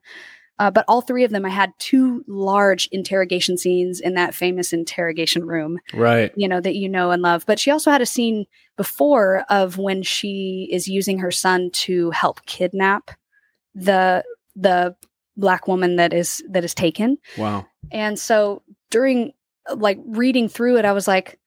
Uh, 0.60 0.72
but 0.72 0.86
all 0.88 1.02
three 1.02 1.24
of 1.24 1.32
them, 1.32 1.46
I 1.46 1.50
had 1.50 1.72
two 1.78 2.24
large 2.28 2.90
interrogation 2.92 3.58
scenes 3.58 4.00
in 4.00 4.16
that 4.16 4.34
famous 4.34 4.74
interrogation 4.74 5.46
room, 5.46 5.80
right? 5.94 6.32
you 6.36 6.48
know, 6.48 6.60
that 6.60 6.76
you 6.76 6.90
know 6.90 7.12
and 7.12 7.22
love. 7.22 7.46
But 7.46 7.60
she 7.60 7.70
also 7.70 7.92
had 7.92 8.02
a 8.02 8.08
scene 8.08 8.46
before 8.76 9.46
of 9.50 9.78
when 9.78 10.02
she 10.02 10.68
is 10.72 10.88
using 10.88 11.20
her 11.20 11.32
son 11.32 11.70
to 11.72 12.10
help 12.12 12.46
kidnap 12.46 13.12
the 13.76 14.24
the 14.56 14.96
black 15.36 15.68
woman 15.68 15.98
that 15.98 16.14
is 16.14 16.44
that 16.50 16.64
is 16.64 16.74
taken. 16.74 17.18
Wow. 17.38 17.68
And 17.92 18.18
so 18.18 18.64
during 18.90 19.34
like 19.76 20.00
reading 20.06 20.50
through 20.50 20.78
it, 20.78 20.86
I 20.86 20.94
was 20.94 21.08
like, 21.08 21.40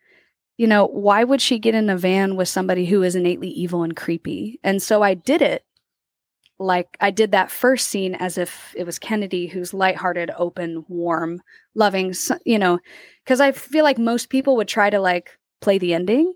you 0.57 0.67
know, 0.67 0.87
why 0.87 1.25
would 1.25 1.41
she 1.41 1.59
get 1.59 1.75
in 1.75 1.91
a 1.91 1.97
van 1.97 2.37
with 2.37 2.49
somebody 2.49 2.87
who 2.87 3.03
is 3.03 3.17
innately 3.17 3.49
evil 3.49 3.83
and 3.83 3.97
creepy? 3.97 4.61
And 4.63 4.81
so 4.81 5.03
I 5.03 5.15
did 5.15 5.43
it 5.43 5.65
like 6.61 6.97
I 7.01 7.11
did 7.11 7.33
that 7.33 7.51
first 7.51 7.89
scene 7.89 8.15
as 8.17 8.39
if 8.39 8.75
it 8.77 8.85
was 8.85 8.99
Kennedy 9.01 9.49
who's 9.49 9.75
lighthearted, 9.75 10.31
open, 10.37 10.85
warm, 10.89 11.43
loving, 11.75 12.15
you 12.45 12.59
know, 12.59 12.79
cuz 13.27 13.41
I 13.41 13.53
feel 13.53 13.85
like 13.85 13.99
most 13.99 14.29
people 14.31 14.57
would 14.57 14.69
try 14.69 14.91
to 14.91 15.01
like 15.01 15.39
play 15.61 15.79
the 15.79 15.95
ending. 15.95 16.35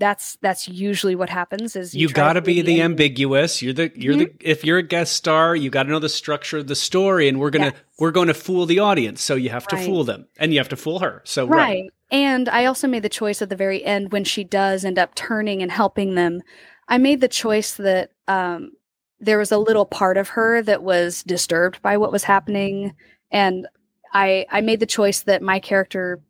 That's 0.00 0.36
that's 0.42 0.68
usually 0.68 1.14
what 1.14 1.30
happens 1.30 1.76
is 1.76 1.94
You, 1.94 2.08
try 2.08 2.14
got 2.14 2.32
to 2.34 2.42
be 2.42 2.62
the 2.62 2.80
ending. 2.80 2.80
ambiguous. 2.80 3.62
You're 3.62 3.74
the 3.74 3.92
you're 3.94 4.16
the 4.16 4.32
if 4.40 4.64
you're 4.64 4.78
a 4.78 4.82
guest 4.82 5.12
star, 5.14 5.54
you 5.54 5.70
got 5.70 5.84
to 5.84 5.90
know 5.90 6.00
the 6.00 6.08
structure 6.08 6.58
of 6.58 6.66
the 6.66 6.74
story, 6.74 7.28
and 7.28 7.38
we're 7.38 7.50
gonna 7.50 7.66
Yes. 7.66 7.82
we're 7.98 8.10
going 8.10 8.28
to 8.28 8.34
fool 8.34 8.66
the 8.66 8.80
audience. 8.80 9.22
So 9.22 9.36
you 9.36 9.50
have 9.50 9.68
to 9.68 9.76
Right. 9.76 9.84
fool 9.84 10.04
them, 10.04 10.26
and 10.38 10.52
you 10.52 10.58
have 10.58 10.68
to 10.70 10.76
fool 10.76 10.98
her. 11.00 11.22
So 11.24 11.46
right. 11.46 11.78
right, 11.78 11.92
And 12.10 12.48
I 12.48 12.64
also 12.66 12.88
made 12.88 13.02
the 13.02 13.08
choice 13.08 13.42
at 13.42 13.48
the 13.48 13.56
very 13.56 13.84
end 13.84 14.12
when 14.12 14.24
she 14.24 14.44
does 14.44 14.84
end 14.84 14.98
up 14.98 15.14
turning 15.14 15.62
and 15.62 15.70
helping 15.70 16.14
them. 16.14 16.42
I 16.88 16.98
made 16.98 17.20
the 17.20 17.28
choice 17.28 17.74
that 17.74 18.10
um, 18.28 18.72
there 19.20 19.38
was 19.38 19.52
a 19.52 19.58
little 19.58 19.86
part 19.86 20.16
of 20.16 20.30
her 20.30 20.62
that 20.62 20.82
was 20.82 21.22
disturbed 21.22 21.80
by 21.82 21.96
what 21.96 22.12
was 22.12 22.24
happening, 22.24 22.94
and 23.30 23.66
I 24.12 24.46
I 24.50 24.60
made 24.60 24.80
the 24.80 24.86
choice 24.86 25.20
that 25.22 25.42
my 25.42 25.60
character. 25.60 26.20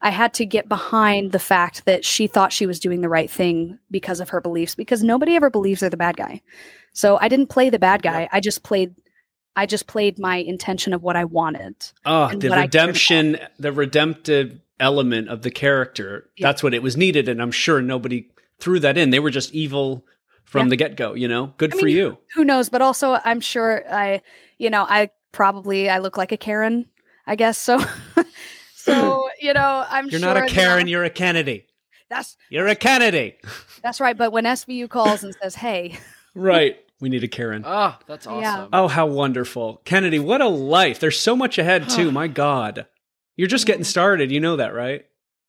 I 0.00 0.10
had 0.10 0.32
to 0.34 0.46
get 0.46 0.68
behind 0.68 1.32
the 1.32 1.40
fact 1.40 1.84
that 1.86 2.04
she 2.04 2.28
thought 2.28 2.52
she 2.52 2.66
was 2.66 2.78
doing 2.78 3.00
the 3.00 3.08
right 3.08 3.28
thing 3.28 3.80
because 3.90 4.20
of 4.20 4.28
her 4.28 4.40
beliefs, 4.40 4.76
because 4.76 5.02
nobody 5.02 5.34
ever 5.34 5.50
believes 5.50 5.80
they're 5.80 5.90
the 5.90 5.96
bad 5.96 6.16
guy. 6.16 6.40
So 6.92 7.18
I 7.20 7.26
didn't 7.26 7.48
play 7.48 7.68
the 7.68 7.80
bad 7.80 8.02
guy. 8.02 8.28
I 8.30 8.38
just 8.38 8.62
played, 8.62 8.94
I 9.56 9.66
just 9.66 9.88
played 9.88 10.20
my 10.20 10.36
intention 10.36 10.92
of 10.92 11.02
what 11.02 11.16
I 11.16 11.24
wanted. 11.24 11.74
Oh, 12.06 12.28
the 12.28 12.48
what 12.48 12.58
I 12.58 12.68
cared 12.68 12.74
redemption, 12.74 13.38
the 13.58 13.72
redemptive 13.72 14.60
element 14.78 15.30
of 15.30 15.42
the 15.42 15.50
character. 15.50 16.30
Yeah. 16.36 16.46
That's 16.46 16.62
what 16.62 16.74
it 16.74 16.82
was 16.84 16.96
needed, 16.96 17.28
and 17.28 17.42
I'm 17.42 17.50
sure 17.50 17.82
nobody 17.82 18.28
threw 18.60 18.78
that 18.78 18.96
in. 18.96 19.10
They 19.10 19.18
were 19.18 19.32
just 19.32 19.52
evil 19.52 20.06
from 20.48 20.66
Yeah. 20.66 20.70
the 20.70 20.76
get 20.76 20.96
go. 20.96 21.14
You 21.14 21.28
know, 21.28 21.52
good 21.58 21.74
I 21.74 21.78
for 21.78 21.84
mean, 21.86 21.96
you. 21.96 22.18
who 22.34 22.44
knows 22.44 22.68
but 22.68 22.80
also 22.82 23.18
i'm 23.24 23.40
sure 23.40 23.84
i 23.92 24.20
you 24.58 24.70
know 24.70 24.82
i 24.88 25.10
probably 25.32 25.88
i 25.90 25.98
look 25.98 26.16
like 26.16 26.32
a 26.32 26.36
karen 26.36 26.86
i 27.26 27.36
guess 27.36 27.58
so 27.58 27.78
So 28.74 29.28
you 29.40 29.52
know, 29.52 29.84
I'm 29.88 30.04
You're 30.08 30.20
sure 30.20 30.34
not 30.34 30.42
a 30.42 30.46
Karen, 30.46 30.84
that- 30.86 30.90
you're 30.90 31.04
a 31.04 31.10
Kennedy. 31.10 31.66
that's 32.08 32.36
You're 32.48 32.68
a 32.68 32.74
Kennedy. 32.74 33.36
that's 33.82 34.00
right. 34.00 34.16
But 34.16 34.32
when 34.32 34.44
SVU 34.44 34.88
calls 34.88 35.22
and 35.22 35.34
says, 35.42 35.54
"Hey, 35.56 35.98
Right. 36.34 36.78
We 37.00 37.08
need 37.10 37.22
a 37.22 37.28
Karen. 37.28 37.62
Ah, 37.66 37.98
that's 38.06 38.26
awesome. 38.26 38.40
Yeah. 38.42 38.66
Oh, 38.72 38.88
how 38.88 39.06
wonderful. 39.06 39.82
Kennedy, 39.84 40.18
what 40.18 40.40
a 40.40 40.48
life. 40.48 40.98
There's 41.00 41.18
so 41.20 41.36
much 41.36 41.58
ahead, 41.58 41.88
too. 41.90 42.10
My 42.22 42.26
God. 42.28 42.86
You're 43.36 43.46
just 43.48 43.66
getting 43.66 43.84
started. 43.84 44.32
You 44.32 44.40
know 44.40 44.56
that, 44.56 44.72
right? 44.74 45.04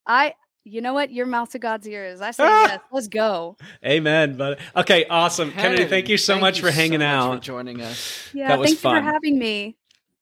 I," 0.06 0.34
you 0.70 0.82
know 0.82 0.94
what? 0.94 1.12
Your 1.12 1.26
mouth 1.26 1.50
to 1.52 1.60
God's 1.60 1.88
ears. 1.88 2.22
I 2.22 2.32
say 2.32 2.44
Ah! 2.46 2.68
yes. 2.70 2.80
Let's 2.92 3.08
go. 3.08 3.58
Amen. 3.86 4.36
But 4.38 4.60
okay, 4.76 5.06
awesome. 5.10 5.52
Kennedy, 5.52 5.86
thank 5.86 6.10
you 6.10 6.18
so 6.18 6.40
much 6.40 6.58
you 6.60 6.66
for 6.66 6.72
hanging 6.72 7.00
so 7.02 7.06
much 7.06 7.16
out. 7.16 7.36
for 7.36 7.42
joining 7.44 7.82
us. 7.82 8.30
Yeah, 8.34 8.50
That 8.50 8.60
was 8.60 8.70
thank 8.70 8.84
you 8.84 8.90
for 8.90 9.02
having 9.02 9.38
me. 9.40 9.76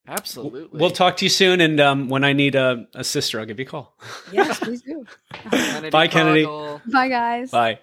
Absolutely. 0.08 0.80
We'll 0.80 0.92
talk 0.92 1.18
to 1.18 1.26
you 1.26 1.30
soon. 1.30 1.60
And 1.60 1.80
um, 1.82 2.08
when 2.10 2.24
I 2.24 2.32
need 2.32 2.56
a, 2.56 2.88
a 2.96 3.04
sister, 3.04 3.40
I'll 3.42 3.46
give 3.46 3.60
you 3.60 3.66
a 3.66 3.70
call. 3.70 3.94
Yes, 4.32 4.58
please 4.64 4.82
do. 4.82 5.06
Kennedy 5.34 5.90
Bye, 5.90 6.08
Kennedy. 6.08 6.46
Caughell. 6.46 6.82
Bye, 6.92 7.10
guys. 7.10 7.52
Bye. 7.52 7.80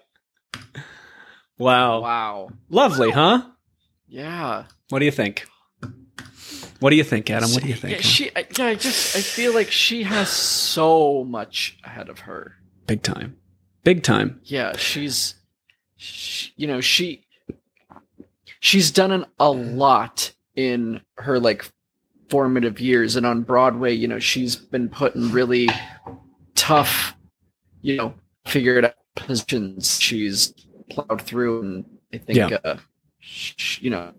Wow. 1.58 2.00
Wow. 2.00 2.48
Lovely, 2.70 3.10
huh? 3.10 3.42
Yeah. 4.08 4.64
What 4.88 4.98
do 5.00 5.04
you 5.04 5.10
think? 5.10 5.46
What 6.84 6.90
do 6.90 6.96
you 6.96 7.04
think, 7.04 7.30
Adam? 7.30 7.50
What 7.54 7.62
do 7.62 7.68
you 7.68 7.72
Yeah, 7.76 7.80
think? 7.80 8.02
she. 8.02 8.30
I, 8.36 8.46
yeah, 8.58 8.66
I 8.66 8.74
just. 8.74 9.16
I 9.16 9.20
feel 9.20 9.54
like 9.54 9.70
she 9.70 10.02
has 10.02 10.28
so 10.28 11.24
much 11.24 11.78
ahead 11.82 12.10
of 12.10 12.18
her. 12.18 12.56
Big 12.86 13.00
time. 13.00 13.38
Big 13.84 14.02
time. 14.02 14.38
Yeah, 14.44 14.76
she's. 14.76 15.36
She, 15.96 16.52
you 16.56 16.66
know, 16.66 16.82
she. 16.82 17.24
She's 18.60 18.90
done 18.90 19.12
an, 19.12 19.24
a 19.40 19.50
lot 19.50 20.34
in 20.56 21.00
her 21.16 21.40
like 21.40 21.64
formative 22.28 22.78
years, 22.80 23.16
and 23.16 23.24
on 23.24 23.44
Broadway, 23.44 23.94
you 23.94 24.06
know, 24.06 24.18
she's 24.18 24.54
been 24.54 24.90
put 24.90 25.14
in 25.14 25.32
really 25.32 25.70
tough, 26.54 27.14
you 27.80 27.96
know, 27.96 28.12
figured 28.46 28.84
out 28.84 28.94
positions. 29.16 29.98
She's 30.02 30.52
plowed 30.90 31.22
through, 31.22 31.62
and 31.62 31.84
I 32.12 32.18
think, 32.18 32.36
Yeah. 32.36 32.58
uh, 32.62 32.76
sh- 33.20 33.78
you 33.80 33.88
know, 33.88 34.12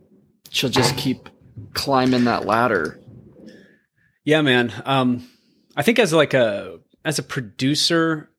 she'll 0.50 0.72
just 0.72 0.98
keep 0.98 1.30
climbing 1.74 2.26
that 2.26 2.46
ladder. 2.46 3.00
Yeah, 4.24 4.42
man. 4.42 4.74
Um, 4.86 5.28
I 5.76 5.82
think 5.84 6.00
as 6.00 6.14
like 6.14 6.34
a 6.34 6.80
as 7.04 7.20
a 7.20 7.24
producer 7.24 8.30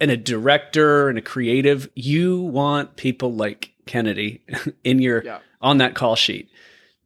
and 0.00 0.10
a 0.10 0.16
director 0.16 1.08
and 1.08 1.18
a 1.18 1.22
creative, 1.22 1.88
you 1.94 2.40
want 2.40 2.96
people 2.96 3.32
like 3.34 3.72
Kennedy 3.86 4.42
in 4.84 5.00
your 5.00 5.22
Yeah. 5.24 5.38
on 5.60 5.78
that 5.78 5.94
call 5.94 6.16
sheet. 6.16 6.48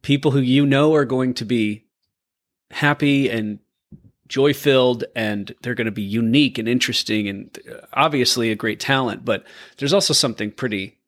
People 0.02 0.30
who 0.30 0.40
you 0.40 0.66
know 0.66 0.94
are 0.94 1.04
going 1.04 1.34
to 1.34 1.44
be 1.44 1.84
happy 2.70 3.28
and 3.28 3.58
joy 4.28 4.52
filled 4.52 5.04
and 5.14 5.54
they're 5.62 5.74
going 5.74 5.84
to 5.86 5.90
be 5.92 6.02
unique 6.02 6.58
and 6.58 6.68
interesting 6.68 7.28
and 7.28 7.58
uh, 7.70 7.86
obviously 7.92 8.50
a 8.50 8.56
great 8.56 8.80
talent, 8.80 9.24
but 9.24 9.44
there's 9.78 9.92
also 9.92 10.12
something 10.12 10.50
pretty 10.50 10.98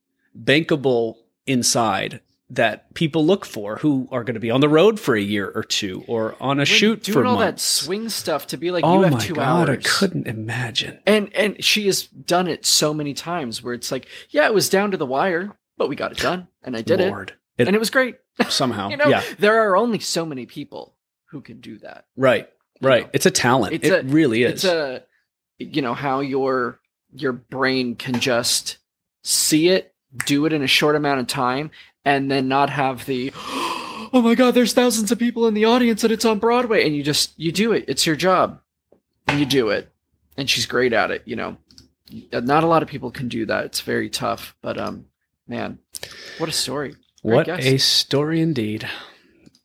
bankable 0.41 1.17
inside 1.47 2.21
that 2.51 2.95
people 2.95 3.27
look 3.27 3.45
for 3.45 3.77
who 3.77 4.09
are 4.11 4.25
going 4.25 4.35
to 4.35 4.41
be 4.41 4.51
on 4.51 4.61
the 4.63 4.69
road 4.69 4.99
for 4.99 5.15
a 5.15 5.21
year 5.21 5.53
or 5.55 5.63
two 5.63 6.03
or 6.09 6.35
on 6.41 6.57
a 6.57 6.61
When 6.61 6.67
shoot 6.67 7.03
doing 7.03 7.13
for 7.13 7.27
all 7.27 7.37
that 7.39 7.61
swing 7.61 8.09
stuff 8.09 8.47
to 8.49 8.57
be 8.57 8.71
like 8.71 8.85
oh 8.85 8.95
you 8.99 9.03
have 9.03 9.13
my 9.13 9.19
two 9.19 9.35
god, 9.35 9.69
hours. 9.69 9.79
I 9.85 9.89
couldn't 9.89 10.27
imagine. 10.27 10.99
And 11.07 11.33
and 11.35 11.63
she 11.63 11.85
has 11.87 12.05
done 12.05 12.49
it 12.49 12.65
so 12.65 12.95
many 12.95 13.13
times 13.13 13.63
where 13.63 13.75
it's 13.75 13.93
like, 13.93 14.09
yeah, 14.31 14.47
it 14.47 14.55
was 14.55 14.69
down 14.71 14.93
to 14.93 14.97
the 14.97 15.05
wire, 15.07 15.59
but 15.77 15.89
we 15.89 15.97
got 15.97 16.13
it 16.13 16.19
done, 16.19 16.49
and 16.63 16.75
I 16.77 16.81
did 16.81 17.01
Lord. 17.01 17.35
it, 17.59 17.67
and 17.67 17.77
it 17.77 17.79
was 17.79 17.91
great. 17.91 18.17
somehow. 18.49 18.89
you 18.89 18.97
know, 18.97 19.09
yeah. 19.09 19.23
there 19.39 19.69
are 19.69 19.77
only 19.77 19.99
so 19.99 20.25
many 20.25 20.47
people 20.47 20.95
who 21.31 21.41
can 21.41 21.61
do 21.61 21.79
that. 21.79 22.07
Right. 22.17 22.49
you 22.81 22.89
Right. 22.89 23.05
know. 23.05 23.11
It's 23.13 23.27
a 23.27 23.31
talent. 23.31 23.75
It's 23.75 23.89
it 23.89 24.05
a- 24.05 24.09
really 24.09 24.45
is. 24.45 24.53
It's 24.53 24.65
a, 24.65 25.03
you 25.59 25.83
know, 25.83 25.93
how 25.95 26.21
your 26.21 26.81
your 27.13 27.33
brain 27.33 27.97
can 27.97 28.21
just 28.21 28.79
see 29.25 29.69
it, 29.69 29.95
do 30.27 30.47
it 30.47 30.53
in 30.53 30.63
a 30.63 30.67
short 30.67 30.97
amount 30.97 31.21
of 31.21 31.27
time, 31.27 31.71
and 32.05 32.31
then 32.31 32.49
not 32.49 32.71
have 32.71 33.07
the, 33.07 33.33
oh 33.37 34.21
my 34.25 34.35
god, 34.35 34.55
there's 34.55 34.73
thousands 34.73 35.11
of 35.13 35.19
people 35.19 35.47
in 35.47 35.55
the 35.55 35.65
audience 35.65 36.03
and 36.05 36.13
it's 36.13 36.25
on 36.25 36.39
Broadway, 36.39 36.87
and 36.87 36.95
you 36.97 37.03
just 37.03 37.33
you 37.39 37.53
do 37.53 37.73
it. 37.73 37.85
It's 37.89 38.07
your 38.07 38.17
job, 38.17 38.61
and 39.27 39.39
you 39.39 39.47
do 39.47 39.69
it, 39.71 39.91
and 40.37 40.49
she's 40.49 40.67
great 40.67 40.93
at 40.93 41.11
it. 41.11 41.23
You 41.27 41.37
know, 41.37 41.57
not 42.33 42.65
a 42.65 42.69
lot 42.69 42.83
of 42.83 42.89
people 42.89 43.11
can 43.11 43.29
do 43.29 43.47
that. 43.47 43.65
It's 43.67 43.81
very 43.81 44.09
tough, 44.11 44.55
but 44.63 44.79
um, 44.79 45.07
man, 45.47 45.79
what 46.39 46.49
a 46.49 46.53
story. 46.53 46.95
Great 47.23 47.35
What 47.35 47.47
guest. 47.47 47.67
a 47.67 47.79
story 47.79 48.41
indeed. 48.41 48.89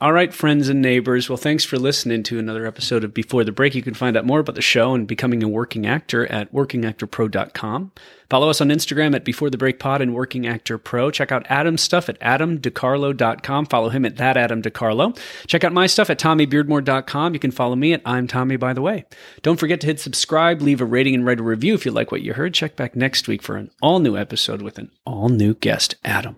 All 0.03 0.11
right, 0.11 0.33
friends 0.33 0.67
and 0.67 0.81
neighbors. 0.81 1.29
Well, 1.29 1.37
thanks 1.37 1.63
for 1.63 1.79
listening 1.79 2.23
to 2.23 2.37
another 2.37 2.65
episode 2.65 3.05
of 3.05 3.13
Before 3.13 3.45
the 3.45 3.53
Break. 3.53 3.73
You 3.73 3.81
can 3.81 3.93
find 3.93 4.17
out 4.17 4.25
more 4.25 4.41
about 4.41 4.55
the 4.55 4.61
show 4.61 4.93
and 4.93 5.07
becoming 5.07 5.41
a 5.41 5.47
working 5.47 5.87
actor 5.87 6.29
at 6.29 6.51
workingactorpro.com. 6.51 7.93
Follow 8.29 8.49
us 8.49 8.59
on 8.59 8.67
Instagram 8.67 9.15
at 9.15 9.23
Before 9.23 9.49
the 9.49 9.57
Break 9.57 9.79
Pod 9.79 10.01
and 10.01 10.13
Working 10.13 10.45
Actor 10.45 10.79
Pro. 10.79 11.09
Check 11.09 11.31
out 11.31 11.45
Adam's 11.49 11.81
stuff 11.81 12.09
at 12.09 12.19
adamdecarlo.com. 12.19 13.65
Follow 13.67 13.87
him 13.87 14.03
at 14.03 14.17
that 14.17 14.35
Adam 14.35 14.61
DeCarlo. 14.61 15.17
Check 15.47 15.63
out 15.63 15.71
my 15.71 15.87
stuff 15.87 16.09
at 16.09 16.19
tommybeardmore.com. 16.19 17.33
You 17.33 17.39
can 17.39 17.51
follow 17.51 17.77
me 17.77 17.93
at 17.93 18.01
I'm 18.03 18.27
Tommy, 18.27 18.57
by 18.57 18.73
the 18.73 18.81
way. 18.81 19.05
Don't 19.41 19.57
forget 19.57 19.79
to 19.79 19.87
hit 19.87 20.01
subscribe, 20.01 20.61
leave 20.61 20.81
a 20.81 20.85
rating, 20.85 21.15
and 21.15 21.25
write 21.25 21.39
a 21.39 21.43
review 21.43 21.75
if 21.75 21.85
you 21.85 21.93
like 21.93 22.11
what 22.11 22.23
you 22.23 22.33
heard. 22.33 22.53
Check 22.53 22.75
back 22.75 22.97
next 22.97 23.29
week 23.29 23.41
for 23.41 23.55
an 23.55 23.71
all 23.81 23.99
new 23.99 24.17
episode 24.17 24.61
with 24.63 24.77
an 24.77 24.91
all 25.05 25.29
new 25.29 25.53
guest, 25.53 25.95
Adam. 26.03 26.35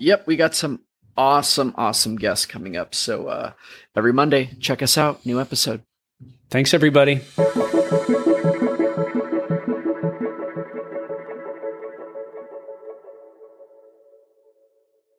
Yep, 0.00 0.26
we 0.26 0.36
got 0.36 0.54
some 0.54 0.80
awesome, 1.18 1.74
awesome 1.76 2.16
guests 2.16 2.46
coming 2.46 2.76
up. 2.76 2.94
So 2.94 3.26
uh, 3.26 3.52
every 3.94 4.12
Monday, 4.12 4.52
check 4.60 4.80
us 4.82 4.96
out. 4.96 5.26
New 5.26 5.40
episode. 5.40 5.82
Thanks, 6.48 6.72
everybody. 6.72 7.20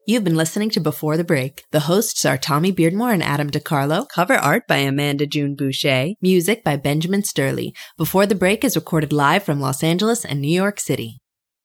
You've 0.07 0.23
been 0.23 0.35
listening 0.35 0.71
to 0.71 0.79
Before 0.79 1.17
the 1.17 1.23
Break. 1.23 1.65
The 1.69 1.81
hosts 1.81 2.25
are 2.25 2.35
Tommy 2.35 2.73
Beardmore 2.73 3.13
and 3.13 3.21
Adam 3.21 3.51
DeCarlo. 3.51 4.09
Cover 4.09 4.33
art 4.33 4.63
by 4.67 4.77
Amanda 4.77 5.27
June 5.27 5.55
Boucher. 5.55 6.13
Music 6.19 6.63
by 6.63 6.77
Benjamin 6.77 7.21
Sturley. 7.21 7.73
Before 7.95 8.25
the 8.25 8.33
Break 8.33 8.63
is 8.63 8.75
recorded 8.75 9.13
live 9.13 9.43
from 9.43 9.59
Los 9.59 9.83
Angeles 9.83 10.25
and 10.25 10.41
New 10.41 10.47
York 10.47 10.79
City. 10.79 11.21